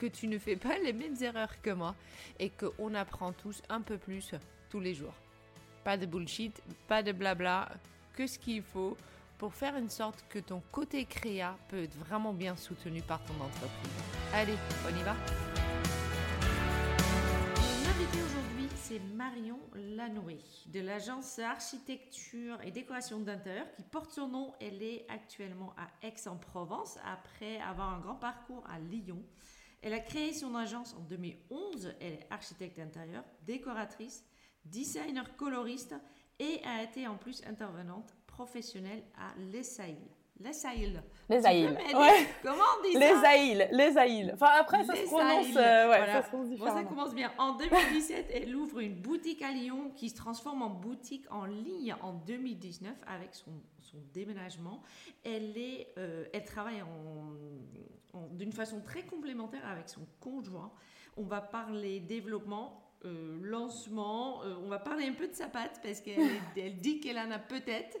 que 0.00 0.06
tu 0.06 0.28
ne 0.28 0.38
fais 0.38 0.56
pas 0.56 0.78
les 0.78 0.94
mêmes 0.94 1.16
erreurs 1.20 1.60
que 1.60 1.70
moi 1.70 1.94
et 2.38 2.48
qu'on 2.48 2.94
apprend 2.94 3.32
tous 3.32 3.60
un 3.68 3.82
peu 3.82 3.98
plus 3.98 4.30
tous 4.70 4.80
les 4.80 4.94
jours. 4.94 5.12
Pas 5.84 5.98
de 5.98 6.06
bullshit, 6.06 6.62
pas 6.88 7.02
de 7.02 7.12
blabla, 7.12 7.68
que 8.14 8.26
ce 8.26 8.38
qu'il 8.38 8.62
faut 8.62 8.96
pour 9.36 9.54
faire 9.54 9.76
une 9.76 9.90
sorte 9.90 10.24
que 10.30 10.38
ton 10.38 10.62
côté 10.72 11.04
créa 11.04 11.54
peut 11.68 11.82
être 11.82 11.96
vraiment 11.98 12.32
bien 12.32 12.56
soutenu 12.56 13.02
par 13.02 13.22
ton 13.24 13.34
entreprise. 13.34 13.92
Allez, 14.32 14.56
on 14.86 14.98
y 14.98 15.02
va 15.02 15.14
Mon 17.60 17.90
invité 17.90 18.18
aujourd'hui, 18.22 18.68
c'est 18.76 19.00
Marion 19.14 19.60
Lanoué 19.74 20.38
de 20.72 20.80
l'agence 20.80 21.38
architecture 21.38 22.58
et 22.64 22.70
décoration 22.70 23.20
d'intérieur 23.20 23.66
qui 23.76 23.82
porte 23.82 24.12
son 24.12 24.28
nom. 24.28 24.54
Elle 24.62 24.82
est 24.82 25.04
actuellement 25.10 25.74
à 25.76 26.06
Aix-en-Provence 26.06 26.96
après 27.04 27.60
avoir 27.60 27.90
un 27.94 28.00
grand 28.00 28.14
parcours 28.14 28.64
à 28.66 28.78
Lyon. 28.78 29.22
Elle 29.82 29.94
a 29.94 30.00
créé 30.00 30.32
son 30.32 30.54
agence 30.54 30.94
en 30.94 31.00
2011. 31.00 31.94
Elle 32.00 32.14
est 32.14 32.26
architecte 32.30 32.76
d'intérieur, 32.76 33.24
décoratrice, 33.46 34.24
designer 34.64 35.36
coloriste 35.36 35.94
et 36.38 36.60
a 36.64 36.82
été 36.82 37.06
en 37.06 37.16
plus 37.16 37.42
intervenante 37.46 38.14
professionnelle 38.26 39.04
à 39.16 39.34
l'ESAIL. 39.38 39.96
Les 41.28 41.46
Aïles. 41.46 41.76
Ouais. 41.94 42.26
Comment 42.42 42.62
on 42.78 42.82
dit 42.82 42.94
Les 42.94 43.24
Aïles. 43.24 43.68
Les 43.72 43.96
Aïles. 43.98 44.30
Enfin, 44.34 44.50
après, 44.58 44.82
ça 44.84 44.96
se 44.96 45.04
prononce, 45.04 45.46
Aïles. 45.46 45.58
euh, 45.58 45.82
ouais, 45.90 45.96
Voilà. 45.98 46.12
ça 46.14 46.22
se 46.22 46.28
prononce 46.28 46.58
Bon, 46.58 46.66
ça 46.66 46.84
commence 46.84 47.14
bien. 47.14 47.30
En 47.38 47.56
2017, 47.56 48.30
elle 48.32 48.56
ouvre 48.56 48.80
une 48.80 48.94
boutique 48.94 49.42
à 49.42 49.52
Lyon 49.52 49.92
qui 49.96 50.08
se 50.10 50.16
transforme 50.16 50.62
en 50.62 50.70
boutique 50.70 51.26
en 51.30 51.44
ligne 51.44 51.94
en 52.02 52.14
2019 52.14 52.92
avec 53.06 53.34
son, 53.34 53.52
son 53.80 53.98
déménagement. 54.14 54.82
Elle, 55.24 55.56
est, 55.58 55.92
euh, 55.98 56.24
elle 56.32 56.44
travaille 56.44 56.82
en, 56.82 58.16
en- 58.18 58.26
d'une 58.32 58.52
façon 58.52 58.80
très 58.80 59.02
complémentaire 59.04 59.66
avec 59.66 59.88
son 59.88 60.06
conjoint. 60.20 60.72
On 61.16 61.22
va 61.24 61.40
parler 61.40 62.00
développement. 62.00 62.86
euh, 63.06 63.38
lancement, 63.40 64.42
Euh, 64.44 64.56
on 64.62 64.68
va 64.68 64.78
parler 64.78 65.06
un 65.06 65.14
peu 65.14 65.26
de 65.26 65.32
sa 65.34 65.46
patte 65.46 65.80
parce 65.82 66.02
qu'elle 66.02 66.18
elle 66.56 66.76
dit 66.76 67.00
qu'elle 67.00 67.18
en 67.18 67.30
a 67.30 67.38
peut-être 67.38 67.96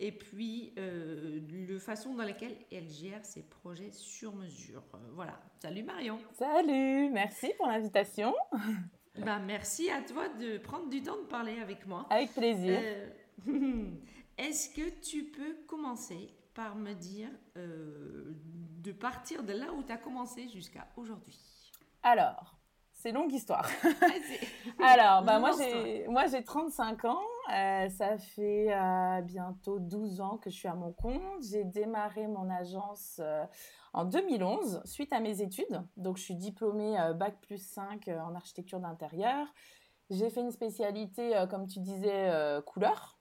et 0.00 0.12
puis 0.12 0.72
euh, 0.78 1.40
la 1.68 1.78
façon 1.78 2.14
dans 2.14 2.24
laquelle 2.24 2.56
elle 2.72 2.88
gère 2.88 3.24
ses 3.24 3.42
projets 3.42 3.92
sur 3.92 4.34
mesure. 4.34 4.82
Voilà. 5.12 5.38
Salut 5.60 5.82
Marion. 5.82 6.18
Salut, 6.32 7.10
merci 7.10 7.52
pour 7.56 7.68
l'invitation. 7.68 8.34
Bah, 9.18 9.40
merci 9.40 9.90
à 9.90 10.02
toi 10.02 10.28
de 10.28 10.56
prendre 10.58 10.88
du 10.88 11.02
temps 11.02 11.16
de 11.16 11.26
parler 11.26 11.58
avec 11.60 11.84
moi. 11.84 12.06
Avec 12.08 12.32
plaisir. 12.32 12.80
Est-ce 14.38 14.70
que 14.70 14.88
tu 15.00 15.24
peux 15.24 15.56
commencer 15.66 16.32
par 16.54 16.76
me 16.76 16.94
dire 16.94 17.28
de 17.56 18.92
partir 18.92 19.42
de 19.42 19.52
là 19.52 19.72
où 19.72 19.82
tu 19.82 19.92
as 19.92 19.98
commencé 19.98 20.48
jusqu'à 20.48 20.86
aujourd'hui? 20.96 21.36
Alors, 22.04 22.60
c'est 22.92 23.12
longue 23.12 23.32
histoire. 23.32 23.68
Alors, 24.78 25.22
bah, 25.22 25.38
moi, 25.38 26.26
j'ai 26.26 26.44
35 26.44 27.04
ans. 27.06 27.22
Euh, 27.52 27.88
ça 27.88 28.16
fait 28.16 28.72
euh, 28.72 29.22
bientôt 29.22 29.80
12 29.80 30.20
ans 30.20 30.36
que 30.38 30.50
je 30.50 30.56
suis 30.56 30.68
à 30.68 30.74
mon 30.74 30.92
compte. 30.92 31.42
J'ai 31.42 31.64
démarré 31.64 32.28
mon 32.28 32.48
agence 32.48 33.20
euh, 33.20 33.44
en 33.92 34.04
2011 34.04 34.82
suite 34.84 35.12
à 35.12 35.20
mes 35.20 35.42
études. 35.42 35.82
Donc, 35.96 36.16
je 36.16 36.22
suis 36.22 36.36
diplômée 36.36 36.96
Bac 37.16 37.40
plus 37.40 37.58
5 37.58 38.08
en 38.08 38.34
architecture 38.34 38.78
d'intérieur. 38.78 39.46
J'ai 40.10 40.30
fait 40.30 40.40
une 40.40 40.52
spécialité, 40.52 41.44
comme 41.50 41.66
tu 41.66 41.80
disais, 41.80 42.30
couleur. 42.66 43.19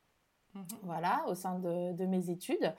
Mhm. 0.55 0.63
Voilà, 0.83 1.23
au 1.27 1.35
sein 1.35 1.59
de, 1.59 1.93
de 1.93 2.05
mes 2.05 2.29
études. 2.29 2.73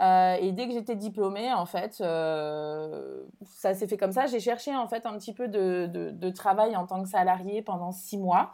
Euh, 0.00 0.34
et 0.40 0.52
dès 0.52 0.66
que 0.66 0.72
j'étais 0.72 0.96
diplômée, 0.96 1.52
en 1.52 1.66
fait, 1.66 2.00
euh, 2.00 3.22
ça 3.44 3.74
s'est 3.74 3.86
fait 3.86 3.96
comme 3.96 4.12
ça. 4.12 4.26
J'ai 4.26 4.40
cherché 4.40 4.74
en 4.74 4.88
fait 4.88 5.06
un 5.06 5.16
petit 5.18 5.34
peu 5.34 5.48
de, 5.48 5.86
de, 5.86 6.30
travail 6.30 6.76
en 6.76 6.86
tant 6.86 7.02
que 7.02 7.08
salarié 7.08 7.62
pendant 7.62 7.92
six 7.92 8.18
mois. 8.18 8.50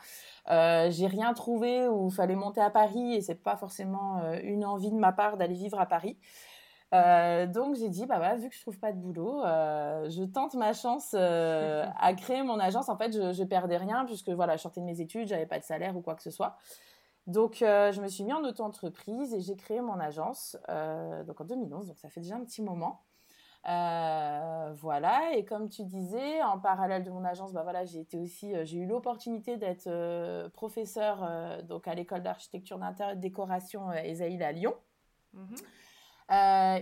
Euh, 0.50 0.91
j'ai 0.91 1.06
rien 1.06 1.32
trouvé 1.35 1.88
où 1.88 2.09
il 2.09 2.15
fallait 2.15 2.35
monter 2.35 2.61
à 2.61 2.70
Paris 2.70 3.15
et 3.15 3.20
c'est 3.20 3.37
pas 3.43 3.56
forcément 3.56 4.20
une 4.43 4.65
envie 4.65 4.91
de 4.91 4.97
ma 4.97 5.12
part 5.12 5.37
d'aller 5.37 5.55
vivre 5.55 5.79
à 5.79 5.87
Paris. 5.87 6.19
Donc 6.93 7.76
j'ai 7.76 7.88
dit 7.91 8.06
bah 8.06 8.17
voilà 8.17 8.37
vu 8.37 8.49
que 8.49 8.55
je 8.55 8.62
trouve 8.62 8.79
pas 8.79 8.93
de 8.93 8.99
boulot, 8.99 9.43
je 9.44 10.25
tente 10.25 10.55
ma 10.55 10.73
chance 10.73 11.14
à 11.14 12.14
créer 12.14 12.43
mon 12.43 12.59
agence. 12.59 12.88
En 12.88 12.97
fait 12.97 13.12
je, 13.12 13.32
je 13.32 13.44
perdais 13.44 13.76
rien 13.76 14.05
puisque 14.06 14.31
voilà 14.31 14.56
je 14.56 14.62
sortais 14.62 14.81
de 14.81 14.87
mes 14.87 15.00
études, 15.00 15.29
j'avais 15.29 15.47
pas 15.47 15.59
de 15.59 15.64
salaire 15.64 15.97
ou 15.97 16.00
quoi 16.00 16.14
que 16.14 16.23
ce 16.23 16.31
soit. 16.31 16.56
Donc, 17.28 17.60
euh, 17.60 17.92
je 17.92 18.00
me 18.00 18.08
suis 18.08 18.25
mis 18.25 18.32
en 18.32 18.42
auto-entreprise 18.42 19.34
et 19.34 19.42
j'ai 19.42 19.54
créé 19.54 19.82
mon 19.82 20.00
agence 20.00 20.56
euh, 20.70 21.22
donc 21.25 21.38
en 21.42 21.44
2011, 21.44 21.88
donc 21.88 21.98
ça 21.98 22.08
fait 22.08 22.20
déjà 22.20 22.36
un 22.36 22.44
petit 22.44 22.62
moment. 22.62 23.02
Euh, 23.69 24.72
voilà, 24.78 25.34
et 25.36 25.44
comme 25.44 25.69
tu 25.69 25.84
disais, 25.84 26.42
en 26.42 26.58
parallèle 26.58 27.04
de 27.04 27.10
mon 27.10 27.25
agence, 27.25 27.52
bah 27.52 27.64
voilà, 27.64 27.84
j'ai 27.84 28.00
été 28.00 28.16
aussi, 28.16 28.54
j'ai 28.64 28.78
eu 28.78 28.86
l'opportunité 28.86 29.58
d'être 29.58 30.48
professeur 30.54 31.28
donc 31.64 31.86
à 31.86 31.94
l'école 31.94 32.22
d'architecture 32.22 32.78
d'intérieur 32.78 33.12
et 33.12 33.16
de 33.16 33.20
décoration 33.20 33.92
Esaïl 33.92 34.42
à 34.42 34.52
Lyon. 34.52 34.75
Mhm. 35.34 35.56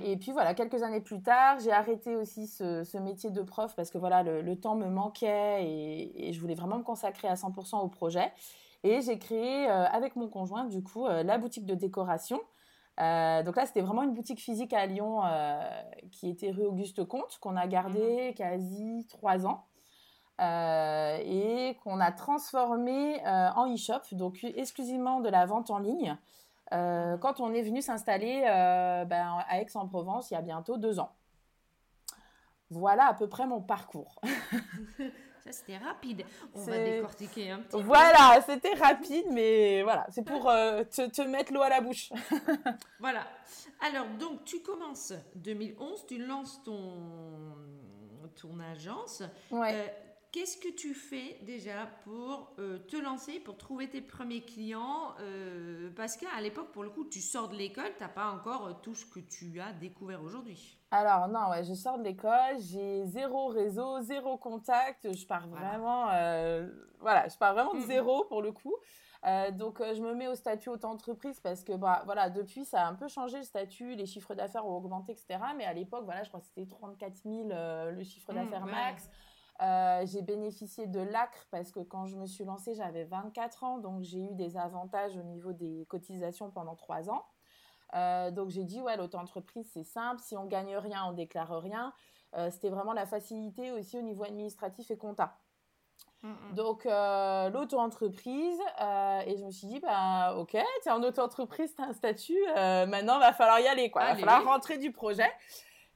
et 0.04 0.16
puis 0.20 0.30
voilà, 0.30 0.54
quelques 0.54 0.84
années 0.84 1.00
plus 1.00 1.20
tard, 1.22 1.58
j'ai 1.58 1.72
arrêté 1.72 2.14
aussi 2.14 2.46
ce, 2.46 2.98
métier 2.98 3.30
de 3.30 3.42
prof 3.42 3.74
parce 3.74 3.90
que 3.90 3.98
voilà, 3.98 4.22
le, 4.22 4.60
temps 4.60 4.76
me 4.76 4.86
manquait 4.86 5.64
et, 5.64 6.28
et, 6.28 6.32
je 6.32 6.40
voulais 6.40 6.54
vraiment 6.54 6.78
me 6.78 6.84
consacrer 6.84 7.26
à 7.26 7.34
100% 7.34 7.80
au 7.80 7.88
projet. 7.88 8.32
Et 8.82 9.00
j'ai 9.00 9.18
créé 9.18 9.68
euh, 9.68 9.86
avec 9.86 10.16
mon 10.16 10.28
conjoint, 10.28 10.64
du 10.64 10.82
coup, 10.82 11.06
euh, 11.06 11.22
la 11.22 11.38
boutique 11.38 11.66
de 11.66 11.74
décoration. 11.74 12.40
Euh, 13.00 13.42
donc 13.42 13.56
là, 13.56 13.66
c'était 13.66 13.82
vraiment 13.82 14.02
une 14.02 14.14
boutique 14.14 14.40
physique 14.40 14.72
à 14.72 14.86
Lyon 14.86 15.20
qui 16.12 16.30
était 16.30 16.50
rue 16.50 16.64
Auguste 16.64 17.04
Comte, 17.04 17.38
qu'on 17.40 17.56
a 17.56 17.66
gardé 17.66 18.28
mhm. 18.28 18.34
quasi 18.34 19.06
trois 19.08 19.46
ans. 19.46 19.64
et 20.38 21.78
qu'on 21.82 22.00
a 22.00 22.12
transformé 22.12 23.20
en 23.26 23.72
e-shop, 23.72 24.02
donc 24.12 24.44
exclusivement 24.44 25.20
de 25.20 25.28
la 25.28 25.46
vente 25.46 25.70
en 25.70 25.78
ligne, 25.78 26.16
quand 26.70 27.40
on 27.40 27.52
est 27.52 27.62
venu 27.62 27.82
s'installer 27.82 28.40
ben, 29.06 29.38
à 29.48 29.60
Aix-en-Provence 29.60 30.30
il 30.30 30.34
y 30.34 30.36
a 30.36 30.42
bientôt 30.42 30.78
deux 30.78 30.98
ans. 30.98 31.10
Voilà 32.70 33.06
à 33.06 33.14
peu 33.14 33.28
près 33.28 33.46
mon 33.46 33.60
parcours. 33.60 34.20
c'était 35.50 35.78
rapide. 35.78 36.24
On 36.54 36.60
va 36.60 36.78
décortiquer 36.78 37.50
un 37.50 37.60
petit 37.60 37.82
Voilà, 37.82 38.40
c'était 38.44 38.74
rapide, 38.74 39.26
mais 39.30 39.82
voilà, 39.82 40.06
c'est 40.10 40.24
pour 40.24 40.48
euh, 40.48 40.82
te, 40.84 41.22
mettre 41.22 41.52
l'eau 41.52 41.62
à 41.62 41.68
la 41.68 41.80
bouche. 41.80 42.10
voilà. 43.00 43.26
Alors, 43.80 44.06
donc, 44.18 44.44
tu 44.44 44.60
commences 44.60 45.12
2011, 45.36 46.06
tu 46.06 46.18
lances 46.18 46.62
ton, 46.64 47.54
ton 48.34 48.58
agence. 48.60 49.22
Ouais. 49.50 49.74
Euh, 49.74 49.86
Qu'est-ce 50.32 50.58
que 50.58 50.68
tu 50.68 50.92
fais 50.92 51.38
déjà 51.42 51.86
pour 52.04 52.52
euh, 52.58 52.78
te 52.78 52.96
lancer, 52.96 53.40
pour 53.40 53.56
trouver 53.56 53.88
tes 53.88 54.00
premiers 54.00 54.42
clients 54.42 55.14
euh, 55.20 55.90
Parce 55.96 56.16
qu'à 56.16 56.40
l'époque, 56.42 56.72
pour 56.72 56.82
le 56.82 56.90
coup, 56.90 57.04
tu 57.04 57.20
sors 57.20 57.48
de 57.48 57.54
l'école, 57.54 57.90
tu 57.96 58.02
n'as 58.02 58.08
pas 58.08 58.30
encore 58.30 58.66
euh, 58.66 58.72
tout 58.82 58.94
ce 58.94 59.06
que 59.06 59.20
tu 59.20 59.60
as 59.60 59.72
découvert 59.72 60.22
aujourd'hui. 60.22 60.78
Alors 60.90 61.28
non, 61.28 61.50
ouais, 61.50 61.64
je 61.64 61.74
sors 61.74 61.98
de 61.98 62.04
l'école, 62.04 62.58
j'ai 62.58 63.06
zéro 63.06 63.46
réseau, 63.46 64.00
zéro 64.02 64.36
contact, 64.36 65.12
je 65.12 65.26
pars 65.26 65.48
vraiment, 65.48 66.06
voilà, 67.00 67.28
je 67.28 67.36
pars 67.36 67.54
vraiment 67.54 67.74
de 67.74 67.80
zéro 67.80 68.24
pour 68.24 68.40
le 68.40 68.52
coup. 68.52 68.74
donc 69.52 69.82
je 69.82 70.00
me 70.00 70.14
mets 70.14 70.28
au 70.28 70.36
statut 70.36 70.68
auto-entreprise 70.68 71.40
parce 71.40 71.64
que 71.64 71.72
bah, 71.72 72.02
voilà, 72.04 72.30
depuis 72.30 72.64
ça 72.64 72.82
a 72.82 72.88
un 72.88 72.94
peu 72.94 73.08
changé 73.08 73.38
le 73.38 73.42
statut, 73.42 73.96
les 73.96 74.06
chiffres 74.06 74.34
d'affaires 74.34 74.64
ont 74.64 74.76
augmenté, 74.76 75.12
etc. 75.12 75.40
Mais 75.56 75.64
à 75.64 75.72
l'époque, 75.72 76.04
voilà, 76.04 76.22
je 76.22 76.28
crois 76.28 76.40
que 76.40 76.46
c'était 76.46 76.66
34 76.66 77.16
000 77.24 77.48
le 77.90 78.02
chiffre 78.04 78.32
mmh, 78.32 78.36
d'affaires 78.36 78.66
max. 78.66 79.10
Euh, 79.62 80.02
j'ai 80.06 80.22
bénéficié 80.22 80.86
de 80.86 81.00
l'ACRE 81.00 81.46
parce 81.50 81.70
que 81.70 81.80
quand 81.80 82.06
je 82.06 82.16
me 82.16 82.26
suis 82.26 82.44
lancée, 82.44 82.74
j'avais 82.74 83.04
24 83.04 83.64
ans, 83.64 83.78
donc 83.78 84.02
j'ai 84.02 84.20
eu 84.20 84.34
des 84.34 84.56
avantages 84.56 85.16
au 85.16 85.22
niveau 85.22 85.52
des 85.52 85.86
cotisations 85.88 86.50
pendant 86.50 86.74
3 86.74 87.10
ans. 87.10 87.24
Euh, 87.94 88.30
donc 88.30 88.50
j'ai 88.50 88.64
dit, 88.64 88.80
ouais, 88.80 88.96
l'auto-entreprise, 88.96 89.68
c'est 89.72 89.84
simple, 89.84 90.20
si 90.20 90.36
on 90.36 90.44
gagne 90.44 90.76
rien, 90.76 91.04
on 91.06 91.12
déclare 91.12 91.60
rien. 91.60 91.94
Euh, 92.34 92.50
c'était 92.50 92.68
vraiment 92.68 92.92
la 92.92 93.06
facilité 93.06 93.72
aussi 93.72 93.96
au 93.96 94.02
niveau 94.02 94.24
administratif 94.24 94.90
et 94.90 94.98
compta. 94.98 95.38
Mm, 96.22 96.28
mm. 96.28 96.54
Donc 96.54 96.84
l'auto-entreprise, 96.84 98.58
et 99.26 99.36
je 99.38 99.44
me 99.44 99.50
suis 99.50 99.68
dit, 99.68 99.80
bah 99.80 100.34
ok, 100.36 100.56
tu 100.82 100.88
es 100.88 100.90
en 100.90 101.02
auto-entreprise, 101.02 101.74
tu 101.74 101.82
as 101.82 101.86
un 101.86 101.92
statut, 101.94 102.44
maintenant, 102.54 103.16
il 103.16 103.20
va 103.20 103.32
falloir 103.32 103.60
y 103.60 103.68
aller, 103.68 103.90
quoi. 103.90 104.02
Il 104.02 104.08
va 104.08 104.16
falloir 104.16 104.44
rentrer 104.44 104.76
du 104.76 104.92
projet. 104.92 105.32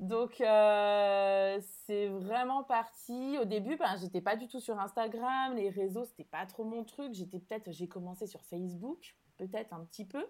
Donc, 0.00 0.40
euh, 0.40 1.60
c'est 1.84 2.08
vraiment 2.08 2.64
parti. 2.64 3.36
Au 3.38 3.44
début, 3.44 3.76
ben, 3.76 3.96
j'étais 4.00 4.22
pas 4.22 4.34
du 4.34 4.48
tout 4.48 4.58
sur 4.58 4.80
Instagram. 4.80 5.54
Les 5.54 5.68
réseaux, 5.68 6.06
c'était 6.06 6.24
pas 6.24 6.46
trop 6.46 6.64
mon 6.64 6.84
truc. 6.84 7.12
J'étais 7.12 7.38
peut-être, 7.38 7.70
j'ai 7.70 7.86
commencé 7.86 8.26
sur 8.26 8.42
Facebook, 8.46 9.14
peut-être 9.36 9.74
un 9.74 9.84
petit 9.84 10.06
peu. 10.06 10.26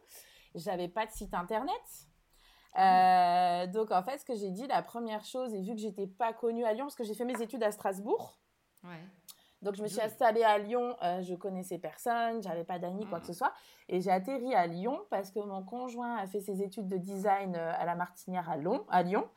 J'avais 0.57 0.89
pas 0.89 1.07
de 1.07 1.13
site 1.13 1.35
internet. 1.35 1.81
Euh, 2.79 3.69
donc, 3.69 3.93
en 3.93 4.03
fait, 4.03 4.19
ce 4.19 4.25
que 4.25 4.35
j'ai 4.35 4.51
dit, 4.51 4.67
la 4.67 4.83
première 4.83 5.25
chose, 5.25 5.55
et 5.55 5.63
vu 5.63 5.77
que 5.77 5.81
j'étais 5.81 6.09
pas 6.09 6.33
connue 6.33 6.65
à 6.65 6.73
Lyon, 6.73 6.87
parce 6.87 6.97
que 6.97 7.05
j'ai 7.05 7.15
fait 7.15 7.25
mes 7.25 7.41
études 7.41 7.63
à 7.63 7.71
Strasbourg. 7.71 8.41
Donc, 9.63 9.77
je 9.77 9.83
me 9.85 9.87
suis 9.87 10.01
installée 10.01 10.43
à 10.43 10.59
Lyon. 10.59 10.97
Euh, 11.05 11.23
je 11.23 11.37
connaissais 11.37 11.79
personne, 11.79 12.43
j'avais 12.43 12.65
pas 12.65 12.81
d'amis, 12.81 13.07
quoi 13.07 13.21
que 13.21 13.27
ce 13.27 13.35
soit. 13.35 13.53
Et 13.89 14.01
j'ai 14.01 14.11
atterri 14.11 14.53
à 14.53 14.67
Lyon 14.67 14.99
parce 15.11 15.31
que 15.31 15.39
mon 15.39 15.63
conjoint 15.63 16.17
a 16.17 16.27
fait 16.27 16.41
ses 16.41 16.61
études 16.61 16.89
de 16.89 16.97
design 16.97 17.55
à 17.55 17.85
la 17.85 17.95
Martinière 17.95 18.51
à 18.51 18.57
Lyon. 18.57 18.85
À 18.89 19.05
Lyon. 19.05 19.29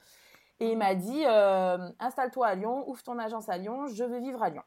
Et 0.60 0.72
il 0.72 0.78
m'a 0.78 0.96
dit 0.96 1.24
euh, 1.26 1.90
installe-toi 2.00 2.48
à 2.48 2.56
Lyon, 2.56 2.88
ouvre 2.90 3.02
ton 3.04 3.18
agence 3.20 3.50
à 3.50 3.58
Lyon, 3.58 3.88
je 3.88 4.04
veux 4.04 4.20
vivre 4.20 4.42
à 4.42 4.50
Lyon. 4.50 4.64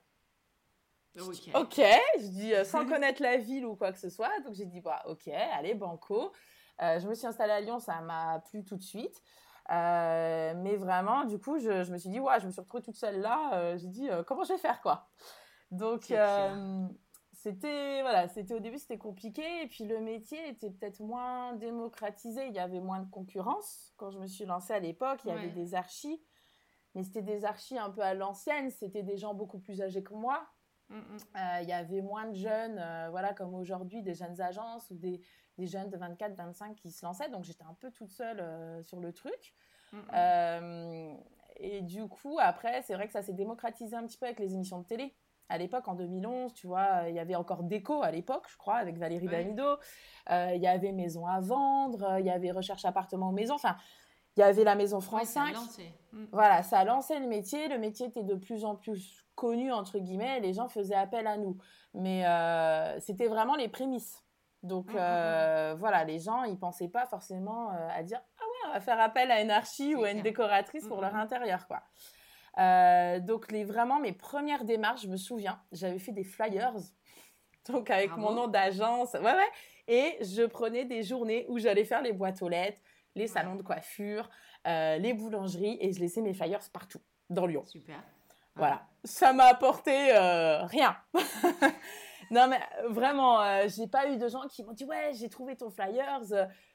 Ok. 1.55 1.77
je 1.77 2.29
dis 2.29 2.55
euh, 2.55 2.65
sans 2.65 2.85
connaître 2.89 3.23
la 3.23 3.39
ville 3.39 3.65
ou 3.65 3.77
quoi 3.77 3.93
que 3.93 3.99
ce 3.99 4.11
soit. 4.11 4.41
Donc 4.45 4.55
j'ai 4.55 4.67
dit 4.67 4.81
bah 4.81 5.03
ok, 5.07 5.29
allez 5.29 5.75
banco. 5.75 6.33
Euh, 6.83 7.01
je 7.01 7.09
me 7.09 7.15
suis 7.15 7.27
installée 7.27 7.53
à 7.53 7.61
Lyon, 7.61 7.79
ça 7.79 8.01
m'a 8.01 8.41
plu 8.51 8.65
tout 8.65 8.77
de 8.77 8.83
suite. 8.83 9.23
mais 9.71 10.77
vraiment, 10.77 11.25
du 11.25 11.39
coup, 11.39 11.59
je, 11.59 11.91
me 11.91 11.99
suis 11.99 12.11
dit 12.11 12.21
ouais, 12.21 12.39
je 12.41 12.47
me 12.47 12.51
suis 12.51 12.61
retrouvée 12.61 12.83
toute 12.83 12.97
seule 12.97 13.21
là. 13.21 13.77
j'ai 13.77 13.89
dit 13.89 14.09
comment 14.27 14.45
je 14.45 14.53
vais 14.53 14.59
faire 14.59 14.83
quoi? 14.83 15.09
Donc 15.71 16.13
c'était 17.47 18.03
voilà, 18.03 18.27
c'était 18.27 18.55
au 18.55 18.59
début 18.59 18.77
c'était 18.77 18.99
compliqué 18.99 19.63
et 19.63 19.69
puis 19.69 19.85
le 19.85 20.01
métier 20.01 20.49
était 20.49 20.69
peut-être 20.69 20.99
moins 20.99 21.53
démocratisé, 21.55 22.49
il 22.49 22.53
y 22.53 22.59
avait 22.59 22.81
moins 22.81 22.99
de 22.99 23.09
concurrence. 23.09 23.93
Quand 23.97 24.11
je 24.11 24.19
me 24.19 24.27
suis 24.27 24.45
lancée 24.45 24.73
à 24.73 24.81
l'époque, 24.81 25.21
il 25.25 25.29
y 25.29 25.31
avait 25.31 25.51
des 25.51 25.77
archis, 25.77 26.21
mais 26.97 27.05
c'était 27.05 27.23
des 27.23 27.45
archis 27.45 27.79
un 27.79 27.91
peu 27.91 28.01
à 28.01 28.15
l'ancienne, 28.15 28.71
c'était 28.71 29.05
des 29.05 29.17
gens 29.17 29.33
beaucoup 29.33 29.61
plus 29.61 29.81
âgés 29.81 30.03
que 30.03 30.13
moi. 30.13 30.45
Mm, 30.89 30.97
mm. 30.97 31.19
Euh, 31.37 31.61
il 31.63 31.69
y 31.69 31.73
avait 31.73 32.03
moins 32.03 32.27
de 32.27 32.35
jeunes, 32.35 32.81
euh, 32.81 33.11
voilà, 33.11 33.33
comme 33.33 33.55
aujourd'hui, 33.55 34.03
des 34.03 34.15
jeunes 34.15 34.41
agences 34.41 34.91
ou 34.91 34.97
des, 34.97 35.21
des 35.57 35.69
jeunes 35.69 35.89
de 35.89 35.97
24, 35.97 36.35
25 36.35 36.75
qui 36.75 36.91
se 36.91 37.07
lançaient. 37.07 37.29
Donc 37.29 37.45
j'étais 37.45 37.65
un 37.65 37.75
peu 37.75 37.93
toute 37.93 38.11
seule 38.11 38.41
euh, 38.41 38.83
sur 38.83 38.99
le 38.99 39.13
truc. 39.13 39.55
Mm, 39.93 41.17
et 41.59 41.81
du 41.83 42.09
coup, 42.09 42.39
après, 42.41 42.83
c'est 42.83 42.95
vrai 42.95 43.07
que 43.07 43.13
ça 43.13 43.23
s'est 43.23 43.33
démocratisé 43.33 43.95
un 43.95 44.05
petit 44.05 44.19
peu 44.19 44.27
avec 44.27 44.41
les 44.41 44.55
émissions 44.55 44.81
de 44.81 44.87
télé 44.87 45.15
à 45.49 45.59
l'époque, 45.59 45.87
en 45.89 45.95
2011, 45.95 46.53
tu 46.55 46.67
vois, 46.67 47.09
il 47.09 47.15
y 47.15 47.19
avait 47.19 47.37
encore 47.37 47.63
Déco 47.63 48.03
à 48.03 48.11
l'époque, 48.11 48.45
je 48.49 48.57
crois, 48.57 48.77
avec 48.77 48.99
Valérie 48.99 49.29
Damido. 49.29 49.77
Euh, 50.31 50.53
il 50.55 50.63
y 50.63 50.67
avait 50.67 50.93
Maison 50.93 51.27
à 51.27 51.41
vendre, 51.41 52.19
il 52.19 52.27
y 52.27 52.31
avait 52.31 52.51
Recherche 52.51 52.85
appartement 52.85 53.33
maison. 53.33 53.55
Enfin, 53.55 53.77
il 54.37 54.41
y 54.41 54.43
avait 54.43 54.65
la 54.65 54.75
Maison 54.75 55.01
France 55.01 55.29
5. 55.29 55.55
Mm. 56.13 56.25
Voilà, 56.33 56.63
ça 56.63 56.81
a 56.81 56.85
lancé 56.85 57.19
le 57.19 57.27
métier. 57.27 57.69
Le 57.69 57.79
métier 57.79 58.07
était 58.07 58.25
de 58.25 58.35
plus 58.35 58.65
en 58.65 58.75
plus 58.75 59.25
connu, 59.35 59.73
entre 59.73 59.99
guillemets. 59.99 60.41
les 60.41 60.53
gens 60.53 60.69
faisaient 60.69 60.95
appel 60.95 61.27
à 61.27 61.37
nous. 61.37 61.57
Mais 61.95 62.27
euh, 62.27 62.99
c'était 63.01 63.29
vraiment 63.29 63.55
les 63.55 63.69
prémices 63.69 64.23
Donc 64.63 64.93
mmh, 64.93 64.99
mmh, 64.99 65.75
voilà, 65.79 66.05
les 66.05 66.19
gens, 66.19 66.43
ils 66.43 66.59
pensaient 66.59 66.89
pas 66.89 67.07
forcément 67.07 67.71
à 67.71 68.03
dire 68.03 68.21
ah 68.39 68.43
ouais, 68.43 68.71
on 68.71 68.73
va 68.75 68.81
faire 68.81 69.01
appel 69.01 69.31
à 69.31 69.41
une 69.41 69.51
archi 69.51 69.95
ou 69.95 70.03
à 70.03 70.11
une 70.11 70.23
décoratrice 70.23 70.87
pour 70.89 71.01
leur 71.01 71.15
intérieur, 71.15 71.67
quoi. 71.69 71.83
Donc 72.57 73.51
les 73.53 73.65
vraiment 73.65 73.99
mes 74.01 74.13
premières 74.13 74.65
démarches, 74.65 75.03
je 75.03 75.09
me 75.09 75.17
souviens, 75.17 75.61
j'avais 75.73 75.99
fait 75.99 76.13
des 76.13 76.25
flyers, 76.25 76.75
donc 77.69 77.91
avec 77.91 78.11
ah 78.13 78.17
mon 78.17 78.33
nom 78.33 78.47
d'agence, 78.47 79.13
ouais 79.15 79.21
ouais, 79.21 79.51
et 79.89 80.17
je 80.25 80.45
prenais 80.47 80.85
des 80.85 81.03
journées 81.03 81.47
où 81.49 81.59
j'allais 81.59 81.85
faire 81.85 82.03
les 82.03 82.13
boîtes 82.13 82.41
aux 82.43 82.49
lettres, 82.49 82.79
les 83.15 83.27
salons 83.27 83.57
de 83.57 83.63
coiffure, 83.63 84.29
les 84.65 85.13
boulangeries, 85.13 85.79
et 85.81 85.93
je 85.93 86.01
laissais 86.01 86.23
mes 86.23 86.35
flyers 86.35 86.61
partout 86.73 87.01
dans 87.31 87.47
Lyon. 87.47 87.65
Super. 87.67 88.03
Voilà, 88.55 88.87
ça 89.05 89.33
m'a 89.33 89.45
apporté 89.45 90.13
rien. 90.13 90.97
non 92.31 92.49
mais 92.49 92.61
vraiment, 92.89 93.67
j'ai 93.69 93.87
pas 93.87 94.09
eu 94.11 94.17
de 94.17 94.29
gens 94.29 94.47
qui 94.49 94.65
m'ont 94.65 94.73
dit 94.73 94.85
ouais 94.85 95.13
j'ai 95.13 95.29
trouvé 95.29 95.57
ton 95.57 95.71
flyers, 95.71 96.23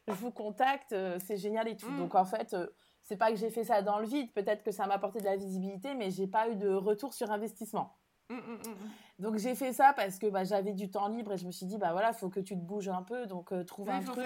je 0.07 0.13
vous 0.13 0.31
contacte, 0.31 0.95
c'est 1.25 1.37
génial 1.37 1.67
et 1.67 1.75
tout. 1.75 1.89
Mmh. 1.89 1.97
Donc 1.97 2.15
en 2.15 2.25
fait, 2.25 2.55
c'est 3.03 3.17
pas 3.17 3.31
que 3.31 3.37
j'ai 3.37 3.49
fait 3.49 3.63
ça 3.63 3.81
dans 3.81 3.99
le 3.99 4.05
vide, 4.05 4.31
peut-être 4.33 4.63
que 4.63 4.71
ça 4.71 4.87
m'a 4.87 4.95
apporté 4.95 5.19
de 5.19 5.25
la 5.25 5.35
visibilité, 5.35 5.93
mais 5.95 6.11
j'ai 6.11 6.27
pas 6.27 6.49
eu 6.49 6.55
de 6.55 6.69
retour 6.69 7.13
sur 7.13 7.31
investissement. 7.31 7.97
Mmh, 8.31 8.35
mmh, 8.35 9.19
donc 9.19 9.37
j'ai 9.37 9.55
fait 9.55 9.73
ça 9.73 9.91
parce 9.93 10.17
que 10.17 10.27
bah, 10.27 10.45
j'avais 10.45 10.71
du 10.71 10.89
temps 10.89 11.09
libre 11.09 11.33
et 11.33 11.37
je 11.37 11.45
me 11.45 11.51
suis 11.51 11.65
dit 11.65 11.77
bah 11.77 11.91
voilà 11.91 12.13
faut 12.13 12.29
que 12.29 12.39
tu 12.39 12.55
te 12.55 12.61
bouges 12.61 12.87
un 12.87 13.03
peu 13.03 13.25
donc 13.25 13.51
euh, 13.51 13.65
trouve 13.65 13.89
un, 13.89 13.99
truc. 14.01 14.25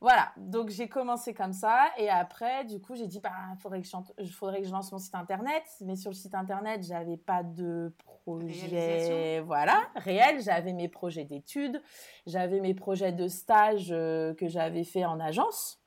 Voilà 0.00 0.30
donc 0.36 0.68
j'ai 0.68 0.88
commencé 0.88 1.34
comme 1.34 1.52
ça 1.52 1.88
et 1.98 2.08
après 2.08 2.64
du 2.64 2.80
coup 2.80 2.94
j'ai 2.94 3.08
dit 3.08 3.18
bah 3.18 3.32
faudrait 3.60 3.82
que 3.82 3.88
je 3.88 4.32
faudrait 4.32 4.60
que 4.60 4.68
je 4.68 4.72
lance 4.72 4.92
mon 4.92 4.98
site 4.98 5.16
internet 5.16 5.64
mais 5.80 5.96
sur 5.96 6.12
le 6.12 6.14
site 6.14 6.34
internet 6.36 6.84
j'avais 6.86 7.16
pas 7.16 7.42
de 7.42 7.92
projet 7.98 9.40
voilà 9.40 9.80
réel 9.96 10.40
j'avais 10.40 10.72
mes 10.72 10.88
projets 10.88 11.24
d'études 11.24 11.82
j'avais 12.24 12.60
mes 12.60 12.74
projets 12.74 13.12
de 13.12 13.26
stage 13.26 13.88
euh, 13.90 14.32
que 14.34 14.46
j'avais 14.46 14.84
fait 14.84 15.04
en 15.04 15.18
agence 15.18 15.38
Mmh, 15.38 15.46
mmh, 15.46 15.66
mmh. 15.66 15.77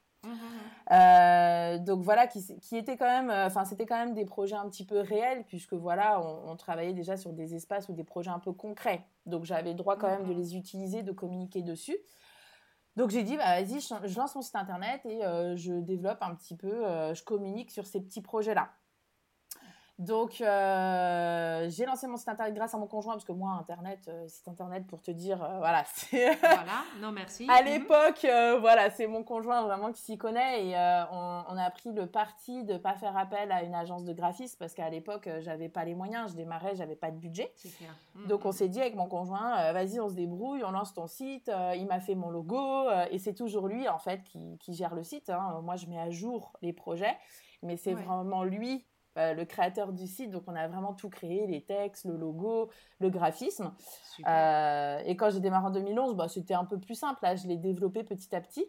Euh, 0.92 1.78
donc 1.80 2.01
voilà, 2.04 2.28
qui, 2.28 2.44
qui 2.60 2.78
était 2.78 2.98
quand 2.98 3.08
même, 3.08 3.30
euh, 3.30 3.48
enfin 3.48 3.66
c'était 3.66 3.86
quand 3.86 3.98
même 3.98 4.13
des 4.13 4.25
projets 4.25 4.56
un 4.56 4.68
petit 4.70 4.86
peu 4.86 5.00
réels 5.00 5.46
puisque 5.46 5.74
voilà, 5.74 6.22
on, 6.22 6.56
travaillait 6.56 6.94
déjà 6.94 7.18
sur 7.18 7.32
des 7.32 7.56
espaces 7.56 7.90
ou 7.90 7.94
des 7.94 8.04
projets 8.04 8.30
un 8.30 8.40
peu 8.40 8.51
concrets. 8.51 9.06
Donc 9.25 9.46
j'avais 9.46 9.72
le 9.72 9.78
droit 9.78 9.96
quand 9.96 10.10
même 10.10 10.28
de 10.28 10.34
les 10.34 10.56
utiliser, 10.56 11.01
de 11.01 11.12
communiquer 11.12 11.62
dessus. 11.62 11.98
Donc 12.98 13.10
j'ai 13.10 13.24
dit, 13.24 13.38
bah, 13.38 13.62
vas-y, 13.62 13.80
je, 13.80 14.18
lance 14.18 14.36
mon 14.36 14.42
site 14.42 14.56
internet 14.56 15.01
et 15.06 15.24
euh, 15.24 15.56
je 15.56 15.74
développe 15.74 16.22
un 16.22 16.36
petit 16.36 16.56
peu, 16.56 16.84
je 17.13 17.24
communique 17.24 17.72
sur 17.72 17.86
ces 17.86 18.01
petits 18.01 18.22
projets-là. 18.22 18.70
Donc, 20.01 20.41
euh, 20.41 21.70
j'ai 21.70 21.86
lancé 21.86 22.08
mon 22.08 22.17
site 22.17 22.27
internet 22.27 22.55
grâce 22.55 22.74
à 22.74 22.79
mon 22.79 22.88
conjoint, 22.88 23.13
parce 23.13 23.24
que 23.24 23.34
moi, 23.34 23.51
Internet, 23.51 24.00
euh, 24.08 24.27
site 24.27 24.48
internet, 24.48 24.88
pour 24.88 25.00
te 25.03 25.12
dire, 25.12 25.43
euh, 25.43 25.60
voilà, 25.60 25.84
c'est. 25.93 26.36
voilà, 26.38 26.81
non, 27.00 27.12
merci. 27.12 27.48
à 27.48 27.62
mhm. 27.62 27.67
l'époque, 27.67 28.25
voilà, 28.62 28.89
c'est 28.89 29.05
mon 29.05 29.24
conjoint 29.24 29.62
vraiment 29.62 29.91
qui 29.91 30.01
s'y 30.01 30.17
connaît 30.17 30.65
et 30.65 30.75
on, 31.12 31.55
a 31.55 31.70
pris 31.70 31.91
le 31.91 32.08
parti 32.08 32.63
de 32.63 32.74
ne 32.74 32.77
pas 32.79 32.96
faire 32.96 33.15
appel 33.15 33.51
à 33.51 33.62
une 33.62 33.75
agence 33.75 34.03
de 34.03 34.12
graphisme 34.13 34.58
parce 34.58 34.74
qu'à 34.74 34.89
l'époque, 34.89 35.29
j'avais 35.41 35.70
pas 35.70 35.86
les 35.86 35.93
moyens, 35.93 36.31
je 36.31 36.36
démarrais, 36.36 36.74
j'avais 36.75 36.96
pas 36.96 37.12
de 37.12 37.17
budget. 37.17 37.53
Clair. 37.77 37.96
Mhm, 38.15 38.27
Donc, 38.27 38.46
on 38.46 38.51
s'est 38.51 38.70
dit 38.70 38.81
avec 38.81 38.96
mon 38.96 39.08
conjoint, 39.08 39.72
vas-y, 39.72 40.00
on 40.00 40.10
se 40.10 40.15
débrouille, 40.15 40.63
on 40.63 40.72
lance 40.72 40.96
ton 40.96 41.05
site. 41.05 41.51
il 41.75 41.86
m'a 41.86 42.00
fait 42.00 42.15
mon 42.15 42.31
logo 42.31 42.89
et 43.12 43.20
c'est 43.20 43.36
toujours 43.36 43.67
lui, 43.67 43.88
en 43.88 44.00
fait, 44.00 44.24
qui, 44.24 44.58
qui 44.58 44.74
gère 44.74 44.96
le 44.96 45.03
site. 45.03 45.29
Hein. 45.29 45.62
Moi, 45.62 45.75
je 45.75 45.86
mets 45.86 46.00
à 46.00 46.10
jour 46.10 46.53
les 46.63 46.74
projets, 46.74 47.15
mais 47.62 47.77
c'est 47.77 47.93
vraiment 47.93 48.43
lui 48.43 48.88
euh, 49.18 49.34
le 49.34 49.44
créateur 49.44 49.91
du 49.91 50.08
site. 50.08 50.32
Donc, 50.32 50.44
on 50.48 50.56
a 50.56 50.70
vraiment 50.70 50.94
tout 50.94 51.10
créé, 51.10 51.46
les 51.46 51.62
textes, 51.62 52.06
le 52.06 52.15
logo, 52.15 52.70
le 53.00 53.10
graphisme. 53.10 53.74
Euh, 54.25 55.01
et 55.06 55.18
quand 55.18 55.30
j'ai 55.32 55.41
démarré 55.41 55.68
en 55.68 55.72
2011, 55.72 56.15
bah, 56.15 56.30
c'était 56.30 56.53
un 56.53 56.63
peu 56.63 56.80
plus 56.80 56.96
simple. 56.96 57.20
Là, 57.22 57.36
je 57.36 57.46
l'ai 57.46 57.58
développé 57.58 58.06
petit 58.06 58.34
à 58.34 58.39
petit. 58.39 58.65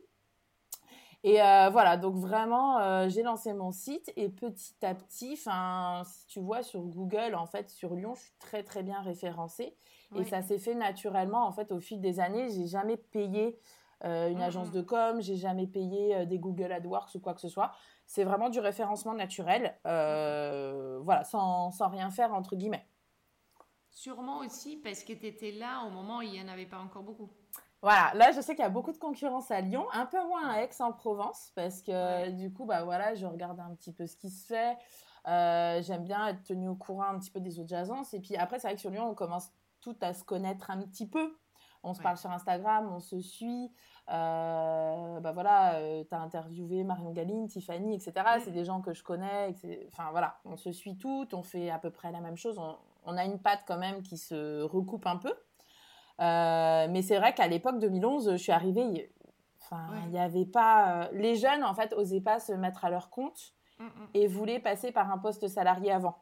Et 1.23 1.41
euh, 1.41 1.71
voilà, 1.71 1.97
donc 1.97 2.17
vraiment, 2.17 3.09
j'ai 3.09 3.23
lancé 3.23 3.53
mon 3.53 3.71
site 3.71 4.13
et 4.17 4.29
petit 4.29 4.75
à 4.85 4.97
petit, 4.97 5.37
si 5.37 6.27
tu 6.27 6.41
vois 6.41 6.65
sur 6.65 6.81
Google, 6.81 7.37
en 7.37 7.47
fait, 7.47 7.71
sur 7.71 7.95
Lyon, 7.95 8.15
je 8.17 8.23
suis 8.23 8.35
très 8.41 8.65
très 8.65 8.83
bien 8.83 9.01
référencée. 9.01 9.77
Et 10.17 10.25
ça 10.25 10.43
s'est 10.43 10.59
fait 10.59 10.75
naturellement, 10.75 11.47
en 11.47 11.53
fait, 11.53 11.71
au 11.71 11.79
fil 11.79 12.01
des 12.01 12.19
années. 12.19 12.49
J'ai 12.51 12.67
jamais 12.67 12.97
payé 12.97 13.57
une 14.05 14.39
mmh, 14.39 14.41
agence 14.41 14.73
de 14.73 14.81
com, 14.81 15.23
j'ai 15.23 15.37
jamais 15.37 15.69
payé 15.69 16.27
des 16.27 16.41
Google 16.41 16.73
AdWords 16.73 17.11
ou 17.15 17.21
quoi 17.21 17.35
que 17.35 17.41
ce 17.41 17.49
soit. 17.49 17.71
C'est 18.07 18.25
vraiment 18.25 18.51
du 18.51 18.61
référencement 18.61 19.15
naturel, 19.15 19.79
euh, 19.87 20.99
voilà, 21.03 21.25
sans, 21.25 21.71
sans, 21.71 21.89
rien 21.89 22.11
faire 22.11 22.35
entre 22.35 22.57
guillemets. 22.57 22.87
Sûrement 23.91 24.39
aussi 24.39 24.77
parce 24.77 25.05
que 25.05 25.13
tu 25.13 25.27
étais 25.27 25.53
là 25.53 25.85
au 25.87 25.91
moment 25.91 26.19
où 26.19 26.23
il 26.23 26.33
n'y 26.33 26.43
en 26.43 26.49
avait 26.49 26.67
pas 26.67 26.79
encore 26.79 27.03
beaucoup. 27.03 27.31
Voilà, 27.81 28.13
là 28.15 28.31
je 28.33 28.41
sais 28.41 28.55
qu'il 28.55 28.63
y 28.63 28.67
a 28.67 28.71
beaucoup 28.71 28.93
de 28.93 28.99
concurrence 28.99 29.51
à 29.51 29.61
Lyon, 29.61 29.87
un 29.93 30.07
peu 30.07 30.23
moins 30.27 30.49
à 30.49 30.63
Aix-en-Provence 30.63 31.53
parce 31.55 31.83
que 31.83 32.31
du 32.31 32.53
coup, 32.53 32.65
bah 32.65 32.85
voilà, 32.85 33.15
je 33.15 33.27
regarde 33.27 33.59
un 33.61 33.75
petit 33.75 33.93
peu 33.93 34.07
ce 34.07 34.17
qui 34.17 34.31
se 34.31 34.47
fait. 34.47 34.77
Euh, 35.29 35.81
j'aime 35.83 36.05
bien 36.05 36.27
être 36.29 36.43
tenue 36.43 36.69
au 36.69 36.75
courant 36.75 37.05
un 37.05 37.19
petit 37.19 37.31
peu 37.31 37.41
des 37.41 37.59
autres 37.61 37.75
agences. 37.75 38.15
Et 38.15 38.21
puis 38.21 38.37
après, 38.37 38.59
c'est 38.59 38.69
vrai 38.69 38.75
que 38.75 38.81
sur 38.81 38.91
Lyon, 38.91 39.09
on 39.11 39.15
commence 39.15 39.51
tout 39.81 39.97
à 40.01 40.15
se 40.15 40.25
connaître 40.25 40.71
un 40.71 40.83
petit 40.83 41.09
peu. 41.09 41.37
On 41.85 41.95
se 41.95 42.03
parle 42.03 42.17
sur 42.17 42.31
Instagram, 42.31 42.91
on 42.93 43.01
se 43.01 43.21
suit. 43.21 43.73
Euh, 44.09 45.21
bah 45.21 45.33
voilà, 45.33 45.75
euh, 45.77 46.05
tu 46.09 46.15
as 46.15 46.21
interviewé 46.21 46.85
Marion 46.85 47.11
Galine, 47.13 47.49
Tiffany, 47.49 47.95
etc. 47.95 48.13
C'est 48.45 48.53
des 48.53 48.65
gens 48.65 48.81
que 48.81 48.93
je 48.93 49.03
connais. 49.03 49.55
Enfin 49.89 50.09
voilà, 50.11 50.39
on 50.45 50.57
se 50.57 50.71
suit 50.73 50.97
toutes, 50.97 51.35
on 51.35 51.43
fait 51.43 51.71
à 51.71 51.79
peu 51.79 51.91
près 51.91 52.13
la 52.13 52.21
même 52.21 52.37
chose. 52.37 52.61
On, 53.05 53.17
a 53.17 53.25
une 53.25 53.39
patte 53.39 53.65
quand 53.67 53.79
même 53.79 54.03
qui 54.03 54.17
se 54.17 54.63
recoupe 54.63 55.07
un 55.07 55.17
peu. 55.17 55.35
Euh, 56.21 56.87
mais 56.89 57.03
c'est 57.03 57.19
vrai 57.19 57.35
qu'à 57.35 57.49
l'époque 57.49 57.79
2011, 57.81 58.33
je 58.33 58.37
suis 58.37 58.53
arrivée, 58.53 59.13
enfin, 59.61 59.87
il 60.05 60.11
n'y 60.11 60.21
avait 60.21 60.47
pas. 60.47 61.09
les 61.13 61.35
jeunes, 61.35 61.65
en 61.65 61.75
fait, 61.75 61.93
osaient 61.95 62.21
pas 62.21 62.39
se 62.39 62.53
mettre 62.53 62.85
à 62.85 62.91
leur 62.91 63.11
compte 63.11 63.55
mm, 63.79 63.85
mm. 63.85 63.91
et 64.15 64.27
voulaient 64.29 64.61
passer 64.61 64.93
par 64.93 65.11
un 65.11 65.19
poste 65.19 65.49
salarié 65.49 65.91
avant. 65.91 66.17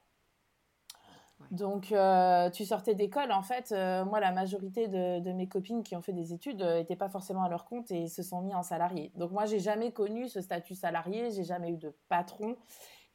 Donc, 1.50 1.90
euh, 1.90 2.48
tu 2.50 2.64
sortais 2.64 2.94
d'école, 2.94 3.32
en 3.32 3.42
fait, 3.42 3.72
euh, 3.72 4.04
moi, 4.04 4.20
la 4.20 4.30
majorité 4.30 4.86
de, 4.86 5.32
mes 5.32 5.48
copines 5.48 5.82
qui 5.82 5.96
ont 5.96 6.02
fait 6.02 6.12
des 6.12 6.32
études 6.32 6.62
n'étaient 6.62 6.94
euh, 6.94 6.96
pas 6.96 7.08
forcément 7.08 7.42
à 7.42 7.48
leur 7.48 7.64
compte 7.64 7.90
et 7.90 8.06
se 8.06 8.22
sont 8.22 8.40
mis 8.40 8.54
en 8.54 8.62
salarié. 8.62 9.10
Donc, 9.16 9.32
moi, 9.32 9.46
j'ai 9.46 9.58
jamais 9.58 9.90
connu 9.92 10.28
ce 10.28 10.40
statut 10.40 10.76
salarié, 10.76 11.32
j'ai 11.32 11.42
jamais 11.42 11.70
eu 11.70 11.76
de 11.76 11.92
patron, 12.08 12.56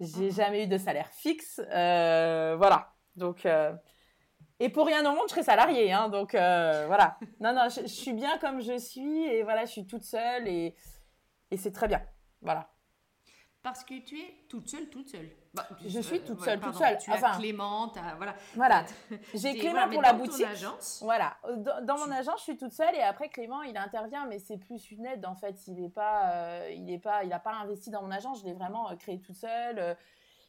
j'ai 0.01 0.27
ah. 0.27 0.35
jamais 0.35 0.65
eu 0.65 0.67
de 0.67 0.77
salaire 0.77 1.07
fixe, 1.11 1.61
voilà. 1.69 2.93
Donc, 3.15 3.47
et 4.59 4.69
pour 4.69 4.85
rien 4.85 5.09
au 5.09 5.15
monde, 5.15 5.27
je 5.27 5.31
serais 5.31 5.43
salariée, 5.43 5.93
hein, 5.93 6.09
donc 6.09 6.31
voilà. 6.33 7.17
Non, 7.39 7.53
non, 7.53 7.69
je, 7.69 7.87
suis 7.87 8.13
bien 8.13 8.37
comme 8.39 8.59
je 8.59 8.77
suis 8.77 9.23
et 9.23 9.43
voilà, 9.43 9.63
je 9.63 9.71
suis 9.71 9.87
toute 9.87 10.03
seule 10.03 10.49
et, 10.49 10.75
et 11.51 11.57
c'est 11.57 11.71
très 11.71 11.87
bien, 11.87 12.01
voilà. 12.41 12.69
Parce 13.63 13.85
que 13.85 13.97
tu 14.03 14.19
es 14.19 14.45
toute 14.49 14.67
seule, 14.67 14.89
toute 14.89 15.07
seule. 15.07 15.29
Bah, 15.55 15.65
je 15.85 15.99
suis 16.01 16.19
toute 16.21 16.41
seule, 16.41 16.59
toute 16.59 16.75
seule. 16.75 16.97
Tu 16.97 17.11
as 17.11 17.35
Clément, 17.37 17.91
voilà. 18.17 18.35
Voilà. 18.55 18.85
J'ai 19.33 19.55
Clément 19.55 19.89
pour 19.89 20.01
la 20.01 20.13
boutique. 20.13 20.45
Voilà. 21.01 21.37
Dans, 21.83 21.97
mon 21.97 22.11
agence, 22.11 22.39
je 22.39 22.43
suis 22.43 22.57
toute 22.57 22.73
seule 22.73 22.95
et 22.95 23.01
après 23.01 23.29
Clément, 23.29 23.61
il 23.61 23.77
intervient, 23.77 24.25
mais 24.25 24.39
c'est 24.39 24.57
plus 24.57 24.91
une 24.91 25.05
aide 25.05 25.25
en 25.25 25.35
fait. 25.35 25.67
Il 25.67 25.75
n'est 25.75 25.89
pas, 25.89 26.31
euh, 26.31 26.71
il 26.75 26.91
est 26.91 26.99
pas, 26.99 27.23
il 27.23 27.31
a 27.31 27.39
pas 27.39 27.53
investi 27.53 27.89
dans 27.89 28.01
mon 28.01 28.11
agence. 28.11 28.41
Je 28.41 28.45
l'ai 28.45 28.53
vraiment 28.53 28.89
euh, 28.91 28.95
créé 28.95 29.19
toute 29.19 29.35
seule. 29.35 29.79
Euh, 29.79 29.95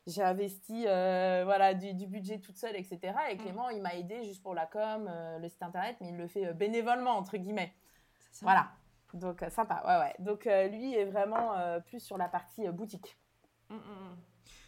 j'ai 0.06 0.22
investi 0.22 0.82
voilà 0.82 1.74
du, 1.74 2.06
budget 2.06 2.38
toute 2.38 2.56
seule, 2.56 2.76
etc. 2.76 3.12
Et 3.30 3.34
mm. 3.34 3.38
Clément, 3.38 3.70
il 3.70 3.82
m'a 3.82 3.94
aidé 3.94 4.22
juste 4.22 4.42
pour 4.42 4.54
la 4.54 4.66
com, 4.66 5.10
le 5.40 5.48
site 5.48 5.62
internet, 5.62 5.96
mais 6.00 6.08
il 6.08 6.16
le 6.16 6.28
fait 6.28 6.54
bénévolement 6.54 7.16
entre 7.16 7.36
guillemets. 7.36 7.72
Voilà. 8.42 8.68
Donc 9.14 9.44
sympa, 9.50 9.82
ouais 9.84 9.98
ouais. 9.98 10.14
Donc 10.20 10.44
lui 10.44 10.94
est 10.94 11.06
vraiment 11.06 11.54
plus 11.86 11.98
sur 11.98 12.16
la 12.18 12.28
partie 12.28 12.68
boutique. 12.68 13.16
Mm, 13.68 13.74
mm, 13.74 14.16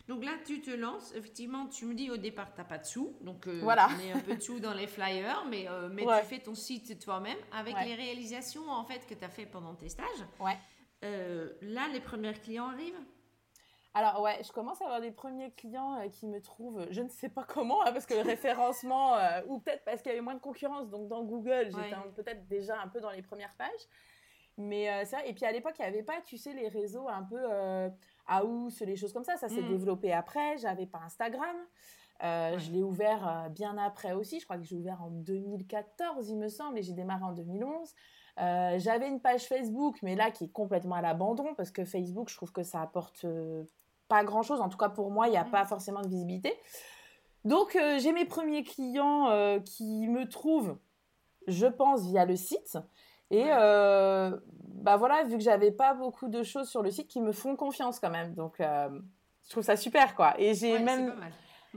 donc 0.08 0.24
là, 0.24 0.32
tu 0.44 0.62
te 0.62 0.70
lances. 0.70 1.14
Effectivement, 1.14 1.66
tu 1.66 1.84
me 1.84 1.94
dis 1.94 2.10
au 2.10 2.16
départ, 2.16 2.50
tu 2.54 2.58
n'as 2.58 2.64
pas 2.64 2.78
de 2.78 2.86
sous. 2.86 3.14
Donc, 3.20 3.46
euh, 3.46 3.60
voilà. 3.62 3.88
tu 3.90 4.06
mets 4.06 4.12
un 4.12 4.20
peu 4.20 4.34
de 4.36 4.40
sous 4.40 4.58
dans 4.58 4.72
les 4.72 4.86
flyers, 4.86 5.44
mais, 5.50 5.68
euh, 5.68 5.90
mais 5.92 6.02
tu 6.02 6.26
fais 6.26 6.38
ton 6.38 6.54
site 6.54 6.98
toi-même 6.98 7.36
avec 7.52 7.76
les 7.84 7.94
réalisations 7.94 8.68
en 8.70 8.84
fait 8.84 9.06
que 9.06 9.14
tu 9.14 9.22
as 9.22 9.28
fait 9.28 9.44
pendant 9.44 9.74
tes 9.74 9.90
stages. 9.90 10.24
Ouais. 10.40 10.56
Euh, 11.04 11.52
là, 11.60 11.88
les 11.92 12.00
premiers 12.00 12.32
clients 12.32 12.68
arrivent? 12.68 13.00
Alors 13.92 14.22
ouais, 14.22 14.40
je 14.42 14.52
commence 14.52 14.80
à 14.80 14.84
avoir 14.84 15.00
des 15.00 15.10
premiers 15.10 15.50
clients 15.52 16.08
qui 16.10 16.26
me 16.26 16.40
trouvent, 16.40 16.86
je 16.90 17.02
ne 17.02 17.08
sais 17.08 17.28
pas 17.28 17.44
comment, 17.44 17.82
hein, 17.82 17.92
parce 17.92 18.06
que 18.06 18.14
le 18.14 18.20
référencement, 18.36 19.16
ou 19.46 19.58
peut-être 19.58 19.84
parce 19.84 20.00
qu'il 20.02 20.10
y 20.10 20.14
avait 20.14 20.22
moins 20.22 20.34
de 20.34 20.40
concurrence, 20.40 20.88
donc 20.88 21.08
dans 21.08 21.24
Google, 21.24 21.70
j'étais 21.70 21.96
peut-être 22.16 22.46
déjà 22.48 22.80
un 22.80 22.88
peu 22.88 23.00
dans 23.00 23.10
les 23.10 23.22
premières 23.22 23.54
pages. 23.56 23.88
Mais 24.56 25.04
ça, 25.04 25.24
et 25.24 25.34
puis 25.34 25.44
à 25.44 25.52
l'époque, 25.52 25.74
il 25.78 25.82
n'y 25.82 25.88
avait 25.88 26.02
pas, 26.02 26.20
tu 26.20 26.36
sais, 26.36 26.52
les 26.52 26.68
réseaux 26.68 27.08
un 27.08 27.22
peu 27.22 27.38
Aous, 28.28 28.70
les 28.80 28.96
choses 28.96 29.12
comme 29.12 29.24
ça. 29.24 29.36
Ça 29.36 29.48
s'est 29.48 29.62
mm. 29.62 29.68
développé 29.68 30.12
après. 30.12 30.58
J'avais 30.58 30.86
pas 30.86 31.00
Instagram. 31.04 31.56
Euh, 32.24 32.58
je 32.58 32.72
l'ai 32.72 32.82
ouvert 32.82 33.26
euh, 33.28 33.48
bien 33.48 33.78
après 33.78 34.12
aussi. 34.12 34.40
Je 34.40 34.44
crois 34.44 34.58
que 34.58 34.64
j'ai 34.64 34.76
ouvert 34.76 35.02
en 35.02 35.10
2014, 35.10 36.28
il 36.28 36.36
me 36.36 36.48
semble, 36.48 36.78
et 36.78 36.82
j'ai 36.82 36.92
démarré 36.92 37.24
en 37.24 37.32
2011. 37.32 37.94
Euh, 38.40 38.78
j'avais 38.78 39.08
une 39.08 39.20
page 39.20 39.46
Facebook, 39.46 39.98
mais 40.02 40.16
là 40.16 40.30
qui 40.30 40.44
est 40.44 40.52
complètement 40.52 40.96
à 40.96 41.02
l'abandon 41.02 41.54
parce 41.56 41.70
que 41.70 41.84
Facebook, 41.84 42.28
je 42.28 42.36
trouve 42.36 42.52
que 42.52 42.62
ça 42.62 42.80
apporte 42.80 43.26
pas 44.08 44.24
grand 44.24 44.42
chose. 44.42 44.60
En 44.60 44.68
tout 44.68 44.78
cas, 44.78 44.88
pour 44.88 45.10
moi, 45.10 45.28
il 45.28 45.32
n'y 45.32 45.36
a 45.36 45.44
mm. 45.44 45.50
pas 45.50 45.64
forcément 45.64 46.02
de 46.02 46.08
visibilité. 46.08 46.52
Donc, 47.44 47.78
j'ai 47.98 48.12
mes 48.12 48.24
premiers 48.24 48.64
clients 48.64 49.60
qui 49.64 50.08
me 50.08 50.28
trouvent, 50.28 50.76
je 51.46 51.66
pense, 51.66 52.04
via 52.04 52.24
le 52.24 52.36
site. 52.36 52.78
Et 53.30 53.44
bah 53.44 54.96
voilà, 54.96 55.24
vu 55.24 55.36
que 55.36 55.42
j'avais 55.42 55.70
pas 55.70 55.94
beaucoup 55.94 56.28
de 56.28 56.42
choses 56.42 56.68
sur 56.68 56.82
le 56.82 56.90
site 56.90 57.08
qui 57.08 57.20
me 57.20 57.32
font 57.32 57.56
confiance 57.56 58.00
quand 58.00 58.10
même. 58.10 58.34
Donc, 58.34 58.56
je 58.58 59.50
trouve 59.50 59.64
ça 59.64 59.76
super, 59.76 60.14
quoi. 60.14 60.34
Et 60.38 60.54
j'ai 60.54 60.78
même... 60.78 61.14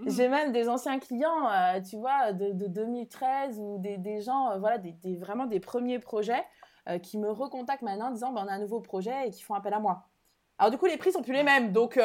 J'ai 0.08 0.30
même 0.30 0.54
des 0.54 0.70
anciens 0.70 1.00
clients, 1.00 1.50
tu 1.88 1.98
vois, 1.98 2.32
de, 2.32 2.68
2013 2.68 3.60
ou 3.60 3.78
des, 3.80 3.98
des 3.98 4.22
gens, 4.22 4.58
voilà, 4.58 4.78
des, 4.78 5.18
vraiment 5.18 5.46
des 5.46 5.60
premiers 5.60 6.00
projets 6.00 6.44
qui 7.04 7.18
me 7.18 7.30
recontactent 7.30 7.82
maintenant 7.82 8.08
en 8.08 8.12
disant 8.12 8.32
bah, 8.32 8.42
on 8.46 8.48
a 8.48 8.54
un 8.54 8.60
nouveau 8.60 8.80
projet 8.80 9.28
et 9.28 9.32
qui 9.32 9.44
font 9.44 9.54
appel 9.54 9.74
à 9.74 9.80
moi. 9.80 10.08
Alors 10.58 10.72
du 10.72 10.78
coup, 10.78 10.86
les 10.86 10.98
prix 10.98 11.12
sont 11.12 11.22
plus 11.22 11.34
les 11.34 11.44
mêmes, 11.44 11.74
donc 11.74 12.00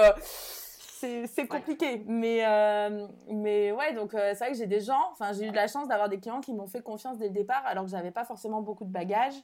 c'est 1.26 1.46
compliqué. 1.46 2.02
Mais, 2.06 2.46
euh, 2.46 3.06
mais 3.28 3.72
ouais, 3.72 3.94
donc 3.94 4.14
euh, 4.14 4.32
c'est 4.34 4.44
vrai 4.44 4.52
que 4.52 4.58
j'ai 4.58 4.66
des 4.66 4.80
gens, 4.80 5.10
enfin, 5.12 5.32
j'ai 5.32 5.46
eu 5.46 5.50
de 5.50 5.56
la 5.56 5.66
chance 5.66 5.88
d'avoir 5.88 6.08
des 6.08 6.18
clients 6.18 6.40
qui 6.40 6.52
m'ont 6.52 6.66
fait 6.66 6.82
confiance 6.82 7.18
dès 7.18 7.28
le 7.28 7.34
départ, 7.34 7.62
alors 7.66 7.84
que 7.84 7.90
j'avais 7.90 8.10
pas 8.10 8.24
forcément 8.24 8.62
beaucoup 8.62 8.84
de 8.84 8.92
bagages, 8.92 9.36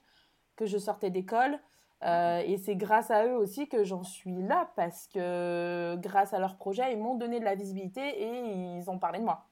que 0.57 0.66
je 0.66 0.78
sortais 0.78 1.11
d'école. 1.11 1.59
Euh, 2.04 2.42
et 2.45 2.57
c'est 2.57 2.75
grâce 2.75 3.11
à 3.12 3.26
eux 3.26 3.37
aussi 3.37 3.69
que 3.69 3.85
j'en 3.85 4.02
suis 4.02 4.42
là, 4.42 4.71
parce 4.76 5.07
que 5.09 5.97
grâce 6.00 6.35
à 6.35 6.38
leur 6.38 6.57
projet, 6.57 6.92
ils 6.92 6.99
m'ont 6.99 7.14
donné 7.14 7.38
de 7.38 7.45
la 7.45 7.54
visibilité 7.54 8.00
et 8.00 8.78
ils 8.78 8.90
ont 8.90 8.99
parlé 8.99 9.21
de 9.21 9.25
moi. 9.25 9.49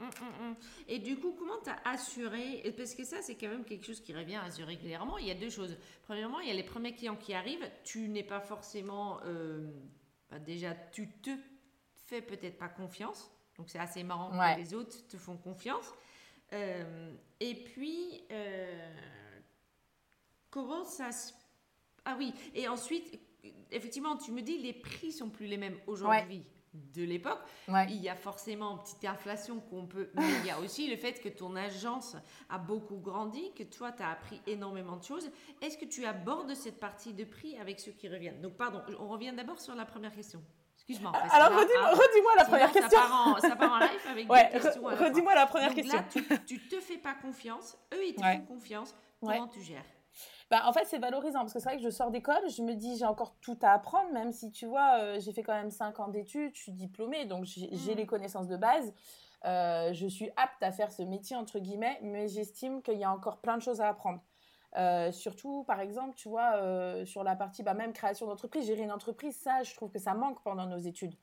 Hum, 0.00 0.06
hum, 0.20 0.46
hum. 0.46 0.54
Et 0.86 1.00
du 1.00 1.16
coup, 1.18 1.34
comment 1.36 1.58
tu 1.62 1.70
as 1.70 1.90
assuré 1.90 2.72
Parce 2.76 2.94
que 2.94 3.02
ça, 3.02 3.16
c'est 3.20 3.34
quand 3.34 3.48
même 3.48 3.64
quelque 3.64 3.84
chose 3.84 4.00
qui 4.00 4.14
revient 4.14 4.36
assez 4.36 4.62
régulièrement. 4.62 5.18
Il 5.18 5.26
y 5.26 5.32
a 5.32 5.34
deux 5.34 5.50
choses. 5.50 5.76
Premièrement, 6.04 6.38
il 6.38 6.48
y 6.48 6.52
a 6.52 6.54
les 6.54 6.62
premiers 6.62 6.94
clients 6.94 7.16
qui 7.16 7.34
arrivent. 7.34 7.68
Tu 7.82 8.08
n'es 8.08 8.22
pas 8.22 8.40
forcément 8.40 9.18
bah, 10.30 10.38
déjà 10.38 10.74
tu 10.92 11.10
te 11.10 11.30
fais 12.06 12.22
peut-être 12.22 12.58
pas 12.58 12.68
confiance. 12.68 13.30
Donc 13.56 13.68
c'est 13.70 13.78
assez 13.78 14.02
marrant 14.04 14.30
que 14.30 14.60
les 14.60 14.74
autres 14.74 15.06
te 15.08 15.16
font 15.16 15.36
confiance. 15.36 15.92
Euh, 16.52 17.12
et 17.40 17.54
puis, 17.54 18.24
euh, 18.30 18.94
comment 20.50 20.84
ça 20.84 21.12
se... 21.12 21.32
Ah 22.04 22.16
oui, 22.18 22.32
et 22.54 22.68
ensuite, 22.68 23.20
effectivement, 23.70 24.16
tu 24.16 24.32
me 24.32 24.40
dis, 24.40 24.58
les 24.58 24.72
prix 24.72 25.12
sont 25.12 25.28
plus 25.28 25.46
les 25.46 25.58
mêmes 25.58 25.78
aujourd'hui. 25.86 26.44
De 26.74 27.02
l'époque. 27.02 27.40
Il 27.68 27.96
y 27.96 28.08
a 28.08 28.14
forcément 28.14 28.72
une 28.72 28.78
petite 28.78 29.04
inflation 29.04 29.60
qu'on 29.60 29.86
peut... 29.86 30.10
Mais 30.14 30.30
il 30.40 30.46
y 30.46 30.50
a 30.50 30.58
aussi 30.64 30.88
le 30.88 30.96
fait 30.96 31.20
que 31.20 31.28
ton 31.28 31.56
agence 31.56 32.16
a 32.48 32.58
beaucoup 32.58 32.98
grandi, 32.98 33.52
que 33.54 33.62
toi, 33.62 33.92
tu 33.92 34.02
as 34.02 34.10
appris 34.10 34.40
énormément 34.46 34.96
de 34.96 35.04
choses. 35.04 35.30
Est-ce 35.60 35.78
que 35.78 35.84
tu 35.84 36.04
abordes 36.04 36.54
cette 36.54 36.80
partie 36.80 37.14
de 37.14 37.24
prix 37.24 37.56
avec 37.58 37.80
ceux 37.80 37.92
qui 37.92 38.08
reviennent? 38.08 38.40
Donc, 38.40 38.56
pardon, 38.56 38.82
on 38.98 39.08
revient 39.08 39.32
d'abord 39.34 39.60
sur 39.60 39.74
la 39.74 39.84
première 39.84 40.14
question. 40.14 40.42
Excuse-moi. 40.76 41.12
Alors, 41.32 41.58
redis-moi 41.58 42.32
la 42.36 42.44
première 42.44 42.72
question. 42.72 42.98
Ça 43.40 43.56
part, 43.56 43.72
en, 43.72 43.78
live 43.78 43.90
avec 44.08 44.30
ouais, 44.30 44.50
des 44.52 44.60
questions. 44.60 44.84
Redis-moi 44.84 45.34
la 45.34 45.46
première 45.46 45.74
question. 45.74 45.98
Là, 45.98 46.04
tu, 46.10 46.24
tu 46.46 46.68
te 46.68 46.80
fais 46.80 46.98
pas 46.98 47.14
confiance, 47.14 47.76
eux, 47.92 48.06
ils 48.06 48.14
te 48.14 48.22
font 48.22 48.40
confiance. 48.46 48.94
Comment 49.20 49.48
tu 49.48 49.60
gères? 49.60 49.84
Bah, 50.50 50.62
en 50.64 50.72
fait, 50.72 50.86
c'est 50.86 50.98
valorisant 50.98 51.40
parce 51.40 51.52
que 51.52 51.58
c'est 51.58 51.68
vrai 51.68 51.76
que 51.76 51.82
je 51.82 51.90
sors 51.90 52.10
d'école, 52.10 52.48
je 52.48 52.62
me 52.62 52.74
dis 52.74 52.96
j'ai 52.96 53.04
encore 53.04 53.34
tout 53.40 53.58
à 53.60 53.72
apprendre, 53.72 54.10
même 54.12 54.32
si 54.32 54.50
tu 54.50 54.64
vois, 54.64 54.98
euh, 54.98 55.20
j'ai 55.20 55.32
fait 55.32 55.42
quand 55.42 55.54
même 55.54 55.70
5 55.70 56.00
ans 56.00 56.08
d'études, 56.08 56.54
je 56.54 56.62
suis 56.62 56.72
diplômée, 56.72 57.26
donc 57.26 57.44
j'ai 57.44 57.68
mmh. 57.68 57.96
les 57.96 58.06
connaissances 58.06 58.48
de 58.48 58.56
base. 58.56 58.94
Euh, 59.44 59.92
je 59.92 60.06
suis 60.06 60.30
apte 60.36 60.62
à 60.62 60.72
faire 60.72 60.90
ce 60.90 61.02
métier, 61.02 61.36
entre 61.36 61.58
guillemets, 61.58 61.98
mais 62.02 62.28
j'estime 62.28 62.82
qu'il 62.82 62.98
y 62.98 63.04
a 63.04 63.12
encore 63.12 63.38
plein 63.38 63.56
de 63.56 63.62
choses 63.62 63.80
à 63.82 63.88
apprendre. 63.88 64.20
Euh, 64.76 65.12
surtout, 65.12 65.64
par 65.64 65.80
exemple, 65.80 66.14
tu 66.16 66.28
vois, 66.28 66.54
sur 67.04 67.24
la 67.24 67.36
partie 67.36 67.62
bah, 67.62 67.74
même 67.74 67.92
création 67.92 68.26
d'entreprise, 68.26 68.66
gérer 68.66 68.82
une 68.82 68.92
entreprise, 68.92 69.36
ça, 69.36 69.62
je 69.62 69.74
trouve 69.74 69.90
que 69.90 69.98
ça 69.98 70.14
manque 70.14 70.42
pendant 70.42 70.66
nos 70.66 70.78
études. 70.78 71.14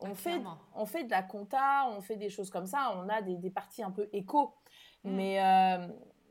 On, 0.00 0.14
fait, 0.14 0.40
on 0.74 0.86
fait 0.86 1.04
de 1.04 1.10
la 1.10 1.22
compta, 1.22 1.86
on 1.90 2.00
fait 2.00 2.16
des 2.16 2.30
choses 2.30 2.48
comme 2.48 2.64
ça, 2.64 2.94
on 2.96 3.10
a 3.10 3.20
des, 3.20 3.36
des 3.36 3.50
parties 3.50 3.82
un 3.82 3.90
peu 3.90 4.08
éco. 4.14 4.54
Mmh. 5.04 5.10
Mais 5.10 5.38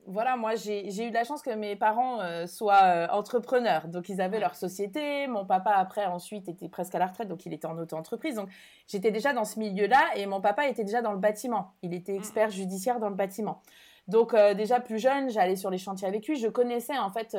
voilà, 0.09 0.37
moi, 0.37 0.55
j'ai 0.55 1.05
eu 1.05 1.09
de 1.09 1.13
la 1.13 1.23
chance 1.23 1.43
que 1.43 1.51
mes 1.51 1.75
parents 1.75 2.19
euh, 2.21 2.47
soient 2.47 2.83
euh, 2.83 3.07
entrepreneurs. 3.11 3.87
Donc, 3.87 4.09
ils 4.09 4.21
avaient 4.21 4.39
leur 4.39 4.55
société. 4.55 5.27
Mon 5.27 5.45
papa, 5.45 5.71
après, 5.71 6.05
ensuite, 6.05 6.49
était 6.49 6.67
presque 6.67 6.95
à 6.95 6.99
la 6.99 7.05
retraite. 7.05 7.27
Donc, 7.27 7.45
il 7.45 7.53
était 7.53 7.67
en 7.67 7.77
auto-entreprise. 7.77 8.35
Donc, 8.35 8.49
j'étais 8.87 9.11
déjà 9.11 9.33
dans 9.33 9.45
ce 9.45 9.59
milieu-là. 9.59 10.01
Et 10.15 10.25
mon 10.25 10.41
papa 10.41 10.67
était 10.67 10.83
déjà 10.83 11.03
dans 11.03 11.11
le 11.11 11.19
bâtiment. 11.19 11.73
Il 11.83 11.93
était 11.93 12.13
mm. 12.13 12.17
expert 12.17 12.49
judiciaire 12.49 12.99
dans 12.99 13.09
le 13.09 13.15
bâtiment. 13.15 13.61
Donc, 14.07 14.33
euh, 14.33 14.55
déjà 14.55 14.79
plus 14.79 14.97
jeune, 14.97 15.29
j'allais 15.29 15.55
sur 15.55 15.69
les 15.69 15.77
chantiers 15.77 16.07
avec 16.07 16.27
lui. 16.27 16.37
Je 16.37 16.47
connaissais, 16.47 16.97
en 16.97 17.11
fait, 17.11 17.37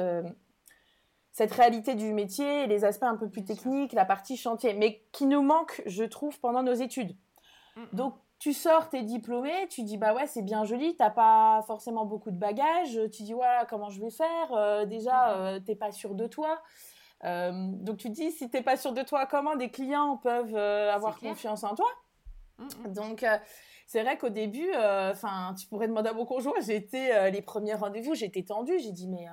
cette 1.32 1.52
réalité 1.52 1.96
du 1.96 2.12
métier, 2.12 2.68
les 2.68 2.84
aspects 2.84 3.02
un 3.02 3.16
peu 3.16 3.28
plus 3.28 3.44
techniques, 3.44 3.92
la 3.92 4.04
partie 4.04 4.36
chantier. 4.36 4.74
Mais 4.74 5.02
qui 5.10 5.26
nous 5.26 5.42
manque, 5.42 5.82
je 5.86 6.04
trouve, 6.04 6.38
pendant 6.38 6.62
nos 6.62 6.74
études. 6.74 7.16
Mm, 7.74 7.80
mm. 7.80 7.86
Donc, 7.94 8.14
tu 8.40 8.54
sors, 8.54 8.88
t'es 8.88 9.02
diplômé, 9.02 9.68
tu 9.68 9.82
dis 9.82 9.98
bah 9.98 10.14
ouais 10.14 10.26
c'est 10.26 10.40
bien 10.40 10.64
joli, 10.64 10.96
t'as 10.96 11.10
pas 11.10 11.62
forcément 11.66 12.06
beaucoup 12.06 12.30
de 12.30 12.38
bagages, 12.38 12.98
tu 13.12 13.22
dis 13.22 13.34
voilà 13.34 13.66
comment 13.66 13.90
je 13.90 14.00
vais 14.00 14.10
faire, 14.10 14.52
euh, 14.52 14.86
déjà 14.86 15.36
euh, 15.36 15.60
t'es 15.60 15.76
pas 15.76 15.92
sûr 15.92 16.14
de 16.14 16.26
toi, 16.26 16.62
euh, 17.24 17.52
donc 17.52 17.98
tu 17.98 18.08
te 18.08 18.14
dis 18.14 18.32
si 18.32 18.48
t'es 18.48 18.62
pas 18.62 18.78
sûr 18.78 18.94
de 18.94 19.02
toi, 19.02 19.26
comment 19.26 19.56
des 19.56 19.70
clients 19.70 20.16
peuvent 20.16 20.56
avoir 20.56 21.18
confiance 21.20 21.64
en 21.64 21.74
toi? 21.74 21.90
Mmh, 22.56 22.64
mmh. 22.64 22.92
Donc 22.94 23.26
c'est 23.86 24.02
vrai 24.02 24.16
qu'au 24.16 24.30
début, 24.30 24.70
enfin 24.74 25.54
tu 25.58 25.66
pourrais 25.66 25.88
demander 25.88 26.08
à 26.08 26.14
mon 26.14 26.24
conjoint, 26.24 26.54
j'étais 26.66 27.30
les 27.30 27.42
premiers 27.42 27.74
rendez-vous, 27.74 28.14
j'étais 28.14 28.42
tendue, 28.42 28.78
j'ai 28.80 28.92
dit 28.92 29.06
mais 29.06 29.26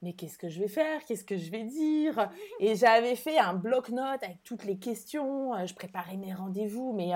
mais 0.00 0.12
qu'est-ce 0.12 0.38
que 0.38 0.48
je 0.48 0.60
vais 0.60 0.68
faire? 0.68 1.02
Qu'est-ce 1.06 1.24
que 1.24 1.36
je 1.36 1.50
vais 1.50 1.64
dire? 1.64 2.30
Et 2.60 2.76
j'avais 2.76 3.16
fait 3.16 3.38
un 3.38 3.54
bloc-notes 3.54 4.22
avec 4.22 4.44
toutes 4.44 4.64
les 4.64 4.78
questions. 4.78 5.66
Je 5.66 5.74
préparais 5.74 6.18
mes 6.18 6.34
rendez-vous, 6.34 6.92
mais 6.92 7.14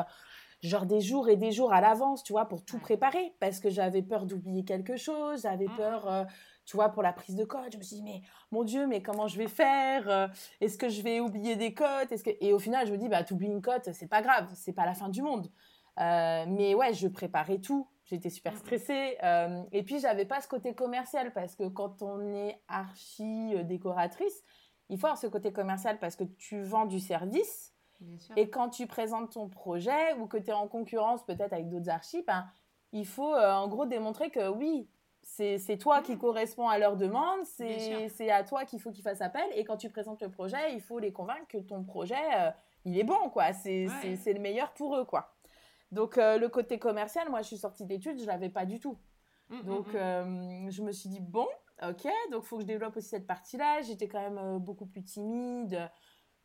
genre 0.60 0.86
des 0.86 1.00
jours 1.00 1.28
et 1.28 1.36
des 1.36 1.52
jours 1.52 1.72
à 1.72 1.80
l'avance, 1.80 2.22
tu 2.24 2.32
vois, 2.32 2.46
pour 2.46 2.64
tout 2.64 2.78
préparer, 2.78 3.34
parce 3.40 3.60
que 3.60 3.70
j'avais 3.70 4.02
peur 4.02 4.26
d'oublier 4.26 4.64
quelque 4.64 4.96
chose, 4.96 5.42
j'avais 5.42 5.66
mmh. 5.66 5.76
peur, 5.76 6.08
euh, 6.08 6.24
tu 6.64 6.76
vois, 6.76 6.88
pour 6.88 7.02
la 7.02 7.12
prise 7.12 7.36
de 7.36 7.44
code. 7.44 7.72
Je 7.72 7.78
me 7.78 7.82
suis 7.82 7.96
dit, 7.96 8.02
mais 8.02 8.22
mon 8.50 8.64
Dieu, 8.64 8.86
mais 8.86 9.00
comment 9.02 9.28
je 9.28 9.38
vais 9.38 9.48
faire 9.48 10.08
euh, 10.08 10.26
Est-ce 10.60 10.76
que 10.76 10.88
je 10.88 11.02
vais 11.02 11.20
oublier 11.20 11.56
des 11.56 11.72
que... 11.72 12.44
Et 12.44 12.52
au 12.52 12.58
final, 12.58 12.86
je 12.86 12.92
me 12.92 12.98
dis, 12.98 13.08
bah, 13.08 13.22
oublies 13.30 13.46
une 13.46 13.62
cote, 13.62 13.90
c'est 13.92 14.08
pas 14.08 14.22
grave, 14.22 14.50
c'est 14.54 14.72
pas 14.72 14.84
la 14.84 14.94
fin 14.94 15.08
du 15.08 15.22
monde. 15.22 15.48
Euh, 16.00 16.44
mais 16.48 16.74
ouais, 16.74 16.92
je 16.92 17.08
préparais 17.08 17.58
tout. 17.58 17.88
J'étais 18.04 18.30
super 18.30 18.54
mmh. 18.54 18.58
stressée. 18.58 19.18
et 19.70 19.82
puis, 19.82 20.00
j'avais 20.00 20.24
pas 20.24 20.40
ce 20.40 20.48
côté 20.48 20.74
commercial 20.74 21.32
parce 21.34 21.54
que 21.54 21.68
quand 21.68 22.02
on 22.02 22.32
est 22.32 22.58
archi 22.66 23.54
décoratrice, 23.64 24.42
il 24.88 24.98
faut 24.98 25.06
avoir 25.06 25.18
ce 25.18 25.26
côté 25.26 25.52
commercial 25.52 25.98
parce 25.98 26.16
que 26.16 26.24
tu 26.24 26.62
vends 26.62 26.86
du 26.86 27.00
service. 27.00 27.74
Et 28.36 28.48
quand 28.48 28.68
tu 28.68 28.86
présentes 28.86 29.32
ton 29.32 29.48
projet 29.48 30.14
ou 30.14 30.26
que 30.26 30.36
tu 30.36 30.50
es 30.50 30.52
en 30.52 30.68
concurrence 30.68 31.24
peut-être 31.24 31.52
avec 31.52 31.68
d'autres 31.68 31.88
archives, 31.88 32.24
ben, 32.26 32.46
il 32.92 33.06
faut 33.06 33.34
euh, 33.34 33.52
en 33.52 33.68
gros 33.68 33.86
démontrer 33.86 34.30
que 34.30 34.48
oui, 34.48 34.88
c'est 35.22 35.78
toi 35.78 36.00
qui 36.00 36.14
mm. 36.14 36.18
correspond 36.18 36.68
à 36.68 36.78
leurs 36.78 36.96
demandes, 36.96 37.44
c'est 37.44 38.30
à 38.30 38.44
toi 38.44 38.64
qu'il 38.64 38.80
faut 38.80 38.90
qu'ils 38.90 39.02
fassent 39.02 39.20
appel. 39.20 39.46
Et 39.54 39.64
quand 39.64 39.76
tu 39.76 39.90
présentes 39.90 40.22
le 40.22 40.30
projet, 40.30 40.72
il 40.72 40.80
faut 40.80 40.98
les 40.98 41.12
convaincre 41.12 41.46
que 41.48 41.58
ton 41.58 41.82
projet, 41.82 42.14
euh, 42.36 42.50
il 42.84 42.98
est 42.98 43.04
bon, 43.04 43.28
quoi. 43.30 43.52
C'est 43.52 43.86
le 43.86 44.40
meilleur 44.40 44.72
pour 44.72 44.96
eux, 44.96 45.04
quoi. 45.04 45.34
Donc, 45.90 46.18
euh, 46.18 46.38
le 46.38 46.48
côté 46.48 46.78
commercial, 46.78 47.28
moi, 47.30 47.42
je 47.42 47.48
suis 47.48 47.58
sortie 47.58 47.84
d'études, 47.84 48.20
je 48.20 48.26
l'avais 48.26 48.50
pas 48.50 48.64
du 48.64 48.78
tout. 48.78 48.98
Mm, 49.48 49.56
mm, 49.56 49.62
donc, 49.64 49.86
je 49.92 50.82
me 50.82 50.92
suis 50.92 51.08
dit, 51.08 51.20
bon, 51.20 51.48
ok, 51.82 52.06
donc 52.30 52.44
il 52.44 52.46
faut 52.46 52.56
que 52.56 52.62
je 52.62 52.66
développe 52.66 52.96
aussi 52.96 53.08
cette 53.08 53.26
partie-là. 53.26 53.82
J'étais 53.82 54.08
quand 54.08 54.20
même 54.20 54.58
beaucoup 54.58 54.86
plus 54.86 55.02
timide 55.02 55.90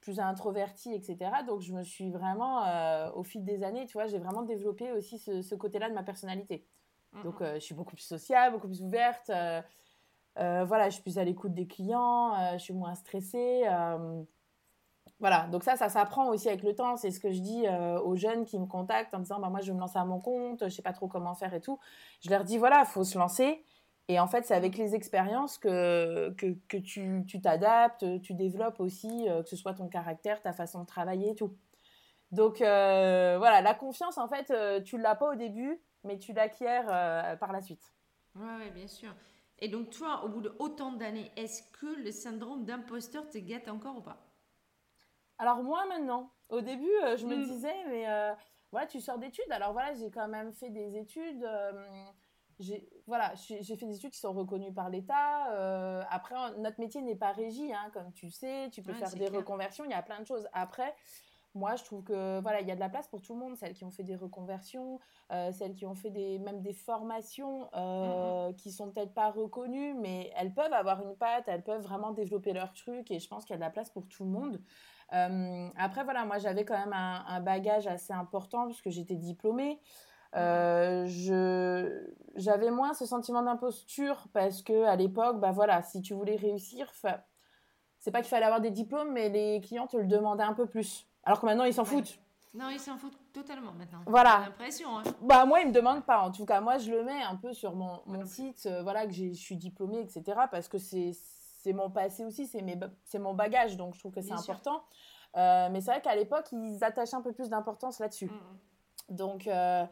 plus 0.03 0.19
introvertie, 0.19 0.93
etc. 0.93 1.31
Donc, 1.47 1.61
je 1.61 1.73
me 1.73 1.83
suis 1.83 2.11
vraiment, 2.11 2.65
euh, 2.65 3.09
au 3.15 3.23
fil 3.23 3.43
des 3.43 3.63
années, 3.63 3.85
tu 3.85 3.93
vois, 3.93 4.05
j'ai 4.05 4.19
vraiment 4.19 4.43
développé 4.43 4.91
aussi 4.91 5.17
ce, 5.17 5.55
côté-là 5.55 5.89
de 5.89 5.95
ma 5.95 6.03
personnalité. 6.03 6.67
Mm-hmm. 7.13 7.23
Donc, 7.23 7.41
euh, 7.41 7.55
je 7.55 7.59
suis 7.59 7.73
beaucoup 7.73 7.95
plus 7.95 8.03
sociable, 8.03 8.55
beaucoup 8.55 8.67
plus 8.67 8.83
ouverte. 8.83 9.29
Euh, 9.29 9.61
voilà, 10.65 10.89
je 10.89 10.95
suis 10.95 11.03
plus 11.03 11.17
à 11.17 11.23
l'écoute 11.23 11.53
des 11.53 11.67
clients, 11.67 12.33
je 12.53 12.57
suis 12.57 12.73
moins 12.73 12.95
stressée. 12.95 13.63
voilà, 15.19 15.47
donc 15.47 15.63
ça, 15.63 15.77
ça 15.77 15.89
s'apprend 15.89 16.27
aussi 16.29 16.49
avec 16.49 16.63
le 16.63 16.75
temps. 16.75 16.97
C'est 16.97 17.11
ce 17.11 17.19
que 17.19 17.31
je 17.31 17.39
dis 17.39 17.65
aux 18.03 18.15
jeunes 18.15 18.43
qui 18.43 18.59
me 18.59 18.65
contactent 18.65 19.13
en 19.13 19.19
disant, 19.19 19.39
bah, 19.39 19.49
moi, 19.49 19.61
je 19.61 19.67
vais 19.67 19.73
me 19.73 19.79
lancer 19.79 19.99
à 19.99 20.05
mon 20.05 20.19
compte, 20.19 20.65
je 20.65 20.69
sais 20.69 20.81
pas 20.81 20.93
trop 20.93 21.07
comment 21.07 21.33
faire 21.33 21.53
et 21.53 21.61
tout. 21.61 21.79
Je 22.21 22.29
leur 22.29 22.43
dis, 22.43 22.57
voilà, 22.57 22.81
il 22.81 22.87
faut 22.87 23.03
se 23.03 23.17
lancer. 23.17 23.63
Et 24.09 24.19
en 24.19 24.27
fait, 24.27 24.45
c'est 24.45 24.53
avec 24.53 24.77
les 24.77 24.95
expériences 24.95 25.57
que, 25.57 26.31
que, 26.31 26.47
que 26.67 26.77
tu 26.77 27.41
t'adaptes, 27.41 28.21
tu, 28.21 28.33
développes 28.33 28.79
aussi, 28.79 29.29
euh, 29.29 29.43
que 29.43 29.49
ce 29.49 29.55
soit 29.55 29.73
ton 29.73 29.87
caractère, 29.87 30.41
ta 30.41 30.51
façon 30.51 30.81
de 30.81 30.85
travailler 30.85 31.31
et 31.31 31.35
tout. 31.35 31.55
Donc 32.31 32.61
euh, 32.61 33.37
voilà, 33.37 33.61
la 33.61 33.73
confiance, 33.73 34.17
en 34.17 34.27
fait, 34.27 34.51
euh, 34.51 34.81
tu 34.81 34.97
ne 34.97 35.03
l'as 35.03 35.15
pas 35.15 35.31
au 35.31 35.35
début, 35.35 35.79
mais 36.03 36.17
tu 36.17 36.33
l'acquiers 36.33 36.81
par 37.39 37.53
la 37.53 37.61
suite. 37.61 37.93
Oui, 38.35 38.47
ouais, 38.59 38.71
bien 38.71 38.87
sûr. 38.87 39.15
Et 39.59 39.69
donc 39.69 39.91
toi, 39.91 40.25
au 40.25 40.29
bout 40.29 40.41
de 40.41 40.53
autant 40.59 40.91
d'années, 40.91 41.31
est-ce 41.37 41.63
que 41.79 42.03
le 42.03 42.11
syndrome 42.11 42.65
d'imposteur 42.65 43.29
te 43.29 43.37
guette 43.37 43.69
encore 43.69 43.97
ou 43.97 44.01
pas? 44.01 44.17
Alors 45.37 45.63
moi 45.63 45.85
maintenant, 45.87 46.31
au 46.49 46.59
début, 46.59 46.91
je 47.17 47.25
me 47.25 47.37
hmm. 47.37 47.43
disais, 47.43 47.85
mais 47.87 48.05
voilà, 48.71 48.87
tu 48.87 48.99
sors 48.99 49.17
d'études. 49.17 49.49
Alors 49.51 49.71
voilà, 49.71 49.93
j'ai 49.93 50.11
quand 50.11 50.27
même 50.27 50.51
fait 50.51 50.71
des 50.71 50.97
études 50.97 51.47
j'ai 52.63 52.87
voilà, 53.05 53.33
j'ai 53.35 53.75
fait 53.75 53.85
des 53.85 53.97
études 53.97 54.11
qui 54.11 54.19
sont 54.19 54.31
reconnues 54.31 54.71
par 54.71 54.89
l'État. 54.89 55.51
Euh, 55.51 56.01
après, 56.09 56.35
notre 56.59 56.79
métier 56.79 57.01
n'est 57.01 57.17
pas 57.17 57.33
régi, 57.33 57.73
hein, 57.73 57.89
comme 57.93 58.13
tu 58.13 58.29
sais. 58.29 58.69
Tu 58.71 58.81
peux 58.81 58.93
faire 58.93 59.11
des 59.11 59.27
reconversions, 59.27 59.83
il 59.83 59.91
y 59.91 59.93
a 59.93 60.01
plein 60.01 60.21
de 60.21 60.25
choses. 60.25 60.47
Après, 60.53 60.95
moi, 61.55 61.75
je 61.75 61.83
trouve 61.83 62.03
que 62.03 62.39
voilà, 62.39 62.61
il 62.61 62.67
y 62.67 62.71
a 62.71 62.75
de 62.75 62.79
la 62.79 62.89
place 62.89 63.07
pour 63.07 63.21
tout 63.21 63.33
le 63.33 63.39
monde. 63.39 63.57
Celles 63.57 63.73
qui 63.73 63.83
ont 63.83 63.91
fait 63.91 64.03
des 64.03 64.15
reconversions, 64.15 64.99
euh, 65.31 65.51
celles 65.51 65.75
qui 65.75 65.85
ont 65.85 65.95
fait 65.95 66.09
des, 66.09 66.39
même 66.39 66.61
des 66.61 66.73
formations 66.73 67.69
euh, 67.75 68.49
mm-hmm. 68.49 68.55
qui 68.55 68.71
sont 68.71 68.89
peut-être 68.89 69.13
pas 69.13 69.29
reconnues, 69.29 69.93
mais 69.93 70.31
elles 70.37 70.53
peuvent 70.53 70.73
avoir 70.73 71.01
une 71.03 71.15
patte, 71.15 71.43
elles 71.47 71.63
peuvent 71.63 71.83
vraiment 71.83 72.11
développer 72.11 72.53
leur 72.53 72.73
truc. 72.73 73.11
Et 73.11 73.19
je 73.19 73.27
pense 73.27 73.43
qu'il 73.43 73.53
y 73.53 73.55
a 73.55 73.57
de 73.57 73.63
la 73.63 73.69
place 73.69 73.89
pour 73.89 74.07
tout 74.07 74.23
le 74.23 74.31
monde. 74.31 74.61
Euh, 75.13 75.69
après, 75.77 76.03
voilà, 76.03 76.25
moi, 76.25 76.39
j'avais 76.39 76.65
quand 76.65 76.77
même 76.77 76.93
un, 76.93 77.39
bagage 77.41 77.85
assez 77.85 78.13
important 78.13 78.65
puisque 78.65 78.89
j'étais 78.89 79.15
diplômée. 79.15 79.79
Mm-hmm. 80.35 81.05
je 81.05 82.07
j'avais 82.35 82.71
moins 82.71 82.93
ce 82.93 83.05
sentiment 83.05 83.43
d'imposture 83.43 84.27
parce 84.33 84.63
que 84.63 84.85
à 84.85 84.95
l'époque 84.95 85.39
bah 85.39 85.51
voilà 85.51 85.83
si 85.83 86.01
tu 86.01 86.15
voulais 86.15 86.35
réussir 86.35 86.91
c'est 87.99 88.11
pas 88.11 88.21
qu'il 88.21 88.29
fallait 88.29 88.45
avoir 88.45 88.59
des 88.59 88.71
diplômes 88.71 89.11
mais 89.11 89.29
les 89.29 89.61
clients 89.61 89.85
te 89.85 89.97
le 89.97 90.07
demandaient 90.07 90.43
un 90.43 90.53
peu 90.53 90.65
plus 90.65 91.07
alors 91.23 91.39
que 91.39 91.45
maintenant, 91.45 91.63
ils 91.63 91.73
s'en 91.73 91.85
foutent. 91.85 92.19
Non, 92.53 92.69
ils 92.69 92.79
s'en 92.79 92.97
foutent 92.97 93.17
totalement 93.31 93.73
maintenant. 93.73 94.01
Voilà. 94.05 94.41
L'impression. 94.45 94.99
Hein. 94.99 95.03
Bah, 95.21 95.45
moi, 95.45 95.61
ils 95.61 95.69
me 95.69 95.73
demandent 95.73 96.05
pas. 96.05 96.19
En 96.19 96.31
tout 96.31 96.45
cas, 96.45 96.61
moi, 96.61 96.77
je 96.77 96.91
le 96.91 97.03
mets 97.03 97.23
un 97.23 97.35
peu 97.35 97.53
sur 97.53 97.75
mon, 97.75 98.01
mon 98.05 98.25
site, 98.25 98.65
euh, 98.67 98.83
voilà, 98.83 99.07
que 99.07 99.13
je 99.13 99.33
suis 99.33 99.55
diplômée, 99.55 100.01
etc. 100.01 100.39
Parce 100.51 100.67
que 100.67 100.77
c'est 100.77 101.73
mon 101.73 101.89
passé 101.89 102.25
aussi, 102.25 102.45
c'est 102.45 103.19
mon 103.19 103.33
bagage. 103.33 103.77
Donc, 103.77 103.95
je 103.95 103.99
trouve 103.99 104.11
que 104.11 104.21
c'est 104.21 104.33
important. 104.33 104.83
Euh, 105.35 105.69
mais 105.71 105.81
c'est 105.81 105.91
vrai 105.91 106.01
qu'à 106.01 106.15
l'époque, 106.15 106.45
ils 106.51 106.83
attachaient 106.83 107.15
un 107.15 107.21
peu 107.21 107.33
plus 107.33 107.49
d'importance 107.49 107.99
là-dessus. 107.99 108.27
Mm, 108.27 108.33
mm. 108.33 109.15
Donc, 109.15 109.47
euh, 109.47 109.85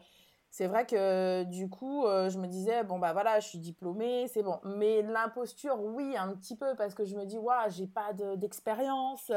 c'est 0.52 0.68
vrai 0.68 0.86
que 0.86 1.42
du 1.44 1.68
coup, 1.68 2.04
je 2.06 2.38
me 2.38 2.46
disais, 2.46 2.84
bon, 2.84 3.00
bah 3.00 3.12
voilà, 3.12 3.40
je 3.40 3.48
suis 3.48 3.58
diplômée, 3.58 4.28
c'est 4.28 4.44
bon. 4.44 4.60
Mais 4.64 5.02
l'imposture, 5.02 5.82
oui, 5.82 6.14
un 6.16 6.28
petit 6.34 6.56
peu, 6.56 6.76
parce 6.76 6.94
que 6.94 7.04
je 7.04 7.16
me 7.16 7.24
dis, 7.24 7.38
waouh, 7.38 7.68
j'ai 7.70 7.88
pas 7.88 8.12
d'expérience. 8.12 9.32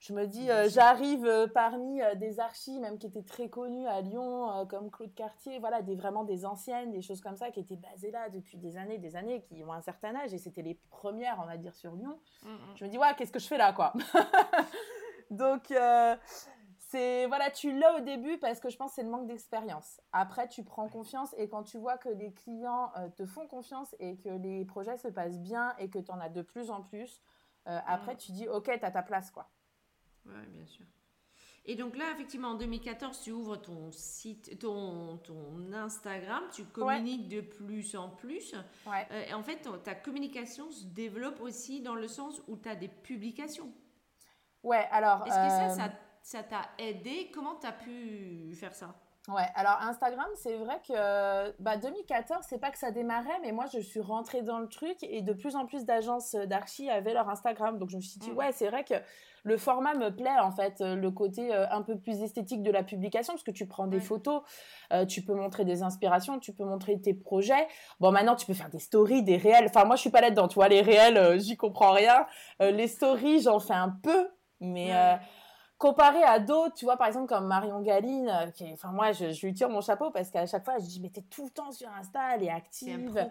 Je 0.00 0.12
me 0.12 0.26
dis, 0.26 0.48
euh, 0.48 0.68
j'arrive 0.68 1.26
euh, 1.26 1.48
parmi 1.48 2.00
euh, 2.00 2.14
des 2.14 2.38
archives, 2.38 2.80
même 2.80 2.98
qui 2.98 3.08
étaient 3.08 3.24
très 3.24 3.48
connues 3.48 3.88
à 3.88 4.00
Lyon, 4.00 4.66
comme 4.68 4.90
Claude 4.90 5.12
Cartier, 5.14 5.58
voilà, 5.58 5.82
des, 5.82 5.96
vraiment 5.96 6.22
des 6.22 6.46
anciennes, 6.46 6.92
des 6.92 7.02
choses 7.02 7.20
comme 7.20 7.36
ça, 7.36 7.50
qui 7.50 7.58
étaient 7.58 7.76
basées 7.76 8.12
là 8.12 8.28
depuis 8.28 8.58
des 8.58 8.76
années, 8.76 8.98
des 8.98 9.16
années, 9.16 9.42
qui 9.42 9.64
ont 9.64 9.72
un 9.72 9.80
certain 9.80 10.14
âge, 10.14 10.32
et 10.32 10.38
c'était 10.38 10.62
les 10.62 10.78
premières, 10.90 11.38
on 11.42 11.46
va 11.46 11.56
dire, 11.56 11.74
sur 11.74 11.96
Lyon. 11.96 12.20
Mm, 12.44 12.48
mm. 12.48 12.76
Je 12.76 12.84
me 12.84 12.90
dis, 12.90 12.98
ouais, 12.98 13.12
qu'est-ce 13.16 13.32
que 13.32 13.40
je 13.40 13.48
fais 13.48 13.58
là, 13.58 13.72
quoi? 13.72 13.92
Donc, 15.30 15.74
c'est, 16.90 17.26
voilà, 17.26 17.50
tu 17.50 17.78
l'as 17.78 17.96
au 17.96 18.00
début 18.00 18.38
parce 18.38 18.60
que 18.60 18.70
je 18.70 18.76
pense 18.76 18.92
que 18.92 18.94
c'est 18.96 19.02
le 19.02 19.10
manque 19.10 19.26
d'expérience. 19.26 20.00
Après, 20.12 20.48
tu 20.48 20.64
prends 20.64 20.88
confiance, 20.88 21.34
et 21.36 21.48
quand 21.48 21.62
tu 21.62 21.78
vois 21.78 21.98
que 21.98 22.08
les 22.08 22.32
clients 22.32 22.90
te 23.16 23.26
font 23.26 23.46
confiance, 23.46 23.94
et 24.00 24.16
que 24.16 24.30
les 24.30 24.64
projets 24.64 24.96
se 24.96 25.08
passent 25.08 25.38
bien, 25.38 25.74
et 25.78 25.90
que 25.90 25.98
tu 25.98 26.10
en 26.10 26.18
as 26.18 26.30
de 26.30 26.42
plus 26.42 26.70
en 26.70 26.82
plus, 26.82 27.20
après, 27.66 28.14
mm. 28.14 28.18
tu 28.18 28.32
dis, 28.32 28.48
ok, 28.48 28.64
tu 28.64 28.84
as 28.84 28.90
ta 28.90 29.02
place, 29.02 29.30
quoi. 29.30 29.50
Oui, 30.24 30.46
bien 30.48 30.66
sûr. 30.66 30.86
Et 31.70 31.74
donc 31.74 31.98
là, 31.98 32.04
effectivement, 32.14 32.48
en 32.48 32.54
2014, 32.54 33.20
tu 33.20 33.30
ouvres 33.30 33.56
ton 33.56 33.92
site, 33.92 34.58
ton, 34.58 35.18
ton 35.18 35.70
Instagram, 35.74 36.42
tu 36.50 36.64
communiques 36.64 37.28
de 37.28 37.42
plus 37.42 37.94
en 37.94 38.08
plus. 38.08 38.54
Ouais. 38.86 39.06
Euh, 39.10 39.24
et 39.28 39.34
en 39.34 39.42
fait, 39.42 39.68
ta 39.84 39.94
communication 39.94 40.70
se 40.70 40.86
développe 40.86 41.42
aussi 41.42 41.82
dans 41.82 41.94
le 41.94 42.08
sens 42.08 42.40
où 42.48 42.56
tu 42.56 42.70
as 42.70 42.74
des 42.74 42.88
publications. 42.88 43.70
Ouais, 44.62 44.88
alors. 44.90 45.26
Est-ce 45.26 45.34
que 45.34 45.76
ça, 45.76 45.84
euh, 45.84 45.88
ça 46.28 46.42
t'a 46.42 46.60
aidé? 46.78 47.30
Comment 47.32 47.54
tu 47.54 47.66
as 47.66 47.72
pu 47.72 48.54
faire 48.54 48.74
ça? 48.74 48.94
Ouais, 49.28 49.46
alors 49.54 49.78
Instagram, 49.80 50.26
c'est 50.36 50.56
vrai 50.56 50.80
que 50.86 51.62
bah, 51.62 51.78
2014, 51.78 52.44
c'est 52.46 52.58
pas 52.58 52.70
que 52.70 52.78
ça 52.78 52.90
démarrait, 52.90 53.38
mais 53.42 53.52
moi 53.52 53.64
je 53.72 53.78
suis 53.78 54.00
rentrée 54.00 54.42
dans 54.42 54.58
le 54.58 54.68
truc 54.68 54.96
et 55.02 55.22
de 55.22 55.32
plus 55.32 55.56
en 55.56 55.64
plus 55.64 55.84
d'agences 55.86 56.34
d'archi 56.34 56.90
avaient 56.90 57.14
leur 57.14 57.30
Instagram. 57.30 57.78
Donc 57.78 57.88
je 57.88 57.96
me 57.96 58.02
suis 58.02 58.18
dit, 58.18 58.30
mm. 58.30 58.36
ouais, 58.36 58.52
c'est 58.52 58.68
vrai 58.68 58.84
que 58.84 58.94
le 59.42 59.56
format 59.56 59.94
me 59.94 60.14
plaît 60.14 60.38
en 60.42 60.50
fait, 60.50 60.82
euh, 60.82 60.96
le 60.96 61.10
côté 61.10 61.54
euh, 61.54 61.66
un 61.70 61.80
peu 61.80 61.96
plus 61.98 62.22
esthétique 62.22 62.62
de 62.62 62.70
la 62.70 62.82
publication, 62.82 63.32
parce 63.32 63.44
que 63.44 63.50
tu 63.50 63.66
prends 63.66 63.86
des 63.86 64.00
photos, 64.00 64.42
euh, 64.92 65.06
tu 65.06 65.22
peux 65.22 65.34
montrer 65.34 65.64
des 65.64 65.82
inspirations, 65.82 66.38
tu 66.38 66.52
peux 66.52 66.64
montrer 66.64 67.00
tes 67.00 67.14
projets. 67.14 67.68
Bon, 68.00 68.12
maintenant 68.12 68.36
tu 68.36 68.44
peux 68.44 68.54
faire 68.54 68.70
des 68.70 68.80
stories, 68.80 69.22
des 69.22 69.38
réels. 69.38 69.66
Enfin, 69.66 69.86
moi 69.86 69.96
je 69.96 70.02
suis 70.02 70.10
pas 70.10 70.20
là-dedans, 70.20 70.48
tu 70.48 70.56
vois, 70.56 70.68
les 70.68 70.82
réels, 70.82 71.40
j'y 71.40 71.56
comprends 71.56 71.92
rien. 71.92 72.26
les 72.60 72.86
stories, 72.86 73.40
j'en 73.40 73.60
fais 73.60 73.74
un 73.74 73.90
peu, 74.02 74.28
mais 74.60 74.92
comparé 75.78 76.22
à 76.24 76.38
d'autres, 76.40 76.74
tu 76.74 76.84
vois, 76.84 76.96
par 76.96 77.06
exemple, 77.06 77.28
comme 77.28 77.46
Marion 77.46 77.80
Galine, 77.80 78.52
qui 78.54 78.70
enfin, 78.72 78.90
moi, 78.90 79.12
je, 79.12 79.46
lui 79.46 79.54
tire 79.54 79.68
mon 79.68 79.80
chapeau 79.80 80.10
parce 80.10 80.30
qu'à 80.30 80.44
chaque 80.46 80.64
fois, 80.64 80.78
je 80.78 80.86
dis, 80.86 81.00
mais 81.00 81.10
t'es 81.10 81.22
tout 81.22 81.44
le 81.44 81.50
temps 81.50 81.70
sur 81.70 81.88
Insta, 81.90 82.34
elle 82.34 82.44
est 82.44 82.50
active. 82.50 83.30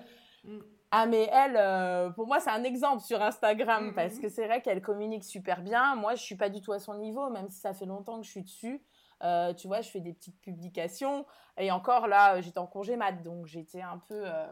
Ah, 0.91 1.05
mais 1.05 1.29
elle, 1.33 1.57
euh, 1.57 2.09
pour 2.11 2.27
moi, 2.27 2.39
c'est 2.39 2.49
un 2.49 2.63
exemple 2.63 3.03
sur 3.03 3.21
Instagram 3.21 3.87
mm, 3.87 3.93
parce 3.93 4.15
mm. 4.15 4.21
que 4.21 4.29
c'est 4.29 4.45
vrai 4.45 4.61
qu'elle 4.61 4.81
communique 4.81 5.25
super 5.25 5.61
bien. 5.61 5.95
Moi, 5.95 6.15
je 6.15 6.23
suis 6.23 6.35
pas 6.35 6.49
du 6.49 6.61
tout 6.61 6.71
à 6.71 6.79
son 6.79 6.93
niveau, 6.95 7.29
même 7.29 7.49
si 7.49 7.59
ça 7.59 7.73
fait 7.73 7.85
longtemps 7.85 8.19
que 8.19 8.25
je 8.25 8.31
suis 8.31 8.43
dessus. 8.43 8.81
Euh, 9.23 9.53
tu 9.53 9.67
vois, 9.67 9.81
je 9.81 9.89
fais 9.89 9.99
des 9.99 10.13
petites 10.13 10.39
publications. 10.39 11.25
Et 11.57 11.71
encore 11.71 12.07
là, 12.07 12.39
j'étais 12.39 12.59
en 12.59 12.67
congé 12.67 12.95
mat, 12.95 13.11
donc 13.11 13.47
j'étais 13.47 13.81
un 13.81 13.97
peu, 13.97 14.21
euh, 14.25 14.47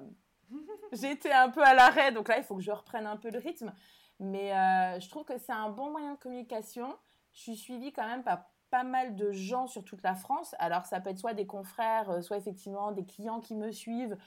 j'étais 0.91 1.31
un 1.31 1.49
peu 1.49 1.63
à 1.63 1.73
l'arrêt. 1.73 2.12
Donc 2.12 2.27
là, 2.27 2.38
il 2.38 2.43
faut 2.43 2.55
que 2.55 2.63
je 2.63 2.71
reprenne 2.71 3.08
un 3.08 3.17
peu 3.17 3.29
le 3.29 3.39
rythme. 3.39 3.73
Mais 4.19 4.51
je 4.99 5.10
trouve 5.10 5.25
que 5.25 5.38
c'est 5.38 5.51
un 5.51 5.69
bon 5.69 5.91
moyen 5.91 6.13
de 6.13 6.19
communication. 6.19 6.95
Je 7.36 7.41
suis 7.41 7.56
suivie 7.56 7.93
quand 7.93 8.08
même 8.08 8.24
par 8.24 8.45
pas 8.71 8.84
mal 8.84 9.15
de 9.15 9.32
gens 9.32 9.67
sur 9.67 9.84
toute 9.84 10.02
la 10.02 10.15
France. 10.15 10.56
Alors, 10.58 10.86
ça 10.86 11.00
peut 11.00 11.12
être 11.12 11.19
soit 11.19 11.36
des 11.36 11.45
confrères, 11.45 12.24
soit 12.24 12.38
effectivement 12.38 12.91
des 12.91 13.06
clients 13.06 13.39
qui 13.39 13.56
me 13.56 13.71
suivent, 13.71 14.17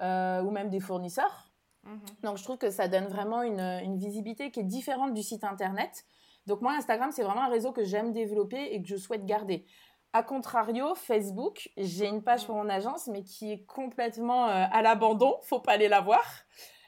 ou 0.00 0.50
même 0.50 0.70
des 0.70 0.80
fournisseurs. 0.80 1.50
Mhm. 1.84 2.00
Donc, 2.22 2.36
je 2.36 2.44
trouve 2.44 2.58
que 2.58 2.70
ça 2.70 2.88
donne 2.88 3.06
vraiment 3.06 3.42
une, 3.42 3.96
visibilité 3.98 4.50
qui 4.50 4.60
est 4.60 4.64
différente 4.64 5.14
du 5.14 5.22
site 5.22 5.44
internet. 5.44 6.04
Donc, 6.46 6.62
moi, 6.62 6.72
Instagram, 6.72 7.10
c'est 7.12 7.22
vraiment 7.22 7.42
un 7.42 7.50
réseau 7.50 7.72
que 7.72 7.84
j'aime 7.84 8.12
développer 8.12 8.74
et 8.74 8.82
que 8.82 8.88
je 8.88 8.96
souhaite 8.96 9.24
garder. 9.26 9.66
A 10.12 10.22
contrario, 10.22 10.94
Facebook, 10.94 11.68
j'ai 11.76 12.06
une 12.06 12.22
page 12.22 12.46
pour 12.46 12.54
mon 12.54 12.68
agence, 12.68 13.08
mais 13.08 13.22
qui 13.22 13.52
est 13.52 13.64
complètement 13.66 14.46
euh, 14.46 14.64
à 14.70 14.80
l'abandon. 14.80 15.36
Faut 15.42 15.60
pas 15.60 15.72
aller 15.72 15.88
la 15.88 16.00
voir. 16.00 16.24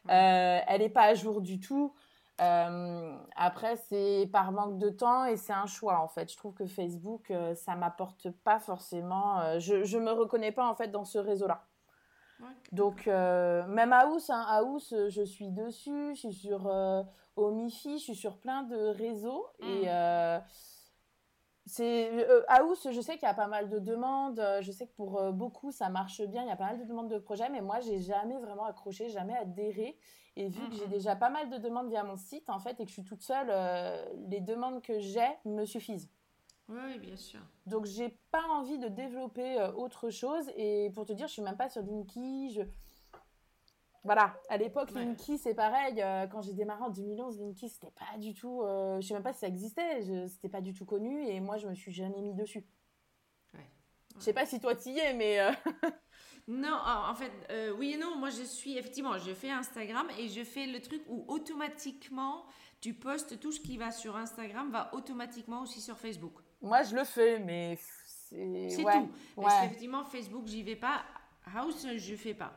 Euh, 0.09 0.59
elle 0.67 0.81
n'est 0.81 0.89
pas 0.89 1.03
à 1.03 1.15
jour 1.15 1.43
du 1.43 1.61
tout. 1.61 1.95
Euh, 2.41 3.17
après, 3.37 3.77
c'est 3.77 4.29
par 4.33 4.53
manque 4.53 4.79
de 4.79 4.89
temps 4.89 5.25
et 5.25 5.37
c'est 5.37 5.53
un 5.53 5.67
choix 5.67 6.01
en 6.01 6.09
fait. 6.09 6.31
Je 6.33 6.37
trouve 6.37 6.55
que 6.55 6.67
Facebook, 6.67 7.33
ça 7.55 7.77
m'apporte 7.77 8.31
pas 8.31 8.59
forcément. 8.59 9.59
je, 9.59 9.85
je 9.85 9.99
me 9.99 10.11
reconnais 10.11 10.53
pas 10.53 10.67
en 10.67 10.75
fait 10.75 10.89
dans 10.89 11.05
ce 11.05 11.19
réseau-là. 11.19 11.67
Donc, 12.73 13.09
euh, 13.09 13.67
même 13.67 13.93
House, 13.93 14.31
hein, 14.31 14.45
House, 14.49 14.95
je 15.09 15.23
suis 15.23 15.49
dessus, 15.49 16.15
je 16.15 16.21
suis 16.21 16.33
sur 16.33 16.67
euh, 16.67 17.03
Omifi, 17.37 17.99
je 17.99 18.05
suis 18.05 18.15
sur 18.15 18.39
plein 18.39 18.63
de 18.63 18.77
réseaux. 18.77 19.47
Et 19.61 19.85
mm. 19.85 19.89
euh, 19.89 20.39
c'est 21.71 22.11
euh, 22.29 22.43
House, 22.49 22.89
je 22.91 23.01
sais 23.01 23.15
qu'il 23.15 23.27
y 23.27 23.31
a 23.31 23.35
pas 23.35 23.47
mal 23.47 23.69
de 23.69 23.79
demandes, 23.79 24.43
je 24.61 24.73
sais 24.73 24.87
que 24.87 24.93
pour 24.93 25.33
beaucoup 25.33 25.71
ça 25.71 25.89
marche 25.89 26.23
bien, 26.23 26.43
il 26.43 26.49
y 26.49 26.53
a 26.53 26.57
pas 26.57 26.67
mal 26.67 26.79
de 26.79 26.85
demandes 26.85 27.11
de 27.11 27.19
projets, 27.19 27.49
mais 27.49 27.61
moi 27.61 27.81
j'ai 27.81 27.99
jamais 27.99 28.39
vraiment 28.39 28.65
accroché, 28.65 29.09
jamais 29.09 29.37
adhéré. 29.37 29.99
Et 30.37 30.49
vu 30.49 30.69
que 30.69 30.77
j'ai 30.77 30.87
déjà 30.87 31.17
pas 31.17 31.29
mal 31.29 31.51
de 31.51 31.59
demandes 31.59 31.89
via 31.89 32.05
mon 32.05 32.17
site 32.17 32.49
en 32.49 32.61
fait 32.61 32.81
et 32.81 32.85
que 32.85 32.89
je 32.89 32.95
suis 32.95 33.05
toute 33.05 33.23
seule, 33.23 33.53
les 34.29 34.41
demandes 34.41 34.81
que 34.83 34.99
j'ai 35.01 35.29
me 35.45 35.65
suffisent. 35.65 36.09
Oui, 36.71 36.99
bien 37.01 37.17
sûr. 37.17 37.41
Donc, 37.67 37.85
j'ai 37.85 38.17
pas 38.31 38.45
envie 38.53 38.79
de 38.79 38.87
développer 38.89 39.59
euh, 39.59 39.73
autre 39.73 40.11
chose. 40.11 40.49
Et 40.57 40.91
pour 40.95 41.05
te 41.05 41.13
dire, 41.13 41.27
je 41.27 41.33
suis 41.33 41.43
même 41.43 41.57
pas 41.57 41.69
sur 41.69 41.83
Linky. 41.83 42.51
Je... 42.51 42.63
Voilà, 44.03 44.35
à 44.49 44.57
l'époque, 44.57 44.93
Linky, 44.93 45.37
c'est 45.37 45.55
pareil. 45.55 46.01
Euh, 46.01 46.27
quand 46.27 46.41
j'ai 46.41 46.55
démarré 46.55 46.83
en 46.83 46.91
2011, 46.91 47.39
Linky, 47.39 47.69
c'était 47.69 47.91
pas 47.91 48.19
du 48.19 48.33
tout. 48.33 48.63
Euh, 48.63 48.99
je 49.01 49.07
sais 49.07 49.15
même 49.15 49.23
pas 49.23 49.35
si 49.35 49.41
ça 49.41 49.49
existait. 49.49 50.03
Je... 50.03 50.27
C'était 50.27 50.49
pas 50.49 50.63
du 50.63 50.73
tout 50.73 50.87
connu. 50.87 51.27
Et 51.27 51.39
moi, 51.41 51.59
je 51.59 51.69
me 51.69 51.75
suis 51.75 51.93
jamais 51.93 52.23
mis 52.23 52.35
dessus. 52.35 52.65
Ouais. 53.53 53.69
Je 54.17 54.23
sais 54.23 54.33
pas 54.33 54.47
si 54.47 54.59
toi 54.59 54.75
t'y 54.75 54.99
es, 54.99 55.13
mais. 55.13 55.39
non, 56.49 56.79
en 56.83 57.15
fait, 57.15 57.33
oui 57.77 57.93
et 57.93 57.99
non. 57.99 58.17
Moi, 58.17 58.31
je 58.31 58.43
suis 58.43 58.79
effectivement, 58.79 59.19
je 59.19 59.35
fais 59.35 59.51
Instagram 59.51 60.07
et 60.19 60.29
je 60.29 60.45
fais 60.45 60.67
le 60.67 60.81
truc 60.81 61.03
où 61.07 61.27
automatiquement, 61.29 62.47
tu 62.81 62.95
postes 62.95 63.39
tout 63.39 63.53
ce 63.53 63.61
qui 63.61 63.77
va 63.77 63.91
sur 63.91 64.17
Instagram, 64.17 64.71
va 64.71 64.95
automatiquement 64.95 65.61
aussi 65.61 65.83
sur 65.83 65.99
Facebook. 65.99 66.41
Moi, 66.63 66.85
je 66.85 66.97
le 66.97 67.05
fais, 67.05 67.39
mais 67.39 67.79
c'est. 68.07 68.71
C'est 68.71 68.83
tout. 68.83 69.11
Parce 69.37 69.61
qu'effectivement, 69.61 70.05
Facebook, 70.05 70.47
j'y 70.47 70.63
vais 70.63 70.77
pas. 70.77 71.03
House, 71.55 71.87
je 71.97 72.15
fais 72.15 72.35
pas. 72.35 72.53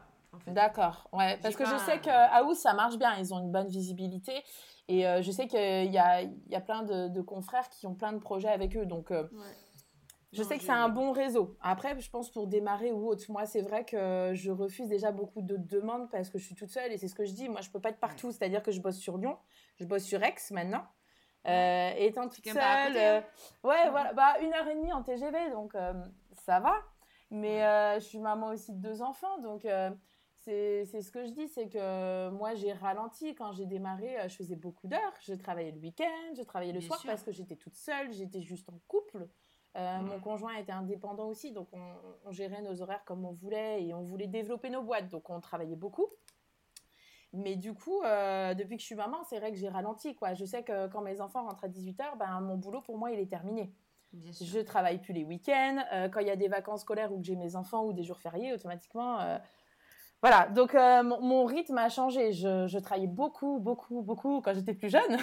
D'accord, 0.47 1.07
ouais, 1.13 1.37
parce 1.41 1.55
que 1.55 1.65
je 1.65 1.77
sais 1.77 1.99
que 1.99 2.09
House, 2.09 2.57
ça 2.57 2.73
marche 2.73 2.97
bien, 2.97 3.15
ils 3.17 3.33
ont 3.33 3.39
une 3.39 3.51
bonne 3.51 3.67
visibilité. 3.67 4.33
Et 4.87 5.07
euh, 5.07 5.21
je 5.21 5.31
sais 5.31 5.47
qu'il 5.47 5.91
y 5.91 5.97
a, 5.97 6.21
y 6.23 6.55
a 6.55 6.61
plein 6.61 6.83
de, 6.83 7.21
confrères 7.21 7.69
qui 7.69 7.87
ont 7.87 7.95
plein 7.95 8.13
de 8.13 8.19
projets 8.19 8.49
avec 8.49 8.75
eux. 8.75 8.85
Donc, 8.85 9.11
euh, 9.11 9.27
je 10.33 10.43
sais 10.43 10.57
que 10.57 10.63
c'est 10.63 10.71
un 10.71 10.89
bon 10.89 11.11
réseau. 11.11 11.55
Après, 11.61 11.99
je 11.99 12.09
pense 12.09 12.31
pour 12.31 12.47
démarrer 12.47 12.91
ou 12.91 13.07
autre, 13.07 13.23
moi, 13.29 13.45
c'est 13.45 13.61
vrai 13.61 13.85
que 13.85 14.31
je 14.33 14.51
refuse 14.51 14.89
déjà 14.89 15.11
beaucoup 15.11 15.41
de 15.41 15.57
demandes 15.57 16.09
parce 16.11 16.29
que 16.29 16.37
je 16.37 16.45
suis 16.45 16.55
toute 16.55 16.71
seule 16.71 16.91
et 16.91 16.97
c'est 16.97 17.07
ce 17.07 17.15
que 17.15 17.25
je 17.25 17.33
dis. 17.33 17.47
Moi, 17.47 17.61
je 17.61 17.69
peux 17.69 17.79
pas 17.79 17.89
être 17.89 17.99
partout. 17.99 18.31
C'est-à-dire 18.31 18.63
que 18.63 18.71
je 18.71 18.81
bosse 18.81 18.97
sur 18.97 19.17
Lyon, 19.17 19.37
je 19.75 19.85
bosse 19.85 20.03
sur 20.03 20.21
Aix 20.23 20.35
maintenant. 20.51 20.83
Euh, 21.45 21.91
étant 21.97 22.29
toute 22.29 22.45
seule, 22.45 22.95
euh, 22.95 23.19
ouais, 23.65 23.89
voilà, 23.89 24.13
bah 24.13 24.35
une 24.41 24.53
heure 24.53 24.67
et 24.67 24.75
demie 24.75 24.93
en 24.93 25.03
TGV, 25.03 25.49
donc 25.51 25.75
euh, 25.75 25.93
ça 26.45 26.61
va. 26.61 26.75
Mais 27.31 27.65
euh, 27.65 27.95
je 27.95 28.05
suis 28.05 28.19
maman 28.19 28.47
aussi 28.47 28.71
de 28.71 28.77
deux 28.77 29.01
enfants, 29.01 29.39
donc 29.39 29.67
c'est 30.45 31.01
ce 31.01 31.11
que 31.11 31.25
je 31.25 31.31
dis, 31.31 31.47
c'est 31.47 31.69
que 31.69 32.29
moi 32.29 32.53
j'ai 32.55 32.73
ralenti 32.73 33.33
quand 33.35 33.53
j'ai 33.53 33.65
démarré. 33.65 34.17
je 34.27 34.35
faisais 34.35 34.55
beaucoup 34.55 34.87
d'heures, 34.87 35.13
je 35.21 35.33
travaillais 35.33 35.71
le 35.71 35.79
week-end, 35.79 36.35
je 36.35 36.43
travaillais 36.43 36.73
le 36.73 36.81
soir 36.81 37.01
parce 37.05 37.23
que 37.23 37.31
j'étais 37.31 37.55
toute 37.55 37.75
seule, 37.75 38.11
j'étais 38.11 38.41
juste 38.41 38.69
en 38.69 38.79
couple. 38.87 39.27
Mon 39.75 40.19
conjoint 40.19 40.55
était 40.55 40.71
indépendant 40.71 41.27
aussi, 41.27 41.51
donc 41.51 41.69
on, 41.73 42.31
gérait 42.31 42.61
nos 42.61 42.81
horaires 42.81 43.03
comme 43.05 43.25
on 43.25 43.31
voulait 43.31 43.83
et 43.83 43.93
on 43.93 44.03
voulait 44.03 44.27
développer 44.27 44.69
nos 44.69 44.83
boîtes, 44.83 45.09
donc 45.09 45.29
on 45.29 45.39
travaillait 45.39 45.75
beaucoup. 45.75 46.07
Mais 47.31 47.55
du 47.55 47.73
coup, 47.73 48.01
depuis 48.01 48.75
que 48.75 48.81
je 48.81 48.85
suis 48.85 48.95
maman, 48.95 49.23
c'est 49.23 49.39
vrai 49.39 49.51
que 49.51 49.57
j'ai 49.57 49.69
ralenti. 49.69 50.13
Quoi. 50.13 50.33
Je 50.33 50.45
sais 50.45 50.63
que 50.63 50.87
quand 50.87 51.01
mes 51.01 51.21
enfants 51.21 51.45
rentrent 51.45 51.63
à 51.63 51.69
18h, 51.69 52.17
ben, 52.19 52.41
mon 52.41 52.57
boulot, 52.57 52.81
pour 52.81 52.97
moi, 52.97 53.11
il 53.11 53.19
est 53.19 53.29
terminé. 53.29 53.73
Je 54.13 54.59
travaille 54.59 54.99
plus 54.99 55.13
les 55.13 55.23
week-ends. 55.23 55.83
quand 56.13 56.19
il 56.19 56.27
y 56.27 56.31
a 56.31 56.35
des 56.35 56.49
vacances 56.49 56.81
scolaires 56.81 57.11
ou 57.11 57.19
que 57.19 57.25
j'ai 57.25 57.35
mes 57.35 57.55
enfants 57.55 57.85
ou 57.85 57.93
des 57.93 58.03
jours 58.03 58.19
fériés, 58.19 58.53
automatiquement, 58.53 59.39
voilà, 60.23 60.47
donc 60.47 60.73
euh, 60.73 61.03
mon, 61.03 61.43
rythme 61.43 61.77
a 61.77 61.89
changé. 61.89 62.31
Je, 62.31 62.79
travaillais 62.79 63.07
beaucoup, 63.07 63.59
beaucoup, 63.59 64.01
beaucoup 64.01 64.39
quand 64.39 64.53
j'étais 64.53 64.73
plus 64.73 64.89
jeune. 64.89 65.17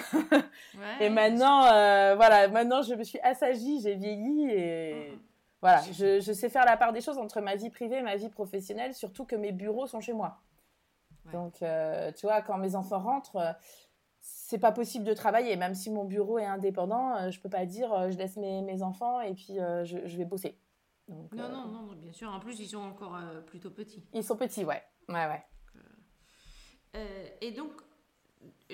et 1.01 1.09
maintenant, 1.09 1.65
euh, 1.65 2.13
voilà, 2.15 2.47
maintenant 2.49 2.83
je 2.83 2.93
me 2.93 3.03
suis 3.03 3.19
assagie, 3.21 3.81
j'ai 3.81 3.95
vieilli 3.95 4.51
et 4.51 5.19
voilà, 5.59 5.81
je, 5.91 6.19
sais 6.19 6.49
faire 6.49 6.65
la 6.65 6.77
part 6.77 6.93
des 6.93 7.01
choses 7.01 7.17
entre 7.17 7.41
ma 7.41 7.55
vie 7.55 7.71
privée 7.71 7.97
et 7.97 8.01
ma 8.03 8.15
vie 8.15 8.29
professionnelle, 8.29 8.93
surtout 8.93 9.25
que 9.25 9.35
mes 9.35 9.51
bureaux 9.51 9.87
sont 9.87 10.01
chez 10.01 10.13
moi. 10.13 10.37
Donc, 11.33 11.63
euh, 11.63 12.11
tu 12.11 12.27
vois, 12.27 12.43
quand 12.43 12.59
mes 12.59 12.75
enfants 12.75 12.99
rentrent, 12.99 13.55
c'est 14.19 14.59
pas 14.59 14.71
possible 14.71 15.03
de 15.03 15.15
travailler. 15.15 15.55
Même 15.55 15.73
si 15.73 15.89
mon 15.89 16.05
bureau 16.05 16.37
est 16.37 16.45
indépendant, 16.45 17.31
je 17.31 17.39
peux 17.39 17.49
pas 17.49 17.65
dire 17.65 18.11
je 18.11 18.17
laisse 18.19 18.37
mes, 18.37 18.83
enfants 18.83 19.19
et 19.19 19.33
puis 19.33 19.55
je, 19.55 20.15
vais 20.15 20.25
bosser. 20.25 20.59
non, 21.07 21.49
non, 21.49 21.67
non, 21.69 21.95
bien 21.95 22.13
sûr. 22.13 22.31
En 22.31 22.39
plus, 22.39 22.59
ils 22.59 22.67
sont 22.67 22.77
encore 22.77 23.17
plutôt 23.47 23.71
petits. 23.71 24.05
Ils 24.13 24.23
sont 24.23 24.37
petits, 24.37 24.63
ouais. 24.63 24.83
Ouais, 25.09 25.27
ouais. 25.27 25.43
Euh, 26.95 27.27
et 27.41 27.51
donc, 27.51 27.71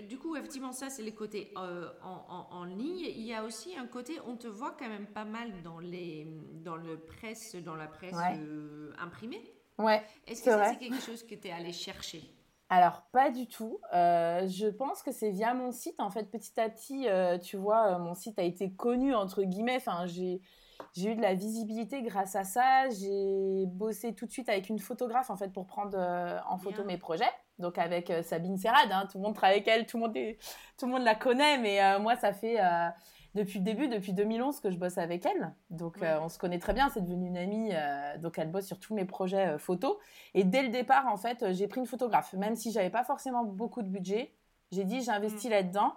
du 0.08 0.18
coup, 0.18 0.36
effectivement, 0.36 0.72
ça, 0.72 0.90
c'est 0.90 1.04
les 1.04 1.14
côtés 1.14 1.54
euh, 1.58 1.90
en, 2.04 2.48
en, 2.52 2.64
ligne. 2.64 3.00
Il 3.00 3.24
y 3.24 3.34
a 3.34 3.44
aussi 3.44 3.76
un 3.76 3.88
côté, 3.88 4.20
on 4.26 4.36
te 4.36 4.48
voit 4.48 4.76
quand 4.78 4.88
même 4.88 5.08
pas 5.08 5.26
mal 5.26 5.62
dans, 5.64 5.80
les, 5.80 6.28
dans, 6.64 6.76
le 6.76 7.00
presse, 7.00 7.56
dans 7.56 7.76
la 7.76 7.88
presse 7.88 8.16
euh, 8.38 8.94
imprimée. 9.00 9.42
Ouais. 9.78 10.04
Est-ce 10.26 10.44
que 10.44 10.52
c'est 10.52 10.78
quelque 10.78 11.02
chose 11.02 11.24
que 11.24 11.36
tu 11.36 11.48
es 11.48 11.52
allé 11.52 11.72
chercher? 11.72 12.24
Alors, 12.70 13.04
pas 13.14 13.30
du 13.30 13.48
tout. 13.48 13.80
je 13.94 14.70
pense 14.70 15.02
que 15.02 15.12
c'est 15.12 15.32
via 15.32 15.54
mon 15.54 15.72
site. 15.72 16.00
En 16.00 16.10
fait, 16.10 16.30
petit 16.30 16.60
à 16.60 16.70
petit, 16.70 17.08
tu 17.44 17.58
vois, 17.58 17.98
mon 17.98 18.14
site 18.14 18.40
a 18.40 18.44
été 18.44 18.74
connu, 18.74 19.14
entre 19.14 19.44
guillemets. 19.44 19.78
Enfin, 19.78 20.06
j'ai 20.06 20.42
j'ai 20.98 21.12
eu 21.12 21.16
de 21.16 21.22
la 21.22 21.36
visibilité 21.36 22.02
grâce 22.02 22.36
à 22.36 22.44
ça. 22.44 22.90
J'ai 22.90 23.66
bossé 23.68 24.16
tout 24.16 24.26
de 24.26 24.32
suite 24.32 24.50
avec 24.50 24.68
une 24.68 24.80
photographe 24.80 25.30
en 25.30 25.38
fait 25.38 25.50
pour 25.50 25.68
prendre 25.68 25.96
euh, 25.96 26.40
en 26.50 26.58
photo 26.58 26.84
mes 26.84 26.98
projets. 26.98 27.30
Donc 27.60 27.78
avec 27.78 28.10
euh, 28.10 28.24
Sabine 28.24 28.58
Serrade, 28.58 28.92
hein. 28.92 29.08
tout 29.12 29.20
le 29.20 29.24
monde 29.24 29.36
travaille 29.36 29.58
avec 29.58 29.68
elle, 29.68 29.86
tout 29.86 29.98
le 29.98 30.04
monde, 30.04 30.18
tout 30.78 30.88
le 30.88 30.92
monde 30.92 31.04
la 31.04 31.14
connaît, 31.14 31.60
mais 31.60 31.84
euh, 31.84 32.00
moi 32.00 32.16
ça 32.16 32.34
fait 32.34 32.58
depuis 33.36 33.60
le 33.60 33.66
début, 33.66 33.88
depuis 33.88 34.14
2011 34.14 34.60
que 34.60 34.72
je 34.72 34.78
bosse 34.78 34.98
avec 34.98 35.24
elle. 35.28 35.54
Donc 35.70 35.98
on 36.02 36.30
se 36.30 36.40
connaît 36.40 36.58
très 36.58 36.74
bien, 36.74 36.90
c'est 36.90 37.02
devenu 37.02 37.28
une 37.28 37.38
amie. 37.38 37.72
donc 38.20 38.40
elle 38.40 38.50
bosse 38.50 38.66
sur 38.66 38.80
tous 38.80 38.96
mes 38.96 39.06
projets 39.06 39.60
photos. 39.60 39.98
Et 40.34 40.44
dès 40.44 40.64
le 40.64 40.70
départ 40.70 41.06
en 41.08 41.18
fait, 41.18 41.54
j'ai 41.54 41.68
pris 41.68 41.80
une 41.80 41.86
photographe, 41.86 42.34
même 42.34 42.56
si 42.56 42.72
j'avais 42.72 42.90
pas 42.90 43.04
forcément 43.04 43.44
beaucoup 43.44 43.84
de 43.84 43.90
budget. 43.90 44.34
J'ai 44.72 44.84
dit 44.84 45.02
j'investis 45.04 45.46
mmh. 45.46 45.54
là-dedans 45.54 45.94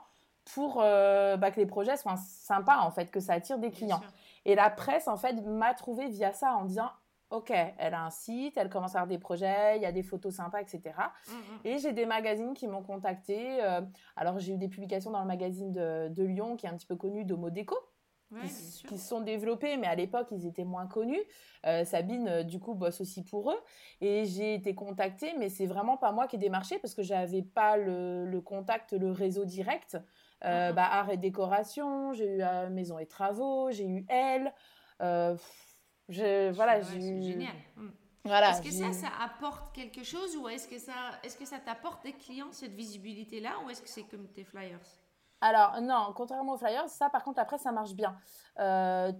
pour 0.55 0.77
bah, 0.77 1.51
que 1.51 1.59
les 1.59 1.67
projets 1.67 1.97
soient 1.97 2.19
sympas 2.19 2.81
en 2.81 2.91
fait, 2.91 3.11
que 3.11 3.21
ça 3.21 3.33
attire 3.33 3.59
des 3.59 3.71
clients. 3.71 4.03
Et 4.45 4.55
la 4.55 4.71
presse, 4.71 5.09
en 5.09 5.17
fait, 5.17 5.35
m'a 5.43 5.75
trouvé 5.75 6.09
via 6.09 6.33
ça 6.33 6.55
en 6.55 6.65
disant 6.65 6.91
Ok, 7.31 7.53
elle 7.53 7.95
a 7.95 8.05
un 8.05 8.11
site, 8.11 8.57
elle 8.57 8.69
commence 8.69 8.97
à 8.97 8.99
avoir 8.99 9.09
des 9.09 9.19
projets, 9.19 9.77
il 9.77 9.83
y 9.83 9.87
a 9.87 9.93
des 9.93 10.03
photos 10.03 10.35
sympas, 10.35 10.61
etc. 10.61 10.81
Mm, 11.29 11.33
mm. 11.33 11.37
Et 11.65 11.79
j'ai 11.79 11.93
des 11.93 12.05
magazines 12.05 12.55
qui 12.55 12.67
m'ont 12.67 12.83
contacté. 12.83 13.63
Euh, 13.63 13.83
alors, 14.17 14.41
j'ai 14.41 14.55
eu 14.55 14.57
des 14.57 14.69
publications 14.69 15.13
dans 15.13 15.21
le 15.21 15.29
magazine 15.29 15.71
de, 15.71 16.23
Lyon, 16.25 16.57
qui 16.57 16.67
est 16.67 16.69
un 16.69 16.77
petit 16.77 16.89
peu 16.89 16.97
connu, 16.97 17.25
d'Homo 17.25 17.51
Déco. 17.51 17.77
qui, 18.43 18.49
se 18.49 18.97
sont 18.97 19.21
développés, 19.21 19.77
mais 19.77 19.87
à 19.87 19.95
l'époque, 19.95 20.29
ils 20.33 20.45
étaient 20.45 20.65
moins 20.65 20.89
connus. 20.89 21.23
Euh, 21.67 21.85
Sabine, 21.85 22.29
euh, 22.29 22.43
du 22.43 22.59
coup, 22.59 22.75
bosse 22.75 23.01
aussi 23.01 23.23
pour 23.23 23.53
eux. 23.53 23.61
Et 24.01 24.25
j'ai 24.25 24.55
été 24.55 24.75
contactée, 24.75 25.33
mais 25.39 25.49
c'est 25.51 25.67
vraiment 25.67 25.97
pas 25.97 26.11
moi 26.11 26.27
qui 26.27 26.35
ai 26.35 26.39
démarché 26.41 26.81
parce 26.81 26.95
que 26.95 27.03
j'avais 27.03 27.43
pas 27.43 27.77
le, 27.77 28.25
le, 28.27 28.41
contact, 28.41 28.93
le 28.93 29.13
réseau 29.13 29.45
direct. 29.45 29.97
Euh, 30.45 30.73
bah, 30.73 30.87
art 30.91 31.11
et 31.11 31.17
décoration, 31.17 32.13
j'ai 32.13 32.37
eu 32.37 32.43
euh, 32.43 32.71
maison 32.71 32.99
et 32.99 33.07
travaux, 33.07 33.71
j'ai 33.71 33.87
eu 33.87 34.07
elle. 34.09 34.53
Euh, 35.03 35.37
je, 36.09 36.51
voilà, 36.53 36.81
j'ai 36.81 37.01
génial. 37.01 37.55
Mm. 37.77 37.89
Voilà, 38.25 38.51
est-ce 38.51 38.63
que 38.63 38.71
ça, 38.71 38.93
ça 38.93 39.09
apporte 39.23 39.75
quelque 39.75 40.03
chose 40.03 40.37
ou 40.37 40.49
est-ce 40.49 40.69
que 40.69 40.79
ça, 40.79 40.93
est-ce 41.23 41.37
que 41.37 41.47
ça 41.47 41.59
t'apporte 41.59 42.03
des 42.05 42.13
clients 42.13 42.53
cette 42.53 42.75
visibilité-là 42.75 43.53
ou 43.65 43.71
est-ce 43.71 43.81
que 43.83 43.89
c'est 43.89 44.03
comme 44.03 44.27
tes 44.29 44.45
flyers? 44.45 44.79
Alors 45.43 45.81
non, 45.81 46.13
contrairement 46.15 46.53
aux 46.53 46.59
flyers, 46.59 46.87
ça 46.91 47.09
par 47.09 47.25
contre 47.25 47.41
après 47.41 47.57
ça 47.57 47.73
marche 47.73 47.95
bien. 47.95 48.15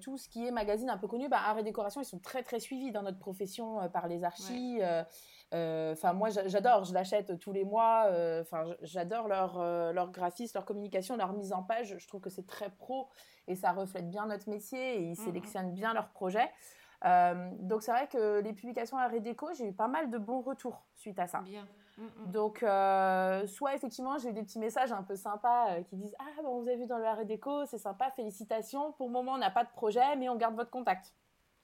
tout 0.03 0.19
ce 0.19 0.29
qui 0.29 0.47
est 0.47 0.51
magazine 0.51 0.91
un 0.91 0.99
peu 0.99 1.09
connu, 1.09 1.31
bah, 1.31 1.41
art 1.43 1.59
et 1.59 1.63
décoration, 1.63 2.03
ils 2.03 2.07
sont 2.07 2.19
très 2.19 2.43
très 2.43 2.61
suivis 2.61 2.93
dans 2.93 3.03
notre 3.03 3.19
profession 3.19 3.89
par 3.91 4.07
les 4.07 4.23
archis. 4.23 4.81
Euh, 4.83 5.03
enfin, 5.53 6.13
moi, 6.13 6.29
j'adore, 6.31 6.85
je 6.85 6.95
l'achète 6.95 7.39
tous 7.39 7.53
les 7.53 7.65
mois. 7.65 8.05
Euh, 8.07 8.43
enfin, 8.43 8.65
j'adore 8.83 9.29
leur, 9.29 9.59
euh, 9.61 9.93
leur 9.93 10.11
graphisme, 10.11 10.57
leur 10.57 10.65
communication, 10.65 11.17
leur 11.17 11.33
mise 11.33 11.53
en 11.53 11.63
page. 11.63 11.97
Je 11.99 12.09
trouve 12.09 12.21
que 12.21 12.31
c'est 12.31 12.47
très 12.47 12.71
pro 12.71 13.09
et 13.49 13.57
ça 13.57 13.73
reflète 13.73 14.09
bien 14.09 14.27
notre 14.27 14.49
métier 14.49 14.97
et 14.97 15.03
ils 15.03 15.09
mmh, 15.09 15.13
mmh. 15.13 15.15
sélectionnent 15.17 15.73
bien 15.73 15.93
leurs 15.95 16.11
projets. 16.11 16.51
donc, 17.03 17.83
c'est 17.83 17.91
vrai 17.91 18.07
que 18.09 18.41
les 18.41 18.53
publications 18.53 18.99
à 18.99 19.09
Redeco, 19.09 19.53
j'ai 19.55 19.67
eu 19.67 19.73
pas 19.73 19.89
mal 19.89 20.11
de 20.11 20.19
bons 20.19 20.41
retours 20.41 20.87
suite 20.95 21.19
à 21.19 21.27
ça. 21.27 21.41
Bien. 21.41 21.67
Mmh, 21.99 22.31
donc, 22.31 22.59
soit 22.61 23.75
effectivement, 23.75 24.19
j'ai 24.19 24.31
eu 24.31 24.33
des 24.33 24.43
petits 24.43 24.61
messages 24.61 24.93
un 24.93 25.03
peu 25.03 25.17
sympas 25.17 25.83
qui 25.83 25.97
disent 25.97 26.15
Ah, 26.19 26.43
bon, 26.43 26.61
vous 26.61 26.69
avez 26.69 26.77
vu 26.77 26.87
dans 26.87 26.99
le 26.99 27.09
Redeco, 27.09 27.67
c'est 27.67 27.79
sympa, 27.79 28.11
félicitations. 28.11 28.93
Pour 28.93 29.09
le 29.09 29.13
moment, 29.13 29.33
on 29.33 29.39
n'a 29.39 29.51
pas 29.51 29.65
de 29.65 29.71
projet, 29.71 30.17
mais 30.17 30.29
on 30.29 30.37
garde 30.37 30.55
votre 30.55 30.71
contact. 30.71 31.13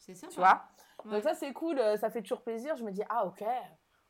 C'est 0.06 0.14
ça. 0.14 0.28
Tu 0.28 0.36
vois? 0.36 0.62
Donc 1.04 1.22
ça, 1.22 1.34
c'est 1.34 1.52
cool, 1.52 1.78
euh, 1.78 1.96
ça 1.96 2.10
fait 2.10 2.22
toujours 2.22 2.42
plaisir. 2.42 2.76
Je 2.76 2.84
me 2.84 2.90
dis, 2.90 3.02
ah 3.08 3.26
ok, 3.26 3.44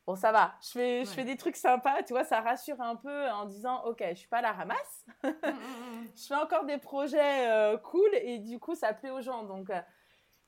bon 0.05 0.15
ça 0.15 0.31
va, 0.31 0.53
je 0.61 0.71
fais, 0.71 1.05
je 1.05 1.09
fais 1.09 1.23
des 1.23 1.35
trucs 1.35 1.55
sympas, 1.55 2.03
tu 2.03 2.13
vois, 2.13 2.23
ça 2.23 2.41
rassure 2.41 2.79
un 2.81 2.95
peu 2.95 3.29
en 3.29 3.45
disant, 3.45 3.83
ok, 3.85 4.03
je 4.09 4.15
suis 4.15 4.27
pas 4.27 4.37
à 4.37 4.41
la 4.41 4.53
ramasse, 4.53 5.05
mm, 5.23 5.27
mm, 5.27 5.49
mm, 5.49 6.07
je 6.15 6.25
fais 6.27 6.35
encore 6.35 6.65
des 6.65 6.77
projets 6.77 7.49
euh, 7.49 7.77
cool 7.77 8.09
et 8.13 8.39
du 8.39 8.59
coup, 8.59 8.75
ça 8.75 8.93
plaît 8.93 9.11
aux 9.11 9.21
gens. 9.21 9.43
Donc, 9.43 9.69
euh, 9.69 9.81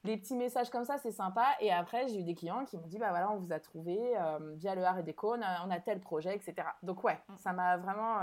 les 0.05 0.15
petits 0.15 0.35
messages 0.35 0.69
comme 0.69 0.85
ça, 0.85 0.97
c'est 0.97 1.12
sympa. 1.12 1.45
Et 1.59 1.73
après, 1.73 2.07
j'ai 2.07 2.21
eu 2.21 2.23
des 2.23 2.33
clients 2.33 2.63
qui 2.63 2.77
m'ont 2.77 2.88
dit, 2.88 2.97
bah 2.97 3.09
voilà, 3.09 3.31
on 3.31 3.38
vous 3.38 3.51
a 3.51 3.59
trouvé 3.59 4.13
via 4.53 4.73
le 4.73 4.81
Art 4.85 4.97
et 4.97 5.03
Déco, 5.03 5.35
on 5.35 5.41
a, 5.41 5.67
on 5.67 5.69
a, 5.69 5.79
tel 5.81 5.99
projet, 5.99 6.33
etc. 6.33 6.55
Donc 6.83 7.03
ouais, 7.03 7.19
ça 7.35 7.51
m'a 7.51 7.75
vraiment 7.75 8.19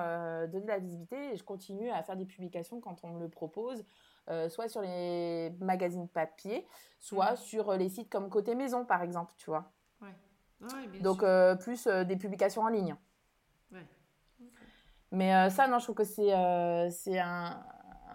donné 0.47 0.65
de 0.65 0.69
la 0.69 0.79
visibilité 0.79 1.35
et 1.35 1.37
je 1.37 1.45
continue 1.45 1.91
à 1.91 2.03
faire 2.03 2.17
des 2.17 2.25
publications 2.25 2.81
quand 2.81 3.05
on 3.05 3.09
me 3.09 3.21
le 3.21 3.29
propose. 3.29 3.85
Euh, 4.29 4.49
soit 4.49 4.69
sur 4.69 4.81
les 4.81 5.53
magazines 5.61 6.09
papier, 6.09 6.67
soit 6.99 7.33
mhm. 7.33 7.37
sur 7.37 7.71
euh, 7.71 7.77
les 7.77 7.89
sites 7.89 8.11
comme 8.11 8.29
Côté 8.29 8.57
Maison, 8.57 8.85
par 8.85 9.03
exemple, 9.03 9.33
tu 9.37 9.51
vois. 9.51 9.71
Ouais. 10.01 11.01
Donc, 11.01 11.23
euh, 11.23 11.55
plus 11.55 11.87
des 11.87 12.17
publications 12.17 12.63
en 12.63 12.69
ligne. 12.69 12.97
Ouais. 13.71 13.87
Mais 15.13 15.49
ça, 15.51 15.69
non, 15.69 15.79
je 15.79 15.85
trouve 15.85 15.95
que 15.95 16.05
c'est 16.05 16.33
c'est 16.91 17.21
un, 17.21 17.63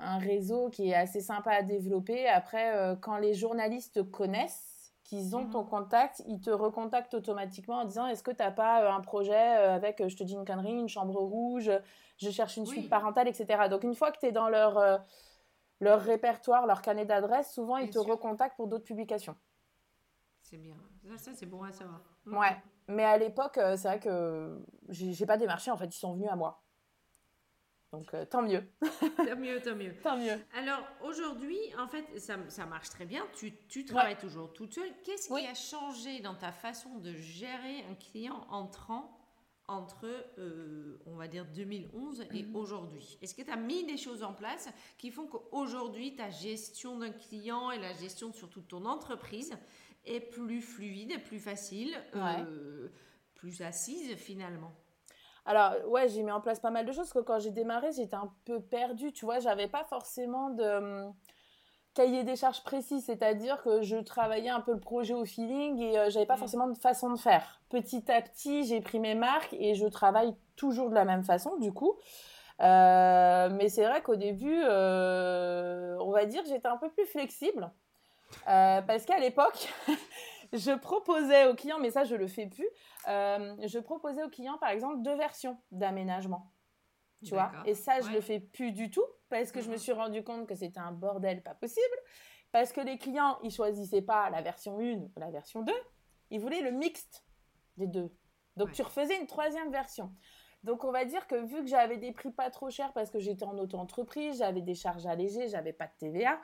un, 0.02 0.17
réseau 0.17 0.69
qui 0.69 0.89
est 0.89 0.95
assez 0.95 1.21
sympa 1.21 1.52
à 1.52 1.62
développer. 1.62 2.28
Après, 2.28 2.97
quand 3.00 3.17
les 3.17 3.34
journalistes 3.34 4.04
connaissent, 4.12 4.93
qu'ils 5.04 5.36
ont 5.36 5.45
ton 5.45 5.63
mhm. 5.63 5.69
contact, 5.69 6.24
ils 6.28 6.41
te 6.41 6.50
recontactent 6.50 7.13
automatiquement 7.13 7.76
en 7.76 7.86
disant 7.86 8.08
est-ce 8.08 8.24
que 8.24 8.32
tu 8.32 8.43
n'as 8.43 8.52
pas 8.52 8.93
un 8.93 9.00
projet 9.00 9.36
avec, 9.36 10.06
je 10.06 10.15
te 10.15 10.24
dis 10.24 10.34
une 10.34 10.45
connerie, 10.45 10.74
une 10.74 10.89
chambre 10.89 11.19
rouge, 11.21 11.71
je 12.17 12.30
cherche 12.30 12.58
une 12.58 12.65
suite 12.65 12.89
parentale, 12.89 13.30
etc. 13.30 13.69
Donc 13.69 13.84
une 13.84 13.95
fois 13.95 14.12
que 14.12 14.19
tu 14.19 14.26
es 14.26 14.32
dans 14.32 14.50
leur, 14.50 15.02
leur 15.82 16.02
répertoire, 16.02 16.67
leur 16.67 16.82
carnet 16.82 17.06
d'adresses, 17.06 17.54
souvent 17.54 17.78
ils 17.78 17.89
te 17.89 18.00
recontactent 18.00 18.56
pour 18.56 18.67
d'autres 18.67 18.86
publications. 18.86 19.36
C'est 20.41 20.58
bien. 20.58 20.78
Ça, 21.17 21.32
c'est 21.34 21.48
bon 21.48 21.63
à 21.63 21.72
savoir. 21.72 22.02
Ouais. 22.26 22.56
Mais 22.88 23.04
à 23.04 23.17
l'époque, 23.17 23.58
euh, 23.58 23.76
c'est 23.76 23.88
vrai 23.88 24.00
que 24.00 24.60
j'ai 24.89 25.26
pas 25.26 25.38
démarché. 25.38 25.72
En 25.72 25.78
fait, 25.78 25.86
ils 25.86 26.00
sont 26.00 26.13
venus 26.13 26.30
à 26.30 26.36
moi. 26.36 26.62
Donc, 27.91 28.13
euh, 28.13 28.26
tant 28.26 28.41
mieux. 28.41 28.63
tant 29.17 29.36
mieux, 29.36 29.62
tant 29.62 29.76
mieux. 29.76 29.96
tant 30.02 30.17
mieux. 30.17 30.39
Alors, 30.54 30.84
aujourd'hui, 31.04 31.60
en 31.78 31.88
fait, 31.88 32.06
ça, 32.20 32.38
ça, 32.48 32.65
marche 32.65 32.89
très 32.89 33.06
bien. 33.06 33.26
Tu, 33.34 33.54
tu 33.67 33.84
travailles 33.84 34.17
toujours 34.17 34.54
toute 34.54 34.74
seule. 34.74 34.91
Qu'est-ce 35.04 35.28
qui 35.28 35.48
a 35.48 35.54
changé 35.54 36.20
dans 36.22 36.36
ta 36.36 36.52
façon 36.52 36.98
de 37.00 37.13
gérer 37.13 37.86
un 37.89 37.96
client 37.96 38.46
entrant 38.50 39.21
entre, 39.67 40.06
euh, 40.38 40.97
on 41.06 41.15
va 41.15 41.28
dire, 41.28 41.45
2011 41.54 42.26
et 42.34 42.43
mhm. 42.43 42.56
aujourd'hui. 42.56 43.17
Est-ce 43.21 43.34
que 43.34 43.41
tu 43.41 43.52
as 43.52 43.56
mis 43.56 43.86
des 43.86 43.97
choses 43.97 44.24
en 44.24 44.34
place 44.34 44.69
qui 44.97 45.12
font 45.12 45.28
qu'aujourd'hui, 45.28 46.15
ta 46.15 46.30
gestion 46.30 46.97
d'un 46.97 47.12
client 47.12 47.71
et 47.71 47.80
la 47.80 47.93
gestion 47.93 48.34
surtout 48.34 48.62
de 48.62 48.67
ton 48.67 48.86
entreprise 48.86 49.54
est 50.06 50.19
plus 50.19 50.62
fluide, 50.62 51.24
plus 51.24 51.39
facile, 51.39 51.95
euh, 52.15 52.89
plus 53.36 53.62
assise 53.62 54.15
finalement? 54.15 54.74
Alors, 55.45 55.74
ouais, 55.88 56.08
j'ai 56.10 56.21
mis 56.21 56.32
en 56.32 56.41
place 56.41 56.60
pas 56.60 56.69
mal 56.69 56.86
de 56.86 56.91
choses, 56.91 57.10
parce 57.10 57.13
que 57.13 57.19
quand 57.19 57.39
j'ai 57.39 57.52
démarré, 57.52 57.91
j'étais 57.91 58.15
un 58.15 58.32
peu 58.45 58.62
perdue, 58.62 59.12
tu 59.12 59.26
vois, 59.26 59.39
j'avais 59.39 59.67
pas 59.67 59.84
forcément 59.84 60.52
de 60.52 60.63
hum, 60.63 61.13
cahier 61.94 62.24
des 62.24 62.36
charges 62.36 62.64
précis, 62.64 63.02
c'est-à-dire 63.02 63.62
que 63.64 63.82
je 63.82 63.98
travaillais 63.98 64.50
un 64.50 64.62
peu 64.62 64.74
le 64.74 64.80
projet 64.80 65.14
au 65.14 65.26
feeling 65.26 65.80
et 65.80 65.98
euh, 65.98 66.10
j'avais 66.10 66.26
pas 66.26 66.36
mm. 66.36 66.40
forcément 66.40 66.68
de 66.68 66.78
façon 66.78 67.12
de 67.12 67.20
faire. 67.20 67.62
Petit 67.70 68.10
à 68.12 68.22
petit, 68.22 68.66
j'ai 68.66 68.82
pris 68.82 69.00
mes 69.00 69.16
marques 69.16 69.54
et 69.54 69.76
je 69.76 69.86
travaille 69.88 70.36
toujours 70.56 70.90
de 70.90 70.96
la 70.96 71.06
même 71.06 71.24
façon, 71.24 71.58
du 71.58 71.72
coup. 71.74 71.96
Euh, 72.62 73.50
mais 73.52 73.70
c'est 73.70 73.86
vrai 73.86 74.02
qu'au 74.02 74.16
début, 74.16 74.62
euh, 74.64 75.98
on 76.00 76.12
va 76.12 76.26
dire, 76.26 76.44
j'étais 76.48 76.68
un 76.68 76.78
peu 76.78 76.90
plus 76.90 77.06
flexible. 77.06 77.72
parce 78.46 79.06
qu'à 79.06 79.20
l'époque, 79.20 79.68
je 80.54 80.72
proposais 80.78 81.48
aux 81.48 81.56
clients, 81.56 81.80
mais 81.80 81.92
ça 81.92 82.04
je 82.04 82.16
le 82.16 82.28
fais 82.28 82.46
plus, 82.46 82.70
je 83.08 83.80
proposais 83.80 84.24
aux 84.24 84.30
clients 84.30 84.58
par 84.60 84.70
exemple 84.70 85.02
deux 85.02 85.16
versions 85.16 85.58
d'aménagement. 85.72 86.52
Tu 87.24 87.34
vois 87.34 87.52
Et 87.66 87.76
ça, 87.76 88.02
je 88.02 88.10
ne 88.10 88.16
le 88.16 88.22
fais 88.22 88.40
plus 88.40 88.72
du 88.72 88.90
tout 88.90 89.06
parce 89.30 89.52
que 89.52 89.62
je 89.62 89.70
me 89.70 89.78
suis 89.78 89.92
rendu 89.92 90.24
compte 90.24 90.48
que 90.48 90.56
c'était 90.56 90.80
un 90.80 90.92
bordel 90.92 91.42
pas 91.44 91.54
possible. 91.54 91.96
Parce 92.52 92.74
que 92.74 92.82
les 92.82 92.98
clients, 92.98 93.38
ils 93.44 93.52
choisissaient 93.52 94.02
pas 94.02 94.30
la 94.30 94.42
version 94.42 94.80
1 94.80 94.94
ou 94.96 95.12
la 95.18 95.30
version 95.30 95.62
2, 95.62 95.72
ils 96.32 96.40
voulaient 96.40 96.62
le 96.62 96.72
mixte 96.72 97.24
des 97.78 97.88
deux. 97.88 98.12
Donc 98.58 98.74
tu 98.74 98.82
refaisais 98.82 99.18
une 99.18 99.28
troisième 99.28 99.72
version. 99.72 100.12
Donc 100.64 100.84
on 100.84 100.92
va 100.92 101.06
dire 101.06 101.26
que 101.28 101.36
vu 101.36 101.64
que 101.64 101.68
j'avais 101.68 101.98
des 101.98 102.12
prix 102.12 102.32
pas 102.32 102.50
trop 102.50 102.70
chers 102.70 102.94
parce 102.94 103.10
que 103.10 103.20
j'étais 103.20 103.46
en 103.46 103.58
auto-entreprise, 103.58 104.38
j'avais 104.38 104.62
des 104.62 104.76
charges 104.76 105.06
allégées, 105.06 105.48
j'avais 105.48 105.74
pas 105.74 105.88
de 105.88 105.94
TVA, 105.98 106.40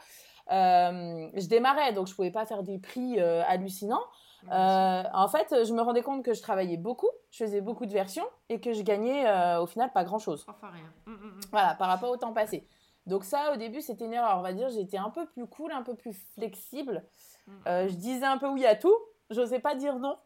euh, 0.51 1.29
je 1.35 1.47
démarrais 1.47 1.93
donc 1.93 2.07
je 2.07 2.15
pouvais 2.15 2.31
pas 2.31 2.45
faire 2.45 2.63
des 2.63 2.79
prix 2.79 3.19
euh, 3.19 3.43
hallucinants. 3.45 4.03
Euh, 4.51 5.03
en 5.13 5.27
fait, 5.27 5.65
je 5.65 5.73
me 5.73 5.81
rendais 5.81 6.03
compte 6.03 6.23
que 6.23 6.33
je 6.33 6.41
travaillais 6.41 6.77
beaucoup, 6.77 7.09
je 7.31 7.43
faisais 7.43 7.61
beaucoup 7.61 7.85
de 7.85 7.91
versions 7.91 8.27
et 8.49 8.61
que 8.61 8.73
je 8.73 8.81
gagnais 8.81 9.25
au 9.57 9.65
final 9.65 9.91
pas 9.91 10.03
grand 10.03 10.19
chose. 10.19 10.45
Enfin 10.47 10.69
rien. 10.69 10.91
Mmh, 11.05 11.11
mmh, 11.11 11.27
mmh. 11.27 11.41
Voilà, 11.51 11.75
par 11.75 11.87
rapport 11.87 12.11
au 12.11 12.17
temps 12.17 12.33
passé. 12.33 12.67
Donc 13.07 13.23
ça, 13.23 13.53
au 13.53 13.55
début, 13.55 13.81
c'était 13.81 14.05
une 14.05 14.13
erreur. 14.13 14.37
On 14.37 14.41
va 14.41 14.53
dire, 14.53 14.69
j'étais 14.69 14.97
un 14.97 15.09
peu 15.09 15.25
plus 15.25 15.47
cool, 15.47 15.71
un 15.71 15.81
peu 15.81 15.95
plus 15.95 16.13
flexible. 16.33 17.05
Mm. 17.47 17.51
Euh, 17.67 17.87
je 17.87 17.95
disais 17.95 18.25
un 18.25 18.37
peu 18.37 18.47
oui 18.49 18.65
à 18.65 18.75
tout. 18.75 18.95
J'osais 19.29 19.59
pas 19.59 19.75
dire 19.75 19.97
non 19.97 20.17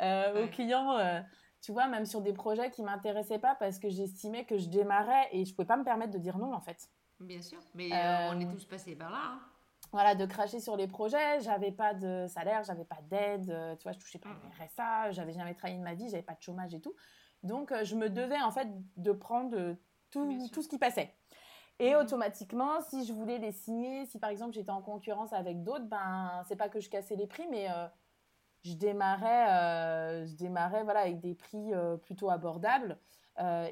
euh, 0.00 0.44
aux 0.44 0.48
clients. 0.48 0.96
Euh, 0.98 1.20
tu 1.60 1.72
vois, 1.72 1.88
même 1.88 2.06
sur 2.06 2.20
des 2.20 2.32
projets 2.32 2.70
qui 2.70 2.82
m'intéressaient 2.82 3.40
pas 3.40 3.56
parce 3.56 3.80
que 3.80 3.88
j'estimais 3.88 4.44
que 4.44 4.56
je 4.56 4.68
démarrais 4.68 5.28
et 5.32 5.44
je 5.44 5.52
pouvais 5.52 5.66
pas 5.66 5.76
me 5.76 5.82
permettre 5.82 6.12
de 6.12 6.18
dire 6.18 6.38
non 6.38 6.54
en 6.54 6.60
fait. 6.60 6.88
Bien 7.18 7.42
sûr, 7.42 7.58
mais 7.74 7.90
on 8.30 8.38
est 8.38 8.48
tous 8.48 8.64
passés 8.64 8.94
par 8.94 9.10
là. 9.10 9.18
Hein. 9.20 9.40
Voilà, 9.92 10.14
de 10.14 10.26
cracher 10.26 10.60
sur 10.60 10.76
les 10.76 10.86
projets. 10.86 11.40
J'avais 11.40 11.72
pas 11.72 11.94
de 11.94 12.26
salaire, 12.28 12.62
j'avais 12.64 12.84
pas 12.84 12.98
d'aide. 13.10 13.46
tu 13.78 13.82
vois, 13.84 13.92
je 13.92 13.98
touchais 13.98 14.18
pas 14.18 14.28
mm. 14.28 14.64
RSA, 14.66 15.10
j'avais 15.12 15.32
jamais 15.32 15.54
travaillé 15.54 15.78
de 15.78 15.84
ma 15.84 15.94
vie, 15.94 16.08
j'avais 16.08 16.22
pas 16.22 16.34
de 16.34 16.42
chômage 16.42 16.74
et 16.74 16.80
tout. 16.80 16.94
Donc, 17.42 17.72
je 17.84 17.94
me 17.94 18.10
devais 18.10 18.40
en 18.40 18.50
fait 18.50 18.68
de 18.96 19.12
prendre 19.12 19.76
tout, 20.10 20.48
tout 20.52 20.62
ce 20.62 20.68
qui 20.68 20.78
passait. 20.78 21.14
Et 21.78 21.94
mhm. 21.94 22.00
automatiquement, 22.00 22.80
si 22.88 23.04
je 23.04 23.12
voulais 23.12 23.38
les 23.38 23.52
signer, 23.52 24.06
si 24.06 24.18
par 24.18 24.30
exemple 24.30 24.52
j'étais 24.52 24.70
en 24.70 24.82
concurrence 24.82 25.32
avec 25.32 25.62
d'autres, 25.62 25.86
ben 25.86 26.42
c'est 26.48 26.56
pas 26.56 26.68
que 26.68 26.80
je 26.80 26.90
cassais 26.90 27.16
les 27.16 27.26
prix, 27.26 27.46
mais 27.50 27.70
euh, 27.70 27.86
je 28.64 28.74
démarrais, 28.74 29.50
euh, 29.50 30.26
je 30.26 30.34
démarrais 30.34 30.82
voilà 30.82 31.00
avec 31.00 31.20
des 31.20 31.34
prix 31.34 31.72
euh, 31.72 31.96
plutôt 31.96 32.30
abordables 32.30 32.98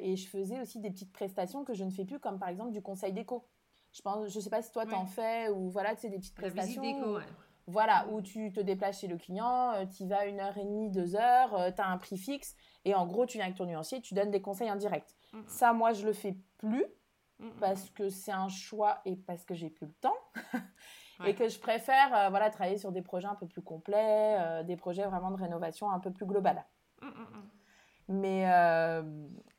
et 0.00 0.14
je 0.14 0.28
faisais 0.28 0.60
aussi 0.60 0.78
des 0.78 0.92
petites 0.92 1.12
prestations 1.12 1.64
que 1.64 1.74
je 1.74 1.82
ne 1.82 1.90
fais 1.90 2.04
plus, 2.04 2.20
comme 2.20 2.38
par 2.38 2.48
exemple 2.48 2.70
du 2.70 2.80
conseil 2.80 3.12
déco. 3.12 3.48
Je 3.96 4.02
pense, 4.02 4.28
je 4.28 4.38
sais 4.40 4.50
pas 4.50 4.60
si 4.60 4.70
toi 4.72 4.84
t'en 4.84 5.06
fais 5.06 5.48
ou 5.48 5.70
voilà, 5.70 5.94
tu 5.94 6.02
sais 6.02 6.08
des 6.10 6.18
petites 6.18 6.34
prestations. 6.34 6.82
déco, 6.82 7.18
Voilà, 7.66 8.06
où 8.10 8.20
tu 8.20 8.52
te 8.52 8.60
déplaces 8.60 9.00
chez 9.00 9.08
le 9.08 9.16
client, 9.16 9.72
tu 9.86 10.02
y 10.02 10.06
vas 10.06 10.26
une 10.26 10.38
heure 10.38 10.56
et 10.58 10.64
demie, 10.64 10.90
deux 10.90 11.16
heures, 11.16 11.72
tu 11.74 11.80
as 11.80 11.88
un 11.88 11.96
prix 11.96 12.18
fixe 12.18 12.54
et 12.84 12.94
en 12.94 13.06
gros 13.06 13.24
tu 13.24 13.38
viens 13.38 13.46
avec 13.46 13.56
ton 13.56 13.64
nuancier, 13.64 14.00
tu 14.02 14.12
donnes 14.14 14.30
des 14.30 14.42
conseils 14.42 14.70
en 14.70 14.76
direct. 14.76 15.16
Ça, 15.46 15.72
moi 15.72 15.92
je 15.94 16.04
le 16.04 16.12
fais 16.12 16.36
plus 16.58 16.84
parce 17.58 17.88
que 17.90 18.08
c'est 18.10 18.32
un 18.32 18.48
choix 18.48 19.00
et 19.04 19.16
parce 19.16 19.44
que 19.44 19.54
j'ai 19.54 19.70
plus 19.70 19.86
le 19.86 19.92
temps. 19.94 20.16
et 21.24 21.34
que 21.34 21.48
je 21.48 21.58
préfère 21.58 22.14
euh, 22.14 22.28
voilà, 22.28 22.50
travailler 22.50 22.76
sur 22.76 22.92
des 22.92 23.00
projets 23.02 23.26
un 23.26 23.34
peu 23.34 23.46
plus 23.46 23.62
complets, 23.62 24.36
euh, 24.38 24.62
des 24.62 24.76
projets 24.76 25.04
vraiment 25.06 25.30
de 25.30 25.36
rénovation 25.40 25.90
un 25.90 25.98
peu 25.98 26.10
plus 26.10 26.26
global. 26.26 26.62
Mais. 28.08 28.50
Euh, 28.50 29.02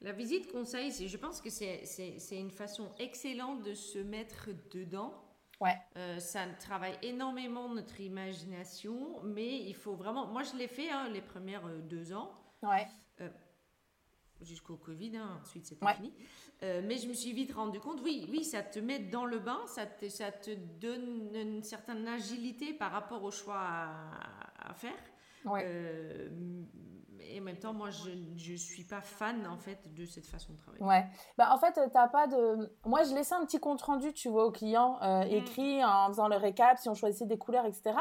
La 0.02 0.12
visite 0.12 0.52
conseil, 0.52 0.92
je 0.92 1.18
pense 1.18 1.42
que 1.42 1.50
c'est 1.50 1.84
une 2.32 2.52
façon 2.52 2.92
excellente 3.00 3.64
de 3.64 3.74
se 3.74 4.00
mettre 4.00 4.50
dedans. 4.72 5.14
Ouais. 5.60 5.76
ça 6.20 6.46
travaille 6.60 6.96
énormément 7.02 7.68
notre 7.68 8.00
imagination, 8.00 9.24
mais 9.24 9.60
il 9.64 9.74
faut 9.74 9.96
vraiment. 9.96 10.28
Moi, 10.28 10.44
je 10.44 10.56
l'ai 10.56 10.68
fait 10.68 10.90
hein, 10.92 11.10
les 11.10 11.22
premières 11.22 11.68
deux 11.90 12.14
ans. 12.14 12.32
Ouais 12.62 12.88
jusqu'au 14.42 14.76
Covid, 14.76 15.18
hein, 15.18 15.40
ensuite 15.42 15.66
c'était 15.66 15.94
fini. 15.94 16.14
Euh, 16.64 16.82
mais 16.86 16.98
je 16.98 17.08
me 17.08 17.14
suis 17.14 17.34
vite 17.34 17.54
rendu 17.54 17.80
compte, 17.80 18.02
oui, 18.04 18.28
oui, 18.30 18.44
ça 18.44 18.62
te 18.62 18.80
met 18.80 19.00
dans 19.00 19.26
le 19.26 19.40
bain, 19.40 19.60
ça 19.68 19.86
te, 19.86 20.10
ça 20.10 20.32
te 20.32 20.52
donne 20.52 21.36
une 21.36 21.64
certaine 21.64 22.08
agilité 22.08 22.74
par 22.74 22.92
rapport 22.92 23.24
au 23.24 23.32
choix 23.32 23.60
à, 23.60 24.74
faire. 24.74 24.92
Ouais. 25.46 25.64
Euh, 25.66 26.30
et 27.22 27.40
en 27.40 27.44
même 27.44 27.58
temps, 27.58 27.74
moi, 27.74 27.90
je 27.90 28.12
ne 28.52 28.58
suis 28.58 28.84
pas 28.84 29.02
fan, 29.02 29.46
en 29.48 29.58
fait, 29.58 29.94
de 29.94 30.06
cette 30.06 30.28
façon 30.28 30.54
de 30.54 30.58
travailler. 30.58 30.84
Ouais. 30.84 31.06
Bah, 31.38 31.54
en 31.54 31.58
fait, 31.58 31.80
t'as 31.92 32.08
pas 32.08 32.28
de... 32.28 32.72
Moi, 32.86 33.04
je 33.04 33.14
laissais 33.14 33.36
un 33.36 33.46
petit 33.46 33.60
compte-rendu, 33.60 34.14
tu 34.14 34.30
vois, 34.30 34.46
au 34.46 34.52
client, 34.52 34.98
euh, 35.02 35.24
mm. 35.26 35.32
écrit 35.32 35.84
en 35.84 36.08
faisant 36.08 36.28
le 36.28 36.36
récap, 36.36 36.78
si 36.78 36.90
on 36.90 36.96
choisissait 36.96 37.26
des 37.26 37.38
couleurs, 37.38 37.66
etc. 37.66 37.96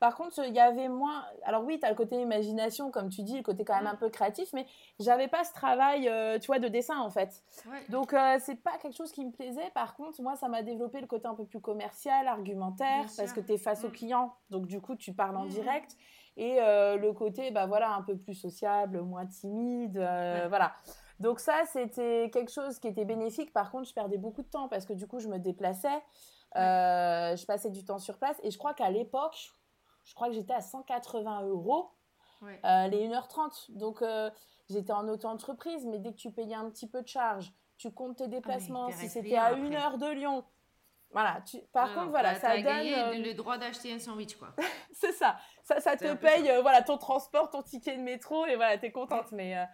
Par 0.00 0.16
contre, 0.16 0.44
il 0.46 0.54
y 0.54 0.60
avait 0.60 0.88
moins... 0.88 1.24
Alors 1.44 1.64
oui, 1.64 1.78
tu 1.78 1.86
as 1.86 1.90
le 1.90 1.96
côté 1.96 2.20
imagination, 2.20 2.90
comme 2.90 3.08
tu 3.08 3.22
dis, 3.22 3.36
le 3.36 3.42
côté 3.42 3.64
quand 3.64 3.74
même 3.74 3.84
mm. 3.84 3.94
un 3.94 3.96
peu 3.96 4.10
créatif, 4.10 4.52
mais 4.52 4.66
j'avais 4.98 5.28
pas 5.28 5.44
ce 5.44 5.52
travail, 5.52 6.08
euh, 6.08 6.38
tu 6.38 6.46
vois, 6.46 6.58
de 6.58 6.68
dessin, 6.68 6.98
en 6.98 7.10
fait. 7.10 7.42
Donc, 7.88 8.12
euh, 8.12 8.38
c'est 8.40 8.56
pas 8.56 8.78
quelque 8.78 8.96
chose 8.96 9.12
qui 9.12 9.24
me 9.24 9.32
plaisait. 9.32 9.70
Par 9.74 9.94
contre, 9.94 10.20
moi, 10.22 10.36
ça 10.36 10.48
m'a 10.48 10.62
développé 10.62 11.00
le 11.00 11.06
côté 11.06 11.26
un 11.26 11.34
peu 11.34 11.44
plus 11.44 11.60
commercial, 11.60 12.26
argumentaire, 12.28 13.06
parce 13.16 13.32
que 13.32 13.40
tu 13.40 13.52
es 13.52 13.58
face 13.58 13.84
au 13.84 13.88
mm. 13.88 13.92
client. 13.92 14.34
Donc, 14.50 14.66
du 14.66 14.80
coup, 14.80 14.96
tu 14.96 15.12
parles 15.12 15.36
en 15.36 15.46
direct 15.46 15.96
et 16.36 16.58
euh, 16.60 16.96
le 16.96 17.12
côté 17.12 17.50
bah 17.50 17.66
voilà 17.66 17.94
un 17.94 18.02
peu 18.02 18.16
plus 18.16 18.34
sociable 18.34 19.02
moins 19.02 19.26
timide 19.26 19.98
euh, 19.98 20.46
voilà. 20.48 20.74
Donc 21.20 21.40
ça 21.40 21.62
c'était 21.66 22.30
quelque 22.32 22.50
chose 22.50 22.78
qui 22.78 22.88
était 22.88 23.04
bénéfique. 23.04 23.52
Par 23.52 23.70
contre 23.70 23.88
je 23.88 23.94
perdais 23.94 24.18
beaucoup 24.18 24.42
de 24.42 24.48
temps 24.48 24.68
parce 24.68 24.86
que 24.86 24.92
du 24.92 25.06
coup 25.06 25.20
je 25.20 25.28
me 25.28 25.38
déplaçais 25.38 26.02
euh, 26.56 27.36
je 27.36 27.46
passais 27.46 27.70
du 27.70 27.84
temps 27.84 27.98
sur 27.98 28.18
place. 28.18 28.40
Et 28.42 28.50
je 28.50 28.58
crois 28.58 28.74
qu'à 28.74 28.90
l'époque 28.90 29.52
je 30.04 30.14
crois 30.14 30.28
que 30.28 30.34
j'étais 30.34 30.54
à 30.54 30.60
180 30.60 31.42
euros 31.42 31.90
les 32.42 33.08
1h30 33.08 33.76
donc 33.76 34.02
j'étais 34.68 34.92
en 34.92 35.06
auto-entreprise 35.06 35.86
mais 35.86 36.00
dès 36.00 36.10
que 36.10 36.16
tu 36.16 36.32
payais 36.32 36.56
un 36.56 36.68
petit 36.70 36.88
peu 36.88 37.02
de 37.02 37.06
charge 37.06 37.54
tu 37.76 37.92
comptes 37.92 38.16
tes 38.16 38.24
ah, 38.24 38.28
déplacements. 38.28 38.90
si 38.90 39.08
c'était 39.08 39.36
à 39.36 39.52
une 39.52 39.74
heure 39.74 39.98
de 39.98 40.06
Lyon 40.06 40.44
voilà, 41.12 41.42
par 41.72 41.92
contre, 41.94 42.08
voilà, 42.08 42.34
ça 42.36 42.54
donne. 42.54 42.64
Gagné 42.64 43.18
le 43.18 43.34
droit 43.34 43.58
d'acheter 43.58 43.92
un 43.92 43.98
sandwich, 43.98 44.36
quoi. 44.36 44.48
c'est 44.92 45.12
ça. 45.12 45.36
Ça, 45.62 45.80
ça 45.80 45.96
te 45.96 46.14
paye 46.14 46.50
voilà, 46.62 46.82
ton 46.82 46.96
transport, 46.96 47.50
ton 47.50 47.62
ticket 47.62 47.96
de 47.96 48.02
métro, 48.02 48.46
et 48.46 48.56
voilà, 48.56 48.78
t'es 48.78 48.90
contente. 48.90 49.30
Mais, 49.32 49.56
euh, 49.56 49.64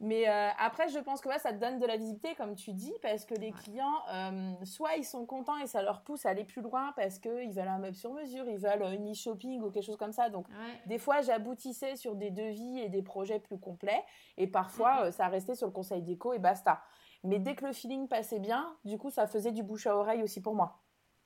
mais 0.00 0.28
euh, 0.28 0.48
après, 0.58 0.88
je 0.88 0.98
pense 0.98 1.20
que 1.20 1.28
ça 1.38 1.52
te 1.52 1.58
donne 1.58 1.78
de 1.78 1.86
la 1.86 1.98
visibilité, 1.98 2.34
comme 2.36 2.54
tu 2.54 2.72
dis, 2.72 2.94
parce 3.02 3.26
que 3.26 3.34
les 3.34 3.52
clients, 3.52 4.02
euh, 4.10 4.54
soit 4.64 4.96
ils 4.96 5.04
sont 5.04 5.26
contents 5.26 5.58
et 5.58 5.66
ça 5.66 5.82
leur 5.82 6.02
pousse 6.02 6.24
à 6.24 6.30
aller 6.30 6.44
plus 6.44 6.62
loin 6.62 6.92
parce 6.96 7.18
qu'ils 7.18 7.52
veulent 7.52 7.68
un 7.68 7.78
meuble 7.78 7.96
sur 7.96 8.14
mesure, 8.14 8.48
ils 8.48 8.58
veulent 8.58 8.94
une 8.94 9.10
e-shopping 9.10 9.60
ou 9.60 9.70
quelque 9.70 9.84
chose 9.84 9.98
comme 9.98 10.12
ça. 10.12 10.30
Donc, 10.30 10.46
des 10.86 10.98
fois, 10.98 11.20
j'aboutissais 11.20 11.96
sur 11.96 12.14
des 12.14 12.30
devis 12.30 12.80
et 12.80 12.88
des 12.88 13.02
projets 13.02 13.40
plus 13.40 13.58
complets, 13.58 14.04
et 14.38 14.46
parfois, 14.46 15.12
ça 15.12 15.28
restait 15.28 15.54
sur 15.54 15.66
le 15.66 15.72
conseil 15.72 16.00
déco 16.00 16.32
et 16.32 16.38
basta. 16.38 16.80
Mais 17.24 17.38
dès 17.38 17.54
que 17.54 17.66
le 17.66 17.72
feeling 17.72 18.08
passait 18.08 18.38
bien, 18.38 18.76
du 18.84 18.98
coup, 18.98 19.10
ça 19.10 19.26
faisait 19.26 19.52
du 19.52 19.62
bouche 19.62 19.86
à 19.86 19.96
oreille 19.96 20.22
aussi 20.22 20.40
pour 20.40 20.54
moi. 20.54 20.80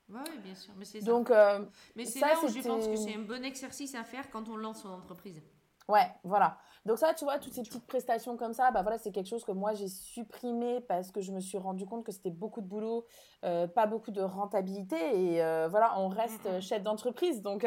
Oui, 0.08 0.20
bien 0.42 0.54
sûr. 0.54 0.72
Mais 0.76 0.84
c'est 0.84 1.00
Donc, 1.00 1.30
euh, 1.30 1.64
mais 1.96 2.04
c'est 2.04 2.20
là 2.20 2.34
où 2.42 2.48
je 2.48 2.60
pense 2.60 2.86
que 2.86 2.96
c'est 2.96 3.14
un 3.14 3.22
bon 3.22 3.44
exercice 3.44 3.94
à 3.94 4.04
faire 4.04 4.30
quand 4.30 4.48
on 4.48 4.56
lance 4.56 4.82
son 4.82 4.88
entreprise. 4.88 5.40
Ouais, 5.88 6.06
voilà. 6.22 6.58
Donc 6.86 6.98
ça, 6.98 7.12
tu 7.14 7.24
vois, 7.24 7.38
toutes 7.38 7.52
ces 7.52 7.62
petites 7.62 7.86
prestations 7.86 8.36
comme 8.36 8.52
ça, 8.52 8.70
bah 8.70 8.82
voilà, 8.82 8.98
c'est 8.98 9.10
quelque 9.10 9.28
chose 9.28 9.44
que 9.44 9.52
moi 9.52 9.74
j'ai 9.74 9.88
supprimé 9.88 10.80
parce 10.80 11.10
que 11.10 11.20
je 11.20 11.32
me 11.32 11.40
suis 11.40 11.58
rendu 11.58 11.86
compte 11.86 12.04
que 12.04 12.12
c'était 12.12 12.30
beaucoup 12.30 12.60
de 12.60 12.66
boulot, 12.66 13.04
euh, 13.44 13.66
pas 13.66 13.86
beaucoup 13.86 14.10
de 14.10 14.20
rentabilité 14.20 14.96
et 14.96 15.42
euh, 15.42 15.68
voilà, 15.68 15.98
on 15.98 16.08
reste 16.08 16.44
mm, 16.44 16.56
mm. 16.56 16.62
chef 16.62 16.82
d'entreprise. 16.82 17.42
Donc 17.42 17.66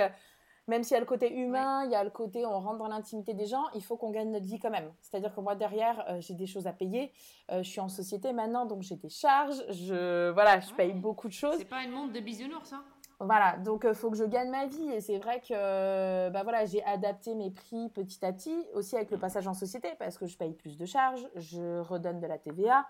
même 0.67 0.83
s'il 0.83 0.95
y 0.95 0.97
a 0.97 0.99
le 0.99 1.05
côté 1.05 1.31
humain, 1.33 1.83
il 1.85 1.91
y 1.91 1.95
a 1.95 2.03
le 2.03 2.09
côté 2.09 2.45
on 2.45 2.59
rentre 2.59 2.77
dans 2.77 2.87
l'intimité 2.87 3.33
des 3.33 3.45
gens, 3.45 3.63
il 3.75 3.83
faut 3.83 3.97
qu'on 3.97 4.11
gagne 4.11 4.31
notre 4.31 4.45
vie 4.45 4.59
quand 4.59 4.71
même. 4.71 4.91
C'est-à-dire 5.01 5.33
que 5.33 5.41
moi 5.41 5.55
derrière, 5.55 6.03
euh, 6.09 6.21
j'ai 6.21 6.33
des 6.33 6.47
choses 6.47 6.67
à 6.67 6.73
payer. 6.73 7.11
Euh, 7.51 7.61
je 7.63 7.69
suis 7.69 7.79
en 7.79 7.89
société 7.89 8.33
maintenant, 8.33 8.65
donc 8.65 8.81
j'ai 8.81 8.95
des 8.95 9.09
charges. 9.09 9.63
Je 9.69 10.31
voilà, 10.31 10.59
je 10.59 10.73
paye 10.73 10.93
beaucoup 10.93 11.27
de 11.27 11.33
choses. 11.33 11.57
C'est 11.57 11.65
pas 11.65 11.83
une 11.83 11.91
monde 11.91 12.11
de 12.11 12.19
bisounours, 12.19 12.69
ça? 12.69 12.81
Voilà, 13.19 13.57
donc 13.57 13.81
il 13.85 13.91
euh, 13.91 13.93
faut 13.93 14.11
que 14.11 14.17
je 14.17 14.25
gagne 14.25 14.49
ma 14.49 14.65
vie 14.65 14.89
et 14.89 14.99
c'est 14.99 15.17
vrai 15.19 15.39
que 15.39 16.29
bah 16.29 16.43
voilà, 16.43 16.65
j'ai 16.65 16.83
adapté 16.83 17.33
mes 17.33 17.49
prix 17.49 17.89
petit 17.89 18.25
à 18.25 18.33
petit, 18.33 18.65
aussi 18.73 18.95
avec 18.97 19.09
le 19.09 19.17
passage 19.17 19.47
en 19.47 19.53
société 19.53 19.89
parce 19.99 20.17
que 20.17 20.25
je 20.25 20.37
paye 20.37 20.53
plus 20.53 20.77
de 20.77 20.85
charges, 20.85 21.25
je 21.35 21.79
redonne 21.79 22.19
de 22.19 22.27
la 22.27 22.37
TVA. 22.37 22.85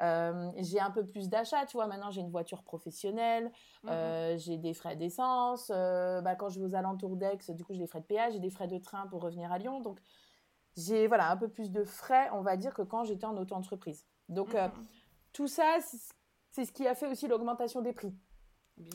Euh, 0.00 0.50
j'ai 0.58 0.80
un 0.80 0.90
peu 0.90 1.06
plus 1.06 1.28
d'achats, 1.28 1.66
tu 1.66 1.76
vois. 1.76 1.86
Maintenant, 1.86 2.10
j'ai 2.10 2.20
une 2.20 2.30
voiture 2.30 2.62
professionnelle, 2.62 3.50
mmh 3.82 3.88
euh, 3.88 4.36
j'ai 4.38 4.56
des 4.56 4.74
frais 4.74 4.96
d'essence. 4.96 5.70
Euh, 5.74 6.20
bah, 6.20 6.34
quand 6.34 6.48
je 6.48 6.58
vais 6.58 6.66
aux 6.66 6.74
alentours 6.74 7.16
d'Aix, 7.16 7.38
du 7.50 7.64
coup, 7.64 7.72
j'ai 7.72 7.80
des 7.80 7.86
frais 7.86 8.00
de 8.00 8.06
péage, 8.06 8.32
j'ai 8.32 8.40
des 8.40 8.50
frais 8.50 8.66
de 8.66 8.78
train 8.78 9.06
pour 9.06 9.22
revenir 9.22 9.52
à 9.52 9.58
Lyon. 9.58 9.80
Donc, 9.80 10.00
j'ai 10.76 11.06
voilà, 11.06 11.30
un 11.30 11.36
peu 11.36 11.48
plus 11.48 11.70
de 11.70 11.84
frais, 11.84 12.28
on 12.32 12.42
va 12.42 12.56
dire, 12.56 12.74
que 12.74 12.82
quand 12.82 13.04
j'étais 13.04 13.26
en 13.26 13.36
auto-entreprise. 13.36 14.04
Donc, 14.28 14.54
mmh 14.54 14.70
tout 15.32 15.48
ça, 15.48 15.78
c'est 16.52 16.64
ce 16.64 16.70
qui 16.70 16.86
a 16.86 16.94
fait 16.94 17.08
aussi 17.08 17.26
l'augmentation 17.26 17.80
des 17.80 17.92
prix. 17.92 18.14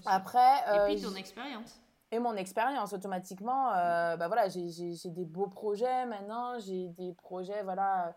Après, 0.06 0.56
et 0.74 0.86
puis 0.86 1.02
ton 1.02 1.14
expérience. 1.16 1.82
Et 2.12 2.20
mon 2.20 2.34
expérience, 2.38 2.94
automatiquement, 2.94 3.72
bah 3.72 4.28
voilà, 4.28 4.48
j'ai 4.48 4.96
des 5.08 5.26
beaux 5.26 5.48
projets 5.48 6.06
maintenant, 6.06 6.58
j'ai 6.60 6.88
des 6.88 7.12
projets, 7.12 7.62
voilà 7.64 8.16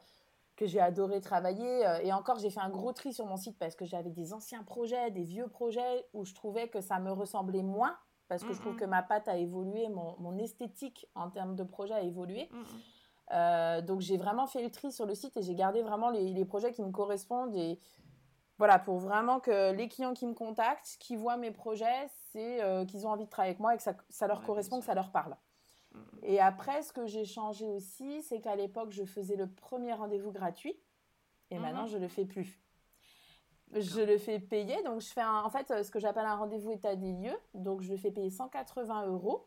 que 0.62 0.68
j'ai 0.68 0.80
adoré 0.80 1.20
travailler. 1.20 1.86
Euh, 1.86 1.98
et 2.02 2.12
encore, 2.12 2.38
j'ai 2.38 2.50
fait 2.50 2.60
un 2.60 2.70
gros 2.70 2.92
tri 2.92 3.12
sur 3.12 3.26
mon 3.26 3.36
site 3.36 3.58
parce 3.58 3.74
que 3.74 3.84
j'avais 3.84 4.10
des 4.10 4.32
anciens 4.32 4.62
projets, 4.62 5.10
des 5.10 5.24
vieux 5.24 5.48
projets 5.48 6.06
où 6.12 6.24
je 6.24 6.34
trouvais 6.34 6.68
que 6.68 6.80
ça 6.80 7.00
me 7.00 7.10
ressemblait 7.10 7.62
moins 7.62 7.96
parce 8.28 8.44
que 8.44 8.54
je 8.54 8.60
trouve 8.60 8.76
que 8.76 8.86
ma 8.86 9.02
patte 9.02 9.28
a 9.28 9.36
évolué, 9.36 9.90
mon, 9.90 10.38
esthétique 10.38 11.06
en 11.14 11.28
termes 11.28 11.54
de 11.54 11.64
projet 11.64 11.92
a 11.92 12.00
évolué. 12.00 12.48
Euh, 13.30 13.82
donc 13.82 14.00
j'ai 14.00 14.16
vraiment 14.16 14.46
fait 14.46 14.62
le 14.62 14.70
tri 14.70 14.90
sur 14.90 15.04
le 15.04 15.14
site 15.14 15.36
et 15.36 15.42
j'ai 15.42 15.54
gardé 15.54 15.82
vraiment 15.82 16.08
les, 16.08 16.44
projets 16.46 16.72
qui 16.72 16.82
me 16.82 16.90
correspondent 16.90 17.54
et 17.54 17.78
voilà 18.56 18.78
pour 18.78 18.98
vraiment 18.98 19.38
que 19.38 19.72
les 19.72 19.86
clients 19.86 20.14
qui 20.14 20.26
me 20.26 20.32
contactent, 20.32 20.96
qui 20.98 21.14
voient 21.14 21.36
mes 21.36 21.50
projets, 21.50 22.08
c'est 22.32 22.62
euh, 22.62 22.86
qu'ils 22.86 23.06
ont 23.06 23.10
envie 23.10 23.26
de 23.26 23.30
travailler 23.30 23.50
avec 23.50 23.60
moi 23.60 23.74
et 23.74 23.76
que 23.76 23.82
ça, 23.82 24.26
leur 24.26 24.42
correspond, 24.44 24.78
que 24.78 24.86
ça 24.86 24.94
leur 24.94 25.10
parle. 25.10 25.36
Et 26.22 26.40
après, 26.40 26.82
ce 26.82 26.92
que 26.92 27.06
j'ai 27.06 27.24
changé 27.24 27.66
aussi, 27.66 28.22
c'est 28.22 28.40
qu'à 28.40 28.56
l'époque, 28.56 28.90
je 28.90 29.04
faisais 29.04 29.36
le 29.36 29.46
premier 29.46 29.92
rendez-vous 29.92 30.32
gratuit 30.32 30.76
et 31.50 31.58
maintenant, 31.58 31.86
je 31.86 31.96
ne 31.96 32.02
le 32.02 32.08
fais 32.08 32.24
plus. 32.24 32.58
Je 33.74 34.00
le 34.00 34.18
fais 34.18 34.38
payer, 34.38 34.82
donc 34.84 35.00
je 35.00 35.08
fais 35.08 35.24
en 35.24 35.48
fait 35.48 35.82
ce 35.82 35.90
que 35.90 35.98
j'appelle 35.98 36.26
un 36.26 36.36
rendez-vous 36.36 36.70
état 36.72 36.94
des 36.94 37.12
lieux. 37.12 37.36
Donc 37.54 37.80
je 37.80 37.90
le 37.90 37.96
fais 37.96 38.10
payer 38.10 38.30
180 38.30 39.06
euros. 39.06 39.46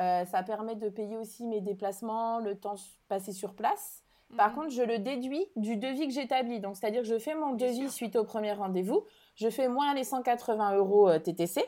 Euh, 0.00 0.24
ça 0.24 0.42
permet 0.42 0.74
de 0.74 0.88
payer 0.88 1.16
aussi 1.16 1.46
mes 1.46 1.60
déplacements, 1.60 2.40
le 2.40 2.58
temps 2.58 2.74
passé 3.08 3.32
sur 3.32 3.54
place. 3.54 4.02
Par 4.36 4.50
mhm. 4.50 4.54
contre, 4.54 4.70
je 4.70 4.82
le 4.82 4.98
déduis 4.98 5.46
du 5.56 5.76
devis 5.76 6.08
que 6.08 6.12
j'établis. 6.12 6.60
Donc, 6.60 6.76
c'est-à-dire 6.76 7.02
que 7.02 7.08
je 7.08 7.18
fais 7.18 7.34
mon 7.34 7.52
devis 7.52 7.90
suite 7.90 8.16
au 8.16 8.24
premier 8.24 8.52
rendez-vous. 8.52 9.04
Je 9.36 9.48
fais 9.50 9.68
moins 9.68 9.94
les 9.94 10.04
180 10.04 10.76
euros 10.76 11.08
euh, 11.08 11.18
TTC. 11.18 11.64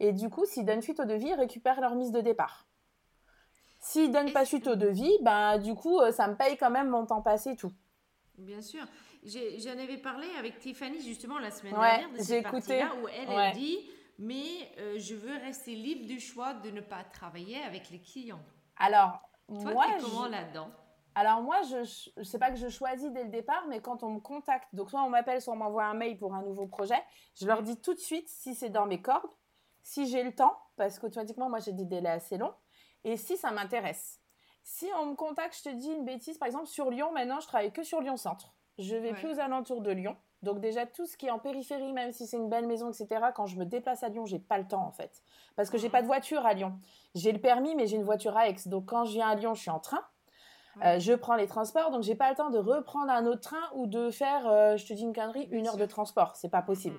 Et 0.00 0.12
du 0.12 0.30
coup, 0.30 0.46
s'ils 0.46 0.64
donnent 0.64 0.82
suite 0.82 1.00
au 1.00 1.04
devis, 1.04 1.28
ils 1.28 1.34
récupèrent 1.34 1.80
leur 1.80 1.94
mise 1.94 2.12
de 2.12 2.20
départ. 2.20 2.65
S'ils 3.86 4.10
donnent 4.10 4.32
pas 4.32 4.44
suite 4.44 4.66
au 4.66 4.74
devis, 4.74 5.16
bah, 5.22 5.58
du 5.58 5.76
coup, 5.76 6.00
euh, 6.00 6.10
ça 6.10 6.26
me 6.26 6.34
paye 6.34 6.56
quand 6.56 6.70
même 6.70 6.88
mon 6.88 7.06
temps 7.06 7.22
passé 7.22 7.50
et 7.50 7.56
tout. 7.56 7.72
Bien 8.36 8.60
sûr. 8.60 8.84
J'en 9.24 9.78
avais 9.78 9.98
parlé 9.98 10.26
avec 10.40 10.58
Tiffany 10.58 11.00
justement 11.00 11.38
la 11.38 11.52
semaine 11.52 11.72
dernière 11.72 12.10
de 12.10 12.18
cette 12.18 12.42
partie-là 12.42 12.90
où 13.00 13.06
elle, 13.06 13.30
a 13.30 13.52
dit 13.52 13.78
mais 14.18 14.72
euh, 14.78 14.98
je 14.98 15.14
veux 15.14 15.36
rester 15.36 15.76
libre 15.76 16.04
du 16.04 16.18
choix 16.18 16.54
de 16.54 16.70
ne 16.70 16.80
pas 16.80 17.04
travailler 17.04 17.62
avec 17.62 17.90
les 17.90 18.00
clients. 18.00 18.42
Alors, 18.76 19.20
Toi, 19.46 19.72
moi, 19.72 19.86
comment 20.00 20.26
là-dedans? 20.26 20.68
Alors 21.14 21.42
moi, 21.42 21.62
je 21.62 22.18
ne 22.18 22.24
sais 22.24 22.40
pas 22.40 22.50
que 22.50 22.56
je 22.56 22.68
choisis 22.68 23.12
dès 23.12 23.22
le 23.22 23.30
départ, 23.30 23.66
mais 23.68 23.80
quand 23.80 24.02
on 24.02 24.10
me 24.10 24.20
contacte, 24.20 24.66
donc 24.74 24.90
soit 24.90 25.02
on 25.04 25.10
m'appelle, 25.10 25.40
soit 25.40 25.54
on 25.54 25.58
m'envoie 25.58 25.84
un 25.84 25.94
mail 25.94 26.18
pour 26.18 26.34
un 26.34 26.42
nouveau 26.42 26.66
projet, 26.66 27.00
je 27.40 27.46
leur 27.46 27.62
dis 27.62 27.80
tout 27.80 27.94
de 27.94 28.00
suite 28.00 28.28
si 28.28 28.56
c'est 28.56 28.70
dans 28.70 28.86
mes 28.86 29.00
cordes, 29.00 29.30
si 29.84 30.08
j'ai 30.08 30.24
le 30.24 30.34
temps, 30.34 30.58
parce 30.76 30.98
qu'automatiquement, 30.98 31.48
moi 31.48 31.60
j'ai 31.60 31.72
des 31.72 31.84
délais 31.84 32.10
assez 32.10 32.36
longs, 32.36 32.52
et 33.04 33.16
si 33.16 33.36
ça 33.36 33.50
m'intéresse. 33.50 34.20
Si 34.62 34.86
on 35.00 35.06
me 35.06 35.14
contacte, 35.14 35.56
je 35.56 35.70
te 35.70 35.74
dis 35.74 35.90
une 35.90 36.04
bêtise, 36.04 36.38
par 36.38 36.46
exemple 36.46 36.66
sur 36.66 36.90
Lyon, 36.90 37.12
maintenant 37.12 37.40
je 37.40 37.46
travaille 37.46 37.72
que 37.72 37.82
sur 37.82 38.00
Lyon 38.00 38.16
Centre. 38.16 38.52
Je 38.78 38.96
vais 38.96 39.12
plus 39.14 39.32
aux 39.32 39.40
alentours 39.40 39.80
de 39.80 39.90
Lyon. 39.90 40.16
Donc 40.42 40.60
déjà 40.60 40.86
tout 40.86 41.06
ce 41.06 41.16
qui 41.16 41.26
est 41.26 41.30
en 41.30 41.38
périphérie, 41.38 41.92
même 41.92 42.12
si 42.12 42.26
c'est 42.26 42.36
une 42.36 42.48
belle 42.48 42.66
maison, 42.66 42.90
etc. 42.90 43.26
Quand 43.34 43.46
je 43.46 43.56
me 43.56 43.64
déplace 43.64 44.02
à 44.02 44.08
Lyon, 44.08 44.26
j'ai 44.26 44.38
pas 44.38 44.58
le 44.58 44.66
temps 44.66 44.84
en 44.84 44.92
fait, 44.92 45.22
parce 45.56 45.70
que 45.70 45.78
j'ai 45.78 45.88
pas 45.88 46.02
de 46.02 46.06
voiture 46.06 46.44
à 46.44 46.52
Lyon. 46.52 46.78
J'ai 47.14 47.32
le 47.32 47.40
permis, 47.40 47.74
mais 47.74 47.86
j'ai 47.86 47.96
une 47.96 48.04
voiture 48.04 48.36
à 48.36 48.48
Aix. 48.48 48.56
Donc 48.66 48.86
quand 48.86 49.04
je 49.04 49.12
viens 49.12 49.28
à 49.28 49.34
Lyon, 49.34 49.54
je 49.54 49.62
suis 49.62 49.70
en 49.70 49.80
train. 49.80 50.02
Euh, 50.84 50.98
je 50.98 51.14
prends 51.14 51.36
les 51.36 51.46
transports, 51.46 51.90
donc 51.90 52.02
j'ai 52.02 52.14
pas 52.14 52.28
le 52.28 52.36
temps 52.36 52.50
de 52.50 52.58
reprendre 52.58 53.10
un 53.10 53.24
autre 53.24 53.40
train 53.40 53.70
ou 53.74 53.86
de 53.86 54.10
faire, 54.10 54.46
euh, 54.46 54.76
je 54.76 54.84
te 54.84 54.92
dis 54.92 55.04
une 55.04 55.14
connerie, 55.14 55.48
une 55.50 55.66
heure 55.66 55.78
de 55.78 55.86
transport. 55.86 56.36
C'est 56.36 56.50
pas 56.50 56.60
possible. 56.60 56.98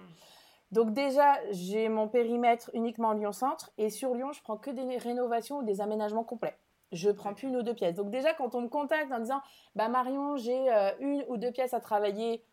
Donc 0.71 0.93
déjà, 0.93 1.37
j'ai 1.51 1.89
mon 1.89 2.07
périmètre 2.07 2.69
uniquement 2.73 3.13
Lyon 3.13 3.31
Centre 3.31 3.71
et 3.77 3.89
sur 3.89 4.13
Lyon, 4.13 4.31
je 4.33 4.41
prends 4.41 4.57
que 4.57 4.69
des 4.69 4.97
rénovations 4.97 5.59
ou 5.59 5.63
des 5.63 5.81
aménagements 5.81 6.23
complets. 6.23 6.57
Je 6.91 7.09
prends 7.09 7.33
plus 7.33 7.47
une 7.47 7.57
ou 7.57 7.63
deux 7.63 7.73
pièces. 7.73 7.95
Donc 7.95 8.09
déjà, 8.09 8.33
quand 8.33 8.55
on 8.55 8.61
me 8.61 8.67
contacte 8.67 9.11
en 9.11 9.19
disant, 9.19 9.41
bah 9.75 9.89
Marion, 9.89 10.37
j'ai 10.37 10.71
euh, 10.73 10.91
une 10.99 11.25
ou 11.27 11.37
deux 11.37 11.51
pièces 11.51 11.73
à 11.73 11.79
travailler 11.79 12.43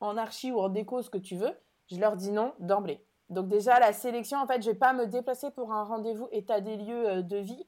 en 0.00 0.16
archi 0.16 0.52
ou 0.52 0.60
en 0.60 0.68
déco, 0.68 1.02
ce 1.02 1.10
que 1.10 1.18
tu 1.18 1.36
veux, 1.36 1.52
je 1.90 1.98
leur 1.98 2.16
dis 2.16 2.30
non 2.30 2.54
d'emblée. 2.58 3.04
Donc 3.30 3.48
déjà, 3.48 3.78
la 3.80 3.92
sélection, 3.92 4.38
en 4.38 4.46
fait, 4.46 4.62
je 4.62 4.70
vais 4.70 4.76
pas 4.76 4.92
me 4.92 5.06
déplacer 5.06 5.50
pour 5.50 5.72
un 5.72 5.84
rendez-vous 5.84 6.28
état 6.32 6.60
des 6.60 6.76
lieux 6.76 7.22
de 7.22 7.36
vie 7.36 7.66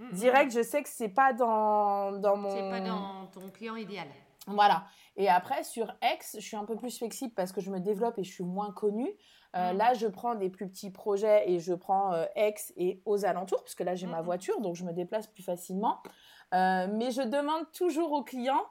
Mm, 0.00 0.12
direct, 0.12 0.52
mm. 0.52 0.56
je 0.58 0.62
sais 0.62 0.82
que 0.82 0.88
c'est 0.88 1.08
pas 1.08 1.32
dans, 1.32 2.12
dans 2.12 2.36
mon. 2.36 2.50
C'est 2.50 2.70
pas 2.70 2.80
dans 2.80 3.26
ton 3.26 3.48
client 3.50 3.76
idéal. 3.76 4.08
Voilà. 4.46 4.84
Et 5.20 5.28
après, 5.28 5.64
sur 5.64 5.92
X, 6.02 6.36
je 6.38 6.40
suis 6.40 6.56
un 6.56 6.64
peu 6.64 6.76
plus 6.76 6.96
flexible 6.96 7.34
parce 7.34 7.52
que 7.52 7.60
je 7.60 7.70
me 7.70 7.78
développe 7.78 8.18
et 8.18 8.24
je 8.24 8.32
suis 8.32 8.42
moins 8.42 8.72
connue. 8.72 9.12
Euh, 9.54 9.74
mm. 9.74 9.76
Là, 9.76 9.92
je 9.92 10.06
prends 10.06 10.34
des 10.34 10.48
plus 10.48 10.66
petits 10.66 10.90
projets 10.90 11.44
et 11.50 11.58
je 11.58 11.74
prends 11.74 12.14
euh, 12.14 12.24
X 12.36 12.72
et 12.78 13.02
aux 13.04 13.26
alentours, 13.26 13.62
parce 13.62 13.74
que 13.74 13.84
là, 13.84 13.94
j'ai 13.94 14.06
ma 14.06 14.22
voiture, 14.22 14.58
donc 14.62 14.76
je 14.76 14.84
me 14.84 14.94
déplace 14.94 15.26
plus 15.26 15.42
facilement. 15.42 15.98
Euh, 16.54 16.88
mais 16.94 17.10
je 17.10 17.20
demande 17.20 17.70
toujours 17.72 18.12
aux 18.12 18.24
clients 18.24 18.64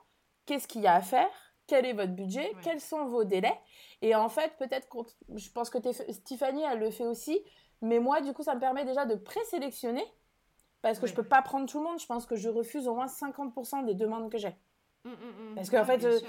qu'est-ce 0.47 0.68
qu'il 0.68 0.82
y 0.82 0.88
a 0.88 0.95
à 0.95 1.02
faire, 1.02 1.30
quel 1.68 1.86
est 1.86 1.93
votre 1.93 2.14
budget, 2.14 2.52
quels 2.64 2.82
sont 2.82 3.06
vos 3.06 3.24
délais? 3.24 3.58
Et 4.02 4.16
en 4.16 4.28
fait, 4.28 4.54
peut-être, 4.58 4.88
je 5.36 5.52
pense 5.52 5.70
que 5.70 5.78
Tiffany, 6.24 6.64
elle 6.64 6.80
le 6.80 6.89
fait 6.89 7.06
aussi, 7.06 7.39
mais 7.84 8.00
moi, 8.00 8.22
du 8.22 8.34
coup, 8.34 8.41
ça 8.41 8.56
me 8.56 8.60
permet 8.60 8.86
déjà 8.86 9.06
de 9.06 9.14
présélectionner 9.14 10.04
parce 10.82 10.97
que 10.97 11.06
je 11.06 11.12
je 11.12 11.16
peux 11.16 11.28
pas 11.28 11.43
prendre 11.43 11.70
tout 11.70 11.78
le 11.78 11.84
monde. 11.84 12.00
Je 12.00 12.08
pense 12.08 12.26
que 12.26 12.36
je 12.36 12.50
refuse 12.50 12.88
au 12.88 12.95
moins 12.95 13.06
50% 13.06 13.86
des 13.86 13.93
demandes 13.93 14.32
que 14.32 14.39
j'ai. 14.39 14.56
Mmh, 15.06 15.10
mmh, 15.10 15.14
mmh. 15.14 15.56
Parce 15.56 15.70
qu'en 15.70 15.86
fait, 15.86 16.04
euh, 16.04 16.20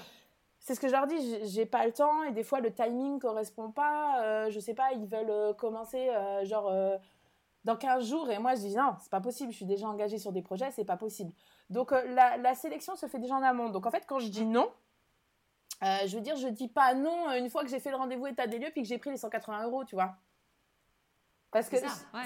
c'est 0.60 0.74
ce 0.74 0.80
que 0.80 0.88
je 0.88 0.92
leur 0.92 1.06
dis, 1.06 1.16
j'ai 1.48 1.64
pas 1.64 1.86
le 1.86 1.92
temps 1.92 2.22
et 2.24 2.32
des 2.32 2.44
fois 2.44 2.60
le 2.60 2.72
timing 2.72 3.18
correspond 3.18 3.70
pas. 3.70 4.22
Euh, 4.22 4.50
je 4.50 4.60
sais 4.60 4.74
pas, 4.74 4.92
ils 4.92 5.06
veulent 5.06 5.30
euh, 5.30 5.54
commencer 5.54 6.10
euh, 6.10 6.44
genre 6.44 6.70
dans 7.64 7.76
15 7.76 8.06
jours 8.06 8.30
et 8.30 8.38
moi 8.38 8.54
je 8.54 8.60
dis 8.60 8.76
non, 8.76 8.94
c'est 9.00 9.10
pas 9.10 9.20
possible, 9.20 9.52
je 9.52 9.56
suis 9.56 9.66
déjà 9.66 9.88
engagée 9.88 10.18
sur 10.18 10.32
des 10.32 10.42
projets, 10.42 10.70
c'est 10.70 10.84
pas 10.84 10.98
possible. 10.98 11.32
Donc 11.70 11.92
la, 11.92 12.36
la, 12.36 12.54
sélection 12.54 12.94
se 12.94 13.06
fait 13.06 13.18
déjà 13.18 13.34
en 13.34 13.42
amont. 13.42 13.70
Donc 13.70 13.86
en 13.86 13.90
fait, 13.90 14.04
quand 14.06 14.18
je 14.18 14.28
dis 14.28 14.44
non, 14.44 14.70
je 15.82 16.14
veux 16.14 16.20
dire, 16.20 16.36
je 16.36 16.48
dis 16.48 16.68
pas 16.68 16.94
non 16.94 17.32
une 17.32 17.48
fois 17.48 17.62
que 17.64 17.70
j'ai 17.70 17.80
fait 17.80 17.90
le 17.90 17.96
rendez-vous 17.96 18.26
état 18.26 18.46
des 18.46 18.58
lieux 18.58 18.70
puis 18.72 18.82
que 18.82 18.88
j'ai 18.88 18.98
pris 18.98 19.10
les 19.10 19.16
180 19.16 19.64
euros, 19.64 19.84
tu 19.84 19.94
vois. 19.94 20.14
Parce 21.53 21.68
que 21.68 21.76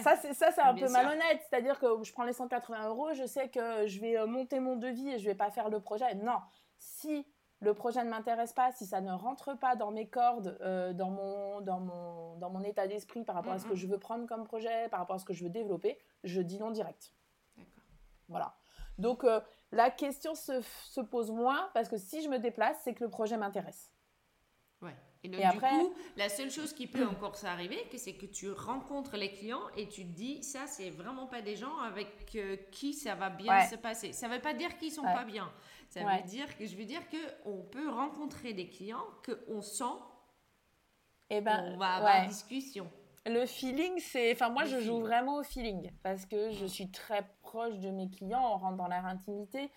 ça, 0.03 0.17
c'est 0.17 0.35
ça, 0.35 0.53
c'est 0.53 0.61
un 0.61 0.75
peu 0.75 0.89
malhonnête. 0.91 1.41
C'est-à-dire 1.49 1.79
que 1.79 1.87
je 2.03 2.13
prends 2.13 2.25
les 2.25 2.35
180 2.35 2.89
euros, 2.89 3.15
je 3.15 3.25
sais 3.25 3.49
que 3.49 3.87
je 3.87 4.01
vais 4.01 4.19
euh, 4.19 4.27
monter 4.27 4.61
mon 4.61 4.77
devis 4.77 5.09
et 5.11 5.19
je 5.19 5.25
vais 5.25 5.35
pas 5.35 5.51
faire 5.51 5.71
le 5.71 5.81
projet. 5.81 6.15
Non, 6.17 6.39
si 6.79 7.27
le 7.61 7.73
projet 7.73 8.05
ne 8.05 8.11
m'intéresse 8.11 8.53
pas, 8.53 8.73
si 8.73 8.85
ça 8.85 9.01
ne 9.01 9.13
rentre 9.13 9.57
pas 9.59 9.77
dans 9.77 9.91
mes 9.91 10.07
cordes, 10.09 10.59
euh, 10.61 10.93
dans, 10.93 11.11
mon, 11.11 11.63
dans, 11.63 11.81
mon, 11.81 12.37
dans 12.37 12.51
mon 12.51 12.63
état 12.63 12.87
d'esprit 12.87 13.25
par 13.25 13.35
rapport 13.35 13.53
à 13.55 13.59
ce 13.59 13.67
que 13.67 13.75
je 13.75 13.87
veux 13.87 13.99
prendre 13.99 14.27
comme 14.27 14.45
projet, 14.45 14.89
par 14.91 15.01
rapport 15.01 15.17
à 15.17 15.19
ce 15.19 15.25
que 15.25 15.33
je 15.33 15.45
veux 15.45 15.51
développer, 15.51 15.99
je 16.23 16.43
dis 16.43 16.59
non 16.59 16.71
direct. 16.71 17.15
D'accord. 17.57 17.83
Voilà. 18.29 18.55
Donc 18.99 19.25
euh, 19.25 19.41
la 19.73 19.91
question 19.91 20.35
se, 20.35 20.61
se 20.61 21.01
pose 21.01 21.31
moins 21.31 21.71
parce 21.73 21.89
que 21.89 21.97
si 21.97 22.23
je 22.23 22.29
me 22.29 22.39
déplace, 22.39 22.77
c'est 22.85 22.93
que 22.93 23.03
le 23.03 23.11
projet 23.11 23.39
m'intéresse. 23.39 23.91
Ouais. 24.83 24.95
Et 25.25 25.29
donc, 25.29 25.41
du 25.41 25.59
coup, 25.59 25.95
la 26.19 26.29
seule 26.29 26.51
chose 26.51 26.75
qui 26.75 26.87
peut 26.87 27.07
encore 27.11 27.35
s'arriver, 27.35 27.83
c'est 27.97 28.13
que 28.13 28.27
tu 28.27 28.51
rencontres 28.53 29.17
les 29.17 29.33
clients 29.33 29.67
et 29.77 29.89
tu 29.89 30.03
te 30.05 30.13
dis, 30.13 30.43
ça, 30.43 30.67
c'est 30.67 30.91
vraiment 30.91 31.27
pas 31.27 31.41
des 31.41 31.57
gens 31.57 31.79
avec 31.79 32.37
euh, 32.37 32.57
qui 32.71 32.93
ça 32.93 33.15
va 33.15 33.31
bien 33.31 33.67
se 33.67 33.77
passer. 33.77 34.13
Ça 34.13 34.29
veut 34.29 34.41
pas 34.41 34.53
dire 34.53 34.77
qu'ils 34.77 34.93
sont 34.93 35.03
pas 35.03 35.25
bien. 35.25 35.51
Ça 35.89 36.01
veut 36.01 36.23
dire 36.29 36.57
que 36.57 36.67
je 36.67 36.77
veux 36.77 36.85
dire 36.85 37.09
que 37.09 37.17
on 37.47 37.63
peut 37.63 37.89
rencontrer 37.89 38.53
des 38.53 38.69
clients 38.69 39.07
que 39.23 39.45
on 39.49 39.63
sent. 39.63 39.85
Et 41.31 41.39
eh 41.39 41.41
ben, 41.41 41.73
on 41.73 41.79
va 41.79 41.95
avoir 41.95 42.23
une 42.23 42.29
discussion. 42.29 42.91
Le 43.27 43.47
feeling, 43.47 43.99
c'est. 43.99 44.33
Enfin, 44.33 44.51
moi, 44.51 44.67
je 44.67 44.81
joue 44.81 45.01
vraiment 45.01 45.39
au 45.39 45.43
feeling 45.43 45.91
parce 46.03 46.27
que 46.27 46.51
je 46.51 46.67
suis 46.67 46.91
très 46.91 47.27
proche 47.41 47.79
de 47.79 47.91
mes 47.91 48.11
clients. 48.11 48.43
On 48.43 48.59
rentre 48.59 48.77
dans 48.77 48.89
leur 48.89 49.07
intimité. 49.07 49.71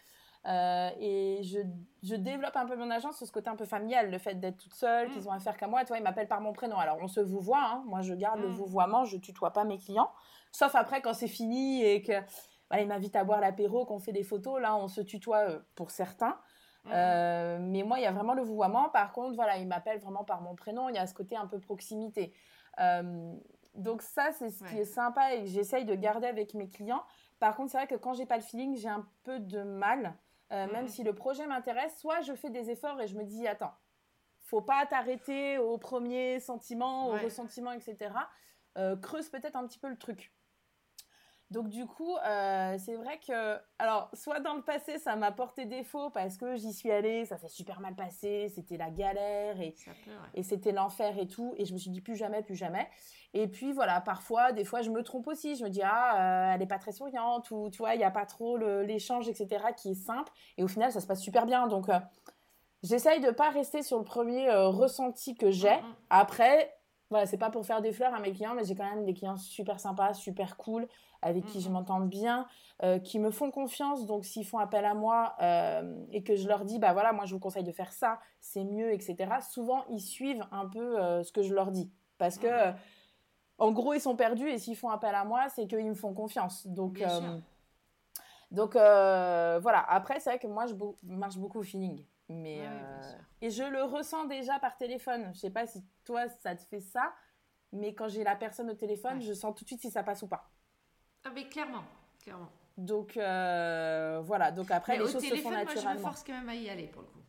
Euh, 0.48 0.90
et 1.00 1.42
je, 1.44 1.60
je, 2.04 2.16
développe 2.16 2.56
un 2.56 2.66
peu 2.66 2.78
mon 2.78 2.90
agence 2.90 3.18
sur 3.18 3.28
ce 3.28 3.32
côté 3.34 3.50
un 3.50 3.58
peu 3.58 3.66
familial, 3.66 4.10
le 4.10 4.18
fait 4.18 4.36
d'être 4.36 4.58
toute 4.58 4.74
seule, 4.74 5.10
qu'ils 5.10 5.24
mm. 5.24 5.28
ont 5.28 5.32
affaire 5.32 5.58
qu'à 5.58 5.68
moi. 5.68 5.82
Tu 5.82 5.88
vois, 5.90 5.98
ils 5.98 6.04
m'appellent 6.04 6.28
par 6.28 6.40
mon 6.40 6.54
prénom. 6.54 6.78
Alors, 6.78 6.98
on 7.02 7.10
se 7.10 7.20
vouvoie. 7.20 7.62
Hein. 7.62 7.84
Moi, 7.86 8.02
je 8.02 8.14
garde 8.14 8.40
le 8.40 8.48
mm. 8.48 8.54
vouvoiement. 8.54 9.04
Je 9.04 9.18
tutoie 9.18 9.52
pas 9.52 9.66
mes 9.66 9.78
clients. 9.78 10.10
Sauf 10.54 10.74
après, 10.76 11.02
quand 11.02 11.14
c'est 11.14 11.28
fini 11.28 11.84
et 11.84 12.02
que 12.02 12.14
bah, 12.70 12.80
ils 12.80 12.88
m'invitent 12.88 13.18
à 13.18 13.26
boire 13.26 13.42
l'apéro, 13.42 13.86
qu'on 13.86 14.00
fait 14.00 14.14
des 14.14 14.24
photos. 14.24 14.62
Là, 14.62 14.78
on 14.78 14.88
se 14.88 15.02
tutoie 15.02 15.50
euh, 15.50 15.60
pour 15.76 15.92
certains. 15.92 16.38
Mm. 16.86 16.90
Euh, 16.94 17.58
mais 17.60 17.84
moi, 17.84 18.00
il 18.00 18.04
y 18.04 18.08
a 18.08 18.14
vraiment 18.14 18.34
le 18.34 18.44
vouvoiement. 18.44 18.88
Par 18.90 19.12
contre, 19.12 19.36
voilà, 19.36 19.58
ils 19.58 19.68
m'appellent 19.68 20.00
vraiment 20.00 20.24
par 20.24 20.42
mon 20.42 20.56
prénom. 20.56 20.88
Il 20.88 20.96
y 20.96 21.00
a 21.00 21.08
ce 21.08 21.14
côté 21.14 21.36
un 21.36 21.48
peu 21.48 21.60
proximité. 21.60 22.34
donc 23.76 24.02
ça, 24.02 24.32
c'est 24.32 24.50
ce 24.50 24.64
qui 24.64 24.78
est 24.78 24.86
sympa 24.86 25.34
et 25.34 25.42
que 25.42 25.50
j'essaye 25.50 25.84
de 25.84 25.94
garder 25.94 26.28
avec 26.28 26.54
mes 26.54 26.70
clients. 26.70 27.04
Par 27.40 27.56
contre, 27.56 27.72
c'est 27.72 27.78
vrai 27.78 27.88
que 27.88 27.96
quand 27.96 28.14
j'ai 28.14 28.26
pas 28.26 28.38
le 28.38 28.42
feeling, 28.42 28.78
j'ai 28.78 28.88
un 28.88 29.06
peu 29.24 29.40
de 29.40 29.62
mal 29.62 30.16
euh, 30.52 30.68
même 30.72 30.88
si 30.88 31.04
le 31.04 31.14
projet 31.14 31.46
m'intéresse, 31.46 31.98
soit 32.00 32.22
je 32.22 32.34
fais 32.34 32.50
des 32.50 32.70
efforts 32.70 33.02
et 33.02 33.08
je 33.08 33.16
me 33.16 33.24
dis, 33.24 33.48
attends, 33.48 33.74
faut 34.40 34.62
pas 34.62 34.86
t'arrêter 34.86 35.58
au 35.58 35.78
premier 35.78 36.40
sentiment, 36.40 37.10
au 37.10 37.18
ressentiment, 37.18 37.72
etc. 37.72 38.12
Euh, 38.78 38.96
creuse 38.96 39.30
peut-être 39.30 39.56
un 39.56 39.68
petit 39.68 39.80
peu 39.80 39.90
le 39.90 39.98
truc. 39.98 40.34
Donc 41.50 41.70
du 41.70 41.86
coup, 41.86 42.14
euh, 42.18 42.76
c'est 42.78 42.96
vrai 42.96 43.20
que, 43.26 43.58
alors, 43.80 44.10
soit 44.14 44.42
dans 44.42 44.54
le 44.54 44.62
passé, 44.62 44.98
ça 44.98 45.16
m'a 45.16 45.32
porté 45.32 45.66
défaut 45.66 46.10
parce 46.10 46.36
que 46.38 46.58
j'y 46.58 46.74
suis 46.74 46.92
allée, 46.92 47.24
ça 47.26 47.38
s'est 47.38 47.48
super 47.48 47.80
mal 47.80 47.96
passé, 47.96 48.52
c'était 48.54 48.76
la 48.76 48.90
galère 48.90 49.62
et, 49.62 49.74
et 50.34 50.44
c'était 50.44 50.74
l'enfer 50.74 51.18
et 51.18 51.28
tout, 51.28 51.54
et 51.58 51.64
je 51.64 51.74
me 51.74 51.78
suis 51.78 51.90
dit 51.90 52.02
plus 52.02 52.18
jamais, 52.18 52.44
plus 52.44 52.56
jamais. 52.56 52.90
Et 53.34 53.48
puis 53.48 53.72
voilà, 53.72 54.02
parfois, 54.02 54.52
des 54.52 54.66
fois, 54.66 54.82
je 54.82 54.90
me 54.90 55.04
trompe 55.04 55.28
aussi, 55.28 55.56
je 55.56 55.64
me 55.64 55.70
dis 55.70 55.82
ah, 55.84 56.50
euh, 56.52 56.56
elle 56.56 56.62
est 56.62 56.68
pas 56.68 56.80
très 56.80 56.92
souriante 56.92 57.50
ou 57.52 57.70
tu 57.70 57.78
vois, 57.78 57.96
il 57.96 58.02
y 58.02 58.06
a 58.06 58.12
pas 58.12 58.26
trop 58.26 58.58
l'échange, 58.58 59.30
etc. 59.30 59.68
qui 59.78 59.92
est 59.92 59.96
simple, 59.96 60.32
et 60.58 60.64
au 60.64 60.68
final, 60.68 60.92
ça 60.92 61.00
se 61.00 61.08
passe 61.08 61.22
super 61.22 61.46
bien. 61.46 61.68
Donc 61.68 61.88
euh, 61.88 62.00
J'essaye 62.84 63.22
de 63.22 63.32
pas 63.32 63.50
rester 63.50 63.82
sur 63.82 63.98
le 63.98 64.04
premier 64.04 64.52
ressenti 64.52 65.34
que 65.34 65.50
j'ai. 65.50 65.76
Mm, 65.76 65.80
mm. 65.80 65.96
Après, 66.12 66.77
voilà, 67.10 67.26
c'est 67.26 67.38
pas 67.38 67.50
pour 67.50 67.66
faire 67.66 67.82
des 67.82 67.94
fleurs 67.94 68.14
à 68.14 68.20
mes 68.20 68.34
clients, 68.34 68.54
mais 68.54 68.66
j'ai 68.66 68.76
quand 68.76 68.90
même 68.90 69.06
des 69.06 69.14
clients 69.14 69.38
super 69.38 69.80
sympas, 69.80 70.14
super 70.14 70.58
cool, 70.58 70.88
avec 71.22 71.46
qui 71.46 71.62
je 71.62 71.68
mhm. 71.68 71.74
m'entends 71.74 72.02
bien, 72.02 72.48
euh, 72.84 73.00
qui 73.00 73.20
me 73.20 73.32
font 73.32 73.50
confiance. 73.50 74.06
Donc, 74.06 74.26
s'ils 74.26 74.46
font 74.46 74.58
appel 74.58 74.84
à 74.84 74.94
moi 74.94 75.36
euh, 75.42 76.06
et 76.12 76.22
que 76.24 76.36
je 76.36 76.48
leur 76.48 76.66
dis, 76.66 76.80
bah 76.80 76.94
voilà, 76.94 77.14
moi 77.14 77.26
je 77.26 77.34
vous 77.34 77.40
conseille 77.40 77.64
de 77.64 77.72
faire 77.72 77.94
ça, 77.94 78.20
c'est 78.42 78.66
mieux, 78.66 78.92
etc. 78.92 79.16
Souvent, 79.50 79.86
ils 79.90 80.02
suivent 80.02 80.46
un 80.52 80.68
peu 80.68 81.00
euh, 81.00 81.24
ce 81.24 81.32
que 81.32 81.44
je 81.44 81.54
leur 81.54 81.72
dis, 81.72 81.92
parce 82.18 82.38
que, 82.38 82.74
en 83.58 83.72
gros, 83.72 83.94
ils 83.94 84.02
sont 84.02 84.16
perdus 84.16 84.50
et 84.50 84.58
s'ils 84.58 84.76
font 84.76 84.90
appel 84.90 85.16
à 85.16 85.24
moi, 85.24 85.48
c'est 85.50 85.68
qu'ils 85.68 85.90
me 85.90 85.96
font 85.96 86.14
confiance. 86.14 86.68
Donc, 86.68 87.02
donc 88.52 88.74
voilà. 88.74 89.86
Après, 89.88 90.20
c'est 90.20 90.32
vrai 90.32 90.40
que 90.40 90.48
moi, 90.48 90.66
je 90.68 90.76
marche 91.04 91.38
beaucoup 91.38 91.60
au 91.60 91.64
feeling. 91.64 92.04
Mais 92.30 92.60
euh, 92.62 93.12
et 93.42 93.50
je 93.50 93.64
le 93.64 93.84
ressens 93.84 94.26
déjà 94.26 94.60
par 94.60 94.76
téléphone. 94.76 95.32
Je 95.34 95.40
sais 95.40 95.50
pas 95.50 95.66
si 95.66 95.84
toi 96.04 96.28
ça 96.28 96.56
te 96.56 96.64
fait 96.64 96.82
ça, 96.82 97.14
mais 97.72 97.94
quand 97.94 98.10
j'ai 98.10 98.24
la 98.24 98.36
personne 98.36 98.70
au 98.70 98.74
téléphone, 98.74 99.22
je 99.22 99.34
sens 99.34 99.56
tout 99.56 99.64
de 99.64 99.70
suite 99.70 99.82
si 99.82 99.92
ça 99.92 100.04
passe 100.04 100.24
ou 100.24 100.28
pas. 100.28 100.52
Ah 101.24 101.30
mais 101.34 101.48
clairement, 101.48 101.84
clairement. 102.22 102.52
Donc 102.78 103.16
euh, 103.16 104.22
voilà. 104.24 104.52
Donc 104.52 104.72
après 104.72 104.98
les 104.98 105.08
choses 105.08 105.24
se 105.24 105.36
font 105.36 105.52
naturellement. 105.52 105.84
Moi, 105.84 105.94
je 105.94 105.98
me 105.98 106.04
force 106.04 106.24
quand 106.24 106.34
même 106.34 106.50
à 106.50 106.56
y 106.56 106.70
aller 106.70 106.88
pour 106.88 107.02
le 107.02 107.08
coup. 107.08 107.22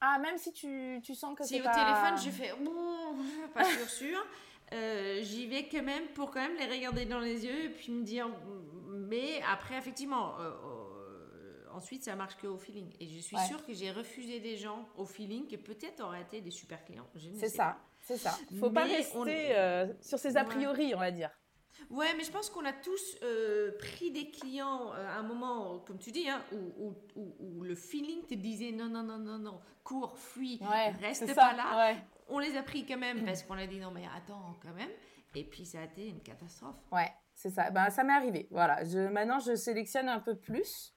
Ah 0.00 0.18
même 0.18 0.38
si 0.38 0.52
tu, 0.52 1.00
tu 1.02 1.14
sens 1.14 1.36
que 1.36 1.44
c'est 1.44 1.60
pas. 1.60 1.72
Si 1.72 1.80
au 1.80 1.84
téléphone 1.84 2.18
je 2.18 2.30
fais 2.30 2.52
bon, 2.62 3.16
pas 3.54 3.64
sûr 3.64 3.88
sûr. 3.88 4.26
Euh, 4.72 5.20
j'y 5.22 5.46
vais 5.46 5.68
quand 5.68 5.84
même 5.84 6.08
pour 6.14 6.30
quand 6.30 6.40
même 6.40 6.56
les 6.56 6.66
regarder 6.66 7.04
dans 7.04 7.20
les 7.20 7.44
yeux 7.44 7.66
et 7.66 7.68
puis 7.68 7.92
me 7.92 8.02
dire 8.02 8.28
mais 8.88 9.40
après 9.50 9.76
effectivement 9.76 10.34
ensuite, 11.74 12.04
ça 12.04 12.16
marche 12.16 12.36
qu'au 12.36 12.56
feeling. 12.56 12.94
Et 13.00 13.08
je 13.08 13.18
suis 13.18 13.36
sûre 13.38 13.64
que 13.64 13.72
j'ai 13.72 13.90
refusé 13.90 14.40
des 14.40 14.56
gens 14.56 14.88
au 14.96 15.04
feeling 15.04 15.46
qui 15.46 15.58
peut-être 15.58 16.02
auraient 16.02 16.22
été 16.22 16.40
des 16.40 16.50
super 16.50 16.84
clients. 16.84 17.06
C'est 17.34 17.48
ça, 17.48 17.78
c'est 18.00 18.16
ça. 18.16 18.36
Il 18.50 18.58
faut 18.58 18.70
pas 18.70 18.84
rester 18.84 19.56
euh, 19.56 19.92
sur 20.00 20.18
ses 20.18 20.36
a 20.36 20.44
priori, 20.44 20.94
on 20.94 20.98
va 20.98 21.10
dire. 21.10 21.30
Ouais, 21.90 22.14
mais 22.16 22.22
je 22.22 22.30
pense 22.30 22.50
qu'on 22.50 22.64
a 22.64 22.72
tous 22.72 23.18
euh, 23.22 23.72
pris 23.78 24.10
des 24.10 24.30
clients 24.30 24.92
euh, 24.94 25.08
à 25.08 25.18
un 25.18 25.22
moment, 25.22 25.80
comme 25.80 25.98
tu 25.98 26.12
dis, 26.12 26.28
hein, 26.28 26.40
où, 26.52 26.94
où, 27.16 27.34
où, 27.40 27.62
le 27.62 27.74
feeling 27.74 28.24
te 28.26 28.34
disait 28.34 28.70
non, 28.70 28.88
non, 28.88 29.02
non, 29.02 29.18
non, 29.18 29.38
non, 29.38 29.60
cours, 29.82 30.16
fuis, 30.16 30.60
reste 31.00 31.34
pas 31.34 31.52
là. 31.52 31.96
On 32.28 32.38
les 32.38 32.56
a 32.56 32.62
pris 32.62 32.86
quand 32.86 32.96
même 32.96 33.24
parce 33.24 33.42
qu'on 33.42 33.58
a 33.58 33.66
dit 33.66 33.80
non, 33.80 33.90
mais 33.90 34.04
attends, 34.16 34.56
quand 34.62 34.72
même. 34.72 34.90
Et 35.34 35.44
puis 35.44 35.66
ça 35.66 35.80
a 35.80 35.84
été 35.84 36.06
une 36.06 36.22
catastrophe. 36.22 36.76
Ouais, 36.92 37.12
c'est 37.34 37.50
ça. 37.50 37.70
Ben, 37.70 37.90
ça 37.90 38.04
m'est 38.04 38.12
arrivé. 38.12 38.46
Voilà. 38.50 38.84
Je, 38.84 39.08
maintenant, 39.08 39.40
je 39.40 39.56
sélectionne 39.56 40.08
un 40.08 40.20
peu 40.20 40.36
plus. 40.36 40.94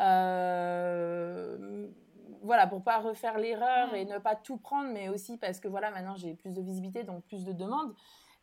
Euh, 0.00 1.88
voilà, 2.42 2.66
pour 2.66 2.82
pas 2.82 2.98
refaire 2.98 3.38
l'erreur 3.38 3.94
et 3.94 4.04
ne 4.04 4.18
pas 4.18 4.34
tout 4.34 4.56
prendre, 4.56 4.90
mais 4.92 5.08
aussi 5.08 5.38
parce 5.38 5.60
que 5.60 5.68
voilà, 5.68 5.90
maintenant 5.90 6.16
j'ai 6.16 6.34
plus 6.34 6.54
de 6.54 6.60
visibilité, 6.60 7.04
donc 7.04 7.24
plus 7.24 7.44
de 7.44 7.52
demandes. 7.52 7.94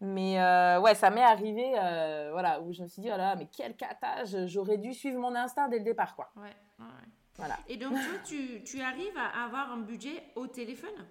Mais 0.02 0.40
euh, 0.40 0.80
ouais, 0.80 0.96
ça 0.96 1.10
m'est 1.10 1.24
arrivé, 1.24 1.74
euh, 1.78 2.30
voilà, 2.32 2.62
où 2.62 2.72
je 2.72 2.84
me 2.84 2.88
suis 2.88 3.02
dit, 3.02 3.10
oh 3.14 3.18
là, 3.18 3.36
mais 3.36 3.48
quel 3.52 3.76
catage, 3.76 4.46
j'aurais 4.46 4.78
dû 4.78 4.94
suivre 4.94 5.20
mon 5.20 5.36
instinct 5.36 5.68
dès 5.68 5.80
le 5.80 5.84
départ, 5.84 6.16
quoi. 6.16 6.32
Ouais, 6.38 6.56
ouais. 6.80 6.86
Voilà. 7.36 7.56
Et 7.68 7.76
donc, 7.76 7.94
toi, 7.94 8.20
tu, 8.26 8.64
tu, 8.64 8.82
arrives 8.82 9.18
à 9.18 9.46
avoir 9.46 9.72
un 9.74 9.80
budget 9.80 10.24
au 10.36 10.48
téléphone? 10.48 11.06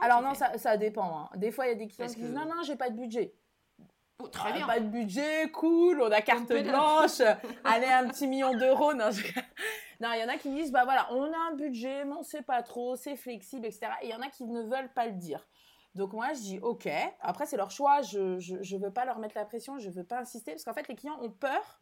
Alors, 0.00 0.20
non, 0.20 0.34
ça, 0.34 0.56
ça, 0.58 0.76
dépend. 0.76 1.20
Hein. 1.20 1.30
Des 1.36 1.50
fois, 1.50 1.66
il 1.66 1.68
y 1.70 1.72
a 1.72 1.74
des 1.74 1.88
clients 1.88 2.06
qui 2.06 2.16
disent, 2.16 2.32
non, 2.32 2.44
non, 2.44 2.62
j'ai 2.62 2.76
pas 2.76 2.90
de 2.90 2.96
budget. 2.96 3.34
Oh, 4.20 4.26
très 4.26 4.52
bien. 4.52 4.66
Pas 4.66 4.80
de 4.80 4.88
budget, 4.88 5.48
cool, 5.52 6.02
on 6.02 6.10
a 6.10 6.20
carte 6.20 6.48
blanche, 6.48 7.20
allez, 7.64 7.86
un 7.86 8.08
petit 8.08 8.26
million 8.26 8.52
d'euros. 8.52 8.92
Non, 8.92 9.10
non, 10.00 10.12
il 10.12 10.20
y 10.20 10.24
en 10.24 10.28
a 10.28 10.36
qui 10.36 10.50
disent, 10.50 10.72
bah 10.72 10.82
voilà, 10.84 11.06
on 11.12 11.32
a 11.32 11.36
un 11.50 11.54
budget, 11.54 12.04
mais 12.04 12.14
on 12.14 12.24
sait 12.24 12.42
pas 12.42 12.62
trop, 12.62 12.96
c'est 12.96 13.14
flexible, 13.14 13.66
etc. 13.66 13.86
Et 14.02 14.06
il 14.06 14.10
y 14.10 14.14
en 14.14 14.20
a 14.20 14.28
qui 14.28 14.44
ne 14.44 14.62
veulent 14.62 14.92
pas 14.92 15.06
le 15.06 15.12
dire. 15.12 15.46
Donc 15.94 16.12
moi, 16.14 16.32
je 16.32 16.40
dis, 16.40 16.58
ok. 16.58 16.88
Après, 17.20 17.46
c'est 17.46 17.56
leur 17.56 17.70
choix, 17.70 18.02
je 18.02 18.18
ne 18.18 18.78
veux 18.78 18.92
pas 18.92 19.04
leur 19.04 19.20
mettre 19.20 19.36
la 19.36 19.44
pression, 19.44 19.78
je 19.78 19.88
veux 19.88 20.04
pas 20.04 20.18
insister, 20.18 20.50
parce 20.50 20.64
qu'en 20.64 20.74
fait, 20.74 20.88
les 20.88 20.96
clients 20.96 21.18
ont 21.22 21.30
peur 21.30 21.80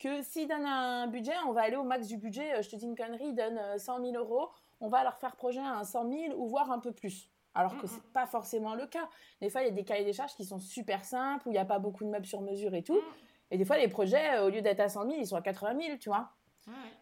que 0.00 0.22
s'ils 0.22 0.48
donnent 0.48 0.66
un 0.66 1.06
budget, 1.06 1.34
on 1.46 1.52
va 1.52 1.62
aller 1.62 1.76
au 1.76 1.84
max 1.84 2.08
du 2.08 2.16
budget. 2.16 2.54
Euh, 2.54 2.62
je 2.62 2.70
te 2.70 2.76
dis 2.76 2.86
une 2.86 2.96
connerie, 2.96 3.28
ils 3.28 3.34
donnent 3.34 3.78
100 3.78 4.00
euh, 4.00 4.12
000 4.12 4.16
euros, 4.16 4.48
on 4.80 4.88
va 4.88 5.02
leur 5.02 5.18
faire 5.18 5.36
projet 5.36 5.60
à 5.60 5.84
100 5.84 6.10
000 6.10 6.34
ou 6.36 6.48
voire 6.48 6.70
un 6.70 6.78
peu 6.78 6.92
plus 6.92 7.30
alors 7.54 7.76
que 7.78 7.86
c'est 7.86 8.02
pas 8.12 8.26
forcément 8.26 8.74
le 8.74 8.86
cas. 8.86 9.08
Des 9.40 9.50
fois, 9.50 9.62
il 9.62 9.64
y 9.64 9.68
a 9.68 9.72
des 9.72 9.84
cahiers 9.84 10.04
des 10.04 10.12
charges 10.12 10.34
qui 10.34 10.44
sont 10.44 10.60
super 10.60 11.04
simples, 11.04 11.48
où 11.48 11.50
il 11.50 11.54
n'y 11.54 11.58
a 11.58 11.64
pas 11.64 11.78
beaucoup 11.78 12.04
de 12.04 12.10
meubles 12.10 12.26
sur 12.26 12.40
mesure 12.40 12.74
et 12.74 12.82
tout. 12.82 12.96
Mm. 12.96 13.52
Et 13.52 13.58
des 13.58 13.64
fois, 13.64 13.78
les 13.78 13.88
projets, 13.88 14.36
euh, 14.36 14.46
au 14.46 14.50
lieu 14.50 14.60
d'être 14.60 14.80
à 14.80 14.88
100 14.88 15.04
000, 15.04 15.14
ils 15.18 15.26
sont 15.26 15.36
à 15.36 15.42
80 15.42 15.80
000, 15.80 15.98
tu 15.98 16.08
vois. 16.08 16.30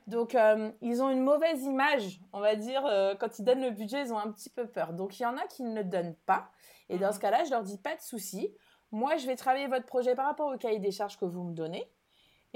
Donc, 0.07 0.37
euh, 0.37 0.71
ils 0.81 1.03
ont 1.03 1.11
une 1.11 1.23
mauvaise 1.23 1.65
image, 1.65 2.21
on 2.33 2.41
va 2.41 2.55
dire, 2.55 2.87
euh, 2.87 3.17
quand 3.17 3.41
ils 3.41 3.45
donnent 3.45 3.63
le 3.63 3.71
budget, 3.71 4.03
ils 4.03 4.13
ont 4.13 4.19
un 4.19 4.31
petit 4.31 4.49
peu 4.49 4.67
peur. 4.67 4.93
Donc, 4.93 5.19
il 5.19 5.25
y 5.25 5.27
en 5.27 5.37
a 5.37 5.45
qui 5.49 5.65
ne 5.65 5.75
le 5.75 5.83
donnent 5.83 6.15
pas. 6.27 6.51
Et 6.89 6.99
dans 6.99 7.13
ce 7.13 7.19
cas-là, 7.19 7.43
je 7.45 7.51
leur 7.51 7.65
dis 7.65 7.79
pas 7.79 7.97
de 7.97 8.01
souci. 8.01 8.55
Moi, 8.93 9.17
je 9.17 9.27
vais 9.27 9.35
travailler 9.35 9.67
votre 9.67 9.87
projet 9.87 10.15
par 10.15 10.27
rapport 10.27 10.55
au 10.55 10.57
cahier 10.57 10.79
des 10.79 10.93
charges 10.93 11.19
que 11.19 11.25
vous 11.25 11.43
me 11.43 11.53
donnez. 11.53 11.91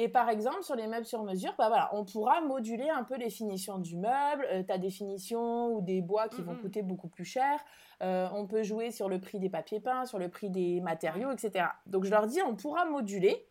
Et 0.02 0.08
par 0.08 0.30
exemple, 0.30 0.62
sur 0.62 0.76
les 0.76 0.86
meubles 0.86 1.04
sur 1.04 1.22
mesure, 1.24 1.52
bah 1.58 1.68
voilà, 1.68 1.90
on 1.92 2.06
pourra 2.06 2.40
moduler 2.40 2.88
un 2.88 3.04
peu 3.04 3.18
les 3.18 3.28
finitions 3.28 3.76
du 3.76 3.98
meuble. 3.98 4.46
Euh, 4.50 4.78
des 4.78 4.88
finitions 4.88 5.74
ou 5.74 5.82
des 5.82 6.00
bois 6.00 6.26
qui 6.30 6.40
vont 6.40 6.56
coûter 6.56 6.80
beaucoup 6.80 7.08
plus 7.08 7.26
cher. 7.26 7.60
Euh, 8.02 8.26
on 8.32 8.46
peut 8.46 8.62
jouer 8.62 8.92
sur 8.92 9.10
le 9.10 9.20
prix 9.20 9.38
des 9.38 9.50
papiers 9.50 9.78
peints, 9.78 10.06
sur 10.06 10.18
le 10.18 10.30
prix 10.30 10.48
des 10.48 10.80
matériaux, 10.80 11.30
etc. 11.32 11.66
Donc 11.84 12.06
je 12.06 12.10
leur 12.10 12.26
dis, 12.26 12.40
on 12.40 12.56
pourra 12.56 12.86
moduler. 12.86 13.46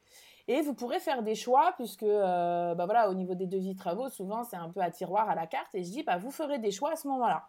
Et 0.48 0.62
vous 0.62 0.74
pourrez 0.74 1.00
faire 1.00 1.22
des 1.22 1.36
choix, 1.36 1.74
puisque 1.76 2.02
euh, 2.02 2.74
bah 2.74 2.86
voilà, 2.86 3.12
au 3.12 3.14
niveau 3.14 3.36
des 3.36 3.46
devis 3.46 3.76
travaux, 3.76 4.10
souvent 4.10 4.44
c'est 4.44 4.58
un 4.58 4.70
peu 4.70 4.80
à 4.80 4.90
tiroir 4.90 5.30
à 5.30 5.36
la 5.36 5.46
carte. 5.46 5.76
Et 5.76 5.84
je 5.84 5.92
dis, 5.92 6.02
bah, 6.02 6.18
vous 6.18 6.32
ferez 6.32 6.58
des 6.58 6.72
choix 6.72 6.94
à 6.94 6.96
ce 6.96 7.08
moment-là. 7.10 7.48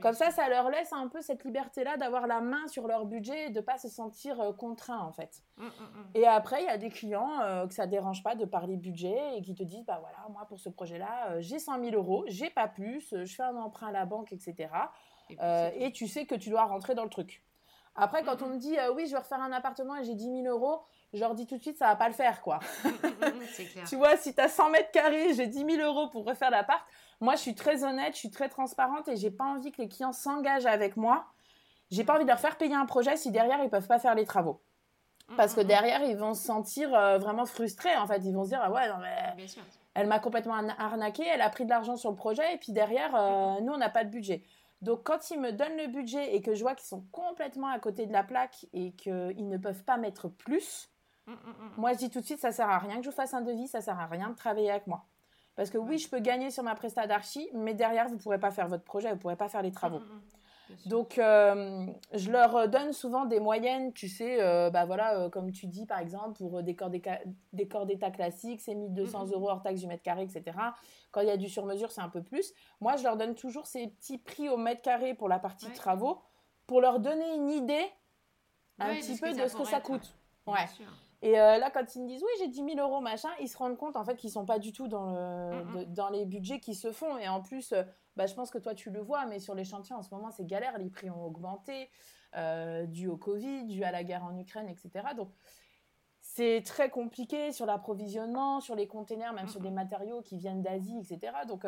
Comme 0.00 0.14
ça, 0.14 0.30
ça 0.30 0.48
leur 0.48 0.70
laisse 0.70 0.92
un 0.92 1.08
peu 1.08 1.20
cette 1.20 1.44
liberté-là 1.44 1.96
d'avoir 1.96 2.26
la 2.26 2.40
main 2.40 2.66
sur 2.68 2.86
leur 2.86 3.06
budget 3.06 3.46
et 3.46 3.50
de 3.50 3.60
pas 3.60 3.78
se 3.78 3.88
sentir 3.88 4.40
euh, 4.40 4.52
contraint 4.52 5.00
en 5.00 5.12
fait. 5.12 5.42
Mmh, 5.56 5.64
mmh, 5.64 5.68
mmh. 5.68 6.04
Et 6.14 6.26
après, 6.26 6.62
il 6.62 6.66
y 6.66 6.70
a 6.70 6.78
des 6.78 6.90
clients 6.90 7.40
euh, 7.40 7.66
que 7.66 7.74
ça 7.74 7.86
dérange 7.86 8.22
pas 8.22 8.34
de 8.34 8.44
parler 8.44 8.76
budget 8.76 9.36
et 9.36 9.42
qui 9.42 9.54
te 9.54 9.62
disent 9.62 9.84
bah 9.84 9.98
voilà, 10.00 10.18
moi 10.30 10.44
pour 10.46 10.60
ce 10.60 10.68
projet-là, 10.68 11.30
euh, 11.30 11.36
j'ai 11.40 11.58
100 11.58 11.82
000 11.84 11.96
euros, 11.96 12.24
j'ai 12.26 12.50
pas 12.50 12.68
plus, 12.68 13.14
je 13.24 13.34
fais 13.34 13.42
un 13.42 13.56
emprunt 13.56 13.88
à 13.88 13.92
la 13.92 14.04
banque, 14.04 14.32
etc. 14.32 14.68
Et, 15.30 15.92
tu 15.92 16.08
sais 16.08 16.26
que 16.26 16.34
tu 16.34 16.50
dois 16.50 16.64
rentrer 16.64 16.94
dans 16.94 17.04
le 17.04 17.10
truc. 17.10 17.42
Après, 17.94 18.22
quand 18.22 18.42
on 18.42 18.48
me 18.48 18.58
dit 18.58 18.76
oui, 18.94 19.06
je 19.06 19.12
vais 19.12 19.18
refaire 19.18 19.40
un 19.40 19.52
appartement 19.52 19.96
et 19.96 20.04
j'ai 20.04 20.14
10 20.14 20.42
000 20.42 20.46
euros, 20.46 20.82
je 21.12 21.20
leur 21.20 21.34
dis 21.34 21.46
tout 21.46 21.56
de 21.56 21.62
suite, 21.62 21.78
ça 21.78 21.86
va 21.86 21.96
pas 21.96 22.08
le 22.08 22.14
faire, 22.14 22.40
quoi. 22.40 22.60
clair. 23.72 23.84
tu 23.88 23.96
vois, 23.96 24.16
si 24.16 24.34
tu 24.34 24.40
as 24.40 24.48
100 24.48 24.70
mètres 24.70 24.90
carrés, 24.90 25.34
j'ai 25.34 25.46
10 25.46 25.76
000 25.76 25.82
euros 25.82 26.08
pour 26.08 26.24
refaire 26.24 26.50
l'appart, 26.50 26.82
moi, 27.20 27.36
je 27.36 27.40
suis 27.40 27.54
très 27.54 27.84
honnête, 27.84 28.14
je 28.14 28.18
suis 28.18 28.30
très 28.30 28.48
transparente 28.48 29.06
et 29.08 29.16
j'ai 29.16 29.30
pas 29.30 29.44
envie 29.44 29.70
que 29.70 29.80
les 29.80 29.88
clients 29.88 30.12
s'engagent 30.12 30.66
avec 30.66 30.96
moi. 30.96 31.24
J'ai 31.90 32.02
pas 32.02 32.14
envie 32.14 32.24
de 32.24 32.28
leur 32.28 32.40
faire 32.40 32.56
payer 32.56 32.74
un 32.74 32.86
projet 32.86 33.16
si 33.16 33.30
derrière 33.30 33.62
ils 33.62 33.70
peuvent 33.70 33.86
pas 33.86 33.98
faire 33.98 34.14
les 34.14 34.24
travaux. 34.24 34.60
Mm, 35.28 35.36
Parce 35.36 35.54
que 35.54 35.60
mm, 35.60 35.64
mm. 35.64 35.66
derrière, 35.68 36.02
ils 36.02 36.16
vont 36.16 36.34
se 36.34 36.42
sentir 36.42 36.92
euh, 36.94 37.18
vraiment 37.18 37.46
frustrés. 37.46 37.94
En 37.96 38.06
fait, 38.06 38.22
ils 38.24 38.34
vont 38.34 38.44
se 38.44 38.48
dire 38.48 38.60
ah 38.62 38.72
ouais, 38.72 38.88
non 38.88 38.96
mais 38.98 39.46
elle 39.94 40.06
m'a 40.06 40.18
complètement 40.18 40.54
arnaqué, 40.78 41.22
elle 41.26 41.42
a 41.42 41.50
pris 41.50 41.64
de 41.64 41.70
l'argent 41.70 41.96
sur 41.96 42.10
le 42.10 42.16
projet 42.16 42.54
et 42.54 42.56
puis 42.56 42.72
derrière, 42.72 43.14
euh, 43.14 43.60
nous 43.60 43.72
on 43.72 43.78
n'a 43.78 43.90
pas 43.90 44.04
de 44.04 44.10
budget. 44.10 44.42
Donc 44.80 45.04
quand 45.04 45.30
ils 45.30 45.38
me 45.38 45.52
donnent 45.52 45.76
le 45.76 45.86
budget 45.86 46.34
et 46.34 46.40
que 46.40 46.54
je 46.54 46.62
vois 46.62 46.74
qu'ils 46.74 46.88
sont 46.88 47.04
complètement 47.12 47.68
à 47.68 47.78
côté 47.78 48.06
de 48.06 48.12
la 48.12 48.24
plaque 48.24 48.66
et 48.72 48.92
qu'ils 48.92 49.48
ne 49.48 49.58
peuvent 49.58 49.84
pas 49.84 49.98
mettre 49.98 50.28
plus, 50.28 50.88
moi 51.76 51.92
je 51.92 51.98
dis 51.98 52.10
tout 52.10 52.20
de 52.20 52.24
suite 52.24 52.40
ça 52.40 52.52
sert 52.52 52.68
à 52.68 52.78
rien 52.78 52.96
que 52.96 53.04
je 53.04 53.10
vous 53.10 53.14
fasse 53.14 53.34
un 53.34 53.42
devis, 53.42 53.68
ça 53.68 53.80
sert 53.80 53.98
à 53.98 54.06
rien 54.06 54.30
de 54.30 54.34
travailler 54.34 54.70
avec 54.70 54.86
moi. 54.86 55.06
Parce 55.54 55.70
que 55.70 55.78
oui, 55.78 55.98
je 55.98 56.08
peux 56.08 56.20
gagner 56.20 56.50
sur 56.50 56.62
ma 56.62 56.74
presta 56.74 57.06
d'archi, 57.06 57.48
mais 57.52 57.74
derrière, 57.74 58.08
vous 58.08 58.14
ne 58.14 58.20
pourrez 58.20 58.40
pas 58.40 58.50
faire 58.50 58.68
votre 58.68 58.84
projet, 58.84 59.08
vous 59.08 59.16
ne 59.16 59.20
pourrez 59.20 59.36
pas 59.36 59.48
faire 59.48 59.62
les 59.62 59.70
travaux. 59.70 59.98
Mm, 59.98 60.02
mm, 60.02 60.74
mm. 60.86 60.88
Donc, 60.88 61.18
euh, 61.18 61.86
je 62.14 62.30
leur 62.30 62.68
donne 62.68 62.94
souvent 62.94 63.26
des 63.26 63.38
moyennes, 63.38 63.92
tu 63.92 64.08
sais, 64.08 64.40
euh, 64.40 64.70
bah 64.70 64.86
voilà, 64.86 65.18
euh, 65.18 65.28
comme 65.28 65.52
tu 65.52 65.66
dis 65.66 65.84
par 65.84 65.98
exemple, 65.98 66.38
pour 66.38 66.62
des 66.62 66.74
corps 66.74 66.88
d'état 67.86 68.10
classiques, 68.10 68.62
c'est 68.62 68.74
1200 68.74 69.26
euros 69.32 69.50
hors 69.50 69.62
taxe 69.62 69.80
du 69.80 69.86
mètre 69.86 70.02
carré, 70.02 70.22
etc. 70.22 70.56
Quand 71.10 71.20
il 71.20 71.26
y 71.26 71.30
a 71.30 71.36
du 71.36 71.50
sur-mesure, 71.50 71.90
c'est 71.90 72.00
un 72.00 72.08
peu 72.08 72.22
plus. 72.22 72.54
Moi, 72.80 72.96
je 72.96 73.02
leur 73.02 73.18
donne 73.18 73.34
toujours 73.34 73.66
ces 73.66 73.88
petits 73.88 74.16
prix 74.16 74.48
au 74.48 74.56
mètre 74.56 74.80
carré 74.80 75.12
pour 75.12 75.28
la 75.28 75.38
partie 75.38 75.70
travaux, 75.72 76.22
pour 76.66 76.80
leur 76.80 77.00
donner 77.00 77.34
une 77.34 77.50
idée 77.50 77.84
un 78.78 78.94
petit 78.94 79.18
peu 79.18 79.34
de 79.34 79.46
ce 79.46 79.54
que 79.54 79.64
ça 79.64 79.80
coûte. 79.80 80.14
Ouais. 80.46 80.66
Et 81.22 81.38
euh, 81.38 81.58
là, 81.58 81.70
quand 81.70 81.94
ils 81.94 82.02
me 82.02 82.08
disent 82.08 82.22
oui, 82.22 82.30
j'ai 82.40 82.48
10 82.48 82.74
000 82.74 82.78
euros, 82.78 83.00
machin, 83.00 83.28
ils 83.40 83.48
se 83.48 83.56
rendent 83.56 83.76
compte 83.76 83.96
en 83.96 84.04
fait 84.04 84.16
qu'ils 84.16 84.30
sont 84.30 84.44
pas 84.44 84.58
du 84.58 84.72
tout 84.72 84.88
dans, 84.88 85.12
le, 85.12 85.84
dans 85.86 86.10
les 86.10 86.26
budgets 86.26 86.58
qui 86.58 86.74
se 86.74 86.90
font. 86.90 87.16
Et 87.16 87.28
en 87.28 87.40
plus, 87.40 87.72
euh, 87.72 87.84
bah, 88.16 88.26
je 88.26 88.34
pense 88.34 88.50
que 88.50 88.58
toi 88.58 88.74
tu 88.74 88.90
le 88.90 89.00
vois, 89.00 89.24
mais 89.26 89.38
sur 89.38 89.54
les 89.54 89.64
chantiers 89.64 89.94
en 89.94 90.02
ce 90.02 90.12
moment, 90.12 90.32
c'est 90.32 90.44
galère. 90.44 90.76
Les 90.78 90.90
prix 90.90 91.10
ont 91.10 91.24
augmenté 91.24 91.90
euh, 92.36 92.86
dû 92.86 93.06
au 93.06 93.16
Covid, 93.16 93.66
dû 93.66 93.84
à 93.84 93.92
la 93.92 94.02
guerre 94.02 94.24
en 94.24 94.36
Ukraine, 94.36 94.68
etc. 94.68 95.14
Donc, 95.16 95.30
c'est 96.20 96.62
très 96.64 96.90
compliqué 96.90 97.52
sur 97.52 97.66
l'approvisionnement, 97.66 98.60
sur 98.60 98.74
les 98.74 98.88
containers, 98.88 99.32
même 99.32 99.48
sur 99.48 99.60
des 99.60 99.70
matériaux 99.70 100.22
qui 100.22 100.36
viennent 100.38 100.62
d'Asie, 100.62 100.98
etc. 100.98 101.32
Donc, 101.46 101.66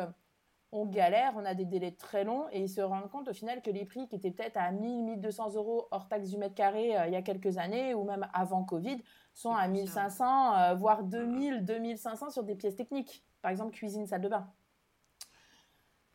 on 0.71 0.85
galère, 0.85 1.33
on 1.35 1.45
a 1.45 1.53
des 1.53 1.65
délais 1.65 1.91
très 1.91 2.23
longs 2.23 2.47
et 2.51 2.61
ils 2.61 2.69
se 2.69 2.81
rendent 2.81 3.09
compte 3.09 3.27
au 3.29 3.33
final 3.33 3.61
que 3.61 3.69
les 3.69 3.85
prix 3.85 4.07
qui 4.07 4.15
étaient 4.15 4.31
peut-être 4.31 4.57
à 4.57 4.71
1000, 4.71 5.03
1200 5.03 5.55
euros 5.55 5.87
hors 5.91 6.07
taxe 6.07 6.29
du 6.29 6.37
mètre 6.37 6.55
carré 6.55 6.95
il 7.07 7.13
y 7.13 7.15
a 7.15 7.21
quelques 7.21 7.57
années 7.57 7.93
ou 7.93 8.03
même 8.03 8.27
avant 8.33 8.63
Covid 8.63 9.01
sont 9.35 9.53
à 9.53 9.67
1500, 9.67 10.55
euh, 10.55 10.75
voire 10.75 11.03
2000, 11.03 11.65
2500 11.65 12.31
sur 12.31 12.43
des 12.43 12.55
pièces 12.55 12.75
techniques. 12.75 13.23
Par 13.43 13.51
exemple, 13.51 13.71
cuisine, 13.71 14.07
salle 14.07 14.21
de 14.21 14.29
bain. 14.29 14.47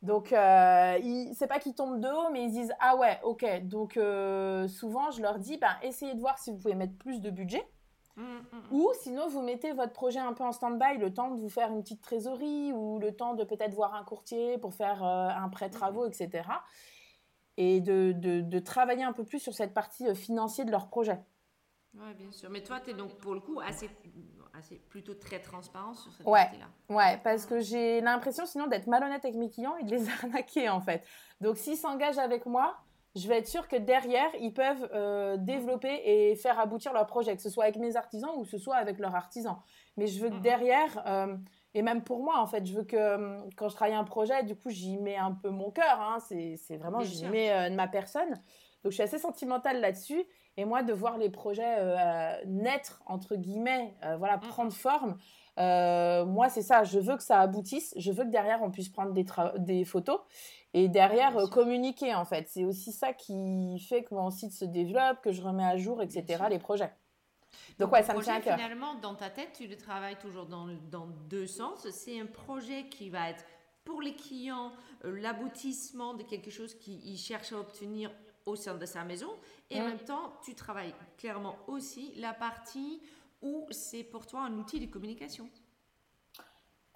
Donc, 0.03 0.33
euh, 0.33 0.99
c'est 1.35 1.47
pas 1.47 1.59
qu'ils 1.59 1.75
tombent 1.75 2.01
de 2.01 2.09
haut, 2.09 2.31
mais 2.33 2.45
ils 2.45 2.51
disent 2.51 2.73
Ah 2.81 2.97
ouais, 2.97 3.21
ok. 3.23 3.45
Donc, 3.65 3.97
euh, 3.97 4.67
souvent, 4.67 5.11
je 5.11 5.21
leur 5.21 5.39
dis 5.39 5.59
ben, 5.59 5.77
essayez 5.83 6.15
de 6.15 6.21
voir 6.21 6.39
si 6.39 6.51
vous 6.51 6.57
pouvez 6.57 6.75
mettre 6.75 6.97
plus 6.97 7.21
de 7.21 7.31
budget. 7.31 7.69
Mmh, 8.17 8.23
mmh, 8.23 8.27
mmh. 8.53 8.75
Ou 8.75 8.91
sinon, 9.03 9.29
vous 9.29 9.43
mettez 9.43 9.73
votre 9.73 9.93
projet 9.93 10.19
un 10.19 10.33
peu 10.33 10.43
en 10.43 10.53
stand-by, 10.53 10.99
le 10.99 11.13
temps 11.13 11.31
de 11.31 11.41
vous 11.41 11.51
faire 11.51 11.71
une 11.71 11.83
petite 11.83 12.01
trésorerie 12.01 12.73
ou 12.73 12.99
le 12.99 13.15
temps 13.15 13.35
de 13.35 13.45
peut-être 13.45 13.75
voir 13.75 13.95
un 13.95 14.03
courtier 14.03 14.57
pour 14.59 14.75
faire 14.75 15.05
euh, 15.05 15.29
un 15.29 15.49
prêt 15.51 15.69
travaux, 15.69 16.07
etc. 16.07 16.49
Et 17.59 17.81
de, 17.81 18.13
de, 18.17 18.41
de, 18.41 18.59
travailler 18.59 19.05
un 19.05 19.13
peu 19.13 19.25
plus 19.25 19.39
sur 19.39 19.53
cette 19.53 19.75
partie 19.75 20.15
financière 20.15 20.65
de 20.65 20.71
leur 20.71 20.89
projet. 20.89 21.21
Oui, 21.95 22.15
bien 22.15 22.31
sûr. 22.31 22.51
Mais 22.51 22.63
toi, 22.63 22.81
tu 22.81 22.91
es 22.91 22.95
donc 22.95 23.19
pour 23.19 23.35
le 23.35 23.41
coup 23.41 23.61
assez 23.61 23.91
c'est 24.63 24.81
plutôt 24.89 25.15
très 25.15 25.41
transparent 25.41 25.95
sur 25.95 26.13
cette 26.13 26.27
ouais, 26.27 26.43
partie-là. 26.43 26.67
Ouais, 26.89 27.21
parce 27.23 27.47
que 27.47 27.61
j'ai 27.61 28.01
l'impression 28.01 28.47
sinon 28.47 28.67
d'être 28.67 28.87
malhonnête 28.87 29.25
avec 29.25 29.37
mes 29.37 29.51
clients 29.51 29.77
et 29.77 29.85
de 29.85 29.91
les 29.91 30.09
arnaquer 30.23 30.69
en 30.69 30.81
fait. 30.81 31.05
Donc 31.41 31.57
s'ils 31.57 31.77
s'engagent 31.77 32.19
avec 32.19 32.47
moi, 32.47 32.77
je 33.17 33.27
vais 33.27 33.39
être 33.39 33.49
sûre 33.49 33.67
que 33.67 33.77
derrière, 33.77 34.29
ils 34.41 34.55
peuvent 34.55 34.89
euh, 34.93 35.37
développer 35.37 36.01
et 36.05 36.37
faire 36.37 36.61
aboutir 36.61 36.93
leur 36.93 37.07
projet, 37.07 37.35
que 37.35 37.43
ce 37.43 37.51
soit 37.51 37.65
avec 37.65 37.77
mes 37.77 37.97
artisans 37.97 38.31
ou 38.37 38.43
que 38.43 38.49
ce 38.49 38.59
soit 38.59 38.77
avec 38.77 38.99
leurs 38.99 39.15
artisans. 39.15 39.57
Mais 39.97 40.07
je 40.07 40.23
veux 40.23 40.31
que 40.31 40.35
mhm. 40.35 40.43
derrière, 40.43 41.03
euh, 41.07 41.37
et 41.75 41.83
même 41.83 42.03
pour 42.03 42.23
moi 42.23 42.39
en 42.41 42.47
fait, 42.47 42.67
je 42.67 42.75
veux 42.75 42.85
que 42.85 42.97
euh, 42.97 43.39
quand 43.57 43.69
je 43.69 43.75
travaille 43.75 43.95
un 43.95 44.05
projet, 44.05 44.43
du 44.45 44.57
coup 44.57 44.71
j'y 44.71 44.97
mets 44.99 45.17
un 45.17 45.33
peu 45.33 45.51
mon 45.51 45.71
cœur, 45.71 46.01
hein, 46.01 46.19
c'est 46.21 46.77
vraiment, 46.77 47.01
j'y 47.01 47.27
mets 47.27 47.71
ma 47.71 47.89
personne. 47.89 48.31
Donc 48.83 48.93
je 48.93 48.95
suis 48.95 49.03
assez 49.03 49.19
sentimentale 49.19 49.81
là-dessus. 49.81 50.25
Et 50.57 50.65
moi, 50.65 50.83
de 50.83 50.93
voir 50.93 51.17
les 51.17 51.31
projets 51.31 51.77
euh, 51.79 52.35
naître, 52.47 53.03
entre 53.07 53.37
guillemets, 53.37 53.95
euh, 54.05 54.17
voilà, 54.17 54.37
mmh. 54.37 54.41
prendre 54.41 54.73
forme, 54.73 55.17
euh, 55.59 56.25
moi, 56.25 56.49
c'est 56.49 56.63
ça. 56.63 56.85
Je 56.85 56.99
veux 56.99 57.17
que 57.17 57.23
ça 57.23 57.41
aboutisse. 57.41 57.95
Je 57.97 58.11
veux 58.13 58.25
que 58.25 58.31
derrière, 58.31 58.61
on 58.63 58.71
puisse 58.71 58.89
prendre 58.89 59.13
des, 59.13 59.25
des 59.59 59.85
photos 59.85 60.21
et 60.73 60.89
derrière, 60.89 61.35
communiquer, 61.51 62.15
en 62.15 62.25
fait. 62.25 62.47
C'est 62.49 62.65
aussi 62.65 62.93
ça 62.93 63.13
qui 63.13 63.79
fait 63.89 64.03
que 64.05 64.15
mon 64.15 64.31
site 64.31 64.53
se 64.53 64.65
développe, 64.65 65.21
que 65.23 65.33
je 65.33 65.43
remets 65.43 65.65
à 65.65 65.77
jour, 65.77 66.03
etc., 66.03 66.45
les 66.51 66.59
projets. 66.59 66.93
Donc, 67.79 67.93
ouais, 67.93 68.03
ça 68.03 68.15
me 68.15 68.23
tient 68.23 68.35
à 68.35 68.41
cœur. 68.41 68.57
Finalement, 68.57 68.95
dans 68.97 69.15
ta 69.15 69.31
tête, 69.31 69.53
tu 69.57 69.67
le 69.67 69.77
travailles 69.77 70.19
toujours 70.19 70.47
dans, 70.47 70.69
dans 70.91 71.07
deux 71.29 71.47
sens. 71.47 71.89
C'est 71.91 72.21
un 72.21 72.27
projet 72.27 72.89
qui 72.89 73.11
va 73.11 73.31
être 73.31 73.45
pour 73.85 74.03
les 74.03 74.15
clients 74.15 74.73
l'aboutissement 75.03 76.15
de 76.15 76.23
quelque 76.23 76.51
chose 76.51 76.75
qu'ils 76.75 77.19
cherchent 77.19 77.53
à 77.53 77.59
obtenir 77.59 78.11
au 78.47 78.57
sein 78.57 78.75
de 78.77 78.87
sa 78.87 79.05
maison. 79.05 79.31
Et 79.71 79.81
en 79.81 79.87
même 79.87 79.99
temps, 79.99 80.33
tu 80.43 80.55
travailles 80.55 80.95
clairement 81.17 81.57
aussi 81.67 82.13
la 82.17 82.33
partie 82.33 83.01
où 83.43 83.67
c'est 83.71 84.05
pour 84.05 84.27
toi 84.27 84.43
un 84.43 84.59
outil 84.59 84.81
de 84.81 84.87
communication. 84.87 85.49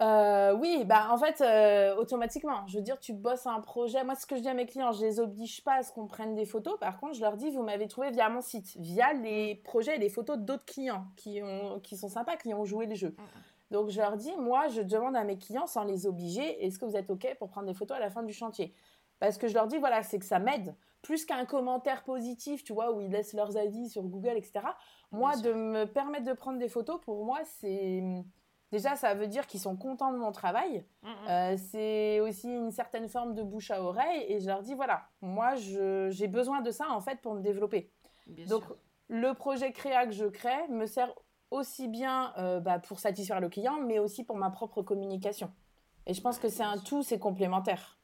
Euh, 0.01 0.53
oui, 0.53 0.83
bah 0.85 1.07
en 1.09 1.17
fait, 1.17 1.39
euh, 1.39 1.95
automatiquement. 1.95 2.67
Je 2.67 2.77
veux 2.77 2.83
dire, 2.83 2.99
tu 2.99 3.13
bosses 3.13 3.47
un 3.47 3.61
projet. 3.61 4.03
Moi, 4.03 4.15
ce 4.15 4.25
que 4.25 4.35
je 4.35 4.41
dis 4.41 4.49
à 4.49 4.53
mes 4.53 4.65
clients, 4.65 4.91
je 4.91 5.01
les 5.01 5.19
oblige 5.19 5.63
pas 5.63 5.75
à 5.75 5.83
ce 5.83 5.93
qu'on 5.93 6.05
prenne 6.07 6.35
des 6.35 6.45
photos. 6.45 6.77
Par 6.79 6.99
contre, 6.99 7.13
je 7.13 7.21
leur 7.21 7.37
dis, 7.37 7.49
vous 7.49 7.63
m'avez 7.63 7.87
trouvé 7.87 8.11
via 8.11 8.27
mon 8.29 8.41
site, 8.41 8.75
via 8.77 9.13
les 9.13 9.55
projets 9.55 9.95
et 9.95 9.99
les 9.99 10.09
photos 10.09 10.37
d'autres 10.37 10.65
clients 10.65 11.05
qui, 11.15 11.41
ont, 11.41 11.79
qui 11.79 11.95
sont 11.95 12.09
sympas, 12.09 12.35
qui 12.35 12.53
ont 12.53 12.65
joué 12.65 12.87
le 12.87 12.95
jeu. 12.95 13.15
Donc, 13.71 13.89
je 13.89 13.99
leur 13.99 14.17
dis, 14.17 14.35
moi, 14.37 14.67
je 14.67 14.81
demande 14.81 15.15
à 15.15 15.23
mes 15.23 15.37
clients, 15.37 15.65
sans 15.65 15.85
les 15.85 16.05
obliger, 16.05 16.65
est-ce 16.65 16.77
que 16.77 16.85
vous 16.85 16.97
êtes 16.97 17.09
OK 17.09 17.27
pour 17.39 17.49
prendre 17.49 17.67
des 17.67 17.73
photos 17.73 17.97
à 17.97 17.99
la 18.01 18.09
fin 18.09 18.23
du 18.23 18.33
chantier? 18.33 18.73
Parce 19.19 19.37
que 19.37 19.47
je 19.47 19.53
leur 19.53 19.67
dis, 19.67 19.77
voilà, 19.77 20.03
c'est 20.03 20.19
que 20.19 20.25
ça 20.25 20.39
m'aide 20.39 20.75
plus 21.01 21.23
qu'un 21.23 21.45
commentaire 21.45 22.03
positif, 22.03 22.63
tu 22.63 22.73
vois, 22.73 22.91
où 22.91 22.99
ils 22.99 23.11
laissent 23.11 23.33
leurs 23.33 23.57
avis 23.57 23.89
sur 23.89 24.03
Google, 24.03 24.37
etc. 24.37 24.65
Moi, 25.11 25.37
de 25.37 25.53
me 25.53 25.85
permettre 25.85 26.25
de 26.25 26.33
prendre 26.33 26.59
des 26.59 26.67
photos, 26.67 26.99
pour 26.99 27.23
moi, 27.23 27.39
c'est 27.59 28.03
déjà, 28.75 28.97
ça 28.97 29.13
veut 29.13 29.27
dire 29.27 29.47
qu'ils 29.47 29.61
sont 29.61 29.77
contents 29.77 30.11
de 30.11 30.17
mon 30.17 30.31
travail. 30.31 30.85
Mm, 31.01 31.07
mm. 31.07 31.27
Euh, 31.29 31.57
c'est 31.71 32.19
aussi 32.19 32.49
une 32.49 32.71
certaine 32.71 33.07
forme 33.07 33.33
de 33.33 33.41
bouche 33.41 33.71
à 33.71 33.81
oreille. 33.81 34.25
Et 34.27 34.39
je 34.41 34.47
leur 34.47 34.61
dis, 34.61 34.73
voilà, 34.73 35.07
moi, 35.21 35.55
j'ai 35.55 36.27
besoin 36.27 36.61
de 36.61 36.71
ça, 36.71 36.89
en 36.89 36.99
fait, 36.99 37.21
pour 37.21 37.35
me 37.35 37.41
développer. 37.41 37.91
Donc, 38.47 38.63
le 39.07 39.33
projet 39.33 39.71
créa 39.71 40.05
que 40.05 40.11
je 40.11 40.25
crée 40.25 40.67
me 40.69 40.85
sert 40.87 41.13
aussi 41.51 41.87
bien 41.87 42.33
euh, 42.37 42.59
bah, 42.59 42.79
pour 42.79 42.99
satisfaire 42.99 43.39
le 43.39 43.49
client, 43.49 43.79
mais 43.79 43.99
aussi 43.99 44.23
pour 44.25 44.35
ma 44.35 44.49
propre 44.49 44.81
communication. 44.81 45.53
Et 46.05 46.13
je 46.13 46.21
pense 46.21 46.37
que 46.37 46.49
c'est 46.49 46.63
un 46.63 46.77
tout, 46.77 47.01
c'est 47.01 47.19
complémentaire. 47.19 47.99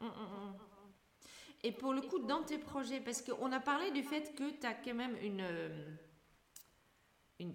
Mm, 0.00 0.06
et 1.64 1.72
pour 1.72 1.92
le 1.92 2.00
coup, 2.02 2.18
dans 2.20 2.42
tes 2.42 2.58
projets, 2.58 3.00
parce 3.00 3.22
qu'on 3.22 3.52
a 3.52 3.60
parlé 3.60 3.90
du 3.92 4.02
fait 4.02 4.34
que 4.34 4.50
tu 4.50 4.66
as 4.66 4.74
quand 4.74 4.94
même 4.94 5.16
une. 5.22 5.44
Une, 7.40 7.54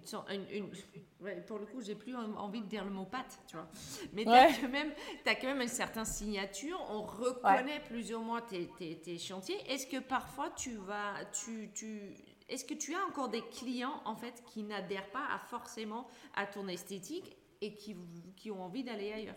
une, 0.50 0.70
pour 1.46 1.58
le 1.58 1.66
coup, 1.66 1.82
j'ai 1.82 1.94
plus 1.94 2.16
envie 2.16 2.62
de 2.62 2.66
dire 2.66 2.84
le 2.84 2.90
mot 2.90 3.04
patte, 3.04 3.38
tu 3.46 3.56
vois. 3.56 3.68
Mais 4.14 4.24
tu 4.24 4.30
as, 4.30 4.46
quand 4.58 4.68
même, 4.68 4.92
as 5.26 5.34
quand 5.34 5.46
même 5.46 5.60
une 5.60 5.68
certaine 5.68 6.06
signature. 6.06 6.80
On 6.90 7.02
reconnaît 7.02 7.80
plus 7.80 8.14
ou 8.14 8.20
moins 8.20 8.40
tes, 8.40 8.68
tes, 8.78 8.98
tes 9.00 9.18
chantiers. 9.18 9.58
Est-ce 9.70 9.86
que 9.86 9.98
parfois 9.98 10.50
tu 10.50 10.76
vas. 10.76 11.14
Tu, 11.32 11.70
tu, 11.74 12.14
Est-ce 12.48 12.64
que 12.64 12.74
tu 12.74 12.94
as 12.94 13.04
encore 13.06 13.28
des 13.28 13.42
clients 13.42 14.00
en 14.06 14.16
fait 14.16 14.42
qui 14.46 14.62
n'adhèrent 14.62 15.10
pas 15.10 15.26
à 15.34 15.38
forcément 15.38 16.06
à 16.34 16.46
ton 16.46 16.66
esthétique 16.68 17.36
et 17.60 17.74
qui, 17.74 17.94
qui 18.36 18.50
ont 18.50 18.62
envie 18.62 18.84
d'aller 18.84 19.12
ailleurs? 19.12 19.36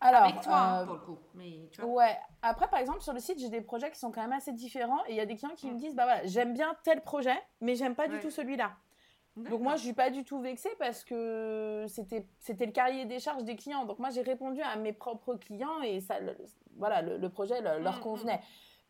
Alors, 0.00 0.22
Avec 0.22 0.40
toi, 0.40 0.56
hein, 0.56 0.82
euh, 0.82 0.84
pour 0.86 0.94
le 0.94 1.00
coup. 1.00 1.18
Mais, 1.34 1.68
tu 1.70 1.82
vois. 1.82 1.90
Ouais. 1.90 2.18
Après, 2.42 2.68
par 2.68 2.80
exemple, 2.80 3.02
sur 3.02 3.12
le 3.12 3.20
site, 3.20 3.38
j'ai 3.38 3.50
des 3.50 3.60
projets 3.60 3.90
qui 3.90 3.98
sont 3.98 4.10
quand 4.10 4.22
même 4.22 4.32
assez 4.32 4.52
différents. 4.52 5.04
Et 5.06 5.10
il 5.10 5.16
y 5.16 5.20
a 5.20 5.26
des 5.26 5.36
clients 5.36 5.54
qui 5.54 5.70
me 5.70 5.78
disent, 5.78 5.94
bah 5.94 6.04
voilà, 6.04 6.26
j'aime 6.26 6.54
bien 6.54 6.74
tel 6.82 7.02
projet, 7.02 7.38
mais 7.60 7.74
j'aime 7.74 7.94
pas 7.94 8.08
du 8.08 8.18
tout 8.18 8.30
celui-là. 8.30 8.72
Donc 9.36 9.60
moi, 9.60 9.76
je 9.76 9.82
suis 9.82 9.92
pas 9.92 10.10
du 10.10 10.24
tout 10.24 10.40
vexée 10.40 10.70
parce 10.78 11.04
que 11.04 11.84
c'était 11.88 12.26
c'était 12.40 12.66
le 12.66 12.72
carrier 12.72 13.04
des 13.04 13.20
charges 13.20 13.44
des 13.44 13.56
clients. 13.56 13.84
Donc 13.84 13.98
moi, 13.98 14.10
j'ai 14.10 14.22
répondu 14.22 14.60
à 14.60 14.76
mes 14.76 14.92
propres 14.92 15.36
clients 15.36 15.80
et 15.82 16.00
ça, 16.00 16.16
voilà, 16.76 17.00
le, 17.02 17.28
projet 17.28 17.60
leur 17.62 17.94
mm, 17.94 17.98
mm, 17.98 18.00
convenait. 18.00 18.40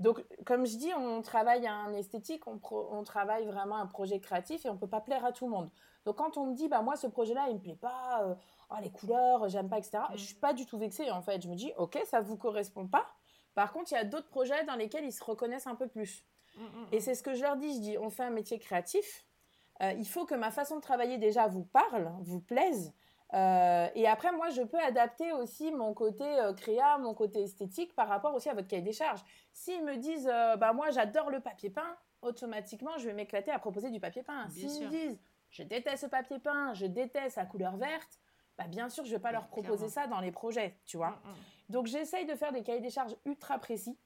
Donc, 0.01 0.25
comme 0.47 0.65
je 0.65 0.79
dis, 0.79 0.91
on 0.97 1.21
travaille 1.21 1.67
un 1.67 1.93
esthétique, 1.93 2.47
on, 2.47 2.59
on, 2.71 3.03
travaille 3.03 3.45
vraiment 3.45 3.77
un 3.77 3.87
projet 3.87 4.19
créatif 4.19 4.65
et 4.65 4.71
on 4.71 4.79
peut 4.79 4.89
pas 4.89 5.03
plaire 5.03 5.27
à 5.27 5.33
tout 5.33 5.45
le 5.45 5.51
monde. 5.51 5.71
Donc, 6.07 6.17
quand 6.17 6.39
on 6.39 6.47
me 6.47 6.55
dit, 6.55 6.69
bah 6.69 6.81
moi, 6.81 6.97
ce 6.97 7.07
projet-là, 7.07 7.49
il 7.51 7.57
me 7.57 7.61
plaît 7.61 7.77
pas, 7.79 8.23
euh, 8.25 8.35
oh, 8.71 8.77
les 8.83 8.91
couleurs, 8.91 9.47
j'aime 9.51 9.69
pas, 9.69 9.77
etc. 9.77 9.99
Je 10.15 10.25
suis 10.25 10.37
pas 10.37 10.55
du 10.55 10.65
tout 10.65 10.79
vexée 10.79 11.11
en 11.11 11.21
fait. 11.21 11.43
Je 11.43 11.49
me 11.49 11.55
dis, 11.55 11.73
ok, 11.77 12.01
ça 12.07 12.23
vous 12.23 12.39
correspond 12.39 12.87
pas. 12.87 13.07
Par 13.55 13.73
contre, 13.73 13.93
il 13.93 13.97
y 13.97 13.99
a 13.99 14.05
d'autres 14.05 14.29
projets 14.29 14.65
dans 14.65 14.77
lesquels 14.77 15.05
ils 15.05 15.13
se 15.13 15.23
reconnaissent 15.23 15.67
un 15.67 15.75
peu 15.75 15.87
plus. 15.87 16.25
Mm, 16.57 16.63
mm, 16.63 16.67
mm. 16.67 16.87
Et 16.93 17.01
c'est 17.01 17.15
ce 17.15 17.23
que 17.23 17.35
je 17.35 17.43
leur 17.43 17.57
dis. 17.57 17.75
Je 17.75 17.81
dis, 17.81 17.99
on 17.99 18.09
fait 18.09 18.23
un 18.23 18.31
métier 18.31 18.59
créatif. 18.59 19.27
Euh, 19.83 19.93
il 19.93 20.07
faut 20.07 20.27
que 20.27 20.35
ma 20.35 20.51
façon 20.51 20.77
de 20.77 20.81
travailler 20.81 21.19
déjà 21.19 21.47
vous 21.47 21.65
parle, 21.65 22.13
vous 22.21 22.41
plaise. 22.41 22.93
Euh, 23.33 23.89
et 23.95 24.09
après, 24.09 24.33
moi, 24.33 24.51
je 24.51 24.63
peux 24.63 24.81
adapter 24.81 25.33
aussi 25.33 25.71
mon 25.73 25.95
côté 25.95 26.25
euh, 26.25 26.53
créa, 26.53 26.99
mon 26.99 27.15
côté 27.15 27.43
esthétique 27.43 27.95
par 27.95 28.09
rapport 28.09 28.35
aussi 28.35 28.49
à 28.49 28.55
votre 28.55 28.67
cahier 28.67 28.83
des 28.83 28.93
charges. 28.93 29.23
S'ils 29.53 29.85
me 29.85 29.97
disent, 29.97 30.27
bah 30.59 30.73
moi, 30.73 30.91
j'adore 30.91 31.31
le 31.31 31.41
papier 31.41 31.71
peint, 31.71 31.97
automatiquement, 32.23 32.99
je 32.99 33.07
vais 33.07 33.15
m'éclater 33.15 33.51
à 33.51 33.59
proposer 33.59 33.91
du 33.91 34.01
papier 34.01 34.23
peint. 34.23 34.49
S'ils 34.49 34.85
me 34.85 34.91
disent, 34.91 35.19
je 35.51 35.63
déteste 35.63 36.03
ce 36.05 36.07
papier 36.07 36.39
peint, 36.39 36.75
je 36.75 36.87
déteste 36.87 37.37
sa 37.37 37.45
couleur 37.45 37.77
verte, 37.77 38.21
bah, 38.61 38.67
bien 38.69 38.91
sûr, 38.91 39.05
je 39.05 39.11
ne 39.11 39.17
vais 39.17 39.23
pas 39.23 39.33
leur 39.33 39.47
proposer 39.49 39.89
ça 39.89 40.07
dans 40.07 40.21
les 40.21 40.33
projets, 40.33 40.77
tu 40.85 40.99
vois. 40.99 41.11
Mm, 41.11 41.31
mm. 41.31 41.35
Donc, 41.71 41.87
j'essaye 41.87 42.27
de 42.27 42.35
faire 42.35 42.53
des 42.53 42.63
cahiers 42.63 42.81
des 42.81 42.91
charges 42.91 43.17
ultra 43.25 43.59
précis 43.59 43.99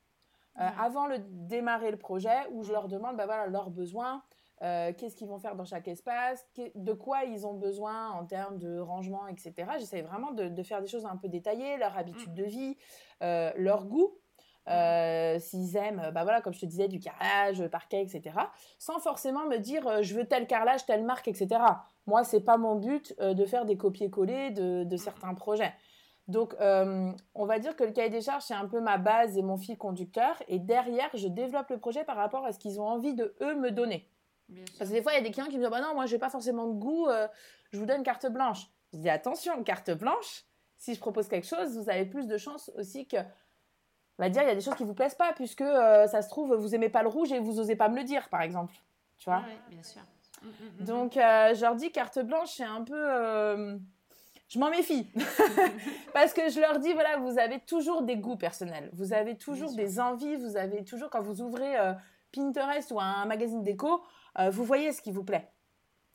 euh, 0.60 0.68
avant 0.78 1.08
de 1.08 1.16
démarrer 1.18 1.90
le 1.90 1.96
projet 1.96 2.46
où 2.52 2.62
je 2.62 2.70
leur 2.70 2.86
demande 2.86 3.16
bah, 3.16 3.26
voilà, 3.26 3.48
leurs 3.48 3.70
besoins, 3.70 4.22
euh, 4.64 4.92
qu'est-ce 4.96 5.14
qu'ils 5.14 5.28
vont 5.28 5.38
faire 5.38 5.54
dans 5.54 5.64
chaque 5.64 5.86
espace, 5.86 6.44
de 6.74 6.92
quoi 6.92 7.24
ils 7.24 7.46
ont 7.46 7.54
besoin 7.54 8.10
en 8.10 8.24
termes 8.24 8.58
de 8.58 8.78
rangement, 8.78 9.26
etc. 9.28 9.52
J'essaye 9.78 10.02
vraiment 10.02 10.32
de, 10.32 10.62
faire 10.62 10.80
des 10.80 10.88
choses 10.88 11.06
un 11.06 11.16
peu 11.16 11.28
détaillées, 11.28 11.76
leur 11.76 11.96
habitude 11.96 12.32
mm. 12.32 12.34
de 12.34 12.44
vie, 12.44 12.76
euh, 13.22 13.52
leur 13.56 13.84
goût. 13.84 14.18
s'ils 14.66 15.76
aiment, 15.76 16.10
bah 16.12 16.24
voilà, 16.24 16.40
comme 16.40 16.54
je 16.54 16.60
te 16.60 16.66
disais, 16.66 16.88
du 16.88 16.98
carrelage, 16.98 17.66
parquet, 17.68 18.02
etc. 18.02 18.34
Sans 18.78 18.98
forcément 18.98 19.46
me 19.46 19.58
dire, 19.58 20.02
je 20.02 20.14
veux 20.14 20.24
tel 20.24 20.46
carrelage, 20.46 20.86
telle 20.86 21.04
marque, 21.04 21.28
etc. 21.28 21.60
Moi, 22.06 22.24
c'est 22.24 22.40
pas 22.40 22.56
mon 22.56 22.76
but 22.76 23.14
euh, 23.20 23.34
de 23.34 23.44
faire 23.46 23.64
des 23.64 23.76
copier-coller 23.76 24.50
de, 24.50 24.96
certains 24.96 25.34
projets. 25.34 25.72
Donc, 26.28 26.54
euh, 26.60 27.10
on 27.34 27.46
va 27.46 27.58
dire 27.58 27.76
que 27.76 27.84
le 27.84 27.92
cahier 27.92 28.10
des 28.10 28.20
charges, 28.20 28.44
c'est 28.44 28.54
un 28.54 28.66
peu 28.66 28.80
ma 28.80 28.98
base 28.98 29.36
et 29.36 29.42
mon 29.42 29.56
fil 29.56 29.76
conducteur. 29.76 30.42
Et 30.48 30.58
derrière, 30.58 31.10
je 31.14 31.28
développe 31.28 31.70
le 31.70 31.78
projet 31.78 32.04
par 32.04 32.16
rapport 32.16 32.44
à 32.44 32.52
ce 32.52 32.58
qu'ils 32.58 32.80
ont 32.80 32.86
envie 32.86 33.14
de 33.14 33.34
eux 33.42 33.54
me 33.54 33.70
donner. 33.70 34.08
Parce 34.78 34.90
que 34.90 34.94
des 34.94 35.02
fois, 35.02 35.12
il 35.12 35.16
y 35.16 35.18
a 35.18 35.22
des 35.22 35.30
clients 35.30 35.46
qui 35.46 35.56
me 35.56 35.62
disent 35.62 35.70
bah 35.70 35.80
non, 35.80 35.94
moi, 35.94 36.06
je 36.06 36.14
n'ai 36.14 36.18
pas 36.18 36.30
forcément 36.30 36.66
de 36.66 36.74
goût, 36.74 37.06
euh, 37.08 37.26
je 37.72 37.78
vous 37.78 37.86
donne 37.86 38.02
carte 38.02 38.26
blanche. 38.26 38.66
Je 38.92 38.98
dis 38.98 39.10
attention, 39.10 39.62
carte 39.64 39.90
blanche, 39.90 40.44
si 40.76 40.94
je 40.94 41.00
propose 41.00 41.28
quelque 41.28 41.46
chose, 41.46 41.76
vous 41.76 41.90
avez 41.90 42.04
plus 42.04 42.26
de 42.26 42.36
chances 42.36 42.70
aussi 42.76 43.06
que. 43.06 43.16
On 44.16 44.22
va 44.22 44.28
dire, 44.28 44.42
il 44.42 44.48
y 44.48 44.52
a 44.52 44.54
des 44.54 44.60
choses 44.60 44.76
qui 44.76 44.84
ne 44.84 44.88
vous 44.88 44.94
plaisent 44.94 45.16
pas, 45.16 45.32
puisque 45.32 45.64
ça 45.64 46.22
se 46.22 46.28
trouve, 46.28 46.54
vous 46.54 46.72
aimez 46.74 46.88
pas 46.88 47.02
le 47.02 47.08
rouge 47.08 47.32
et 47.32 47.40
vous 47.40 47.54
n'osez 47.54 47.74
pas 47.74 47.88
me 47.88 47.96
le 47.96 48.04
dire, 48.04 48.28
par 48.28 48.42
exemple. 48.42 48.74
Tu 49.18 49.28
vois? 49.28 49.42
Oui, 49.46 49.54
bien 49.70 49.82
sûr. 49.82 50.02
Mm, 50.42 50.46
mm, 50.46 50.50
mm, 50.50 50.84
Donc, 50.84 51.16
euh, 51.16 51.54
je 51.54 51.60
leur 51.62 51.74
dis 51.74 51.90
carte 51.90 52.18
blanche, 52.20 52.50
c'est 52.56 52.64
un 52.64 52.82
peu. 52.82 52.94
Euh, 52.96 53.76
je 54.48 54.58
m'en 54.58 54.70
méfie. 54.70 55.10
Parce 56.12 56.32
que 56.32 56.48
je 56.48 56.60
leur 56.60 56.78
dis, 56.78 56.92
voilà, 56.92 57.16
vous 57.16 57.38
avez 57.38 57.60
toujours 57.60 58.02
des 58.02 58.16
goûts 58.16 58.36
personnels. 58.36 58.90
Vous 58.92 59.12
avez 59.12 59.36
toujours 59.36 59.72
des 59.74 59.98
envies. 59.98 60.36
Vous 60.36 60.56
avez 60.56 60.84
toujours, 60.84 61.10
quand 61.10 61.22
vous 61.22 61.40
ouvrez 61.40 61.76
euh, 61.78 61.92
Pinterest 62.32 62.90
ou 62.92 63.00
un 63.00 63.24
magazine 63.24 63.62
déco, 63.62 64.02
vous 64.50 64.64
voyez 64.64 64.92
ce 64.92 65.02
qui 65.02 65.12
vous 65.12 65.24
plaît. 65.24 65.50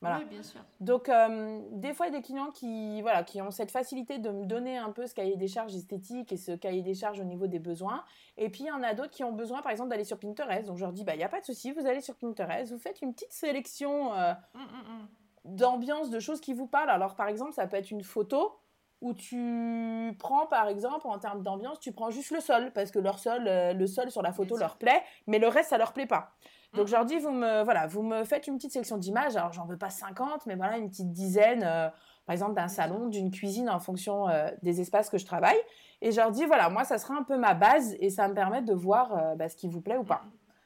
Voilà. 0.01 0.19
Oui, 0.19 0.25
bien 0.29 0.43
sûr. 0.43 0.61
Donc, 0.79 1.09
euh, 1.09 1.59
des 1.71 1.93
fois, 1.93 2.07
il 2.07 2.13
y 2.13 2.15
a 2.15 2.19
des 2.19 2.23
clients 2.23 2.51
qui, 2.51 3.01
voilà, 3.01 3.23
qui 3.23 3.41
ont 3.41 3.51
cette 3.51 3.71
facilité 3.71 4.17
de 4.17 4.29
me 4.29 4.45
donner 4.45 4.77
un 4.77 4.91
peu 4.91 5.05
ce 5.05 5.13
cahier 5.13 5.35
des 5.35 5.49
charges 5.49 5.75
esthétique 5.75 6.31
et 6.31 6.37
ce 6.37 6.53
cahier 6.53 6.81
des 6.81 6.93
charges 6.93 7.19
au 7.19 7.25
niveau 7.25 7.47
des 7.47 7.59
besoins. 7.59 8.05
Et 8.37 8.49
puis, 8.49 8.63
il 8.63 8.67
y 8.67 8.71
en 8.71 8.81
a 8.81 8.93
d'autres 8.93 9.11
qui 9.11 9.25
ont 9.25 9.33
besoin, 9.33 9.61
par 9.61 9.73
exemple, 9.73 9.89
d'aller 9.89 10.05
sur 10.05 10.17
Pinterest. 10.17 10.65
Donc, 10.65 10.77
je 10.77 10.83
leur 10.83 10.93
dis, 10.93 11.03
bah, 11.03 11.15
il 11.15 11.17
n'y 11.17 11.23
a 11.25 11.29
pas 11.29 11.41
de 11.41 11.45
souci, 11.45 11.73
vous 11.73 11.85
allez 11.85 11.99
sur 11.99 12.15
Pinterest, 12.15 12.71
vous 12.71 12.79
faites 12.79 13.01
une 13.01 13.13
petite 13.13 13.33
sélection 13.33 14.13
euh, 14.13 14.33
Hum, 14.55 14.61
hum, 14.61 14.67
hum. 15.01 15.07
d'ambiance, 15.43 16.09
de 16.09 16.19
choses 16.19 16.39
qui 16.39 16.53
vous 16.53 16.67
parlent. 16.67 16.89
Alors, 16.89 17.15
par 17.15 17.27
exemple, 17.27 17.51
ça 17.51 17.67
peut 17.67 17.75
être 17.75 17.91
une 17.91 18.03
photo 18.03 18.57
où 19.01 19.13
tu 19.13 20.15
prends, 20.17 20.45
par 20.47 20.69
exemple, 20.69 21.07
en 21.07 21.19
termes 21.19 21.43
d'ambiance, 21.43 21.79
tu 21.79 21.91
prends 21.91 22.09
juste 22.09 22.31
le 22.31 22.39
sol, 22.39 22.71
parce 22.73 22.91
que 22.91 22.99
leur 22.99 23.19
sol, 23.19 23.47
euh, 23.47 23.73
le 23.73 23.87
sol 23.87 24.11
sur 24.11 24.21
la 24.21 24.31
photo 24.31 24.57
leur 24.57 24.77
plaît, 24.77 25.03
mais 25.27 25.39
le 25.39 25.47
reste, 25.49 25.69
ça 25.69 25.77
leur 25.77 25.91
plaît 25.91 26.05
pas. 26.07 26.35
Donc, 26.73 26.87
je 26.87 26.93
leur 26.93 27.05
dis, 27.05 27.17
vous 27.17 27.31
me, 27.31 27.63
voilà, 27.63 27.87
vous 27.87 28.03
me 28.03 28.23
faites 28.23 28.47
une 28.47 28.57
petite 28.57 28.71
section 28.71 28.97
d'images. 28.97 29.35
Alors, 29.35 29.53
j'en 29.53 29.65
veux 29.65 29.77
pas 29.77 29.89
50, 29.89 30.45
mais 30.45 30.55
voilà, 30.55 30.77
une 30.77 30.89
petite 30.89 31.11
dizaine, 31.11 31.63
euh, 31.63 31.89
par 32.25 32.33
exemple, 32.33 32.53
d'un 32.53 32.67
salon, 32.67 33.07
d'une 33.07 33.31
cuisine, 33.31 33.69
en 33.69 33.79
fonction 33.79 34.29
euh, 34.29 34.49
des 34.61 34.79
espaces 34.79 35.09
que 35.09 35.17
je 35.17 35.25
travaille. 35.25 35.57
Et 36.01 36.11
je 36.11 36.17
leur 36.17 36.31
dis, 36.31 36.45
voilà, 36.45 36.69
moi, 36.69 36.83
ça 36.83 36.97
sera 36.97 37.15
un 37.15 37.23
peu 37.23 37.37
ma 37.37 37.55
base, 37.55 37.95
et 37.99 38.09
ça 38.09 38.27
me 38.27 38.35
permet 38.35 38.61
de 38.61 38.73
voir 38.73 39.17
euh, 39.17 39.35
bah, 39.35 39.49
ce 39.49 39.55
qui 39.55 39.67
vous 39.67 39.81
plaît 39.81 39.97
ou 39.97 40.03
pas. 40.03 40.21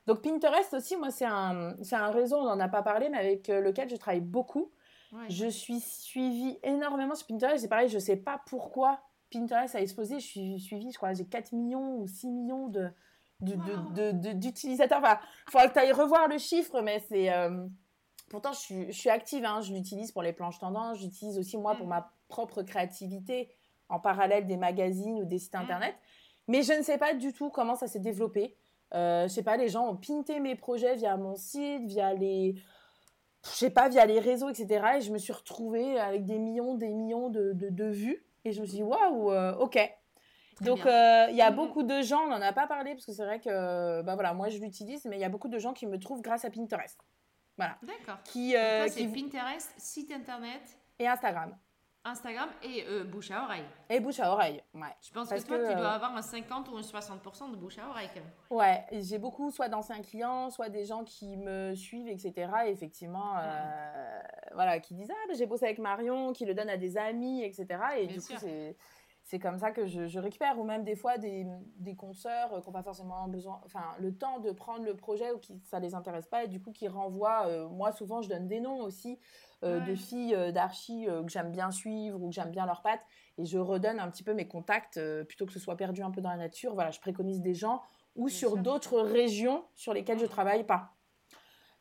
Donc, 0.06 0.22
Pinterest 0.22 0.74
aussi, 0.74 0.98
moi, 0.98 1.10
c'est 1.10 1.26
un, 1.26 1.76
c'est 1.82 1.96
un 1.96 2.12
réseau, 2.12 2.38
on 2.38 2.44
n'en 2.44 2.60
a 2.60 2.68
pas 2.68 2.82
parlé, 2.82 3.08
mais 3.10 3.18
avec 3.18 3.48
lequel 3.48 3.90
je 3.90 3.96
travaille 3.96 4.20
beaucoup. 4.20 4.72
Ouais. 5.14 5.30
Je 5.30 5.48
suis 5.48 5.80
suivie 5.80 6.60
énormément 6.64 7.16
sur 7.16 7.28
Pinterest. 7.28 7.62
C'est 7.62 7.70
pareil, 7.70 7.88
je 7.88 8.00
sais 8.00 8.18
pas 8.18 8.42
pourquoi 8.48 9.00
Pinterest 9.32 9.74
a 9.76 9.80
explosé. 9.80 10.20
Je 10.20 10.26
suis 10.26 10.60
suivie, 10.60 10.92
je 10.92 10.98
crois, 10.98 11.14
j'ai 11.14 11.26
4 11.26 11.54
millions 11.54 11.96
ou 11.96 12.08
6 12.08 12.28
millions 12.30 12.68
de, 12.68 12.90
Wow. 13.52 14.34
d'utilisateurs. 14.34 15.00
Enfin, 15.00 15.20
il 15.48 15.52
faudra 15.52 15.68
que 15.68 15.74
tu 15.74 15.80
ailles 15.80 15.92
revoir 15.92 16.28
le 16.28 16.38
chiffre, 16.38 16.82
mais 16.82 17.00
c'est. 17.10 17.32
euh, 17.32 17.66
Pourtant, 18.30 18.52
je 18.54 18.60
suis, 18.60 18.86
je 18.92 18.98
suis 18.98 19.10
active. 19.10 19.46
hein. 19.46 19.62
Je 19.62 19.74
l'utilise 19.74 20.12
pour 20.12 20.24
les 20.24 20.34
planches 20.34 20.58
tendances. 20.58 20.98
Je 21.00 21.04
l'utilise 21.04 21.38
aussi, 21.38 21.58
moi, 21.58 21.76
pour 21.76 21.86
Mm. 21.86 21.90
ma 21.90 22.12
propre 22.30 22.64
créativité 22.64 23.50
en 23.90 24.00
parallèle 24.00 24.48
des 24.48 24.58
magazines 24.58 25.20
ou 25.22 25.26
des 25.26 25.38
sites 25.38 25.54
Mm. 25.54 25.60
internet. 25.60 25.96
Mais 26.48 26.64
je 26.64 26.74
ne 26.74 26.82
sais 26.82 26.98
pas 26.98 27.14
du 27.14 27.32
tout 27.34 27.50
comment 27.52 27.76
ça 27.76 27.88
s'est 27.88 28.00
développé. 28.00 28.56
Euh, 28.96 29.24
je 29.28 29.34
sais 29.34 29.44
pas, 29.44 29.56
les 29.58 29.70
gens 29.70 29.88
ont 29.88 29.96
pinté 29.96 30.40
mes 30.40 30.56
projets 30.56 30.96
via 30.96 31.16
mon 31.18 31.36
site, 31.36 31.84
via 31.86 32.14
les, 32.14 32.56
je 33.44 33.50
sais 33.50 33.70
pas, 33.70 33.88
via 33.90 34.06
les 34.06 34.20
réseaux, 34.20 34.50
etc. 34.50 34.98
Et 34.98 35.02
je 35.02 35.12
me 35.12 35.18
suis 35.20 35.34
retrouvée 35.34 36.00
avec 36.00 36.26
des 36.26 36.40
millions, 36.40 36.74
des 36.76 36.90
millions 36.94 37.30
de, 37.30 37.54
de, 37.54 37.70
de 37.70 37.86
vues. 37.86 38.26
Et 38.46 38.52
je 38.52 38.62
me 38.62 38.66
suis 38.66 38.78
dit, 38.78 38.84
waouh, 38.84 39.32
euh, 39.32 39.56
ok. 39.58 39.78
Très 40.56 40.66
Donc, 40.66 40.86
euh, 40.86 41.28
il 41.30 41.36
y 41.36 41.42
a 41.42 41.52
beaucoup 41.52 41.84
de 41.84 42.02
gens, 42.02 42.22
on 42.26 42.30
n'en 42.30 42.42
a 42.42 42.54
pas 42.54 42.68
parlé 42.68 42.94
parce 42.94 43.06
que 43.06 43.12
c'est 43.12 43.26
vrai 43.26 43.40
que, 43.40 44.02
bah 44.04 44.14
voilà, 44.16 44.34
moi 44.34 44.50
je 44.50 44.58
l'utilise, 44.60 45.06
mais 45.06 45.18
il 45.18 45.20
y 45.22 45.26
a 45.26 45.30
beaucoup 45.30 45.48
de 45.50 45.60
gens 45.60 45.74
qui 45.74 45.86
me 45.88 45.98
trouvent 46.00 46.22
grâce 46.22 46.46
à 46.46 46.50
Pinterest. 46.50 47.00
Voilà. 47.58 47.78
D'accord. 47.84 48.22
Qui, 48.24 48.56
euh, 48.56 48.86
qui- 48.86 48.92
c'est 48.92 49.08
Pinterest, 49.08 49.72
site 49.78 50.12
internet, 50.12 50.62
Et 51.00 51.08
Instagram. 51.08 51.56
Instagram 52.06 52.50
et 52.62 52.84
euh, 52.90 53.06
bouche 53.06 53.32
à 53.32 53.44
oreille. 53.44 53.64
Et 53.90 54.02
bouche 54.02 54.20
à 54.20 54.30
oreille. 54.34 54.62
Ouais. 54.74 54.82
Je 55.02 55.10
pense 55.14 55.30
Parce 55.30 55.42
que 55.44 55.48
toi, 55.48 55.58
que, 55.60 55.70
tu 55.70 55.76
dois 55.78 55.92
avoir 55.92 56.14
un 56.14 56.22
50 56.22 56.68
ou 56.70 56.76
un 56.78 56.82
60% 56.82 57.50
de 57.52 57.56
bouche 57.56 57.78
à 57.80 57.88
oreille 57.88 58.10
quand 58.14 58.20
même. 58.20 58.30
Ouais, 58.50 58.86
j'ai 58.92 59.18
beaucoup 59.20 59.50
soit 59.52 59.70
d'anciens 59.70 60.02
clients, 60.02 60.50
soit 60.50 60.68
des 60.68 60.84
gens 60.84 61.06
qui 61.06 61.38
me 61.38 61.74
suivent, 61.76 62.10
etc. 62.10 62.52
Et 62.66 62.72
effectivement, 62.72 63.38
euh, 63.38 64.20
voilà, 64.54 64.80
qui 64.82 64.96
disent 64.96 65.12
Ah, 65.12 65.28
ben, 65.30 65.38
j'ai 65.38 65.46
bossé 65.46 65.64
avec 65.64 65.80
Marion, 65.80 66.34
qui 66.34 66.44
le 66.46 66.54
donne 66.54 66.70
à 66.70 66.76
des 66.76 66.98
amis, 66.98 67.42
etc. 67.42 67.66
Et 67.98 68.08
Bien 68.08 68.16
du 68.18 68.22
sûr. 68.22 68.36
coup, 68.36 68.42
c'est. 68.42 68.76
C'est 69.26 69.40
comme 69.40 69.58
ça 69.58 69.72
que 69.72 69.88
je, 69.88 70.08
je 70.08 70.20
récupère, 70.20 70.60
ou 70.60 70.66
même 70.66 70.84
des 70.84 70.98
fois 70.98 71.18
des, 71.18 71.48
des 71.78 71.96
consoeurs 71.96 72.54
euh, 72.54 72.60
qui 72.60 72.68
n'ont 72.68 72.74
pas 72.74 72.84
forcément 72.84 73.28
besoin, 73.30 73.62
enfin, 73.66 73.86
le 74.00 74.14
temps 74.14 74.40
de 74.40 74.52
prendre 74.52 74.84
le 74.84 74.96
projet 74.96 75.32
ou 75.32 75.38
qui 75.40 75.62
ça 75.64 75.80
les 75.80 75.96
intéresse 75.96 76.28
pas, 76.28 76.44
et 76.44 76.48
du 76.50 76.62
coup 76.62 76.72
qui 76.74 76.90
renvoient. 76.90 77.48
euh, 77.48 77.70
moi, 77.70 77.94
souvent, 77.94 78.22
je 78.22 78.28
donne 78.28 78.48
des 78.50 78.60
noms 78.60 78.82
aussi 78.82 79.18
euh, 79.64 79.80
de 79.80 79.96
filles 79.96 80.36
euh, 80.36 80.52
d'archi 80.52 81.06
que 81.06 81.30
j'aime 81.32 81.52
bien 81.52 81.72
suivre 81.72 82.22
ou 82.22 82.28
que 82.28 82.36
j'aime 82.36 82.52
bien 82.52 82.66
leurs 82.66 82.82
pattes, 82.82 83.06
et 83.38 83.46
je 83.46 83.58
redonne 83.58 84.00
un 84.00 84.10
petit 84.12 84.24
peu 84.24 84.34
mes 84.34 84.48
contacts 84.48 85.00
plutôt 85.24 85.46
que 85.46 85.54
ce 85.54 85.60
soit 85.60 85.78
perdu 85.78 86.04
un 86.04 86.12
peu 86.12 86.20
dans 86.20 86.30
la 86.30 86.38
nature. 86.38 86.74
Voilà, 86.74 86.92
je 86.92 87.00
préconise 87.00 87.42
des 87.42 87.54
gens 87.54 87.82
ou 88.16 88.26
Bien 88.26 88.36
sur 88.36 88.58
d'autres 88.58 89.00
régions 89.00 89.64
sur 89.74 89.94
lesquelles 89.94 90.20
je 90.20 90.26
travaille 90.26 90.66
pas. 90.66 90.92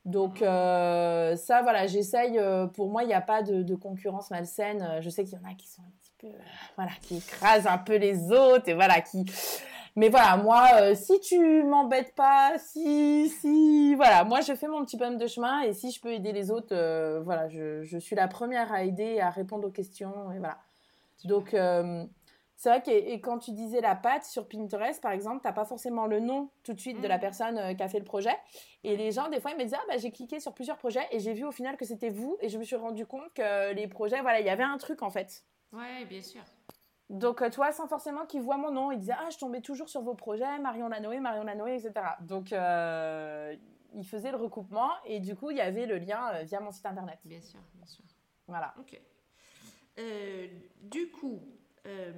Donc 0.05 0.43
euh, 0.43 1.37
ça, 1.37 1.63
voilà, 1.63 1.87
j'essaye. 1.87 2.39
euh, 2.39 2.67
pour 2.67 2.89
moi, 2.89 3.03
il 3.03 3.09
n'y 3.09 3.15
a 3.15 3.21
pas 3.21 3.43
de, 3.43 3.63
de 3.63 3.75
concurrence 3.75 4.31
malsaine. 4.31 5.01
Je 5.01 5.11
sais 5.11 5.25
qu'il 5.25 5.39
y 5.39 5.41
en 5.41 5.49
a 5.49 5.55
qui 5.55 5.69
sont 5.69 5.83
peu, 6.23 6.29
voilà, 6.77 6.93
qui 7.03 7.19
écrasent 7.19 7.67
un 7.67 7.79
peu 7.79 7.97
les 7.97 8.33
autres 8.33 8.69
et 8.69 8.75
voilà, 8.75 9.01
qui. 9.01 9.25
Mais 9.95 10.09
voilà, 10.09 10.39
moi, 10.39 10.67
euh, 10.81 10.95
si 10.95 11.21
tu 11.21 11.63
m'embêtes 11.65 12.15
pas, 12.15 12.55
si, 12.59 13.29
si, 13.29 13.95
voilà, 13.95 14.25
moi 14.25 14.41
je 14.41 14.55
fais 14.55 14.67
mon 14.67 14.83
petit 14.87 14.97
bonhomme 14.97 15.19
de 15.19 15.27
chemin 15.27 15.61
et 15.61 15.75
si 15.75 15.91
je 15.91 16.01
peux 16.01 16.13
aider 16.13 16.33
les 16.33 16.51
autres, 16.51 16.75
euh, 16.75 17.21
voilà, 17.23 17.51
je, 17.51 17.83
je 17.83 17.99
suis 17.99 18.17
la 18.17 18.27
première 18.27 18.73
à 18.73 18.85
aider, 18.85 19.21
à 19.21 19.29
répondre 19.29 19.69
aux 19.69 19.71
questions 19.71 20.33
et 20.33 20.39
voilà. 20.39 20.57
Donc, 21.25 21.53
euh, 21.53 22.05
c'est 22.57 22.71
vrai 22.71 22.83
que 22.83 22.91
et 22.91 23.21
quand 23.21 23.39
tu 23.39 23.51
disais 23.53 23.83
la 23.83 23.95
pâte 23.95 24.25
sur 24.25 24.49
Pinterest, 24.49 25.03
par 25.03 25.13
exemple, 25.13 25.41
t'as 25.43 25.53
pas 25.53 25.67
forcément 25.67 26.07
le 26.07 26.21
nom 26.21 26.49
tout 26.65 26.73
de 26.73 26.81
suite 26.81 27.01
de 27.03 27.09
la 27.09 27.17
Mhm. 27.17 27.21
personne 27.21 27.77
qui 27.77 27.83
a 27.83 27.89
fait 27.89 27.99
le 27.99 28.05
projet. 28.05 28.35
Et 28.85 28.97
les 28.97 29.11
gens, 29.13 29.29
des 29.29 29.41
fois, 29.41 29.51
ils 29.51 29.59
me 29.59 29.65
disaient, 29.65 29.77
ah 29.79 29.85
bah 29.89 29.99
j'ai 29.99 30.11
cliqué 30.11 30.41
sur 30.41 30.55
plusieurs 30.55 30.79
projets 30.79 31.07
et 31.11 31.19
j'ai 31.19 31.35
vu 31.35 31.45
au 31.45 31.53
final 31.53 31.77
que 31.77 31.85
c'était 31.85 32.09
vous 32.11 32.39
et 32.41 32.49
je 32.49 32.57
me 32.59 32.65
suis 32.65 32.77
rendu 32.77 33.05
compte 33.05 33.31
que 33.35 33.75
les 33.75 33.89
projets, 33.89 34.23
voilà, 34.23 34.41
il 34.41 34.47
y 34.47 34.51
avait 34.51 34.63
un 34.63 34.79
truc 34.79 35.03
en 35.03 35.11
fait. 35.11 35.45
Ouais, 35.73 36.05
bien 36.05 36.23
sûr. 36.23 36.43
Donc, 37.11 37.43
euh, 37.43 37.51
toi, 37.51 37.73
sans 37.73 37.89
forcément 37.89 38.25
qu'ils 38.27 38.43
voient 38.43 38.57
mon 38.57 38.71
nom, 38.71 38.91
ils 38.91 38.99
disaient, 38.99 39.15
ah, 39.19 39.29
je 39.31 39.39
tombais 39.39 39.61
toujours 39.61 39.89
sur 39.89 40.03
vos 40.03 40.15
projets, 40.15 40.59
Marion 40.59 40.89
Lanoé, 40.89 41.21
Marion 41.21 41.45
Lanoé, 41.45 41.75
etc. 41.75 41.93
Donc, 42.21 42.53
euh, 42.53 43.55
ils 43.95 44.07
faisaient 44.07 44.31
le 44.31 44.39
recoupement 44.39 44.91
et 45.05 45.21
du 45.21 45.37
coup, 45.37 45.51
il 45.51 45.59
y 45.59 45.61
avait 45.61 45.87
le 45.87 45.99
lien 45.99 46.33
euh, 46.35 46.43
via 46.43 46.61
mon 46.61 46.73
site 46.73 46.87
internet. 46.87 47.19
Bien 47.25 47.43
sûr, 47.43 47.61
bien 47.75 47.87
sûr. 47.87 48.05
Voilà. 48.47 48.75
Ok. 48.79 49.01
Euh, 49.99 50.49
du 50.81 51.11
coup, 51.11 51.43
euh, 51.87 52.13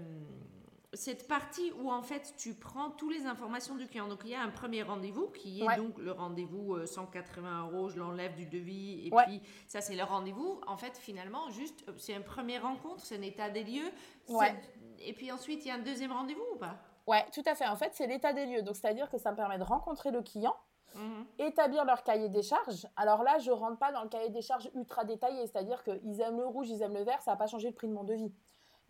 cette 0.95 1.29
partie 1.29 1.73
où 1.81 1.91
en 1.91 2.03
fait 2.03 2.35
tu 2.37 2.55
prends 2.55 2.91
toutes 2.91 3.13
les 3.15 3.27
informations 3.27 3.75
du 3.77 3.87
client. 3.87 4.09
Donc 4.09 4.21
il 4.25 4.31
y 4.31 4.35
a 4.35 4.41
un 4.43 4.49
premier 4.51 4.83
rendez-vous 4.83 5.29
qui 5.29 5.61
est 5.61 5.67
Ouais. 5.67 5.77
donc 5.77 5.99
le 5.99 6.13
rendez-vous 6.13 6.75
euh, 6.75 6.87
180 6.87 7.69
euros, 7.71 7.89
je 7.89 7.99
l'enlève 7.99 8.35
du 8.35 8.47
devis 8.47 9.07
et 9.07 9.13
Ouais. 9.15 9.25
puis 9.27 9.43
ça 9.67 9.81
c'est 9.81 9.97
le 9.97 10.05
rendez-vous. 10.05 10.61
En 10.67 10.77
fait 10.77 10.97
finalement 10.97 11.51
juste 11.51 11.85
euh, 11.89 11.93
c'est 11.99 12.13
une 12.15 12.23
première 12.25 12.63
rencontre, 12.63 13.01
c'est 13.05 13.17
un 13.19 13.23
état 13.23 13.51
des 13.51 13.65
lieux. 13.65 13.91
Ouais. 14.29 14.55
Et 15.01 15.13
puis 15.13 15.31
ensuite 15.33 15.65
il 15.65 15.69
y 15.69 15.71
a 15.71 15.75
un 15.75 15.79
deuxième 15.83 16.13
rendez-vous 16.13 16.45
ou 16.55 16.59
pas? 16.59 16.77
Ouais, 17.07 17.27
tout 17.35 17.43
à 17.45 17.55
fait. 17.55 17.67
En 17.67 17.77
fait, 17.77 17.91
c'est 17.93 18.07
l'état 18.07 18.33
des 18.33 18.47
lieux. 18.47 18.63
Donc, 18.63 18.77
c'est-à-dire 18.77 19.11
que 19.11 19.19
ça 19.19 19.31
me 19.31 19.37
permet 19.37 19.59
de 19.59 19.63
rencontrer 19.63 20.11
le 20.11 20.23
client, 20.23 20.57
Mhm. 20.95 21.27
établir 21.39 21.85
leur 21.85 22.03
cahier 22.03 22.31
des 22.31 22.43
charges. 22.43 22.87
Alors 22.97 23.23
là, 23.23 23.39
je 23.41 23.51
rentre 23.51 23.77
pas 23.79 23.93
dans 23.93 24.03
le 24.05 24.09
cahier 24.09 24.31
des 24.31 24.41
charges 24.41 24.71
ultra 24.75 25.05
détaillé, 25.05 25.47
c'est-à-dire 25.47 25.83
qu'ils 25.85 26.21
aiment 26.23 26.39
le 26.39 26.47
rouge, 26.47 26.71
ils 26.71 26.81
aiment 26.81 26.95
le 26.95 27.03
vert, 27.03 27.21
ça 27.21 27.33
n'a 27.33 27.37
pas 27.37 27.47
changé 27.47 27.69
le 27.69 27.75
prix 27.75 27.89
de 27.89 27.93
mon 27.93 28.05
devis. 28.05 28.33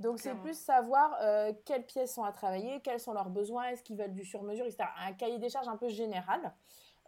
Donc 0.00 0.18
c'est 0.18 0.34
plus 0.34 0.58
savoir 0.58 1.16
euh, 1.22 1.52
quelles 1.64 1.86
pièces 1.86 2.14
sont 2.14 2.24
à 2.24 2.32
travailler, 2.32 2.80
quels 2.80 2.98
sont 3.00 3.12
leurs 3.12 3.30
besoins, 3.30 3.64
est-ce 3.68 3.82
qu'ils 3.82 3.96
veulent 3.96 4.12
du 4.12 4.24
sur-mesure, 4.24 4.64
etc. 4.66 4.84
Un 5.06 5.12
cahier 5.12 5.38
des 5.38 5.48
charges 5.48 5.68
un 5.68 5.76
peu 5.76 5.88
général. 5.88 6.52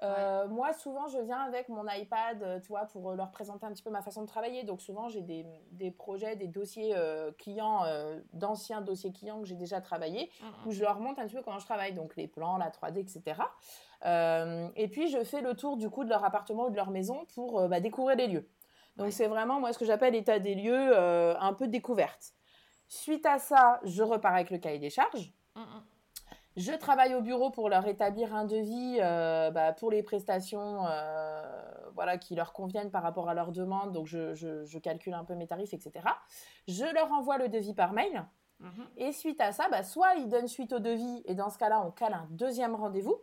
Euh, 0.03 0.47
Moi, 0.49 0.73
souvent, 0.75 1.09
je 1.09 1.19
viens 1.19 1.41
avec 1.41 1.71
mon 1.71 1.85
iPad, 1.89 2.43
euh, 2.43 2.61
tu 2.61 2.69
vois, 2.69 2.85
pour 2.85 3.13
leur 3.13 3.31
présenter 3.31 3.65
un 3.65 3.73
petit 3.73 3.83
peu 3.83 3.89
ma 3.91 4.03
façon 4.03 4.21
de 4.21 4.27
travailler. 4.27 4.63
Donc 4.63 4.83
souvent, 4.83 5.09
j'ai 5.09 5.23
des, 5.23 5.47
des 5.73 5.91
projets, 5.91 6.37
des 6.37 6.49
dossiers 6.49 6.93
euh, 6.95 7.33
clients, 7.33 7.83
euh, 7.87 8.21
d'anciens 8.35 8.83
dossiers 8.83 9.11
clients 9.13 9.41
que 9.41 9.47
j'ai 9.47 9.55
déjà 9.57 9.81
travaillés 9.81 10.31
Mhm. 10.43 10.67
où 10.67 10.71
je 10.71 10.83
leur 10.83 11.01
montre 11.01 11.19
un 11.21 11.25
petit 11.27 11.35
peu 11.35 11.43
comment 11.43 11.59
je 11.59 11.65
travaille, 11.65 11.95
donc 11.95 12.15
les 12.15 12.29
plans, 12.29 12.59
la 12.59 12.71
3D, 12.71 12.99
etc. 13.01 13.41
Et 14.77 14.89
puis 14.89 15.09
je 15.09 15.25
fais 15.25 15.41
le 15.41 15.55
tour 15.55 15.77
du 15.77 15.89
coup 15.91 16.05
de 16.05 16.11
leur 16.11 16.25
appartement 16.25 16.67
ou 16.67 16.71
de 16.71 16.77
leur 16.77 16.91
maison 16.91 17.25
pour 17.35 17.67
bah, 17.69 17.81
découvrir 17.81 18.17
les 18.17 18.27
lieux. 18.29 18.49
Donc 18.97 19.07
Ouais. 19.07 19.11
c'est 19.11 19.27
vraiment 19.29 19.61
moi 19.61 19.73
ce 19.73 19.79
que 19.79 19.85
j'appelle 19.85 20.13
l'état 20.13 20.39
des 20.39 20.55
lieux, 20.55 20.95
un 20.97 21.53
peu 21.55 21.67
découverte. 21.69 22.33
Suite 22.89 23.27
à 23.27 23.39
ça, 23.39 23.81
je 23.85 24.03
repars 24.03 24.35
avec 24.35 24.51
le 24.51 24.59
cahier 24.59 24.79
des 24.79 24.91
charges. 24.91 25.33
Mhm. 25.55 25.83
Je 26.57 26.73
travaille 26.73 27.15
au 27.15 27.21
bureau 27.21 27.51
pour 27.51 27.69
leur 27.69 27.87
établir 27.87 28.35
un 28.35 28.47
devis 28.47 28.99
euh, 29.03 29.51
bah, 29.51 29.75
pour 29.75 29.91
les 29.91 30.03
prestations 30.03 30.87
euh, 30.87 31.43
voilà, 31.95 32.17
qui 32.17 32.35
leur 32.35 32.55
conviennent 32.55 32.91
par 32.91 33.03
rapport 33.03 33.29
à 33.29 33.35
leurs 33.35 33.53
demandes. 33.53 33.93
Donc, 33.93 34.07
je, 34.07 34.33
je- 34.35 34.65
je 34.65 34.79
calcule 34.79 35.13
un 35.13 35.25
peu 35.25 35.35
mes 35.35 35.47
tarifs, 35.47 35.75
etc. 35.75 35.93
Je 36.67 36.85
leur 36.95 37.13
envoie 37.13 37.37
le 37.37 37.49
devis 37.51 37.75
par 37.75 37.93
mail. 37.93 38.25
Mhm. 38.61 38.87
Et 38.97 39.13
suite 39.13 39.39
à 39.43 39.53
ça, 39.53 39.69
bah, 39.71 39.83
soit 39.83 40.15
ils 40.15 40.29
donnent 40.29 40.49
suite 40.49 40.73
au 40.73 40.79
devis 40.79 41.23
et 41.27 41.35
dans 41.35 41.51
ce 41.51 41.59
cas-là, 41.59 41.83
on 41.87 41.91
cale 41.91 42.15
un 42.15 42.27
deuxième 42.31 42.75
rendez-vous. 42.75 43.17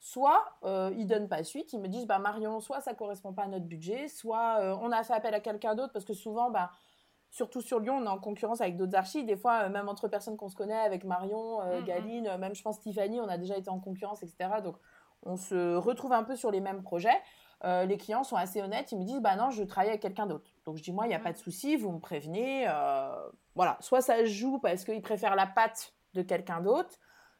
Soit 0.00 0.42
euh, 0.64 0.90
ils 0.96 1.06
donnent 1.06 1.28
pas 1.28 1.42
suite, 1.42 1.72
ils 1.72 1.80
me 1.80 1.88
disent 1.88 2.06
bah 2.06 2.20
Marion, 2.20 2.60
soit 2.60 2.80
ça 2.80 2.94
correspond 2.94 3.32
pas 3.34 3.42
à 3.42 3.48
notre 3.48 3.64
budget, 3.66 4.06
soit 4.08 4.60
euh, 4.60 4.76
on 4.80 4.92
a 4.92 5.02
fait 5.02 5.12
appel 5.12 5.34
à 5.34 5.40
quelqu'un 5.40 5.74
d'autre 5.74 5.92
parce 5.92 6.04
que 6.04 6.14
souvent, 6.14 6.50
bah, 6.50 6.70
surtout 7.30 7.60
sur 7.60 7.78
Lyon, 7.80 7.98
on 7.98 8.04
est 8.04 8.08
en 8.08 8.18
concurrence 8.18 8.60
avec 8.60 8.76
d'autres 8.76 8.96
archis. 8.96 9.24
Des 9.24 9.36
fois, 9.36 9.64
euh, 9.64 9.68
même 9.68 9.88
entre 9.88 10.08
personnes 10.08 10.36
qu'on 10.36 10.48
se 10.48 10.56
connaît, 10.56 10.78
avec 10.78 11.04
Marion, 11.04 11.60
euh, 11.62 11.78
Mhm. 11.80 11.84
Galine, 11.84 12.26
euh, 12.28 12.38
même 12.38 12.54
je 12.54 12.62
pense 12.62 12.80
Tiffany, 12.80 13.20
on 13.20 13.28
a 13.28 13.38
déjà 13.38 13.56
été 13.56 13.70
en 13.70 13.80
concurrence, 13.80 14.22
etc. 14.22 14.60
Donc 14.62 14.76
on 15.24 15.36
se 15.36 15.76
retrouve 15.76 16.12
un 16.12 16.24
peu 16.24 16.36
sur 16.36 16.50
les 16.50 16.60
mêmes 16.60 16.82
projets. 16.82 17.20
Euh, 17.64 17.84
les 17.86 17.96
clients 17.98 18.22
sont 18.22 18.36
assez 18.36 18.62
honnêtes, 18.62 18.92
ils 18.92 18.98
me 18.98 19.04
disent 19.04 19.20
bah 19.20 19.34
non, 19.36 19.50
je 19.50 19.64
travaille 19.64 19.90
avec 19.90 20.00
quelqu'un 20.00 20.26
d'autre. 20.26 20.48
Donc 20.64 20.76
je 20.76 20.82
dis 20.82 20.92
moi, 20.92 21.06
il 21.06 21.08
n'y 21.08 21.14
a 21.14 21.18
Mhm. 21.18 21.24
pas 21.24 21.32
de 21.32 21.38
souci, 21.38 21.76
vous 21.76 21.90
me 21.92 21.98
prévenez. 22.00 22.66
voilà, 23.54 23.76
soit 23.80 24.00
ça 24.00 24.16
se 24.18 24.26
joue 24.26 24.58
parce 24.60 24.84
qu'ils 24.84 25.02
préfèrent 25.02 25.34
la 25.36 25.46
patte 25.46 25.92
de 26.14 26.22
quelqu'un 26.22 26.60
d'autre, 26.60 26.90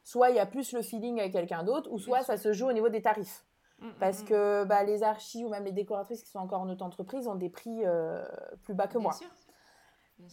soit 0.03 0.29
il 0.29 0.35
y 0.35 0.39
a 0.39 0.45
plus 0.45 0.73
le 0.73 0.81
feeling 0.81 1.19
avec 1.19 1.31
quelqu'un 1.31 1.63
d'autre, 1.63 1.89
ou 1.91 1.97
soit 1.99 2.17
Bien 2.17 2.25
ça 2.25 2.37
se 2.37 2.51
joue 2.51 2.67
au 2.67 2.73
niveau 2.73 2.89
des 2.89 3.01
tarifs. 3.01 3.45
Mm, 3.79 3.87
mm, 3.87 3.93
parce 4.01 4.23
que 4.23 4.65
bah, 4.65 4.83
les 4.83 5.03
archis 5.03 5.45
ou 5.45 5.49
même 5.49 5.63
les 5.63 5.71
décoratrices 5.71 6.21
qui 6.23 6.29
sont 6.29 6.39
encore 6.39 6.59
en 6.59 6.67
auto-entreprise 6.69 7.27
ont 7.29 7.35
des 7.35 7.49
prix 7.49 7.81
plus 8.65 8.73
bas 8.73 8.87
que 8.87 8.97
moi. 8.97 9.13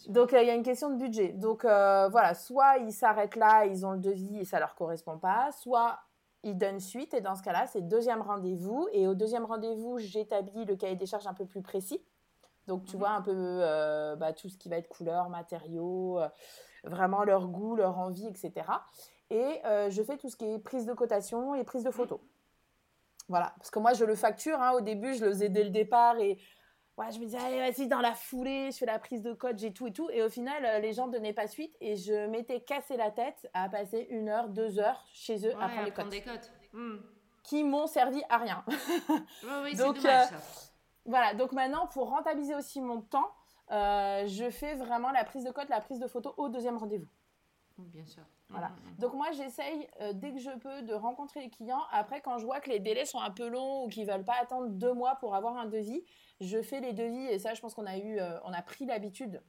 Donc, 0.09 0.33
il 0.33 0.47
y 0.47 0.51
a 0.51 0.55
une 0.55 0.63
question 0.63 0.91
de 0.91 0.97
budget. 0.97 1.29
Donc, 1.29 1.63
voilà, 1.63 2.35
soit 2.35 2.79
ils 2.79 2.93
s'arrêtent 2.93 3.37
là, 3.37 3.67
ils 3.67 3.87
ont 3.87 3.93
le 3.93 4.01
devis 4.01 4.41
et 4.41 4.45
ça 4.45 4.59
leur 4.59 4.75
correspond 4.75 5.19
pas, 5.19 5.51
soit 5.53 5.99
ils 6.43 6.57
donnent 6.57 6.81
suite 6.81 7.13
et 7.15 7.21
dans 7.21 7.35
ce 7.35 7.43
cas-là, 7.43 7.67
c'est 7.67 7.83
deuxième 7.83 8.23
rendez-vous. 8.23 8.89
Et 8.93 9.07
au 9.07 9.15
deuxième 9.15 9.45
rendez-vous, 9.45 9.99
j'établis 9.99 10.65
le 10.65 10.77
cahier 10.77 10.97
des 10.97 11.07
charges 11.07 11.27
un 11.27 11.35
peu 11.35 11.45
plus 11.45 11.63
précis. 11.63 12.01
Donc, 12.67 12.85
tu 12.85 12.97
mhm. 12.97 13.01
vois 13.01 13.11
un 13.11 13.23
peu 13.23 13.33
euh, 13.35 14.17
bah, 14.17 14.33
tout 14.33 14.49
ce 14.49 14.57
qui 14.57 14.69
va 14.69 14.77
être 14.77 14.89
couleur, 14.89 15.29
matériaux, 15.29 16.19
euh, 16.21 16.29
vraiment 16.85 17.25
leur 17.25 17.49
goût, 17.49 17.77
leur 17.77 17.99
envie, 17.99 18.27
etc. 18.27 18.53
Et 19.31 19.61
euh, 19.65 19.91
je 19.91 20.03
fais 20.03 20.17
tout 20.17 20.29
ce 20.29 20.37
qui 20.37 20.47
est 20.47 20.59
prise 20.59 20.87
de 20.87 20.93
cotation 20.93 21.55
et 21.55 21.65
prise 21.65 21.85
de 21.85 21.91
photo. 21.91 22.21
Voilà, 23.29 23.53
parce 23.59 23.71
que 23.71 23.79
moi, 23.81 23.93
je 23.93 24.05
le 24.05 24.15
facture. 24.15 24.61
Hein. 24.61 24.73
Au 24.73 24.81
début, 24.81 25.15
je 25.15 25.25
le 25.25 25.31
faisais 25.31 25.49
dès 25.49 25.65
le 25.65 25.71
départ 25.71 26.19
et 26.19 26.39
ouais, 26.97 27.13
je 27.13 27.19
me 27.19 27.25
disais, 27.25 27.39
allez, 27.39 27.59
vas-y, 27.59 27.89
dans 27.89 28.01
la 28.01 28.15
foulée, 28.15 28.71
je 28.73 28.79
fais 28.79 28.87
la 28.87 28.99
prise 28.99 29.23
de 29.23 29.33
code, 29.33 29.59
j'ai 29.59 29.73
tout 29.73 29.87
et 29.87 29.93
tout. 29.93 30.09
Et 30.11 30.23
au 30.23 30.29
final, 30.29 30.65
euh, 30.65 30.79
les 30.79 30.93
gens 30.93 31.07
ne 31.07 31.13
donnaient 31.13 31.33
pas 31.33 31.47
suite 31.47 31.77
et 31.81 31.97
je 31.97 32.27
m'étais 32.27 32.61
cassé 32.61 32.97
la 32.97 33.11
tête 33.11 33.49
à 33.55 33.69
passer 33.69 34.07
une 34.11 34.29
heure, 34.29 34.49
deux 34.49 34.79
heures 34.79 35.05
chez 35.13 35.47
eux 35.47 35.55
à 35.61 35.69
prendre 35.69 36.11
des 36.11 36.23
codes. 36.23 36.41
Hmm. 36.73 36.97
Qui 37.43 37.65
m'ont 37.65 37.87
servi 37.87 38.23
à 38.29 38.39
rien. 38.39 38.65
oui, 39.63 39.77
donc, 39.77 39.97
dommage, 39.97 40.33
euh, 40.33 40.37
voilà, 41.05 41.35
donc 41.35 41.53
maintenant, 41.53 41.87
pour 41.87 42.09
rentabiliser 42.09 42.55
aussi 42.55 42.81
mon 42.81 43.01
temps, 43.01 43.31
euh, 43.71 44.27
je 44.27 44.51
fais 44.51 44.75
vraiment 44.75 45.11
la 45.11 45.25
prise 45.25 45.45
de 45.45 45.51
code, 45.51 45.69
la 45.69 45.81
prise 45.81 45.99
de 45.99 46.07
photo 46.07 46.35
au 46.37 46.49
deuxième 46.49 46.77
rendez-vous. 46.77 47.09
Bien 47.79 48.07
sûr. 48.07 48.23
Voilà. 48.49 48.69
Mm, 48.69 48.73
mm, 48.73 48.91
mm. 48.93 48.97
Donc 48.99 49.15
moi, 49.15 49.31
j'essaye 49.33 49.89
euh, 50.01 50.13
dès 50.15 50.33
que 50.33 50.39
je 50.39 50.51
peux 50.51 50.83
de 50.83 50.95
rencontrer 50.95 51.41
les 51.41 51.51
clients. 51.51 51.83
Après, 51.91 52.21
quand 52.21 52.39
je 52.39 52.45
vois 52.45 52.61
que 52.61 52.71
les 52.71 52.81
délais 52.81 53.05
sont 53.05 53.21
un 53.21 53.31
peu 53.31 53.49
longs 53.49 53.85
ou 53.85 53.89
qu'ils 53.89 54.07
veulent 54.07 54.25
pas 54.25 54.37
attendre 54.41 54.69
deux 54.69 54.93
mois 54.93 55.17
pour 55.17 55.35
avoir 55.35 55.57
un 55.57 55.67
devis, 55.67 56.05
je 56.41 56.63
fais 56.63 56.81
les 56.81 56.93
devis. 56.93 57.27
Et 57.27 57.39
ça, 57.39 57.55
je 57.55 57.61
pense 57.61 57.75
qu'on 57.75 57.87
a 57.87 57.99
eu, 57.99 58.19
euh, 58.19 58.39
on 58.45 58.53
a 58.53 58.63
pris 58.63 58.87
l'habitude 58.87 59.43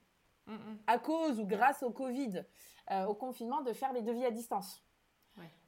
à 0.87 0.97
cause 0.97 1.41
ou 1.41 1.45
grâce 1.45 1.83
au 1.83 1.91
Covid, 1.91 2.45
euh, 2.91 3.05
au 3.05 3.13
confinement, 3.13 3.61
de 3.63 3.73
faire 3.73 3.91
les 3.91 4.01
devis 4.01 4.23
à 4.25 4.31
distance. 4.31 4.83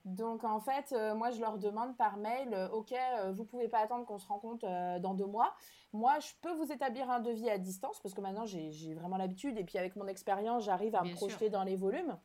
Donc 0.05 0.45
en 0.45 0.61
fait, 0.61 0.95
moi 1.15 1.29
je 1.29 1.41
leur 1.41 1.57
demande 1.57 1.95
par 1.97 2.15
mail, 2.15 2.69
ok, 2.71 2.95
vous 3.33 3.43
pouvez 3.43 3.67
pas 3.67 3.79
attendre 3.79 4.05
qu'on 4.05 4.17
se 4.17 4.25
rencontre 4.25 4.65
dans 4.99 5.13
deux 5.13 5.25
mois. 5.25 5.53
Moi, 5.91 6.17
je 6.19 6.29
peux 6.41 6.53
vous 6.53 6.71
établir 6.71 7.11
un 7.11 7.19
devis 7.19 7.49
à 7.49 7.57
distance 7.57 7.99
parce 8.01 8.15
que 8.15 8.21
maintenant 8.21 8.45
j'ai 8.45 8.93
vraiment 8.95 9.17
l'habitude 9.17 9.57
et 9.57 9.65
puis 9.65 9.77
avec 9.77 9.97
mon 9.97 10.07
expérience, 10.07 10.63
j'arrive 10.63 10.95
à 10.95 11.03
me 11.03 11.13
projeter 11.13 11.49
dans 11.49 11.63
les 11.63 11.75
volumes. 11.75 12.17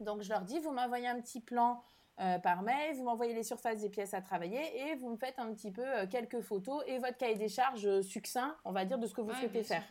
Donc 0.00 0.22
je 0.22 0.28
leur 0.28 0.42
dis, 0.42 0.58
vous 0.58 0.70
m'envoyez 0.70 1.08
un 1.08 1.20
petit 1.20 1.40
plan 1.40 1.82
euh, 2.18 2.38
par 2.38 2.62
mail, 2.62 2.96
vous 2.96 3.04
m'envoyez 3.04 3.34
les 3.34 3.42
surfaces 3.42 3.80
des 3.80 3.90
pièces 3.90 4.14
à 4.14 4.22
travailler 4.22 4.60
et 4.74 4.94
vous 4.94 5.10
me 5.10 5.16
faites 5.18 5.38
un 5.38 5.52
petit 5.52 5.70
peu 5.70 5.84
euh, 5.84 6.06
quelques 6.06 6.40
photos 6.40 6.82
et 6.86 6.98
votre 6.98 7.18
cahier 7.18 7.34
des 7.34 7.50
charges 7.50 7.86
euh, 7.86 8.00
succinct, 8.00 8.56
on 8.64 8.72
va 8.72 8.86
dire, 8.86 8.98
de 8.98 9.06
ce 9.06 9.12
que 9.12 9.20
vous 9.20 9.34
souhaitez 9.34 9.62
faire. 9.62 9.82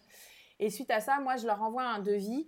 Et 0.59 0.71
suite 0.71 0.89
à 0.89 1.01
ça, 1.01 1.19
moi, 1.19 1.35
je 1.35 1.45
leur 1.45 1.61
envoie 1.61 1.83
un 1.83 1.99
devis 1.99 2.47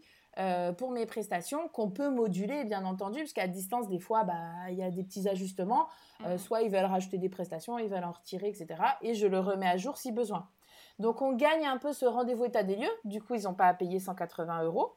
pour 0.77 0.91
mes 0.91 1.07
prestations 1.07 1.67
qu'on 1.69 1.89
peut 1.89 2.11
moduler, 2.11 2.63
bien 2.63 2.85
entendu, 2.85 3.21
parce 3.21 3.33
qu'à 3.33 3.47
distance, 3.47 3.89
des 3.89 3.97
fois, 3.97 4.23
bah, 4.23 4.69
il 4.69 4.75
y 4.75 4.83
a 4.83 4.91
des 4.91 5.03
petits 5.03 5.27
ajustements. 5.27 5.87
Mhm. 6.19 6.37
soit 6.37 6.61
ils 6.61 6.69
veulent 6.69 6.85
rajouter 6.85 7.17
des 7.17 7.27
prestations, 7.27 7.79
ils 7.79 7.89
veulent 7.89 8.03
en 8.03 8.11
retirer, 8.11 8.47
etc. 8.47 8.67
Et 9.01 9.15
je 9.15 9.25
le 9.25 9.39
remets 9.39 9.67
à 9.67 9.77
jour 9.77 9.97
si 9.97 10.11
besoin. 10.11 10.47
Donc, 10.99 11.23
on 11.23 11.33
gagne 11.33 11.65
un 11.65 11.77
peu 11.77 11.91
ce 11.91 12.05
rendez-vous 12.05 12.45
état 12.45 12.61
des 12.61 12.75
lieux. 12.75 12.91
Du 13.03 13.19
coup, 13.19 13.33
ils 13.33 13.43
n'ont 13.45 13.55
pas 13.55 13.65
à 13.65 13.73
payer 13.73 13.99
180 13.99 14.61
euros. 14.61 14.95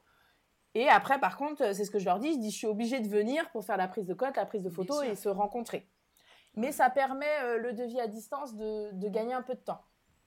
Et 0.74 0.88
après, 0.88 1.18
par 1.18 1.36
contre, 1.36 1.74
c'est 1.74 1.84
ce 1.84 1.90
que 1.90 1.98
je 1.98 2.04
leur 2.04 2.20
dis, 2.20 2.32
je 2.34 2.38
dis, 2.38 2.50
je 2.50 2.56
suis 2.56 2.66
obligée 2.66 3.00
de 3.00 3.08
venir 3.08 3.50
pour 3.50 3.64
faire 3.64 3.76
la 3.76 3.88
prise 3.88 4.06
de 4.06 4.14
cote, 4.14 4.36
la 4.36 4.46
prise 4.46 4.62
de 4.62 4.70
photo 4.70 5.02
et 5.02 5.16
se 5.16 5.28
rencontrer. 5.28 5.88
Mais 6.56 6.72
ça 6.72 6.90
permet 6.90 7.26
euh, 7.42 7.58
le 7.58 7.72
devis 7.72 8.00
à 8.00 8.06
distance 8.06 8.56
de, 8.56 8.90
de, 8.92 9.08
gagner 9.08 9.34
un 9.34 9.42
peu 9.42 9.54
de 9.54 9.60
temps. 9.60 9.82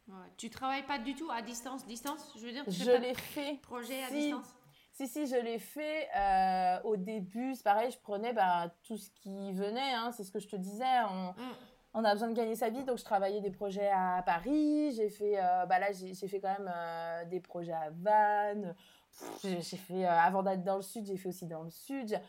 Ouais. 0.08 0.16
Tu 0.38 0.50
travailles 0.50 0.86
pas 0.86 1.00
du 1.00 1.16
tout 1.16 1.30
à 1.32 1.42
distance, 1.42 1.86
distance, 1.86 2.34
je 2.38 2.46
veux 2.46 2.52
dire. 2.52 2.64
Je 2.68 2.92
l'ai 2.92 3.14
fait. 3.14 3.60
Projet 3.62 4.04
à 4.04 4.10
distance? 4.10 4.54
Si 4.94 5.08
si, 5.08 5.26
je 5.26 5.36
l'ai 5.36 5.60
fait 5.60 6.08
euh, 6.16 6.82
au 6.84 6.98
début. 6.98 7.56
C'est 7.56 7.64
pareil, 7.64 7.92
je 7.92 7.98
prenais 7.98 8.32
bah, 8.32 8.74
tout 8.84 8.98
ce 8.98 9.10
qui 9.10 9.52
venait. 9.54 9.94
Hein, 9.94 10.12
c'est 10.12 10.24
ce 10.24 10.32
que 10.32 10.40
je 10.40 10.48
te 10.48 10.56
disais. 10.56 11.02
On, 11.10 11.32
mm. 11.32 11.56
on, 11.96 12.04
a 12.04 12.14
besoin 12.14 12.30
de 12.30 12.36
gagner 12.36 12.56
sa 12.56 12.70
vie, 12.70 12.84
donc 12.84 13.00
je 13.00 13.04
travaillais 13.04 13.42
des 13.42 13.52
projets 13.52 13.90
à 13.90 14.22
Paris. 14.24 14.92
J'ai 14.92 15.10
fait, 15.10 15.40
euh, 15.40 15.66
bah 15.66 15.80
là, 15.80 15.88
j'ai 15.92 16.28
fait 16.28 16.40
quand 16.40 16.56
même 16.60 17.30
des 17.30 17.40
projets 17.40 17.74
à 17.74 17.90
Vannes 17.92 18.76
j'ai 19.44 19.62
fait, 19.62 20.06
euh, 20.06 20.10
avant 20.10 20.44
d'être 20.44 20.64
dans 20.64 20.78
le 20.78 20.82
sud, 20.82 21.06
j'ai 21.06 21.18
fait 21.18 21.30
aussi 21.30 21.48
dans 21.48 21.64
le 21.64 21.70
sud. 21.70 22.20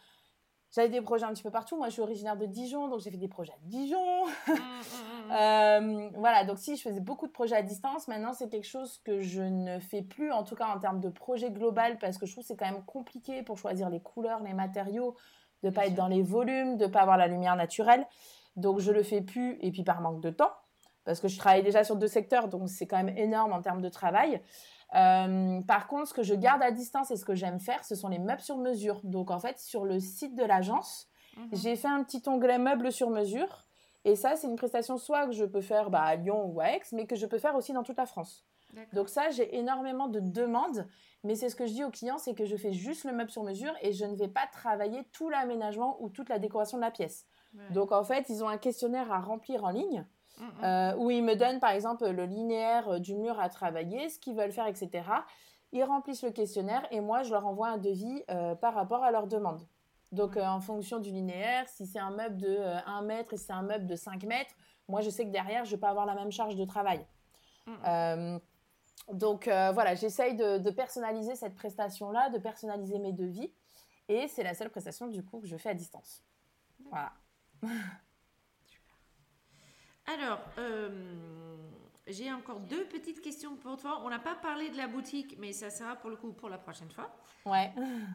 J'avais 0.75 0.89
des 0.89 1.01
projets 1.01 1.25
un 1.25 1.33
petit 1.33 1.43
peu 1.43 1.53
partout. 1.53 1.77
Moi, 1.77 1.87
je 1.87 1.93
suis 1.93 2.03
originaire 2.03 2.37
de 2.37 2.47
Dijon, 2.47 2.89
donc 2.89 2.99
j'ai 3.01 3.11
fait 3.13 3.17
des 3.17 3.29
projets 3.29 3.53
à 3.53 3.59
Dijon. 3.63 4.27
Mmh, 4.27 4.53
mmh, 4.53 4.55
mmh, 5.29 5.33
euh, 5.33 6.11
voilà, 6.17 6.45
donc 6.45 6.59
si 6.59 6.77
je 6.77 6.83
faisais 6.83 7.01
beaucoup 7.01 7.29
de 7.29 7.33
projets 7.33 7.55
à 7.55 7.63
distance, 7.63 8.09
maintenant 8.09 8.33
c'est 8.33 8.49
quelque 8.49 8.67
chose 8.67 9.01
que 9.05 9.21
je 9.21 9.43
ne 9.43 9.79
fais 9.79 10.03
plus, 10.03 10.33
en 10.33 10.43
tout 10.43 10.57
cas 10.57 10.67
en 10.67 10.81
termes 10.81 11.01
de 11.01 11.11
projet 11.11 11.51
global, 11.51 11.99
parce 11.99 12.19
que 12.19 12.27
je 12.27 12.33
trouve 12.33 12.43
que 12.43 12.49
c'est 12.49 12.57
quand 12.57 12.71
même 12.71 12.85
compliqué 12.85 13.43
pour 13.45 13.57
choisir 13.57 13.89
les 13.89 14.01
couleurs, 14.01 14.43
les 14.43 14.53
matériaux, 14.53 15.15
de 15.63 15.71
pas 15.71 15.87
être 15.87 15.95
dans 15.95 16.09
les 16.09 16.23
volumes, 16.23 16.77
de 16.77 16.87
pas 16.87 17.03
avoir 17.03 17.19
la 17.19 17.29
lumière 17.29 17.55
naturelle. 17.55 18.05
Donc 18.57 18.81
je 18.81 18.91
le 18.91 19.05
fais 19.05 19.21
plus, 19.21 19.59
et 19.61 19.71
puis 19.71 19.85
par 19.85 20.01
manque 20.01 20.21
de 20.21 20.31
temps, 20.31 20.53
parce 21.05 21.21
que 21.21 21.29
je 21.29 21.39
travaille 21.39 21.63
déjà 21.63 21.85
sur 21.85 21.95
deux 21.95 22.09
secteurs, 22.09 22.49
donc 22.49 22.69
c'est 22.69 22.87
quand 22.87 22.97
même 22.97 23.17
énorme 23.17 23.53
en 23.53 23.63
termes 23.63 23.81
de 23.81 23.89
travail. 23.89 24.41
Euh, 24.95 25.61
par 25.63 25.87
contre, 25.87 26.09
ce 26.09 26.15
que 26.15 26.23
je 26.23 26.35
garde 26.35 26.63
à 26.63 26.71
distance 26.71 27.11
et 27.11 27.17
ce 27.17 27.25
que 27.25 27.35
j'aime 27.35 27.61
faire, 27.61 27.85
ce 27.85 27.95
sont 27.95 28.09
les 28.09 28.19
meubles 28.19 28.41
sur 28.41 28.59
mesure. 28.59 29.01
Donc, 29.03 29.31
en 29.31 29.39
fait, 29.39 29.59
sur 29.59 29.85
le 29.85 29.99
site 30.01 30.35
de 30.35 30.45
l'agence, 30.45 31.09
mhm. 31.37 31.49
j'ai 31.53 31.77
fait 31.77 31.89
un 31.89 32.03
petit 32.05 32.23
onglet 32.27 32.59
meubles 32.59 32.93
sur 32.93 33.11
mesure. 33.11 33.65
Et 34.05 34.17
ça, 34.17 34.37
c'est 34.37 34.47
une 34.47 34.57
prestation 34.57 34.99
soit 34.99 35.27
que 35.27 35.33
je 35.33 35.45
peux 35.45 35.63
faire 35.63 35.91
bah, 35.91 36.03
à 36.03 36.17
Lyon 36.17 36.45
ou 36.47 36.61
à 36.61 36.73
Aix, 36.73 36.83
mais 36.93 37.07
que 37.07 37.17
je 37.17 37.27
peux 37.27 37.39
faire 37.39 37.57
aussi 37.57 37.73
dans 37.73 37.83
toute 37.83 37.97
la 37.97 38.07
France. 38.07 38.45
Donc 38.93 39.09
ça, 39.09 39.31
j'ai 39.31 39.57
énormément 39.57 40.09
de 40.09 40.21
demandes, 40.21 40.87
mais 41.23 41.37
c'est 41.37 41.49
ce 41.49 41.57
que 41.57 41.67
je 41.67 41.73
dis 41.73 41.85
aux 41.85 41.91
clients, 41.91 42.19
c'est 42.19 42.35
que 42.35 42.45
je 42.45 42.57
fais 42.57 42.73
juste 42.73 43.05
le 43.05 43.13
meuble 43.13 43.31
sur 43.31 43.45
mesure 43.45 43.73
et 43.83 43.93
je 43.93 44.05
ne 44.05 44.17
vais 44.17 44.29
pas 44.29 44.47
travailler 44.51 45.05
tout 45.13 45.29
l'aménagement 45.29 45.97
ou 46.03 46.09
toute 46.09 46.29
la 46.29 46.39
décoration 46.39 46.79
de 46.79 46.83
la 46.83 46.91
pièce. 46.91 47.27
Donc 47.71 47.93
en 47.93 48.03
fait, 48.03 48.29
ils 48.31 48.43
ont 48.43 48.49
un 48.49 48.59
questionnaire 48.59 49.13
à 49.13 49.21
remplir 49.21 49.65
en 49.65 49.71
ligne 49.71 50.05
euh, 50.63 50.95
où 50.97 51.11
ils 51.11 51.23
me 51.23 51.37
donnent 51.37 51.61
par 51.61 51.71
exemple 51.71 52.09
le 52.09 52.25
linéaire 52.25 52.89
euh, 52.89 52.99
du 52.99 53.15
mur 53.15 53.39
à 53.39 53.49
travailler, 53.49 54.09
ce 54.09 54.19
qu'ils 54.19 54.35
veulent 54.35 54.53
faire, 54.53 54.67
etc. 54.67 54.91
Ils 55.73 55.85
remplissent 55.85 56.23
le 56.23 56.31
questionnaire 56.31 56.87
et 56.91 57.01
moi 57.01 57.23
je 57.23 57.31
leur 57.31 57.47
envoie 57.47 57.69
un 57.69 57.79
devis 57.79 58.23
euh, 58.31 58.55
par 58.55 58.75
rapport 58.75 59.05
à 59.05 59.11
leur 59.11 59.27
demande. 59.27 59.63
Donc 60.13 60.37
en 60.37 60.61
fonction 60.61 60.99
du 60.99 61.11
linéaire, 61.11 61.69
si 61.69 61.87
c'est 61.87 61.99
un 61.99 62.11
meuble 62.11 62.37
de 62.37 62.59
1 62.87 63.03
mètre 63.03 63.35
et 63.35 63.37
si 63.37 63.47
c'est 63.47 63.53
un 63.53 63.63
meuble 63.63 63.87
de 63.87 63.97
5 63.97 64.23
mètres, 64.25 64.55
moi 64.89 65.01
je 65.01 65.11
sais 65.11 65.25
que 65.25 65.31
derrière 65.31 65.65
je 65.65 65.71
ne 65.71 65.77
vais 65.77 65.81
pas 65.81 65.91
avoir 65.91 66.07
la 66.07 66.15
même 66.15 66.31
charge 66.31 66.55
de 66.57 66.65
travail. 66.65 67.05
donc 69.13 69.47
voilà, 69.49 69.95
j'essaye 69.97 70.37
de, 70.37 70.59
de, 70.59 70.71
personnaliser 70.71 71.35
cette 71.35 71.57
prestation-là, 71.57 72.31
de 72.31 72.39
personnaliser 72.39 73.01
mes 73.01 73.13
devis. 73.13 73.53
Et 74.09 74.29
c'est 74.29 74.45
la 74.45 74.55
seule 74.55 74.71
prestation 74.71 75.09
du 75.09 75.25
coup 75.25 75.41
que 75.41 75.49
je 75.49 75.57
fais 75.57 75.71
à 75.71 75.75
distance. 75.75 76.23
Voilà. 76.91 77.13
Alors, 80.07 80.41
euh, 80.59 80.89
j'ai 82.07 82.31
encore 82.33 82.61
deux 82.61 82.85
petites 82.85 83.21
questions 83.21 83.57
pour 83.57 83.77
toi. 83.77 84.03
On 84.05 84.11
n'a 84.11 84.19
pas 84.19 84.35
parlé 84.35 84.69
de 84.71 84.77
la 84.77 84.87
boutique, 84.87 85.37
mais 85.39 85.53
ça 85.53 85.71
sera 85.71 85.97
pour 85.97 86.11
le 86.11 86.17
coup 86.17 86.33
pour 86.33 86.49
la 86.49 86.59
prochaine 86.59 86.91
fois. 86.91 87.17
Ouais. 87.47 87.73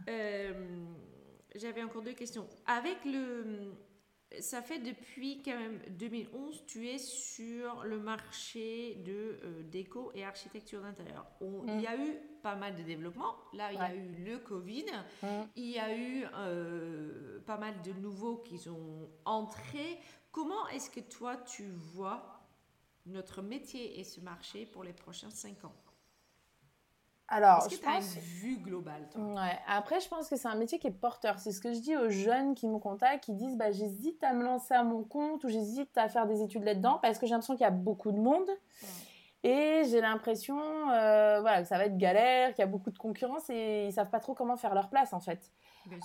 Euh, 0.07 0.85
j'avais 1.55 1.83
encore 1.83 2.03
deux 2.03 2.13
questions. 2.13 2.47
Avec 2.67 3.03
le. 3.05 3.73
Ça 4.41 4.61
fait 4.61 4.77
depuis 4.77 5.41
quand 5.41 5.57
même 5.57 5.79
2011, 5.89 6.63
tu 6.67 6.87
es 6.87 6.99
sur 6.99 7.83
le 7.83 7.99
marché 7.99 9.01
de 9.03 9.39
euh, 9.43 9.63
déco 9.63 10.11
et 10.13 10.23
architecture 10.23 10.81
d'intérieur. 10.81 11.25
Il 11.41 11.81
y 11.81 11.87
a 11.87 11.97
eu 11.97 12.15
pas 12.43 12.53
mal 12.53 12.75
de 12.75 12.83
développement. 12.83 13.33
Là, 13.53 13.73
il 13.73 13.79
y 13.79 13.81
a 13.81 13.95
eu 13.95 14.23
le 14.23 14.37
Covid. 14.37 14.85
Mm. 15.23 15.27
Il 15.55 15.71
y 15.71 15.79
a 15.79 15.97
eu 15.97 16.25
pas 17.47 17.57
mal 17.57 17.81
de 17.81 17.91
nouveaux 17.93 18.37
qui 18.37 18.59
sont 18.59 19.09
entrés. 19.25 19.97
Comment 20.31 20.67
est-ce 20.69 20.89
que 20.89 20.99
toi, 20.99 21.37
tu 21.37 21.69
vois 21.71 22.39
notre 23.05 23.41
métier 23.41 23.99
et 23.99 24.03
ce 24.03 24.21
marché 24.21 24.65
pour 24.65 24.83
les 24.83 24.93
prochains 24.93 25.29
cinq 25.29 25.63
ans? 25.65 25.73
Alors, 27.31 27.65
Est-ce 27.65 27.77
que 27.77 27.81
tu 27.83 27.87
as 27.87 27.97
une 27.97 28.21
vue 28.21 28.57
globale 28.57 29.07
toi 29.11 29.21
ouais. 29.21 29.59
Après, 29.67 29.99
je 29.99 30.07
pense 30.07 30.27
que 30.27 30.35
c'est 30.35 30.47
un 30.47 30.55
métier 30.55 30.79
qui 30.79 30.87
est 30.87 30.91
porteur. 30.91 31.37
C'est 31.37 31.51
ce 31.51 31.61
que 31.61 31.73
je 31.73 31.79
dis 31.79 31.95
aux 31.95 32.09
jeunes 32.09 32.55
qui 32.55 32.67
me 32.67 32.79
contactent, 32.79 33.23
qui 33.23 33.33
disent 33.33 33.55
bah, 33.55 33.71
j'hésite 33.71 34.23
à 34.23 34.33
me 34.33 34.43
lancer 34.43 34.73
à 34.73 34.83
mon 34.83 35.03
compte 35.03 35.43
ou 35.43 35.49
j'hésite 35.49 35.95
à 35.97 36.09
faire 36.09 36.25
des 36.25 36.41
études 36.41 36.63
là-dedans 36.63 36.99
parce 37.01 37.19
que 37.19 37.27
j'ai 37.27 37.33
l'impression 37.33 37.55
qu'il 37.55 37.63
y 37.63 37.67
a 37.67 37.71
beaucoup 37.71 38.11
de 38.11 38.19
monde. 38.19 38.49
Et 39.43 39.83
j'ai 39.89 40.01
l'impression 40.01 40.59
euh, 40.59 41.39
voilà, 41.41 41.61
que 41.61 41.67
ça 41.67 41.77
va 41.77 41.85
être 41.85 41.97
galère, 41.97 42.49
qu'il 42.49 42.59
y 42.59 42.63
a 42.63 42.67
beaucoup 42.67 42.91
de 42.91 42.97
concurrence 42.97 43.49
et 43.49 43.85
ils 43.85 43.93
savent 43.93 44.09
pas 44.09 44.19
trop 44.19 44.33
comment 44.33 44.57
faire 44.57 44.73
leur 44.73 44.89
place 44.89 45.13
en 45.13 45.19
fait. 45.19 45.51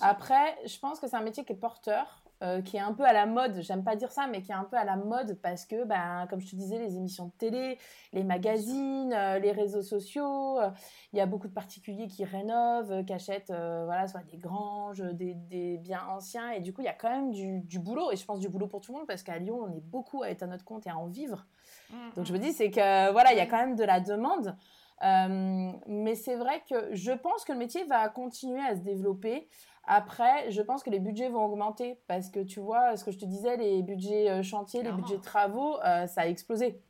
Après, 0.03 0.57
je 0.67 0.79
pense 0.79 1.01
que 1.01 1.09
c'est 1.09 1.17
un 1.17 1.23
métier 1.23 1.45
qui 1.45 1.53
est 1.53 1.57
porteur 1.57 2.24
euh, 2.45 2.61
qui 2.61 2.77
est 2.77 2.81
un 2.81 2.93
peu 2.93 3.05
à 3.05 3.15
la 3.15 3.25
mode, 3.25 3.63
j'aime 3.63 3.83
pas 3.83 3.97
dire 3.97 4.13
ça, 4.13 4.27
mais 4.27 4.43
qui 4.43 4.51
est 4.51 4.55
un 4.55 4.65
peu 4.65 4.77
à 4.77 4.85
la 4.85 4.97
mode 4.97 5.39
parce 5.41 5.65
que, 5.65 5.85
ben, 5.85 6.27
comme 6.29 6.41
je 6.41 6.51
te 6.51 6.57
disais, 6.57 6.79
les 6.79 6.97
émissions 6.97 7.27
de 7.27 7.33
télé, 7.33 7.79
les 8.13 8.23
magazines, 8.23 9.15
euh, 9.15 9.39
les 9.39 9.51
réseaux 9.51 9.81
sociaux, 9.81 10.61
euh, 10.61 10.69
il 11.15 11.19
y 11.19 11.23
a 11.23 11.27
beaucoup 11.27 11.49
de 11.49 11.55
particuliers 11.55 12.07
qui 12.07 12.23
rénovent, 12.25 13.03
qui 13.07 13.15
achètent 13.15 13.53
voilà, 13.53 14.07
soit 14.09 14.25
des 14.31 14.37
granges, 14.37 15.01
des, 15.01 15.33
des, 15.35 15.79
biens 15.79 16.03
anciens, 16.11 16.51
et 16.51 16.61
du 16.61 16.75
coup, 16.75 16.83
il 16.83 16.87
y 16.87 16.89
a 16.89 16.93
quand 16.93 17.09
même 17.09 17.31
du, 17.31 17.61
du, 17.61 17.79
boulot, 17.79 18.13
et 18.13 18.17
je 18.17 18.25
pense 18.27 18.41
du 18.41 18.51
boulot 18.51 18.67
pour 18.67 18.83
tout 18.83 18.93
le 18.93 18.99
monde 18.99 19.07
parce 19.07 19.23
qu'à 19.23 19.39
Lyon, 19.39 19.61
on 19.63 19.73
est 19.73 19.81
beaucoup 19.81 20.23
à 20.23 20.29
être 20.29 20.43
à 20.43 20.47
notre 20.47 20.65
compte 20.65 20.87
et 20.87 20.91
à 20.91 20.99
en 20.99 21.07
vivre. 21.07 21.47
Mmh, 21.91 21.97
Donc 22.17 22.27
je 22.27 22.33
me 22.33 22.39
mmh. 22.39 22.43
dis, 22.43 22.53
c'est 22.53 22.71
que 22.71 23.13
voilà, 23.13 23.33
il 23.33 23.39
y 23.39 23.41
a 23.41 23.47
quand 23.47 23.59
même 23.59 23.77
de 23.77 23.85
la 23.85 24.01
demande. 24.01 24.55
mais 25.01 26.15
c'est 26.15 26.37
vrai 26.37 26.63
que 26.69 26.95
je 26.95 27.13
pense 27.13 27.45
que 27.45 27.53
le 27.53 27.59
métier 27.59 27.85
va 27.85 28.07
continuer 28.11 28.61
à 28.61 28.77
se 28.77 28.83
développer. 28.83 29.49
Après, 29.87 30.51
je 30.51 30.63
pense 30.63 30.83
que 30.83 30.91
les 30.91 31.01
budgets 31.01 31.29
vont 31.29 31.45
augmenter 31.45 32.01
parce 32.07 32.31
que 32.31 32.41
tu 32.41 32.61
vois, 32.61 32.97
ce 32.97 33.05
que 33.05 33.11
je 33.11 33.19
te 33.19 33.25
disais, 33.25 33.57
les 33.57 33.83
budgets 33.83 34.31
euh, 34.31 34.43
chantiers, 34.43 34.83
les 34.83 34.93
budgets 34.93 35.19
travaux, 35.19 35.77
euh, 35.85 36.07
ça 36.07 36.23
a 36.23 36.27
explosé. 36.27 36.83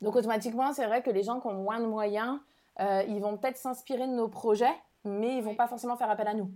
Donc 0.00 0.16
automatiquement, 0.16 0.72
c'est 0.72 0.86
vrai 0.86 1.02
que 1.02 1.10
les 1.10 1.22
gens 1.22 1.40
qui 1.40 1.46
ont 1.46 1.62
moins 1.62 1.80
de 1.80 1.86
moyens, 1.86 2.38
euh, 2.80 3.02
ils 3.08 3.20
vont 3.20 3.36
peut-être 3.36 3.58
s'inspirer 3.58 4.06
de 4.06 4.12
nos 4.12 4.28
projets, 4.28 4.74
mais 5.04 5.36
ils 5.36 5.42
vont 5.42 5.54
pas 5.54 5.68
forcément 5.68 5.96
faire 5.96 6.10
appel 6.10 6.28
à 6.28 6.34
nous 6.34 6.50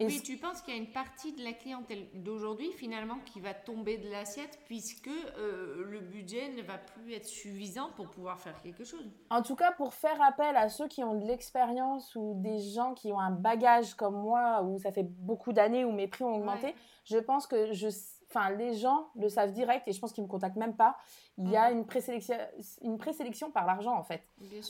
oui, 0.00 0.20
tu 0.22 0.36
penses 0.36 0.60
qu'il 0.60 0.74
y 0.74 0.76
a 0.76 0.80
une 0.80 0.92
partie 0.92 1.32
de 1.32 1.42
la 1.42 1.52
clientèle 1.52 2.06
d'aujourd'hui 2.14 2.70
finalement 2.72 3.18
qui 3.24 3.40
va 3.40 3.54
tomber 3.54 3.96
de 3.96 4.10
l'assiette 4.10 4.58
puisque 4.66 5.08
euh, 5.08 5.84
le 5.86 6.00
budget 6.00 6.50
ne 6.50 6.62
va 6.62 6.76
plus 6.76 7.14
être 7.14 7.26
suffisant 7.26 7.90
pour 7.96 8.10
pouvoir 8.10 8.38
faire 8.38 8.60
quelque 8.62 8.84
chose? 8.84 9.10
En 9.30 9.42
tout 9.42 9.56
cas, 9.56 9.72
pour 9.72 9.94
faire 9.94 10.20
appel 10.22 10.56
à 10.56 10.68
ceux 10.68 10.88
qui 10.88 11.02
ont 11.02 11.18
de 11.18 11.26
l'expérience 11.26 12.14
ou 12.14 12.34
des 12.42 12.58
gens 12.58 12.94
qui 12.94 13.12
ont 13.12 13.20
un 13.20 13.30
bagage 13.30 13.94
comme 13.94 14.20
moi 14.20 14.62
où 14.62 14.78
ça 14.78 14.92
fait 14.92 15.06
beaucoup 15.06 15.52
d'années 15.52 15.84
où 15.84 15.92
mes 15.92 16.08
prix 16.08 16.24
ont 16.24 16.36
augmenté, 16.36 16.74
je 17.04 17.18
pense 17.18 17.46
que 17.46 17.72
je 17.72 17.88
enfin, 18.28 18.50
les 18.50 18.74
gens 18.74 19.08
le 19.14 19.28
savent 19.28 19.52
direct 19.52 19.86
et 19.88 19.92
je 19.92 20.00
pense 20.00 20.12
qu'ils 20.12 20.24
me 20.24 20.28
contactent 20.28 20.56
même 20.56 20.76
pas. 20.76 20.96
Il 21.38 21.50
y 21.50 21.56
a 21.56 21.70
mhm. 21.70 21.78
une 21.78 21.86
présélection, 21.86 22.36
une 22.82 22.98
présélection 22.98 23.50
par 23.50 23.66
l'argent 23.66 23.96
en 23.96 24.02
fait. 24.02 24.22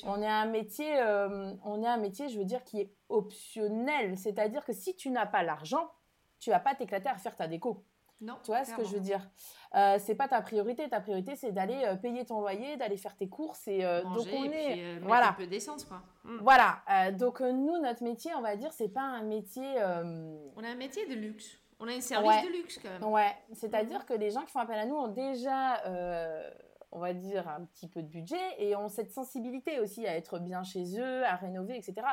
On 0.04 0.20
est 0.20 0.28
un 0.28 0.46
métier, 0.46 0.98
euh, 1.00 1.52
on 1.64 1.82
est 1.82 1.86
un 1.86 1.96
métier, 1.96 2.28
je 2.28 2.38
veux 2.38 2.44
dire, 2.44 2.62
qui 2.64 2.80
est 2.80 2.92
optionnel. 3.09 4.18
C'est-à-dire 4.18 4.64
que 4.64 4.72
si 4.72 4.94
tu 4.94 5.11
n'as 5.11 5.26
pas 5.26 5.42
l'argent, 5.42 5.90
tu 6.38 6.50
vas 6.50 6.61
pas 6.61 6.74
t'éclater 6.74 7.09
à 7.09 7.16
faire 7.16 7.36
ta 7.36 7.48
déco. 7.48 7.84
Non. 8.20 8.38
Tu 8.42 8.50
vois 8.50 8.64
ce 8.64 8.74
que 8.74 8.82
je 8.82 8.94
veux 8.94 9.00
dire? 9.00 9.20
Euh, 9.74 9.98
C'est 10.00 10.14
pas 10.14 10.26
ta 10.26 10.40
priorité. 10.40 10.88
Ta 10.88 11.00
priorité, 11.00 11.36
c'est 11.36 11.52
d'aller 11.52 11.82
euh, 11.84 11.96
payer 11.96 12.24
ton 12.24 12.40
loyer, 12.40 12.78
d'aller 12.78 12.96
faire 12.96 13.14
tes 13.14 13.28
courses 13.28 13.68
et 13.68 13.82
donc 13.82 14.26
on 14.32 14.44
est 14.44 14.98
voilà 15.00 15.30
un 15.30 15.32
peu 15.34 15.46
d'essence 15.46 15.84
quoi. 15.84 16.02
Mm. 16.24 16.38
Voilà. 16.40 17.11
donc 17.12 17.40
nous, 17.40 17.78
notre 17.78 18.02
métier, 18.02 18.32
on 18.34 18.40
va 18.40 18.57
dire, 18.57 18.72
c'est 18.72 18.88
pas 18.88 19.02
un 19.02 19.22
métier. 19.22 19.76
On 20.57 20.64
a 20.64 20.68
un 20.68 20.74
métier 20.74 21.07
de 21.07 21.14
luxe. 21.14 21.59
On 21.78 21.88
a 21.88 21.92
un 21.92 22.00
service 22.00 22.42
de 22.42 22.52
luxe 22.56 22.78
quand 22.82 22.88
même. 22.88 23.04
Ouais, 23.04 23.34
c'est-à-dire 23.52 24.00
mhm. 24.00 24.06
que 24.06 24.14
les 24.14 24.30
gens 24.30 24.42
qui 24.42 24.52
font 24.52 24.60
appel 24.60 24.78
à 24.78 24.86
nous 24.86 24.96
ont 24.96 25.08
déjà, 25.08 25.84
euh, 25.86 26.50
on 26.90 27.00
va 27.00 27.12
dire, 27.12 27.48
un 27.48 27.64
petit 27.64 27.88
peu 27.88 28.02
de 28.02 28.08
budget 28.08 28.40
et 28.58 28.74
ont 28.76 28.88
cette 28.88 29.12
sensibilité 29.12 29.78
aussi 29.80 30.06
à 30.06 30.16
être 30.16 30.38
bien 30.38 30.62
chez 30.62 30.98
eux, 30.98 31.24
à 31.24 31.36
rénover, 31.36 31.76
etc. 31.76 32.06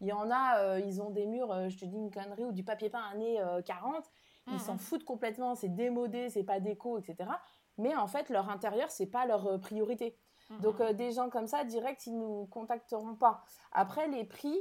Il 0.00 0.08
y 0.08 0.12
en 0.12 0.30
a, 0.30 0.58
euh, 0.58 0.80
ils 0.80 1.00
ont 1.00 1.10
des 1.10 1.26
murs, 1.26 1.50
euh, 1.50 1.68
je 1.70 1.78
te 1.78 1.86
dis 1.86 1.96
une 1.96 2.10
connerie, 2.10 2.44
ou 2.44 2.52
du 2.52 2.62
papier 2.62 2.90
peint 2.90 3.02
années 3.12 3.40
40. 3.64 4.04
Ils 4.48 4.60
s'en 4.60 4.74
mhm. 4.74 4.78
foutent 4.78 5.04
complètement, 5.04 5.54
c'est 5.56 5.74
démodé, 5.74 6.28
c'est 6.28 6.44
pas 6.44 6.60
déco, 6.60 6.98
etc. 6.98 7.30
Mais 7.78 7.96
en 7.96 8.06
fait, 8.06 8.28
leur 8.28 8.48
intérieur, 8.48 8.90
c'est 8.90 9.06
pas 9.06 9.26
leur 9.26 9.60
priorité. 9.60 10.16
Mhm. 10.50 10.60
Donc, 10.60 10.82
des 10.92 11.10
gens 11.10 11.30
comme 11.30 11.48
ça, 11.48 11.64
direct, 11.64 12.06
ils 12.06 12.16
nous 12.16 12.46
contacteront 12.46 13.16
pas. 13.16 13.42
Après, 13.72 14.06
les 14.06 14.24
prix, 14.24 14.56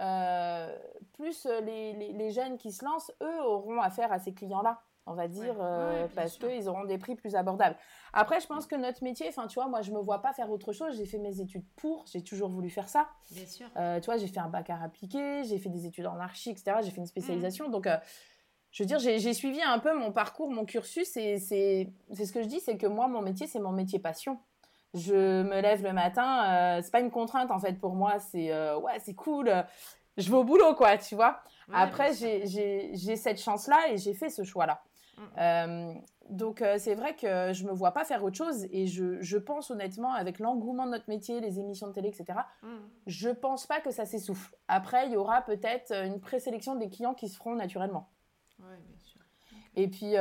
euh, 0.00 0.76
plus 1.12 1.46
euh, 1.46 1.60
les, 1.60 1.92
les, 1.92 2.30
jeunes 2.30 2.58
qui 2.58 2.72
se 2.72 2.84
lancent, 2.84 3.12
eux 3.22 3.42
auront 3.44 3.80
affaire 3.80 4.12
à 4.12 4.18
ces 4.18 4.34
clients-là, 4.34 4.80
on 5.06 5.14
va 5.14 5.28
dire, 5.28 5.54
euh, 5.60 6.08
parce 6.14 6.36
qu'ils 6.36 6.68
auront 6.68 6.84
des 6.84 6.98
prix 6.98 7.14
plus 7.14 7.36
abordables. 7.36 7.76
Après, 8.12 8.40
je 8.40 8.46
pense 8.46 8.66
que 8.66 8.74
notre 8.74 9.04
métier, 9.04 9.26
enfin, 9.28 9.46
tu 9.46 9.54
vois, 9.54 9.68
moi, 9.68 9.82
je 9.82 9.92
me 9.92 10.00
vois 10.00 10.20
pas 10.20 10.32
faire 10.32 10.50
autre 10.50 10.72
chose. 10.72 10.96
J'ai 10.96 11.06
fait 11.06 11.18
mes 11.18 11.40
études 11.40 11.64
pour, 11.76 12.04
j'ai 12.12 12.22
toujours 12.22 12.48
voulu 12.48 12.70
faire 12.70 12.88
ça. 12.88 13.08
Bien 13.30 13.46
sûr. 13.46 13.68
tu 13.74 14.06
vois, 14.06 14.16
j'ai 14.16 14.26
fait 14.26 14.40
un 14.40 14.48
bac 14.48 14.70
à 14.70 14.82
appliqué, 14.82 15.44
j'ai 15.44 15.58
fait 15.58 15.70
des 15.70 15.86
études 15.86 16.06
en 16.06 16.18
archi, 16.18 16.50
etc. 16.50 16.78
J'ai 16.82 16.90
fait 16.90 17.00
une 17.00 17.06
spécialisation. 17.06 17.68
Mmh. 17.68 17.72
Donc, 17.72 17.88
je 18.72 18.82
veux 18.82 18.86
dire, 18.88 18.98
j'ai 18.98 19.34
suivi 19.34 19.62
un 19.62 19.78
peu 19.78 19.96
mon 19.96 20.10
parcours, 20.10 20.50
mon 20.50 20.64
cursus, 20.64 21.16
et 21.16 21.38
c'est 21.38 21.92
ce 22.12 22.32
que 22.32 22.42
je 22.42 22.48
dis, 22.48 22.58
c'est 22.58 22.76
que 22.76 22.88
moi, 22.88 23.06
mon 23.06 23.22
métier, 23.22 23.46
c'est 23.46 23.60
mon 23.60 23.72
métier 23.72 24.00
passion 24.00 24.40
je 24.94 25.42
me 25.42 25.60
lève 25.60 25.82
le 25.82 25.92
matin, 25.92 26.44
euh, 26.44 26.80
c'est 26.82 26.92
pas 26.92 27.00
une 27.00 27.10
contrainte 27.10 27.50
en 27.50 27.58
fait 27.58 27.78
pour 27.78 27.94
moi, 27.94 28.18
c'est 28.20 28.52
euh, 28.52 28.78
ouais, 28.78 28.98
c'est 29.00 29.14
cool, 29.14 29.52
je 30.16 30.30
vais 30.30 30.36
au 30.36 30.44
boulot 30.44 30.74
quoi, 30.74 30.96
tu 30.96 31.14
vois. 31.14 31.40
Après, 31.72 32.12
j'ai 32.14 33.16
cette 33.16 33.40
chance-là 33.40 33.90
et 33.90 33.98
j'ai 33.98 34.14
fait 34.14 34.30
ce 34.30 34.44
choix-là. 34.44 34.82
Mm. 35.16 35.22
Euh, 35.38 35.94
donc 36.30 36.64
c'est 36.78 36.94
vrai 36.94 37.14
que 37.14 37.52
je 37.52 37.64
me 37.64 37.72
vois 37.72 37.92
pas 37.92 38.04
faire 38.04 38.24
autre 38.24 38.36
chose 38.36 38.66
et 38.70 38.86
je, 38.86 39.20
je 39.20 39.36
pense 39.36 39.70
honnêtement 39.70 40.12
avec 40.12 40.38
l'engouement 40.38 40.86
de 40.86 40.92
notre 40.92 41.08
métier, 41.08 41.40
les 41.40 41.58
émissions 41.58 41.88
de 41.88 41.92
télé, 41.92 42.08
etc. 42.08 42.38
Mm. 42.62 42.68
Je 43.06 43.30
pense 43.30 43.66
pas 43.66 43.80
que 43.80 43.90
ça 43.90 44.06
s'essouffle. 44.06 44.54
Après, 44.68 45.06
il 45.06 45.12
y 45.12 45.16
aura 45.16 45.42
peut-être 45.42 45.92
une 45.92 46.20
présélection 46.20 46.76
des 46.76 46.88
clients 46.88 47.14
qui 47.14 47.28
se 47.28 47.36
feront 47.36 47.54
naturellement. 47.56 48.08
Ouais, 48.60 48.78
bien 48.86 48.98
sûr. 48.98 49.20
Et 49.76 49.88
puis 49.88 50.14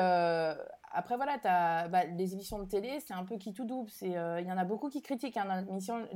après, 0.94 1.16
voilà, 1.16 1.38
as, 1.44 1.88
bah, 1.88 2.06
les 2.06 2.34
émissions 2.34 2.60
de 2.60 2.66
télé, 2.66 3.00
c'est 3.00 3.16
un 3.16 3.26
peu 3.26 3.38
qui 3.38 3.52
tout 3.52 3.66
double. 3.66 3.90
Euh, 4.04 4.40
il 4.40 4.48
y 4.48 4.52
en 4.52 4.58
a 4.58 4.64
beaucoup 4.64 4.90
qui 4.90 5.02
critiquent 5.02 5.38
hein, 5.38 5.46
dans, 5.46 5.56
notre 5.56 5.72
mission, 5.72 6.08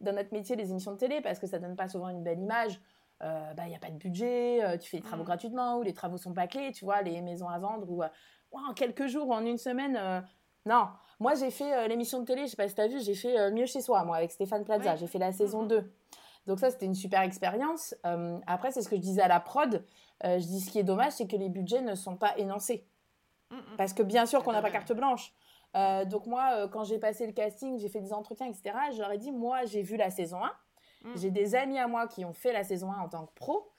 dans 0.00 0.12
notre 0.12 0.32
métier 0.32 0.56
les 0.56 0.70
émissions 0.70 0.92
de 0.92 0.98
télé 0.98 1.20
parce 1.20 1.38
que 1.38 1.46
ça 1.46 1.60
donne 1.60 1.76
pas 1.76 1.88
souvent 1.88 2.08
une 2.08 2.22
belle 2.22 2.40
image. 2.40 2.80
Euh, 3.22 3.54
bah, 3.54 3.62
il 3.66 3.68
n'y 3.68 3.76
a 3.76 3.78
pas 3.78 3.90
de 3.90 3.96
budget, 3.96 4.62
euh, 4.64 4.76
tu 4.76 4.90
fais 4.90 4.96
les 4.96 5.02
travaux 5.02 5.22
mm. 5.22 5.26
gratuitement 5.26 5.78
ou 5.78 5.82
les 5.82 5.92
travaux 5.92 6.16
sont 6.16 6.34
pas 6.34 6.48
clés, 6.48 6.72
tu 6.72 6.84
vois, 6.84 7.00
les 7.02 7.22
maisons 7.22 7.48
à 7.48 7.58
vendre 7.60 7.88
ou 7.88 8.02
en 8.02 8.74
quelques 8.74 9.06
jours 9.06 9.28
ou 9.28 9.32
en 9.32 9.44
une 9.46 9.58
semaine. 9.58 9.96
non, 10.66 10.88
moi 11.20 11.34
j'ai 11.34 11.52
fait 11.52 11.88
l'émission 11.88 12.18
de 12.20 12.24
télé, 12.24 12.42
je 12.42 12.48
sais 12.48 12.56
pas 12.56 12.68
si 12.68 12.74
tu 12.74 12.80
as 12.80 12.88
vu, 12.88 13.00
j'ai 13.00 13.14
fait 13.14 13.52
Mieux 13.52 13.66
chez 13.66 13.80
soi, 13.80 14.04
moi, 14.04 14.16
avec 14.16 14.32
Stéphane 14.32 14.64
Plaza. 14.64 14.96
J'ai 14.96 15.06
fait 15.06 15.18
la 15.18 15.32
saison 15.32 15.62
2. 15.62 15.78
Mm-hmm. 15.78 15.84
Donc 16.46 16.58
ça, 16.58 16.70
c'était 16.70 16.86
une 16.86 16.94
super 16.94 17.22
expérience. 17.22 17.94
après, 18.46 18.72
c'est 18.72 18.82
ce 18.82 18.88
que 18.88 18.96
je 18.96 19.00
disais 19.00 19.22
à 19.22 19.28
la 19.28 19.40
prod. 19.40 19.84
je 20.24 20.44
dis 20.44 20.60
ce 20.60 20.70
qui 20.70 20.80
est 20.80 20.84
dommage, 20.84 21.12
c'est 21.12 21.28
que 21.28 21.36
les 21.36 21.48
budgets 21.48 21.82
ne 21.82 21.94
sont 21.94 22.16
pas 22.16 22.36
énoncés. 22.36 22.84
Mm, 23.50 23.56
mm. 23.56 23.76
Parce 23.76 23.92
que 23.92 24.02
bien 24.02 24.26
sûr 24.26 24.42
qu'on 24.42 24.52
n'a 24.52 24.62
pas 24.62 24.70
carte 24.70 24.92
blanche. 24.92 25.32
Euh, 25.76 26.04
donc 26.04 26.26
moi, 26.26 26.50
euh, 26.52 26.68
quand 26.68 26.84
j'ai 26.84 26.98
passé 26.98 27.26
le 27.26 27.32
casting, 27.32 27.78
j'ai 27.78 27.88
fait 27.88 28.00
des 28.00 28.12
entretiens, 28.12 28.46
etc., 28.46 28.76
j'aurais 28.96 29.18
dit, 29.18 29.32
moi, 29.32 29.64
j'ai 29.64 29.82
vu 29.82 29.96
la 29.96 30.10
saison 30.10 30.38
1. 30.44 30.52
Mm. 31.04 31.12
J'ai 31.16 31.30
des 31.30 31.54
amis 31.54 31.78
à 31.78 31.86
moi 31.88 32.06
qui 32.06 32.24
ont 32.24 32.32
fait 32.32 32.52
la 32.52 32.64
saison 32.64 32.92
1 32.92 32.98
en 32.98 33.08
tant 33.08 33.26
que 33.26 33.34
pro. 33.34 33.70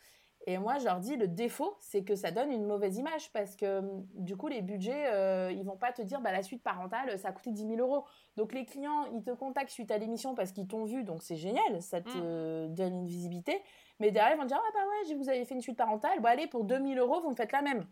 Et 0.48 0.60
moi, 0.60 0.78
je 0.78 0.86
leur 0.86 1.00
dis, 1.00 1.16
le 1.16 1.28
défaut, 1.28 1.76
c'est 1.80 2.04
que 2.04 2.16
ça 2.16 2.30
donne 2.30 2.52
une 2.52 2.66
mauvaise 2.66 2.98
image 2.98 3.32
parce 3.32 3.56
que 3.56 3.82
du 4.14 4.38
coup, 4.38 4.48
les 4.48 4.62
budgets, 4.62 5.08
euh, 5.08 5.52
ils 5.52 5.64
vont 5.64 5.78
pas 5.78 5.92
te 5.92 6.04
dire, 6.04 6.22
bah, 6.22 6.32
la 6.32 6.44
suite 6.44 6.62
parentale, 6.62 7.18
ça 7.18 7.30
a 7.30 7.32
coûté 7.32 7.50
10 7.50 7.68
000 7.68 7.80
euros. 7.80 8.06
Donc 8.36 8.54
les 8.54 8.64
clients, 8.64 9.06
ils 9.12 9.24
te 9.24 9.32
contactent 9.32 9.72
suite 9.72 9.90
à 9.90 9.98
l'émission 9.98 10.36
parce 10.36 10.52
qu'ils 10.52 10.68
t'ont 10.68 10.84
vu, 10.84 11.04
donc 11.04 11.24
c'est 11.24 11.36
génial, 11.36 11.82
ça 11.82 12.00
te 12.00 12.68
donne 12.68 12.94
une 12.94 13.08
visibilité. 13.08 13.60
Mais 14.00 14.12
derrière, 14.12 14.36
ils 14.36 14.40
vont 14.40 14.46
dire, 14.46 14.62
ah 14.62 14.72
bah 14.72 14.82
ouais, 14.88 15.16
vous 15.16 15.30
avez 15.30 15.46
fait 15.46 15.56
une 15.56 15.62
suite 15.62 15.78
parentale, 15.78 16.20
bon 16.20 16.28
allez, 16.28 16.46
pour 16.46 16.64
2 16.64 16.78
000 16.78 17.00
euros, 17.00 17.22
vous 17.22 17.32
me 17.32 17.36
faites 17.36 17.52
la 17.52 17.64
même. 17.64 17.88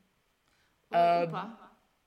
Ou 0.94 1.32
pas 1.32 1.50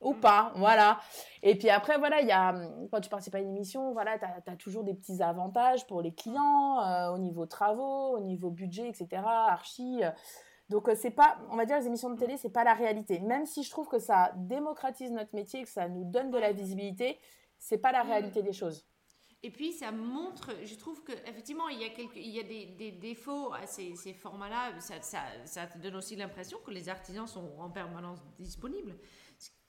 ou 0.00 0.12
pas, 0.12 0.52
voilà. 0.56 1.00
Et 1.42 1.56
puis 1.56 1.70
après, 1.70 1.98
voilà, 1.98 2.20
il 2.20 2.28
y 2.28 2.32
a, 2.32 2.54
quand 2.92 3.00
tu 3.00 3.08
participes 3.08 3.34
à 3.34 3.40
une 3.40 3.56
émission, 3.56 3.92
voilà, 3.92 4.18
tu 4.18 4.24
as, 4.24 4.56
toujours 4.56 4.84
des 4.84 4.94
petits 4.94 5.22
avantages 5.22 5.86
pour 5.86 6.02
les 6.02 6.12
clients, 6.12 6.80
euh, 6.80 7.08
au 7.14 7.18
niveau 7.18 7.46
travaux, 7.46 8.16
au 8.16 8.20
niveau 8.20 8.50
budget, 8.50 8.88
etc., 8.88 9.22
archi. 9.24 10.02
Donc, 10.68 10.88
euh, 10.88 10.94
c'est 10.94 11.10
pas, 11.10 11.38
on 11.50 11.56
va 11.56 11.64
dire, 11.64 11.78
les 11.78 11.86
émissions 11.86 12.10
de 12.10 12.18
télé, 12.18 12.36
c'est 12.36 12.50
pas 12.50 12.64
la 12.64 12.74
réalité. 12.74 13.20
Même 13.20 13.46
si 13.46 13.62
je 13.62 13.70
trouve 13.70 13.88
que 13.88 13.98
ça 13.98 14.32
démocratise 14.36 15.12
notre 15.12 15.34
métier, 15.34 15.62
que 15.62 15.68
ça 15.68 15.88
nous 15.88 16.04
donne 16.04 16.30
de 16.30 16.38
la 16.38 16.52
visibilité, 16.52 17.18
c'est 17.58 17.78
pas 17.78 17.92
la 17.92 18.04
mm. 18.04 18.08
réalité 18.08 18.42
des 18.42 18.52
choses. 18.52 18.86
Et 19.42 19.50
puis, 19.50 19.72
ça 19.72 19.92
montre, 19.92 20.50
je 20.64 20.74
trouve 20.74 21.04
qu'effectivement, 21.04 21.68
il 21.68 21.80
y 21.80 21.84
a, 21.84 21.90
quelques, 21.90 22.16
il 22.16 22.30
y 22.30 22.40
a 22.40 22.42
des, 22.42 22.66
des 22.66 22.90
défauts 22.90 23.52
à 23.52 23.66
ces, 23.66 23.94
ces 23.94 24.12
formats-là. 24.12 24.80
Ça, 24.80 25.00
ça, 25.02 25.20
ça, 25.44 25.66
te 25.66 25.78
donne 25.78 25.96
aussi 25.96 26.16
l'impression 26.16 26.58
que 26.64 26.70
les 26.70 26.88
artisans 26.88 27.26
sont 27.26 27.52
en 27.58 27.70
permanence 27.70 28.18
disponibles 28.38 28.96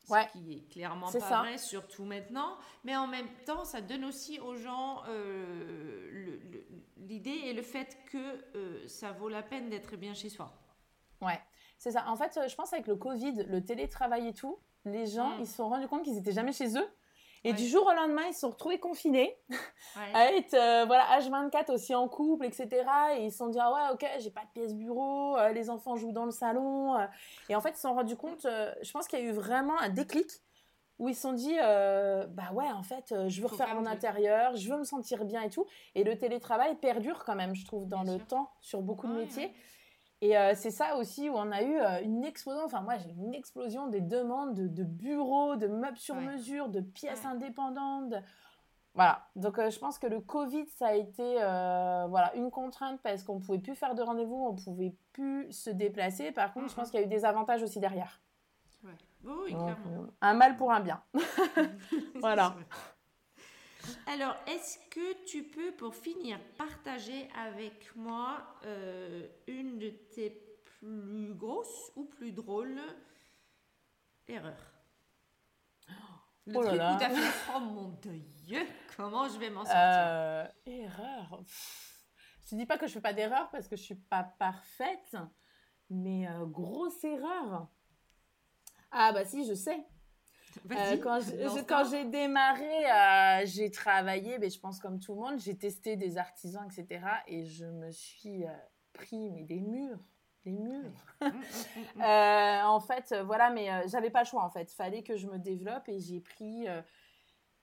ce 0.08 0.32
qui 0.32 0.54
est 0.54 0.72
clairement 0.72 1.12
pas 1.12 1.42
vrai, 1.42 1.58
surtout 1.58 2.06
maintenant. 2.06 2.58
Mais 2.84 2.96
en 2.96 3.08
même 3.08 3.28
temps, 3.46 3.66
ça 3.66 3.82
donne 3.82 4.06
aussi 4.06 4.40
aux 4.40 4.56
gens 4.56 5.04
euh, 5.08 6.40
l'idée 6.98 7.42
et 7.46 7.54
le 7.54 7.62
fait 7.62 7.98
que 8.12 8.18
euh, 8.56 8.88
ça 8.88 9.12
vaut 9.12 9.30
la 9.30 9.44
peine 9.44 9.70
d'être 9.70 9.98
bien 9.98 10.14
chez 10.14 10.30
soi. 10.30 10.54
Ouais, 11.22 11.40
c'est 11.78 11.92
ça. 11.92 12.06
En 12.08 12.16
fait, 12.16 12.40
je 12.48 12.56
pense 12.56 12.74
avec 12.74 12.88
le 12.88 12.96
Covid, 12.96 13.44
le 13.48 13.64
télétravail 13.64 14.28
et 14.28 14.34
tout, 14.34 14.60
les 14.86 15.08
gens, 15.08 15.38
mm. 15.38 15.42
ils 15.42 15.48
se 15.48 15.56
sont 15.56 15.70
rendus 15.70 15.88
compte 15.88 16.04
qu'ils 16.04 16.16
n'étaient 16.16 16.32
jamais 16.32 16.54
chez 16.54 16.78
eux. 16.78 16.88
Et 17.48 17.54
du 17.54 17.68
jour 17.68 17.86
au 17.86 17.94
lendemain, 17.94 18.24
ils 18.28 18.34
se 18.34 18.42
sont 18.42 18.50
retrouvés 18.50 18.80
confinés, 18.80 19.38
à 20.14 20.34
être 20.34 20.54
euh, 20.54 20.86
voilà, 20.86 21.06
H24 21.20 21.72
aussi 21.72 21.96
en 21.96 22.08
couple, 22.08 22.46
etc. 22.46 22.68
Et 23.18 23.26
ils 23.26 23.32
se 23.32 23.38
sont 23.38 23.48
dit, 23.48 23.60
ah 23.60 23.72
ouais, 23.72 23.94
ok, 23.94 24.06
j'ai 24.20 24.32
pas 24.32 24.42
de 24.42 24.50
pièce 24.54 24.74
bureau, 24.74 25.38
euh, 25.38 25.54
les 25.54 25.70
enfants 25.70 25.96
jouent 25.96 26.12
dans 26.12 26.26
le 26.26 26.32
salon. 26.32 26.96
Euh. 26.98 27.06
Et 27.50 27.56
en 27.56 27.62
fait, 27.62 27.70
ils 27.70 27.76
se 27.76 27.82
sont 27.82 27.94
rendus 27.94 28.18
compte, 28.18 28.46
je 28.46 28.92
pense 28.92 29.08
qu'il 29.08 29.20
y 29.20 29.22
a 29.22 29.26
eu 29.26 29.32
vraiment 29.32 29.80
un 29.80 29.90
déclic 29.90 30.28
où 31.00 31.10
ils 31.10 31.16
se 31.16 31.22
sont 31.22 31.34
dit, 31.34 31.56
bah 31.56 32.52
ouais, 32.54 32.72
en 32.72 32.84
fait, 32.84 33.14
je 33.28 33.42
veux 33.42 33.48
refaire 33.48 33.76
mon 33.76 33.86
intérieur, 33.86 34.56
je 34.56 34.68
veux 34.68 34.80
me 34.80 34.84
sentir 34.84 35.26
bien 35.26 35.42
et 35.42 35.50
tout. 35.50 35.66
Et 35.94 36.04
le 36.04 36.18
télétravail 36.18 36.76
perdure 36.76 37.24
quand 37.24 37.36
même, 37.36 37.56
je 37.56 37.66
trouve, 37.66 37.88
dans 37.88 38.04
le 38.04 38.18
temps, 38.18 38.50
sur 38.62 38.82
beaucoup 38.82 39.08
de 39.08 39.14
métiers. 39.14 39.54
Et 40.22 40.34
c'est 40.56 40.72
ça 40.72 40.98
aussi 40.98 41.30
où 41.30 41.34
on 41.36 41.52
a 41.52 41.62
eu 41.62 41.78
une 42.04 42.24
explosion, 42.26 42.64
enfin 42.66 42.82
moi 42.82 42.98
j'ai 42.98 43.12
une 43.12 43.36
explosion 43.36 43.88
des 43.88 44.02
demandes 44.02 44.56
de, 44.56 44.84
bureaux, 44.84 45.56
de 45.56 45.68
meubles 45.68 45.98
sur 45.98 46.16
mesure, 46.16 46.70
de 46.70 46.82
pièces 46.82 47.24
indépendantes. 47.24 48.16
Voilà, 48.96 49.28
donc 49.36 49.58
je 49.58 49.78
pense 49.78 50.00
que 50.00 50.08
le 50.08 50.20
Covid, 50.20 50.66
ça 50.70 50.88
a 50.88 50.94
été 50.94 51.36
voilà, 52.10 52.32
une 52.36 52.50
contrainte 52.50 53.00
parce 53.04 53.22
qu'on 53.22 53.36
ne 53.36 53.42
pouvait 53.42 53.60
plus 53.60 53.76
faire 53.76 53.94
de 53.94 54.02
rendez-vous, 54.02 54.48
on 54.48 54.54
ne 54.54 54.60
pouvait 54.60 54.96
plus 55.14 55.52
se 55.52 55.70
déplacer. 55.70 56.32
Par 56.32 56.52
contre, 56.52 56.70
je 56.70 56.76
pense 56.76 56.90
qu'il 56.90 57.00
y 57.00 57.04
a 57.04 57.06
eu 57.06 57.10
des 57.10 57.24
avantages 57.24 57.62
aussi 57.62 57.80
derrière. 57.80 58.20
Oui, 59.24 59.50
clairement. 59.50 60.08
un 60.22 60.34
mal 60.34 60.58
pour 60.58 60.72
un 60.72 60.80
bien. 60.80 61.02
voilà. 62.16 62.56
Alors, 64.06 64.36
est-ce 64.48 64.78
que 64.90 65.26
tu 65.26 65.44
peux, 65.44 65.72
pour 65.74 65.96
finir, 65.96 66.40
partager 66.58 67.28
avec 67.36 67.96
moi 67.96 68.44
euh, 68.66 69.28
une 69.48 69.78
de 69.80 69.90
tes 69.90 70.30
plus 70.80 71.34
grosses 71.34 71.92
ou 71.96 72.06
plus 72.06 72.32
drôles 72.32 72.80
erreurs? 74.28 74.74
Le 76.46 76.56
oh 76.56 76.62
truc 76.62 76.82
où 76.88 76.96
tu 76.98 77.04
as 77.04 77.10
fait 77.10 77.54
Oh 77.56 77.60
mon 77.60 77.90
Dieu, 78.02 78.66
comment 78.96 79.28
je 79.28 79.38
vais 79.38 79.50
m'en 79.50 79.66
sortir? 79.66 80.06
euh, 80.06 80.48
Erreur 80.66 81.44
Je 82.50 82.56
ne 82.56 82.62
dis 82.62 82.66
pas 82.66 82.78
que 82.78 82.88
je 82.88 82.92
ne 82.92 82.94
fais 82.96 83.02
pas 83.02 83.14
d'erreur 83.14 83.50
parce 83.50 83.68
que 83.68 83.76
je 83.76 83.82
ne 83.82 83.86
suis 83.86 83.96
pas 83.96 84.24
parfaite, 84.24 85.18
mais 85.90 86.28
euh, 86.30 86.46
grosse 86.46 87.04
erreur. 87.04 87.68
Ah, 88.92 89.12
bah 89.12 89.26
si, 89.26 89.46
je 89.46 89.54
sais. 89.54 89.86
Euh, 90.72 90.98
quand 91.68 91.90
j'ai 91.90 92.06
démarré, 92.06 92.92
euh, 92.92 93.46
j'ai 93.46 93.72
travaillé, 93.72 94.38
mais 94.40 94.50
je 94.50 94.60
pense 94.60 94.80
comme 94.80 95.00
tout 95.00 95.14
le 95.14 95.20
monde, 95.20 95.40
j'ai 95.40 95.58
testé 95.58 95.96
des 95.96 96.18
artisans, 96.18 96.66
etc. 96.66 97.06
Et 97.28 97.46
je 97.46 97.66
me 97.66 97.92
suis 97.92 98.46
euh, 98.46 98.50
pris 98.94 99.30
mais 99.32 99.44
des 99.44 99.60
murs, 99.60 100.00
des 100.44 100.52
murs. 100.52 100.92
Mmh, 101.22 101.26
mmh, 101.96 102.00
mmh, 102.00 102.66
en 102.66 102.80
fait, 102.80 103.16
voilà, 103.26 103.50
mais 103.50 103.70
j'avais 103.88 104.10
pas 104.10 104.24
le 104.24 104.28
choix 104.28 104.44
en 104.44 104.50
fait. 104.50 104.72
Fallait 104.72 105.04
que 105.04 105.16
je 105.16 105.28
me 105.28 105.38
développe 105.38 105.88
et 105.90 106.00
j'ai 106.00 106.20
pris 106.20 106.68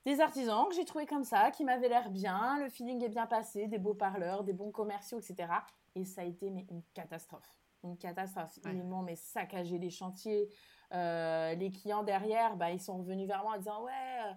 des 0.04 0.20
artisans 0.20 0.66
que 0.68 0.74
j'ai 0.74 0.84
trouvé 0.84 1.06
comme 1.06 1.24
ça, 1.24 1.50
qui 1.50 1.64
m'avaient 1.64 1.88
l'air 1.88 2.10
bien, 2.10 2.58
le 2.60 2.68
feeling 2.68 3.02
est 3.02 3.08
bien 3.08 3.26
passé, 3.26 3.66
des 3.66 3.78
beaux 3.78 3.94
parleurs, 3.94 4.44
des 4.44 4.52
bons 4.52 4.70
commerciaux, 4.70 5.18
etc. 5.18 5.48
Et 5.94 6.04
ça 6.04 6.22
a 6.22 6.24
été 6.24 6.50
mais, 6.50 6.66
une 6.70 6.82
catastrophe. 6.92 7.48
Une 7.82 7.96
catastrophe. 7.96 8.58
Ils 8.64 8.82
m'ont 8.82 9.06
saccagé 9.16 9.78
les 9.78 9.90
chantiers. 9.90 10.48
Euh, 10.92 11.54
les 11.54 11.70
clients 11.70 12.02
derrière, 12.02 12.56
bah, 12.56 12.70
ils 12.70 12.80
sont 12.80 12.98
revenus 12.98 13.26
vers 13.26 13.42
moi 13.42 13.54
en 13.54 13.58
disant 13.58 13.82
ouais, 13.84 13.92
euh, 14.26 14.32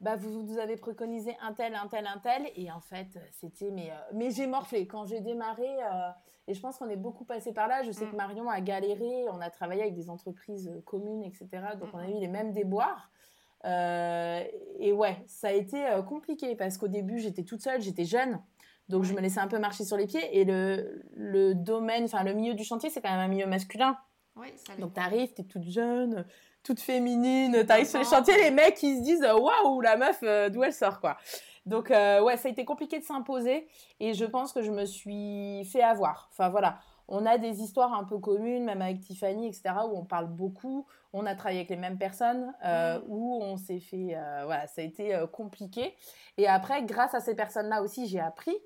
bah 0.00 0.16
vous, 0.16 0.44
vous 0.44 0.58
avez 0.58 0.76
préconisé 0.76 1.36
un 1.40 1.52
tel, 1.52 1.74
un 1.74 1.86
tel, 1.86 2.06
un 2.06 2.18
tel, 2.18 2.50
et 2.56 2.70
en 2.70 2.80
fait 2.80 3.18
c'était 3.30 3.70
mais 3.70 3.90
euh, 3.90 3.94
mais 4.14 4.30
j'ai 4.30 4.46
morflé 4.46 4.86
quand 4.86 5.06
j'ai 5.06 5.20
démarré 5.20 5.68
et 6.48 6.54
je 6.54 6.60
pense 6.60 6.78
qu'on 6.78 6.88
est 6.88 6.96
beaucoup 6.96 7.24
passé 7.24 7.52
par 7.52 7.68
là. 7.68 7.82
Je 7.82 7.92
sais 7.92 8.06
que 8.06 8.12
mm. 8.12 8.16
Marion 8.16 8.48
a 8.48 8.60
galéré, 8.60 9.28
on 9.30 9.40
a 9.40 9.50
travaillé 9.50 9.82
avec 9.82 9.94
des 9.94 10.10
entreprises 10.10 10.72
communes, 10.86 11.22
etc. 11.22 11.48
Donc 11.78 11.90
on 11.92 11.98
a 11.98 12.08
eu 12.08 12.18
les 12.18 12.28
mêmes 12.28 12.52
déboires. 12.52 13.10
et 13.64 14.92
ouais, 14.92 15.22
ça 15.26 15.48
a 15.48 15.52
été 15.52 15.84
compliqué 16.08 16.56
parce 16.56 16.78
qu'au 16.78 16.88
début 16.88 17.18
j'étais 17.18 17.44
toute 17.44 17.60
seule, 17.60 17.80
j'étais 17.80 18.04
jeune. 18.04 18.40
Donc 18.88 19.04
je 19.04 19.14
me 19.14 19.20
laissais 19.20 19.40
un 19.40 19.48
peu 19.48 19.58
marcher 19.58 19.84
sur 19.84 19.96
les 19.96 20.06
pieds 20.06 20.36
et 20.36 20.44
le, 20.44 21.02
le 21.14 21.54
domaine, 21.54 22.04
enfin 22.04 22.24
le 22.24 22.34
milieu 22.34 22.54
du 22.54 22.64
chantier, 22.64 22.90
c'est 22.90 23.00
quand 23.00 23.10
même 23.10 23.20
un 23.20 23.28
milieu 23.28 23.46
masculin. 23.46 23.96
Donc, 24.78 24.94
tu 24.94 25.00
arrives, 25.00 25.34
tu 25.34 25.42
es 25.42 25.44
toute 25.44 25.64
jeune, 25.64 26.24
toute 26.62 26.80
féminine, 26.80 27.64
tu 27.64 27.72
arrives 27.72 27.86
sur 27.86 27.98
les 27.98 28.04
chantiers, 28.04 28.36
les 28.36 28.50
mecs, 28.50 28.82
ils 28.82 28.98
se 28.98 29.02
disent 29.02 29.22
Waouh, 29.22 29.80
la 29.80 29.96
meuf, 29.96 30.20
euh, 30.22 30.48
d'où 30.48 30.62
elle 30.62 30.72
sort, 30.72 31.00
quoi. 31.00 31.16
Donc, 31.66 31.90
euh, 31.90 32.22
ouais, 32.22 32.36
ça 32.36 32.48
a 32.48 32.50
été 32.50 32.64
compliqué 32.64 32.98
de 32.98 33.04
s'imposer 33.04 33.68
et 34.00 34.14
je 34.14 34.24
pense 34.24 34.52
que 34.52 34.62
je 34.62 34.70
me 34.70 34.84
suis 34.84 35.64
fait 35.66 35.82
avoir. 35.82 36.28
Enfin, 36.32 36.48
voilà. 36.48 36.78
On 37.08 37.26
a 37.26 37.36
des 37.36 37.60
histoires 37.60 37.92
un 37.92 38.04
peu 38.04 38.18
communes, 38.18 38.64
même 38.64 38.80
avec 38.80 39.00
Tiffany, 39.00 39.48
etc., 39.48 39.74
où 39.86 39.96
on 39.98 40.04
parle 40.04 40.28
beaucoup. 40.28 40.86
On 41.12 41.26
a 41.26 41.34
travaillé 41.34 41.60
avec 41.60 41.70
les 41.70 41.76
mêmes 41.76 41.98
personnes, 41.98 42.54
euh, 42.64 42.98
mm. 43.00 43.02
où 43.08 43.38
on 43.42 43.56
s'est 43.56 43.80
fait. 43.80 44.16
voilà, 44.44 44.66
ça 44.66 44.80
a 44.80 44.84
été 44.84 45.14
compliqué. 45.30 45.94
Et 46.38 46.48
après, 46.48 46.82
grâce 46.84 47.14
à 47.14 47.20
ces 47.20 47.34
personnes-là 47.34 47.82
aussi, 47.82 48.06
j'ai 48.06 48.20
appris 48.20 48.56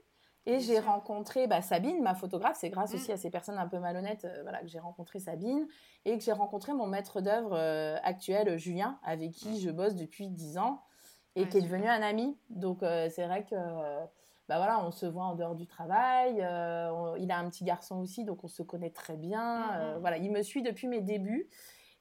et 0.46 0.60
j'ai 0.60 0.78
rencontré 0.78 1.48
bah, 1.48 1.60
Sabine, 1.60 2.00
ma 2.02 2.14
photographe. 2.14 2.56
C'est 2.60 2.70
grâce 2.70 2.92
mm. 2.92 2.96
aussi 2.96 3.12
à 3.12 3.16
ces 3.16 3.30
personnes 3.30 3.58
un 3.58 3.66
peu 3.66 3.80
malhonnêtes 3.80 4.24
euh, 4.24 4.42
voilà, 4.42 4.60
que 4.60 4.68
j'ai 4.68 4.78
rencontré 4.78 5.18
Sabine. 5.18 5.66
Et 6.04 6.16
que 6.16 6.22
j'ai 6.22 6.32
rencontré 6.32 6.72
mon 6.72 6.86
maître 6.86 7.20
d'œuvre 7.20 7.56
euh, 7.56 7.96
actuel, 8.04 8.56
Julien, 8.56 8.98
avec 9.02 9.32
qui 9.32 9.60
je 9.60 9.70
bosse 9.70 9.96
depuis 9.96 10.28
10 10.28 10.58
ans. 10.58 10.82
Et 11.34 11.48
qui 11.48 11.58
est 11.58 11.62
devenu 11.62 11.86
un 11.86 12.00
ami. 12.00 12.38
Donc 12.48 12.82
euh, 12.82 13.10
c'est 13.10 13.26
vrai 13.26 13.44
que 13.44 13.56
bah, 14.48 14.56
voilà, 14.56 14.82
on 14.86 14.90
se 14.90 15.04
voit 15.04 15.24
en 15.24 15.34
dehors 15.34 15.56
du 15.56 15.66
travail. 15.66 16.36
il 16.36 17.30
a 17.30 17.38
un 17.38 17.50
petit 17.50 17.64
garçon 17.64 17.96
aussi, 17.96 18.24
donc 18.24 18.42
on 18.44 18.48
se 18.48 18.62
connaît 18.62 18.90
très 18.90 19.16
bien. 19.16 19.66
Mm, 19.66 19.96
mm. 19.96 20.00
voilà, 20.00 20.16
il 20.16 20.30
me 20.30 20.42
suit 20.42 20.62
depuis 20.62 20.86
mes 20.86 21.00
débuts. 21.00 21.50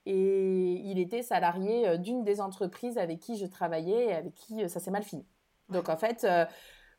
Et 0.05 0.73
il 0.85 0.99
était 0.99 1.23
salarié 1.23 1.97
d'une 1.97 2.23
des 2.23 2.39
entreprises 2.39 2.99
avec 2.99 3.19
qui 3.19 3.37
je 3.37 3.47
travaillais 3.47 4.05
et 4.05 4.13
avec 4.13 4.35
qui 4.35 4.69
ça 4.69 4.79
s'est 4.79 4.91
mal 4.91 5.01
fini. 5.01 5.25
Donc 5.69 5.89
en 5.89 5.97
fait, 5.97 6.27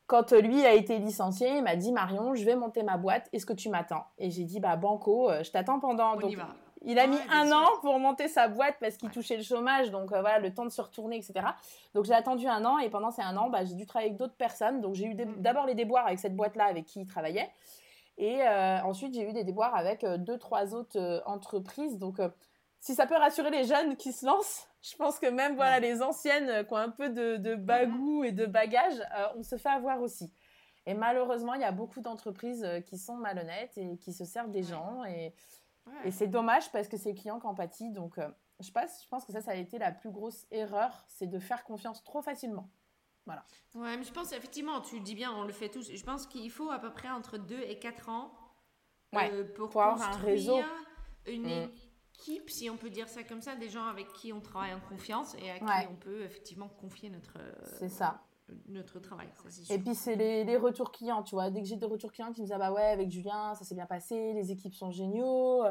quand 0.07 0.31
lui 0.31 0.65
a 0.65 0.73
été 0.73 0.97
licencié, 0.97 1.57
il 1.57 1.63
m'a 1.63 1.75
dit 1.75 1.91
Marion, 1.91 2.33
je 2.33 2.43
vais 2.45 2.55
monter 2.55 2.81
ma 2.81 2.97
boîte, 2.97 3.29
est-ce 3.33 3.45
que 3.45 3.53
tu 3.53 3.69
m'attends? 3.69 4.05
Et 4.17 4.31
j'ai 4.31 4.45
dit 4.45 4.61
bah 4.61 4.77
banco, 4.77 5.29
euh, 5.29 5.43
je 5.43 5.51
t'attends 5.51 5.79
pendant. 5.79 6.15
donc, 6.15 6.35
il 6.85 6.99
a 6.99 7.07
mis 7.07 7.17
un 7.31 7.51
an 7.51 7.65
pour 7.81 7.99
monter 7.99 8.29
sa 8.29 8.47
boîte 8.47 8.75
parce 8.79 8.95
qu'il 8.95 9.09
touchait 9.09 9.35
le 9.35 9.43
chômage, 9.43 9.91
donc 9.91 10.13
euh, 10.13 10.21
voilà 10.21 10.39
le 10.39 10.53
temps 10.53 10.63
de 10.63 10.69
se 10.69 10.81
retourner, 10.81 11.17
etc. 11.17 11.45
Donc 11.93 12.05
j'ai 12.05 12.13
attendu 12.13 12.47
un 12.47 12.63
an 12.63 12.77
et 12.77 12.89
pendant 12.89 13.11
ces 13.11 13.21
un 13.21 13.35
an, 13.35 13.49
bah, 13.49 13.65
j'ai 13.65 13.73
dû 13.73 13.85
travailler 13.85 14.11
avec 14.11 14.19
d'autres 14.19 14.37
personnes. 14.37 14.79
Donc 14.79 14.95
j'ai 14.95 15.07
eu 15.07 15.13
mm. 15.13 15.41
d'abord 15.41 15.65
les 15.65 15.75
déboires 15.75 16.05
avec 16.07 16.19
cette 16.19 16.35
boîte-là 16.35 16.65
avec 16.65 16.85
qui 16.85 17.01
il 17.01 17.07
travaillait, 17.07 17.49
et 18.17 18.41
euh, 18.43 18.81
ensuite 18.83 19.13
j'ai 19.13 19.29
eu 19.29 19.33
des 19.33 19.43
déboires 19.43 19.75
avec 19.75 20.05
deux 20.05 20.37
trois 20.37 20.73
autres 20.73 21.21
entreprises. 21.25 21.99
Donc 21.99 22.21
si 22.87 22.95
ça 22.95 23.05
peut 23.05 23.17
rassurer 23.17 23.49
les 23.49 23.65
jeunes 23.65 23.97
qui 23.97 24.13
se 24.13 24.25
lancent, 24.25 24.65
je 24.81 24.95
pense 24.95 25.19
que 25.19 25.25
même 25.25 25.55
voilà 25.55 25.81
les 25.81 26.01
anciennes 26.01 26.47
euh, 26.47 26.63
qui 26.63 26.71
ont 26.71 26.77
un 26.77 26.89
peu 26.89 27.09
de, 27.09 27.35
de 27.35 27.55
bagou 27.55 28.23
et 28.23 28.31
de 28.31 28.45
bagage, 28.45 28.97
euh, 29.13 29.25
on 29.35 29.43
se 29.43 29.57
fait 29.57 29.67
avoir 29.67 30.01
aussi. 30.01 30.31
Et 30.85 30.93
malheureusement, 30.93 31.53
il 31.55 31.59
y 31.59 31.65
a 31.65 31.73
beaucoup 31.73 31.99
d'entreprises 31.99 32.63
euh, 32.63 32.79
qui 32.79 32.97
sont 32.97 33.15
malhonnêtes 33.15 33.77
et 33.77 33.97
qui 33.97 34.13
se 34.13 34.23
servent 34.23 34.51
des 34.51 34.63
gens. 34.63 35.03
Et, 35.03 35.33
et 36.05 36.11
c'est 36.11 36.27
dommage 36.27 36.71
parce 36.71 36.87
que 36.87 36.95
c'est 36.95 37.09
les 37.09 37.15
clients 37.15 37.41
qui 37.41 37.47
en. 37.47 37.55
Donc, 37.91 38.19
je, 38.61 38.71
pense, 38.71 39.03
je 39.03 39.09
pense 39.09 39.25
que 39.25 39.33
ça, 39.33 39.41
ça 39.41 39.51
a 39.51 39.55
été 39.55 39.77
la 39.79 39.91
plus 39.91 40.09
grosse 40.09 40.47
erreur, 40.51 41.03
c'est 41.09 41.27
de 41.27 41.39
faire 41.39 41.65
confiance 41.65 42.05
trop 42.05 42.21
facilement. 42.21 42.69
Voilà. 43.25 43.43
Ouais, 43.75 43.97
mais 43.97 44.03
je 44.05 44.13
pense 44.13 44.31
effectivement, 44.31 44.79
tu 44.79 44.95
le 44.95 45.01
dis 45.01 45.15
bien, 45.15 45.33
on 45.33 45.43
le 45.43 45.51
fait 45.51 45.67
tous. 45.67 45.91
Je 45.93 46.03
pense 46.05 46.25
qu'il 46.25 46.49
faut 46.49 46.71
à 46.71 46.79
peu 46.79 46.93
près 46.93 47.09
entre 47.09 47.37
2 47.37 47.59
et 47.59 47.79
4 47.79 48.07
ans 48.07 48.31
pour, 49.11 49.81
avoir 49.81 50.01
un 50.01 50.17
réseau. 50.19 50.61
Une, 51.25 51.69
mm 52.17 52.47
si 52.47 52.69
on 52.69 52.77
peut 52.77 52.89
dire 52.89 53.07
ça 53.07 53.23
comme 53.23 53.41
ça, 53.41 53.55
des 53.55 53.69
gens 53.69 53.85
avec 53.85 54.11
qui 54.13 54.33
on 54.33 54.41
travaille 54.41 54.73
en 54.73 54.79
confiance 54.79 55.35
et 55.35 55.51
à 55.51 55.59
qui 55.59 55.87
on 55.89 55.95
peut 55.95 56.23
effectivement 56.23 56.67
confier 56.67 57.09
notre, 57.09 57.37
c'est 57.79 57.89
ça. 57.89 58.21
notre 58.67 58.99
travail. 58.99 59.27
et 59.69 59.77
puis 59.79 59.93
c'est 59.93 60.15
les, 60.15 60.43
les, 60.43 60.57
retours 60.57 60.91
clients, 60.91 61.23
tu 61.23 61.35
vois. 61.35 61.51
Dès 61.51 61.61
que 61.61 61.67
j'ai 61.67 61.75
des 61.75 61.85
retours 61.85 62.11
clients 62.11 62.31
qui 62.31 62.41
me 62.41 62.45
disent 62.45 62.53
ah 62.55 62.57
bah 62.57 62.71
ouais 62.71 62.85
avec 62.85 63.11
Julien 63.11 63.53
ça 63.53 63.63
s'est 63.63 63.75
bien 63.75 63.85
passé, 63.85 64.33
les 64.33 64.51
équipes 64.51 64.73
sont 64.73 64.91
géniaux. 64.91 65.63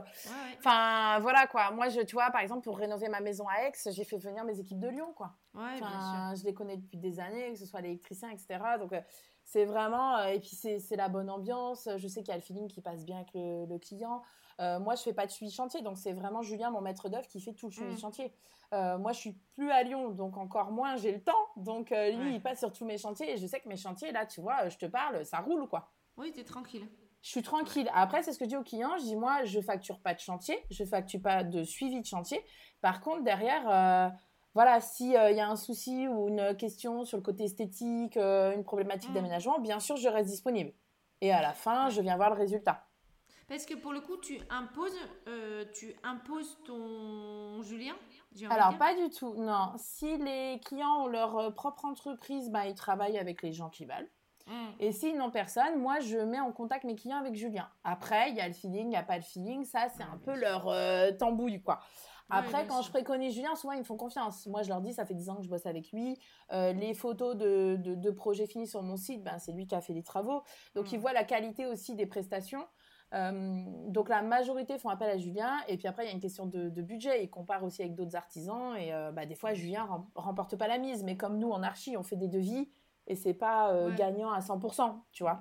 Enfin 0.58 1.18
voilà 1.20 1.46
quoi. 1.46 1.70
Moi 1.72 1.88
je 1.88 2.00
tu 2.02 2.14
vois 2.14 2.30
par 2.30 2.40
exemple 2.40 2.62
pour 2.62 2.78
rénover 2.78 3.08
ma 3.08 3.20
maison 3.20 3.46
à 3.48 3.66
Aix 3.66 3.72
j'ai 3.90 4.04
fait 4.04 4.18
venir 4.18 4.44
mes 4.44 4.60
équipes 4.60 4.80
de 4.80 4.88
Lyon 4.88 5.12
quoi. 5.14 5.34
Enfin, 5.54 6.34
je 6.36 6.44
les 6.44 6.54
connais 6.54 6.76
depuis 6.76 6.98
des 6.98 7.18
années, 7.18 7.52
que 7.52 7.58
ce 7.58 7.66
soit 7.66 7.80
l'électricien 7.80 8.30
etc. 8.30 8.60
Donc 8.78 8.92
euh, 8.92 9.00
c'est 9.44 9.64
vraiment 9.64 10.16
euh, 10.18 10.26
et 10.26 10.40
puis 10.40 10.56
c'est 10.56 10.96
la 10.96 11.08
bonne 11.08 11.30
ambiance. 11.30 11.88
Je 11.96 12.08
sais 12.08 12.20
qu'il 12.22 12.30
y 12.30 12.32
a 12.32 12.36
le 12.36 12.42
feeling 12.42 12.68
qui 12.68 12.80
passe 12.80 13.04
bien 13.04 13.16
avec 13.16 13.32
le, 13.34 13.66
le 13.66 13.78
client. 13.78 14.22
Euh, 14.60 14.78
moi, 14.78 14.94
je 14.94 15.02
fais 15.02 15.12
pas 15.12 15.26
de 15.26 15.30
suivi 15.30 15.52
chantier, 15.52 15.82
donc 15.82 15.98
c'est 15.98 16.12
vraiment 16.12 16.42
Julien, 16.42 16.70
mon 16.70 16.80
maître 16.80 17.08
d'œuvre, 17.08 17.26
qui 17.26 17.40
fait 17.40 17.52
tout 17.52 17.66
le 17.66 17.72
suivi 17.72 17.94
mmh. 17.94 17.98
chantier. 17.98 18.32
Euh, 18.72 18.98
moi, 18.98 19.12
je 19.12 19.18
suis 19.18 19.32
plus 19.54 19.70
à 19.70 19.82
Lyon, 19.82 20.10
donc 20.10 20.36
encore 20.36 20.72
moins 20.72 20.96
j'ai 20.96 21.12
le 21.12 21.22
temps. 21.22 21.32
Donc 21.56 21.92
euh, 21.92 22.10
lui, 22.12 22.34
il 22.34 22.42
passe 22.42 22.60
sur 22.60 22.72
tous 22.72 22.84
mes 22.84 22.98
chantiers 22.98 23.32
et 23.32 23.36
je 23.36 23.46
sais 23.46 23.60
que 23.60 23.68
mes 23.68 23.76
chantiers, 23.76 24.12
là, 24.12 24.26
tu 24.26 24.40
vois, 24.40 24.68
je 24.68 24.76
te 24.76 24.86
parle, 24.86 25.24
ça 25.24 25.38
roule 25.38 25.68
quoi. 25.68 25.90
Oui, 26.16 26.32
tu 26.32 26.40
es 26.40 26.44
tranquille. 26.44 26.88
Je 27.22 27.28
suis 27.28 27.42
tranquille. 27.42 27.90
Après, 27.92 28.22
c'est 28.22 28.32
ce 28.32 28.38
que 28.38 28.44
je 28.44 28.50
dis 28.50 28.56
aux 28.56 28.62
clients. 28.62 28.96
Je 28.98 29.04
dis, 29.04 29.16
moi, 29.16 29.44
je 29.44 29.60
facture 29.60 30.00
pas 30.00 30.14
de 30.14 30.20
chantier, 30.20 30.58
je 30.70 30.84
facture 30.84 31.20
pas 31.20 31.44
de 31.44 31.64
suivi 31.64 32.00
de 32.00 32.06
chantier. 32.06 32.40
Par 32.80 33.00
contre, 33.00 33.24
derrière, 33.24 34.12
voilà, 34.54 34.80
s'il 34.80 35.10
y 35.10 35.16
a 35.16 35.48
un 35.48 35.56
souci 35.56 36.06
ou 36.06 36.28
une 36.28 36.56
question 36.56 37.04
sur 37.04 37.16
le 37.16 37.24
côté 37.24 37.44
esthétique, 37.44 38.16
une 38.16 38.62
problématique 38.62 39.10
mmh. 39.10 39.14
d'aménagement, 39.14 39.58
bien 39.58 39.80
sûr, 39.80 39.96
je 39.96 40.08
reste 40.08 40.28
disponible. 40.28 40.72
Et 41.20 41.32
à 41.32 41.42
la 41.42 41.52
fin, 41.52 41.88
je 41.88 42.00
viens 42.00 42.16
voir 42.16 42.30
le 42.30 42.36
résultat. 42.36 42.85
Parce 43.48 43.64
que 43.64 43.74
pour 43.74 43.92
le 43.92 44.00
coup, 44.00 44.16
tu 44.16 44.40
imposes, 44.50 44.98
euh, 45.28 45.64
tu 45.72 45.94
imposes 46.02 46.58
ton 46.64 47.62
Julien 47.62 47.94
Alors, 48.50 48.76
pas 48.76 48.94
du 48.94 49.08
tout, 49.10 49.34
non. 49.34 49.72
Si 49.76 50.16
les 50.18 50.60
clients 50.64 51.04
ont 51.04 51.06
leur 51.06 51.38
euh, 51.38 51.50
propre 51.50 51.84
entreprise, 51.84 52.50
bah, 52.50 52.66
ils 52.66 52.74
travaillent 52.74 53.18
avec 53.18 53.42
les 53.42 53.52
gens 53.52 53.70
qui 53.70 53.84
veulent. 53.84 54.10
Mmh. 54.48 54.66
Et 54.80 54.92
s'ils 54.92 55.16
n'ont 55.16 55.30
personne, 55.30 55.78
moi, 55.78 56.00
je 56.00 56.18
mets 56.18 56.40
en 56.40 56.50
contact 56.50 56.84
mes 56.84 56.96
clients 56.96 57.18
avec 57.18 57.36
Julien. 57.36 57.68
Après, 57.84 58.30
il 58.30 58.36
y 58.36 58.40
a 58.40 58.48
le 58.48 58.54
feeling, 58.54 58.86
il 58.86 58.88
n'y 58.88 58.96
a 58.96 59.04
pas 59.04 59.16
le 59.16 59.22
feeling. 59.22 59.64
Ça, 59.64 59.86
c'est 59.96 60.02
un 60.02 60.18
peu 60.18 60.34
leur 60.34 60.68
euh, 60.68 61.12
tambouille, 61.12 61.62
quoi. 61.62 61.80
Après, 62.28 62.66
quand 62.66 62.82
je 62.82 62.90
préconise 62.90 63.34
Julien, 63.34 63.54
souvent 63.54 63.74
ils 63.74 63.78
me 63.78 63.84
font 63.84 63.96
confiance. 63.96 64.46
Moi, 64.46 64.64
je 64.64 64.68
leur 64.70 64.80
dis, 64.80 64.92
ça 64.92 65.06
fait 65.06 65.14
10 65.14 65.30
ans 65.30 65.36
que 65.36 65.44
je 65.44 65.48
bosse 65.48 65.66
avec 65.66 65.92
lui. 65.92 66.18
les 66.50 66.92
photos 66.92 67.36
de, 67.36 67.76
de, 67.78 68.10
projets 68.10 68.48
finis 68.48 68.66
sur 68.66 68.82
mon 68.82 68.96
site, 68.96 69.22
ben, 69.22 69.38
c'est 69.38 69.52
lui 69.52 69.68
qui 69.68 69.76
a 69.76 69.80
fait 69.80 69.92
les 69.92 70.02
travaux. 70.02 70.42
Donc, 70.74 70.90
ils 70.90 70.98
mmh. 70.98 71.00
voient 71.00 71.12
la 71.12 71.22
qualité 71.22 71.66
aussi 71.66 71.94
des 71.94 72.06
prestations. 72.06 72.66
Donc 73.88 74.08
la 74.08 74.22
majorité 74.22 74.78
font 74.78 74.88
appel 74.88 75.08
à 75.10 75.16
Julien 75.16 75.56
et 75.68 75.76
puis 75.76 75.88
après 75.88 76.04
il 76.04 76.08
y 76.08 76.10
a 76.10 76.14
une 76.14 76.20
question 76.20 76.46
de, 76.46 76.68
budget. 76.82 77.24
Ils 77.24 77.30
comparent 77.30 77.64
aussi 77.64 77.82
avec 77.82 77.94
d'autres 77.94 78.16
artisans 78.16 78.76
et 78.76 78.92
bah, 79.12 79.26
des 79.26 79.34
fois 79.34 79.54
Julien 79.54 79.88
remporte 80.14 80.56
pas 80.56 80.68
la 80.68 80.78
mise. 80.78 81.02
Mais 81.02 81.16
comme 81.16 81.38
nous 81.38 81.50
en 81.50 81.62
archi 81.62 81.96
on 81.96 82.02
fait 82.02 82.16
des 82.16 82.28
devis 82.28 82.68
et 83.06 83.14
c'est 83.14 83.34
pas 83.34 83.90
gagnant 83.96 84.30
à 84.30 84.40
100%, 84.40 84.94
tu 85.12 85.22
vois. 85.22 85.40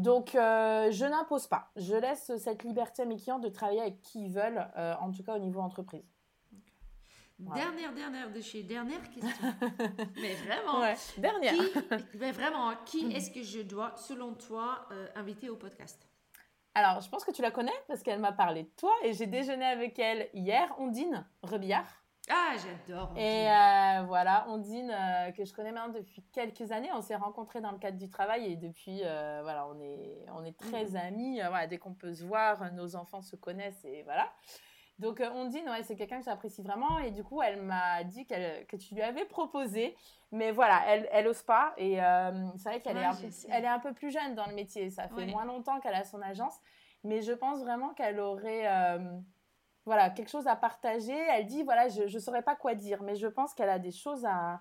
Donc, 0.00 0.34
euh, 0.34 0.90
je 0.90 1.04
n'impose 1.04 1.46
pas. 1.46 1.70
Je 1.76 1.94
laisse 1.94 2.34
cette 2.38 2.62
liberté 2.62 3.02
à 3.02 3.04
mes 3.04 3.16
clients 3.16 3.38
de 3.38 3.48
travailler 3.48 3.80
avec 3.80 4.00
qui 4.00 4.24
ils 4.24 4.32
veulent, 4.32 4.66
euh, 4.76 4.94
en 5.00 5.10
tout 5.10 5.22
cas 5.22 5.36
au 5.36 5.38
niveau 5.38 5.60
entreprise. 5.60 6.04
Dernière, 7.38 7.94
dernière 7.94 8.30
de 8.30 8.40
chez 8.40 8.62
dernière 8.62 9.02
question. 9.10 9.54
mais 10.20 10.34
vraiment. 10.34 10.94
dernière. 11.18 11.54
mais 12.14 12.32
vraiment, 12.32 12.72
qui 12.84 13.12
est-ce 13.12 13.30
que 13.30 13.42
je 13.42 13.60
dois, 13.60 13.94
selon 13.96 14.34
toi, 14.34 14.86
euh, 14.90 15.06
inviter 15.16 15.48
au 15.48 15.56
podcast? 15.56 16.09
Alors, 16.74 17.00
je 17.00 17.08
pense 17.08 17.24
que 17.24 17.32
tu 17.32 17.42
la 17.42 17.50
connais 17.50 17.72
parce 17.88 18.02
qu'elle 18.02 18.20
m'a 18.20 18.32
parlé 18.32 18.62
de 18.62 18.70
toi 18.76 18.92
et 19.02 19.12
j'ai 19.12 19.26
déjeuné 19.26 19.64
avec 19.64 19.98
elle 19.98 20.28
hier, 20.34 20.72
Ondine 20.78 21.26
Rebillard. 21.42 22.00
Ah, 22.28 22.54
j'adore. 22.56 23.12
Et 23.16 23.48
euh, 23.50 24.04
voilà, 24.06 24.46
Ondine, 24.48 24.90
euh, 24.90 25.32
que 25.32 25.44
je 25.44 25.52
connais 25.52 25.72
maintenant 25.72 25.92
depuis 25.92 26.22
quelques 26.32 26.70
années. 26.70 26.90
On 26.94 27.00
s'est 27.00 27.16
rencontrés 27.16 27.60
dans 27.60 27.72
le 27.72 27.78
cadre 27.78 27.98
du 27.98 28.08
travail 28.08 28.52
et 28.52 28.56
depuis, 28.56 29.00
euh, 29.02 29.40
voilà, 29.42 29.66
on 29.66 29.80
est, 29.80 30.26
on 30.32 30.44
est 30.44 30.56
très 30.56 30.90
mm. 30.90 30.96
amis. 30.96 31.40
voilà, 31.40 31.66
dès 31.66 31.78
qu'on 31.78 31.94
peut 31.94 32.14
se 32.14 32.24
voir, 32.24 32.72
nos 32.72 32.94
enfants 32.94 33.22
se 33.22 33.34
connaissent 33.34 33.84
et 33.84 34.02
voilà. 34.04 34.30
Donc, 35.00 35.20
Ondine, 35.34 35.68
ouais, 35.68 35.82
c'est 35.82 35.96
quelqu'un 35.96 36.18
que 36.18 36.24
j'apprécie 36.24 36.62
vraiment. 36.62 36.98
Et 36.98 37.10
du 37.10 37.24
coup, 37.24 37.42
elle 37.42 37.60
m'a 37.62 38.04
dit 38.04 38.26
que 38.26 38.76
tu 38.76 38.94
lui 38.94 39.02
avais 39.02 39.24
proposé. 39.24 39.96
Mais 40.32 40.52
voilà, 40.52 40.82
elle, 40.86 41.08
elle 41.10 41.26
ose 41.26 41.42
pas. 41.42 41.74
Et 41.76 41.96
c'est 42.56 42.68
vrai 42.68 42.80
qu'elle 42.80 42.98
est, 42.98 43.04
un 43.04 43.14
peu, 43.14 43.28
elle 43.50 43.64
est 43.64 43.68
un 43.68 43.78
peu 43.80 43.92
plus 43.92 44.10
jeune 44.10 44.34
dans 44.34 44.46
le 44.46 44.54
métier. 44.54 44.90
Ça 44.90 45.08
fait 45.08 45.26
moins 45.26 45.44
longtemps 45.44 45.80
qu'elle 45.80 45.94
a 45.94 46.04
son 46.04 46.22
agence. 46.22 46.56
Mais 47.02 47.22
je 47.22 47.32
pense 47.32 47.60
vraiment 47.60 47.94
qu'elle 47.94 48.20
aurait 48.20 48.66
voilà, 49.86 50.10
quelque 50.10 50.30
chose 50.30 50.46
à 50.46 50.56
partager. 50.56 51.16
Elle 51.30 51.46
dit, 51.46 51.62
voilà, 51.62 51.88
je 51.88 52.02
ne 52.02 52.20
saurais 52.20 52.42
pas 52.42 52.54
quoi 52.54 52.74
dire, 52.74 53.02
mais 53.02 53.16
je 53.16 53.26
pense 53.26 53.54
qu'elle 53.54 53.70
a 53.70 53.78
des 53.78 53.92
choses 53.92 54.24
à, 54.24 54.60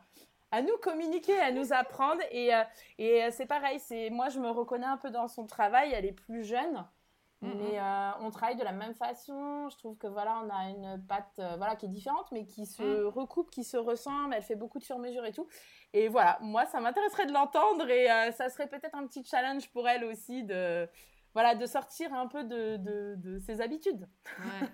à 0.52 0.62
nous 0.62 0.78
communiquer, 0.82 1.40
à 1.40 1.52
nous 1.52 1.74
apprendre. 1.74 2.22
Et, 2.32 2.54
euh, 2.54 2.64
et 2.98 3.24
euh, 3.24 3.30
c'est 3.32 3.46
pareil, 3.46 3.80
c'est 3.80 4.10
moi, 4.10 4.30
je 4.30 4.40
me 4.40 4.50
reconnais 4.50 4.86
un 4.86 4.98
peu 4.98 5.12
dans 5.12 5.28
son 5.28 5.46
travail. 5.46 5.92
Elle 5.94 6.06
est 6.06 6.14
plus 6.14 6.44
jeune. 6.44 6.86
Mm-hmm. 7.42 7.56
Mais 7.56 7.80
euh, 7.80 8.12
on 8.22 8.32
travaille 8.32 8.58
de 8.58 8.64
la 8.64 8.72
même 8.72 8.94
façon. 8.94 9.70
Je 9.70 9.78
trouve 9.78 9.98
que 9.98 10.08
voilà, 10.08 10.42
on 10.44 10.50
a 10.50 10.70
une 10.70 11.06
patte 11.08 11.42
voilà 11.58 11.76
qui 11.76 11.86
est 11.86 11.90
différente, 11.90 12.28
mais 12.32 12.46
qui 12.46 12.66
se 12.66 12.84
mm. 12.84 13.08
recoupe, 13.08 13.50
qui 13.50 13.64
se 13.64 13.78
ressemble. 13.78 14.34
Elle 14.34 14.44
fait 14.44 14.56
beaucoup 14.56 14.80
de 14.80 14.84
sur-mesure 14.84 15.26
et 15.26 15.32
tout. 15.32 15.48
Et 15.94 16.08
voilà, 16.08 16.38
moi, 16.42 16.66
ça 16.66 16.80
m'intéresserait 16.80 17.26
de 17.26 17.34
l'entendre 17.34 17.90
et 17.90 18.08
ça 18.32 18.50
serait 18.50 18.68
peut-être 18.68 18.96
un 18.96 19.08
petit 19.08 19.24
challenge 19.24 19.70
pour 19.70 19.88
elle 19.88 20.04
aussi 20.04 20.44
de 20.44 20.88
voilà, 21.34 21.56
de 21.56 21.66
sortir 21.66 22.14
un 22.14 22.28
peu 22.28 22.44
de, 22.44 22.78
de, 23.16 23.40
ses 23.40 23.62
habitudes. 23.62 24.08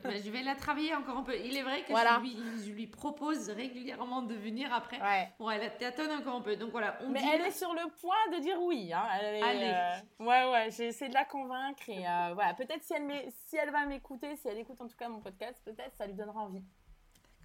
Ouais, 0.05 0.21
je 0.21 0.31
vais 0.31 0.41
la 0.41 0.55
travailler 0.55 0.95
encore 0.95 1.17
un 1.17 1.23
peu. 1.23 1.37
Il 1.37 1.57
est 1.57 1.63
vrai 1.63 1.83
que 1.83 1.93
je, 1.93 2.21
lui, 2.21 2.37
je, 2.65 2.71
lui, 2.71 2.87
propose 2.87 3.49
régulièrement 3.49 4.21
de 4.21 4.35
venir 4.35 4.73
après. 4.73 5.01
Ouais. 5.01 5.33
Bon, 5.37 5.49
elle 5.49 5.75
tâtonne 5.77 6.11
encore 6.11 6.35
un 6.35 6.41
peu. 6.41 6.55
Donc 6.55 6.71
voilà, 6.71 6.97
Mais 7.09 7.21
elle 7.33 7.41
est 7.41 7.51
sur 7.51 7.73
le 7.73 7.89
point 7.99 8.37
de 8.37 8.41
dire 8.41 8.61
oui. 8.61 8.93
Hein. 8.93 9.05
Allez. 9.11 9.73
Euh, 9.73 10.23
ouais, 10.23 10.51
ouais, 10.51 10.71
j'essaie 10.71 11.09
de 11.09 11.13
la 11.13 11.25
convaincre. 11.25 11.89
Et 11.89 12.07
euh, 12.07 12.33
voilà, 12.33 12.53
peut-être 12.53 12.83
si 12.83 12.93
elle, 12.93 13.31
si 13.47 13.57
elle 13.57 13.71
va 13.71 13.85
m'écouter, 13.85 14.35
si 14.37 14.47
elle 14.47 14.59
écoute 14.59 14.79
en 14.79 14.87
tout 14.87 14.97
cas 14.97 15.09
mon 15.09 15.19
podcast, 15.19 15.61
peut-être 15.65 15.95
ça 15.95 16.07
lui 16.07 16.13
donnera 16.13 16.41
envie. 16.41 16.63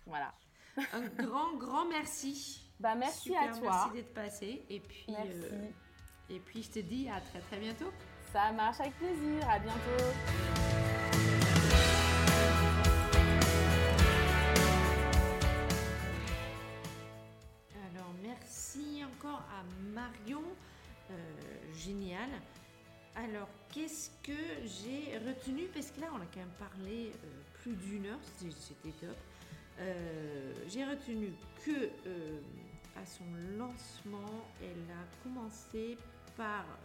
Voilà. 0.07 0.33
Un 0.93 1.01
grand, 1.23 1.55
grand 1.57 1.87
merci. 1.87 2.63
Bah, 2.79 2.95
merci 2.95 3.35
à 3.37 3.49
toi. 3.49 3.71
Merci 3.71 3.91
d'être 3.93 4.15
passé. 4.15 4.65
Et 4.71 4.81
puis, 4.81 5.07
euh, 5.11 5.69
et 6.31 6.39
puis, 6.39 6.63
je 6.63 6.71
te 6.71 6.79
dis 6.79 7.09
à 7.09 7.21
très, 7.21 7.41
très 7.41 7.59
bientôt. 7.59 7.93
Ça 8.33 8.53
marche 8.53 8.79
avec 8.79 8.97
plaisir. 8.97 9.49
À 9.49 9.59
bientôt. 9.59 10.05
Alors, 17.93 18.15
merci 18.23 19.03
encore 19.05 19.43
à 19.51 19.65
Marion. 19.93 20.45
Euh, 21.11 21.15
génial. 21.75 22.31
Alors, 23.17 23.49
qu'est-ce 23.73 24.11
que 24.23 24.33
j'ai 24.65 25.19
retenu? 25.19 25.67
Parce 25.75 25.91
que 25.91 26.01
là, 26.01 26.07
on 26.13 26.19
a 26.19 26.27
quand 26.33 26.39
même 26.39 26.49
parlé 26.57 27.13
euh, 27.25 27.29
plus 27.55 27.75
d'une 27.75 28.07
heure, 28.07 28.21
c'était 28.39 28.95
top. 29.01 29.17
Euh, 29.81 30.53
j'ai 30.69 30.85
retenu 30.85 31.33
que 31.65 31.91
à 32.97 33.07
son 33.07 33.25
lancement, 33.59 34.45
elle 34.63 34.85
a 34.93 35.25
commencé 35.25 35.97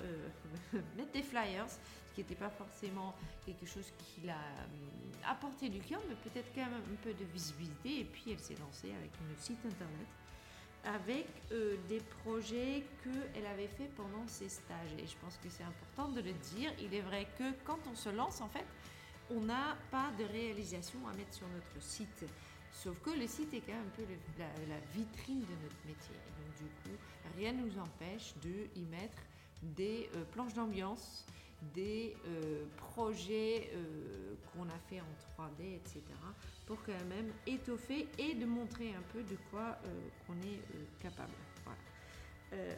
euh, 0.01 0.29
mettre 0.97 1.11
des 1.11 1.23
flyers, 1.23 1.69
ce 1.69 1.77
qui 2.15 2.21
n'était 2.21 2.35
pas 2.35 2.49
forcément 2.49 3.15
quelque 3.45 3.65
chose 3.65 3.91
qui 3.97 4.25
l'a 4.25 4.33
euh, 4.33 5.29
apporté 5.29 5.69
du 5.69 5.79
client, 5.79 6.01
mais 6.07 6.15
peut-être 6.15 6.49
quand 6.53 6.65
même 6.65 6.73
un 6.73 6.95
peu 7.03 7.13
de 7.13 7.25
visibilité. 7.25 8.01
Et 8.01 8.05
puis 8.05 8.31
elle 8.31 8.39
s'est 8.39 8.57
lancée 8.59 8.91
avec 8.91 9.11
une 9.21 9.35
site 9.37 9.59
internet 9.65 10.07
avec 10.85 11.27
euh, 11.51 11.75
des 11.89 11.99
projets 12.23 12.83
qu'elle 13.03 13.45
avait 13.47 13.67
fait 13.67 13.89
pendant 13.95 14.27
ses 14.27 14.49
stages. 14.49 14.93
Et 14.99 15.07
je 15.07 15.15
pense 15.17 15.37
que 15.37 15.49
c'est 15.49 15.63
important 15.63 16.09
de 16.09 16.21
le 16.21 16.33
dire. 16.33 16.71
Il 16.79 16.93
est 16.93 17.01
vrai 17.01 17.27
que 17.37 17.51
quand 17.65 17.79
on 17.91 17.95
se 17.95 18.09
lance, 18.09 18.41
en 18.41 18.49
fait, 18.49 18.65
on 19.31 19.41
n'a 19.41 19.75
pas 19.89 20.11
de 20.17 20.23
réalisation 20.25 20.99
à 21.07 21.13
mettre 21.13 21.33
sur 21.33 21.47
notre 21.47 21.83
site. 21.83 22.25
Sauf 22.71 22.99
que 23.01 23.09
le 23.11 23.25
site 23.25 23.53
est 23.53 23.61
quand 23.61 23.73
même 23.73 23.87
un 23.87 23.95
peu 23.95 24.03
la, 24.37 24.45
la 24.67 24.79
vitrine 24.93 25.41
de 25.41 25.63
notre 25.63 25.85
métier. 25.87 26.15
Et 26.15 26.43
donc 26.43 26.55
du 26.57 26.65
coup, 26.65 26.97
rien 27.37 27.53
ne 27.53 27.65
nous 27.65 27.79
empêche 27.79 28.35
de 28.43 28.67
y 28.79 28.83
mettre 28.85 29.23
des 29.61 30.09
euh, 30.15 30.23
planches 30.31 30.53
d'ambiance, 30.53 31.25
des 31.73 32.15
euh, 32.27 32.65
projets 32.77 33.71
euh, 33.73 34.35
qu'on 34.51 34.67
a 34.69 34.77
fait 34.89 35.01
en 35.01 35.43
3D, 35.43 35.75
etc. 35.75 36.01
pour 36.65 36.77
quand 36.83 37.05
même 37.09 37.31
étoffer 37.47 38.07
et 38.17 38.35
de 38.35 38.45
montrer 38.45 38.93
un 38.93 39.01
peu 39.13 39.23
de 39.23 39.35
quoi 39.51 39.77
on 40.29 40.33
est 40.33 40.59
capable. 40.99 41.33
Voilà. 41.63 42.75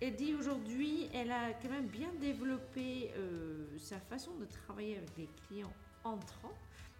Eddie 0.00 0.34
aujourd'hui, 0.34 1.08
elle 1.12 1.30
a 1.30 1.52
quand 1.52 1.68
même 1.68 1.86
bien 1.86 2.10
développé 2.20 3.12
sa 3.78 4.00
façon 4.00 4.34
de 4.34 4.46
travailler 4.46 4.96
avec 4.96 5.14
des 5.14 5.28
clients 5.46 5.72
entrants. 6.02 6.54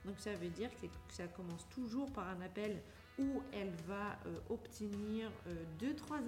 Donc 0.05 0.17
ça 0.19 0.35
veut 0.35 0.51
dire 0.51 0.71
que 0.81 0.87
ça 1.09 1.27
commence 1.27 1.67
toujours 1.71 2.13
par 2.13 2.29
un 2.29 2.41
appel 2.43 2.81
où 3.19 3.43
elle 3.53 3.73
va 3.89 4.19
obtenir 4.51 5.33
deux 5.81 5.97
trois 5.97 6.21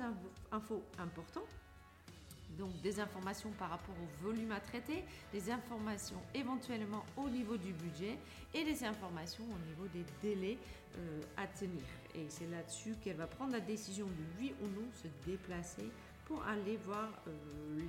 infos 0.50 0.82
importantes 0.98 1.61
donc 2.58 2.80
des 2.82 3.00
informations 3.00 3.50
par 3.58 3.70
rapport 3.70 3.94
au 3.94 4.24
volume 4.24 4.52
à 4.52 4.60
traiter, 4.60 5.04
des 5.32 5.50
informations 5.50 6.20
éventuellement 6.34 7.04
au 7.16 7.28
niveau 7.28 7.56
du 7.56 7.72
budget 7.72 8.18
et 8.54 8.64
des 8.64 8.84
informations 8.84 9.44
au 9.44 9.68
niveau 9.68 9.86
des 9.92 10.04
délais 10.22 10.58
euh, 10.98 11.20
à 11.36 11.46
tenir. 11.46 11.82
Et 12.14 12.26
c'est 12.28 12.48
là-dessus 12.48 12.94
qu'elle 13.02 13.16
va 13.16 13.26
prendre 13.26 13.52
la 13.52 13.60
décision 13.60 14.06
de 14.06 14.40
oui 14.40 14.54
ou 14.62 14.66
non 14.66 14.86
se 14.94 15.08
déplacer 15.28 15.88
pour 16.26 16.42
aller 16.44 16.78
voir 16.84 17.08
euh, 17.26 17.30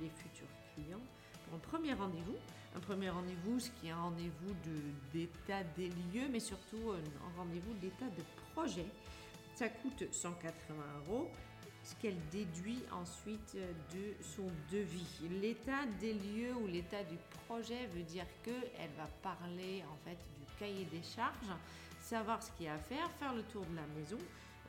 les 0.00 0.10
futurs 0.10 0.48
clients 0.74 1.02
pour 1.44 1.54
un 1.54 1.58
premier 1.58 1.92
rendez-vous. 1.92 2.36
Un 2.76 2.80
premier 2.80 3.10
rendez-vous, 3.10 3.60
ce 3.60 3.70
qui 3.70 3.86
est 3.86 3.90
un 3.90 4.00
rendez-vous 4.00 4.52
d'état 5.12 5.62
des 5.76 5.88
lieux, 6.12 6.28
mais 6.30 6.40
surtout 6.40 6.90
un 6.90 7.38
rendez-vous 7.38 7.72
d'état 7.74 8.06
de 8.06 8.22
projet. 8.52 8.86
Ça 9.54 9.68
coûte 9.68 10.04
180 10.10 10.74
euros 11.06 11.30
ce 11.84 11.94
qu'elle 11.96 12.18
déduit 12.32 12.82
ensuite 12.92 13.54
de 13.54 14.24
son 14.24 14.50
devis. 14.72 15.28
L'état 15.40 15.84
des 16.00 16.14
lieux 16.14 16.54
ou 16.54 16.66
l'état 16.66 17.04
du 17.04 17.16
projet 17.46 17.86
veut 17.94 18.02
dire 18.02 18.24
qu'elle 18.42 18.90
va 18.96 19.06
parler 19.22 19.84
en 19.92 19.96
fait 20.08 20.16
du 20.16 20.46
cahier 20.58 20.86
des 20.86 21.02
charges, 21.02 21.54
savoir 22.00 22.42
ce 22.42 22.50
qu'il 22.52 22.66
y 22.66 22.68
a 22.68 22.74
à 22.74 22.78
faire, 22.78 23.10
faire 23.18 23.34
le 23.34 23.42
tour 23.44 23.64
de 23.66 23.76
la 23.76 23.86
maison 23.98 24.18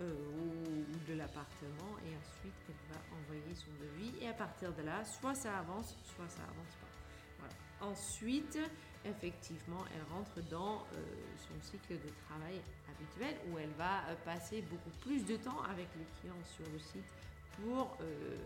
euh, 0.02 0.14
ou 0.14 1.10
de 1.10 1.18
l'appartement 1.18 1.96
et 2.06 2.16
ensuite 2.18 2.54
elle 2.68 2.94
va 2.94 3.00
envoyer 3.18 3.56
son 3.56 3.72
devis 3.82 4.12
et 4.22 4.28
à 4.28 4.34
partir 4.34 4.74
de 4.74 4.82
là, 4.82 5.04
soit 5.06 5.36
ça 5.36 5.58
avance, 5.60 5.96
soit 6.04 6.28
ça 6.28 6.44
avance 6.44 6.76
pas. 6.82 7.86
Ensuite, 7.86 8.58
effectivement, 9.06 9.84
elle 9.94 10.14
rentre 10.14 10.41
dans 10.49 10.76
euh, 10.94 11.03
son 11.38 11.61
cycle 11.61 11.94
de 11.94 12.10
travail 12.27 12.61
habituel 12.90 13.36
où 13.49 13.57
elle 13.57 13.72
va 13.77 14.07
euh, 14.07 14.15
passer 14.23 14.61
beaucoup 14.64 14.90
plus 15.02 15.26
de 15.26 15.38
temps 15.38 15.61
avec 15.64 15.88
les 15.98 16.06
clients 16.19 16.44
sur 16.56 16.65
le 16.72 16.80
site 16.80 17.14
pour 17.61 17.98
euh, 18.02 18.38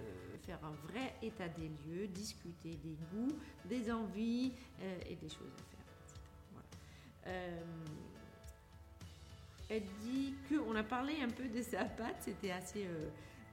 faire 0.45 0.59
un 0.63 0.91
vrai 0.91 1.15
état 1.21 1.47
des 1.47 1.69
lieux, 1.85 2.07
discuter 2.07 2.77
des 2.83 2.95
goûts, 3.11 3.35
des 3.65 3.91
envies 3.91 4.51
et 5.07 5.15
des 5.15 5.29
choses 5.29 5.51
à 7.25 7.31
faire. 7.31 7.41
elle 9.69 9.83
dit 10.03 10.35
qu'on 10.47 10.75
a 10.75 10.83
parlé 10.83 11.21
un 11.21 11.29
peu 11.29 11.47
de 11.47 11.61
sa 11.63 11.85
patte, 11.85 12.17
c'était 12.19 12.51
assez 12.51 12.87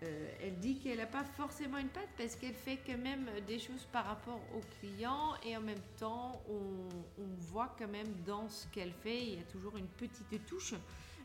euh, 0.03 0.29
elle 0.43 0.59
dit 0.59 0.79
qu'elle 0.79 0.99
n'a 0.99 1.07
pas 1.07 1.25
forcément 1.25 1.79
une 1.79 1.89
patte 1.89 2.09
parce 2.19 2.37
qu'elle 2.37 2.55
fait 2.55 2.79
quand 2.87 2.99
même 2.99 3.27
des 3.47 3.59
choses 3.59 3.87
par 3.93 4.05
rapport 4.05 4.41
aux 4.55 4.61
clients 4.81 5.35
et 5.45 5.57
en 5.57 5.63
même 5.63 5.81
temps 5.99 6.43
on, 6.51 7.25
voit 7.51 7.75
quand 7.79 7.89
même 7.89 8.13
dans 8.27 8.49
ce 8.49 8.67
qu'elle 8.69 8.93
fait, 8.93 9.23
il 9.23 9.35
y 9.37 9.39
a 9.39 9.45
toujours 9.45 9.77
une 9.77 9.87
petite 9.87 10.45
touche, 10.47 10.75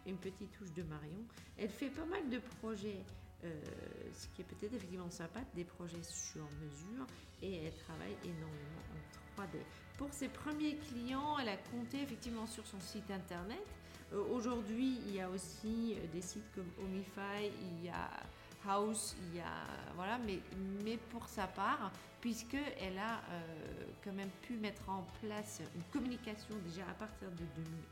une 0.05 0.17
petite 0.17 0.51
touche 0.51 0.71
de 0.73 0.83
Marion. 0.83 1.25
Elle 1.57 1.69
fait 1.69 1.89
pas 1.89 2.05
mal 2.05 2.29
de 2.29 2.39
projets 2.61 3.03
ce 3.43 4.27
qui 4.27 4.41
est 4.41 4.45
peut-être 4.45 4.73
effectivement 4.73 5.09
sympa, 5.09 5.39
des 5.55 5.63
projets 5.63 6.03
sur 6.03 6.43
mesure 6.61 7.07
et 7.41 7.65
elle 7.65 7.73
travaille 7.73 8.15
énormément 8.23 8.83
en 9.37 9.41
3D. 9.41 9.57
Pour 9.97 10.13
ses 10.13 10.29
premiers 10.29 10.75
clients, 10.77 11.37
elle 11.39 11.49
a 11.49 11.57
compté 11.57 12.01
effectivement 12.01 12.45
sur 12.45 12.65
son 12.67 12.79
site 12.79 13.09
internet. 13.09 13.65
Aujourd'hui, 14.31 14.99
il 15.07 15.15
y 15.15 15.21
a 15.21 15.29
aussi 15.29 15.95
des 16.13 16.21
sites 16.21 16.51
comme 16.53 16.69
Omify, 16.83 17.49
il 17.61 17.85
y 17.85 17.89
a 17.89 18.09
House, 18.67 19.15
il 19.27 19.37
y 19.37 19.39
a 19.39 19.67
voilà, 19.95 20.17
mais, 20.17 20.97
pour 21.09 21.27
sa 21.27 21.47
part, 21.47 21.91
puisque 22.21 22.57
elle 22.79 22.97
a 22.97 23.21
euh, 23.31 23.85
quand 24.03 24.13
même 24.13 24.29
pu 24.41 24.53
mettre 24.53 24.89
en 24.89 25.05
place 25.21 25.61
une 25.75 25.83
communication 25.91 26.55
déjà 26.65 26.83
à 26.89 26.93
partir 26.93 27.29
de 27.31 27.45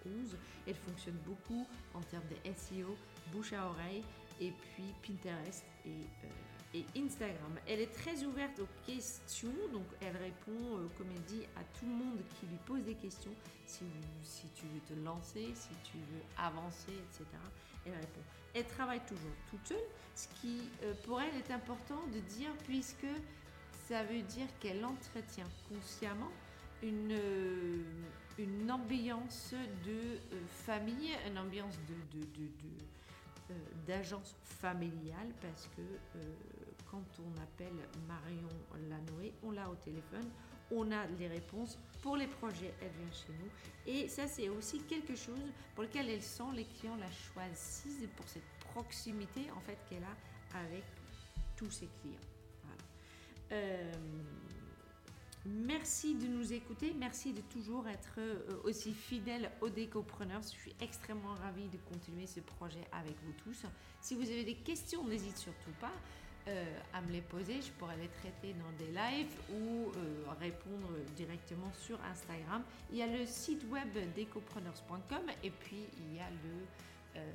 2011, 0.03 0.37
elle 0.67 0.75
fonctionne 0.75 1.17
beaucoup 1.25 1.67
en 1.93 2.01
termes 2.01 2.27
de 2.29 2.51
SEO, 2.53 2.95
bouche 3.31 3.53
à 3.53 3.67
oreille, 3.67 4.03
et 4.39 4.51
puis 4.51 4.85
Pinterest 5.05 5.65
et, 5.85 5.89
euh, 5.89 6.27
Instagram. 6.95 7.57
Elle 7.67 7.81
est 7.81 7.93
très 7.93 8.23
ouverte 8.23 8.59
aux 8.59 8.67
questions, 8.85 9.53
donc 9.73 9.85
elle 10.01 10.15
répond, 10.17 10.77
euh, 10.77 10.87
comme 10.97 11.07
elle 11.15 11.23
dit, 11.23 11.43
à 11.55 11.63
tout 11.77 11.85
le 11.85 11.93
monde 11.93 12.19
qui 12.39 12.45
lui 12.45 12.57
pose 12.65 12.83
des 12.83 12.93
questions. 12.95 13.33
Si, 13.65 13.85
tu 14.55 14.65
veux 14.67 14.79
te 14.81 14.93
lancer, 15.03 15.51
si 15.55 15.69
tu 15.83 15.97
veux 15.97 16.23
avancer, 16.37 16.91
etc. 16.91 17.25
Elle 17.85 17.93
répond. 17.93 18.21
Elle 18.53 18.67
travaille 18.67 19.01
toujours 19.07 19.33
toute 19.49 19.67
seule, 19.67 19.77
ce 20.15 20.27
qui 20.41 20.61
euh, 20.83 20.93
pour 21.05 21.21
elle 21.21 21.35
est 21.35 21.51
important 21.51 22.01
de 22.13 22.19
dire 22.19 22.51
puisque 22.65 23.07
ça 23.87 24.03
veut 24.03 24.21
dire 24.21 24.47
qu'elle 24.59 24.83
entretient 24.85 25.47
consciemment 25.69 26.31
une, 26.83 27.11
euh, 27.11 27.83
une 28.37 28.71
ambiance 28.71 29.53
de 29.85 30.19
famille, 30.65 31.11
une 31.27 31.37
ambiance 31.37 31.77
de, 31.87 31.95
d'agence 33.87 34.35
familiale 34.43 35.29
parce 35.41 35.67
que 35.75 35.81
quand 36.89 37.03
on 37.19 37.41
appelle 37.41 37.87
Marion 38.07 38.49
Lanoé, 38.89 39.33
on 39.43 39.51
l'a 39.51 39.69
au 39.69 39.75
téléphone, 39.75 40.29
on 40.71 40.91
a 40.91 41.05
les 41.19 41.27
réponses 41.27 41.77
pour 42.01 42.15
les 42.15 42.27
projets, 42.27 42.73
elle 42.81 42.91
vient 42.91 43.11
chez 43.11 43.33
nous. 43.33 43.49
Et 43.85 44.07
ça, 44.07 44.27
c'est 44.27 44.49
aussi 44.49 44.79
quelque 44.83 45.15
chose 45.15 45.51
pour 45.75 45.83
lequel 45.83 46.09
elle 46.09 46.21
sent 46.21 46.51
les 46.53 46.65
clients 46.65 46.95
la 46.95 47.11
choisissent 47.11 48.07
pour 48.15 48.27
cette 48.27 48.43
proximité 48.71 49.49
en 49.55 49.59
fait 49.61 49.77
qu'elle 49.89 50.03
a 50.03 50.57
avec 50.59 50.83
tous 51.55 51.71
ses 51.71 51.89
clients. 52.01 52.19
Euh, 53.51 53.91
merci 55.45 56.13
de 56.15 56.27
nous 56.27 56.53
écouter, 56.53 56.93
merci 56.97 57.33
de 57.33 57.41
toujours 57.41 57.87
être 57.87 58.19
euh, 58.19 58.61
aussi 58.63 58.93
fidèle 58.93 59.51
aux 59.61 59.69
décopreneurs. 59.69 60.41
Je 60.43 60.49
suis 60.49 60.75
extrêmement 60.81 61.33
ravie 61.33 61.67
de 61.67 61.77
continuer 61.77 62.27
ce 62.27 62.41
projet 62.41 62.83
avec 62.91 63.15
vous 63.23 63.33
tous. 63.43 63.65
Si 64.01 64.13
vous 64.13 64.29
avez 64.29 64.43
des 64.43 64.55
questions, 64.55 65.03
n'hésitez 65.07 65.35
surtout 65.35 65.71
pas. 65.81 65.91
Euh, 66.47 66.65
à 66.93 67.01
me 67.01 67.11
les 67.11 67.21
poser. 67.21 67.61
Je 67.61 67.69
pourrais 67.73 67.97
les 67.97 68.07
traiter 68.07 68.53
dans 68.53 68.71
des 68.83 68.91
lives 68.91 69.35
ou 69.51 69.91
euh, 69.91 70.23
répondre 70.39 70.87
directement 71.15 71.71
sur 71.73 71.99
Instagram. 72.03 72.63
Il 72.91 72.97
y 72.97 73.03
a 73.03 73.07
le 73.07 73.25
site 73.25 73.63
web 73.69 73.89
decopreneurs.com 74.15 75.21
et 75.43 75.51
puis 75.51 75.83
il 75.99 76.15
y 76.15 76.19
a 76.19 76.29
le 76.29 77.19
euh, 77.19 77.31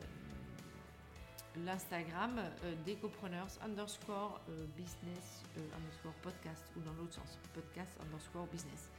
l'Instagram 1.64 2.40
decopreneurs 2.84 3.46
underscore 3.64 4.40
business 4.76 5.44
underscore 5.56 6.14
podcast 6.14 6.64
ou 6.76 6.80
dans 6.80 6.92
l'autre 6.94 7.14
sens 7.14 7.38
podcast 7.52 7.96
underscore 8.02 8.46
business. 8.46 8.90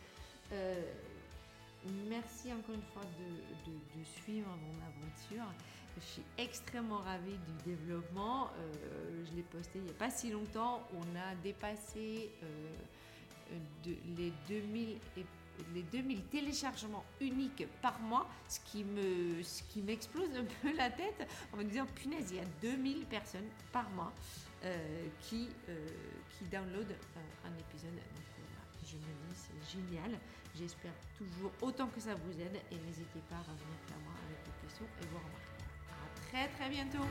merci 2.07 2.53
encore 2.53 2.75
une 2.75 2.87
fois 2.93 3.03
de, 3.03 4.03
suivre 4.05 4.47
mon 4.47 4.77
aventure. 4.85 5.51
Je 5.97 6.01
suis 6.01 6.23
extrêmement 6.37 6.97
ravie 6.97 7.37
du 7.37 7.71
développement. 7.71 8.49
Euh, 8.57 9.23
je 9.25 9.35
l'ai 9.35 9.43
posté 9.43 9.79
il 9.79 9.83
n'y 9.83 9.89
a 9.91 9.93
pas 9.93 10.09
si 10.09 10.29
longtemps. 10.29 10.85
On 10.93 11.15
a 11.15 11.35
dépassé 11.41 12.29
euh, 12.43 13.55
les 14.17 14.33
2000 14.49 14.97
les 15.73 15.83
2000 15.83 16.21
téléchargements 16.25 17.05
uniques 17.21 17.65
par 17.81 17.97
mois, 18.01 18.27
ce 18.49 18.59
qui 18.59 18.83
me, 18.83 19.41
ce 19.41 19.63
qui 19.63 19.81
m'explose 19.81 20.27
un 20.35 20.43
peu 20.61 20.75
la 20.75 20.89
tête 20.89 21.25
en 21.53 21.57
me 21.57 21.63
disant 21.63 21.85
punaise, 21.95 22.27
il 22.31 22.37
y 22.37 22.39
a 22.39 22.45
2000 22.61 23.05
personnes 23.05 23.47
par 23.71 23.89
mois 23.91 24.11
euh, 24.65 25.07
qui, 25.21 25.47
qui 25.47 26.55
un 26.57 27.57
épisode. 27.57 27.93
Donc, 27.93 28.35
je 28.85 28.97
me 28.97 29.01
dis 29.01 29.33
c'est 29.33 29.77
génial. 29.77 30.19
J'espère 30.57 30.93
toujours 31.17 31.51
autant 31.61 31.87
que 31.87 32.01
ça 32.01 32.15
vous 32.15 32.41
aide 32.41 32.59
et 32.71 32.75
n'hésitez 32.75 33.21
pas 33.29 33.35
à 33.35 33.39
revenir 33.39 33.77
vers 33.87 33.99
moi 34.03 34.13
avec 34.27 34.37
vos 34.45 34.67
questions 34.67 34.87
et 35.01 35.05
vos 35.07 35.19
remarques 35.19 35.44
très 36.35 36.47
très 36.59 36.69
bientôt. 36.69 37.05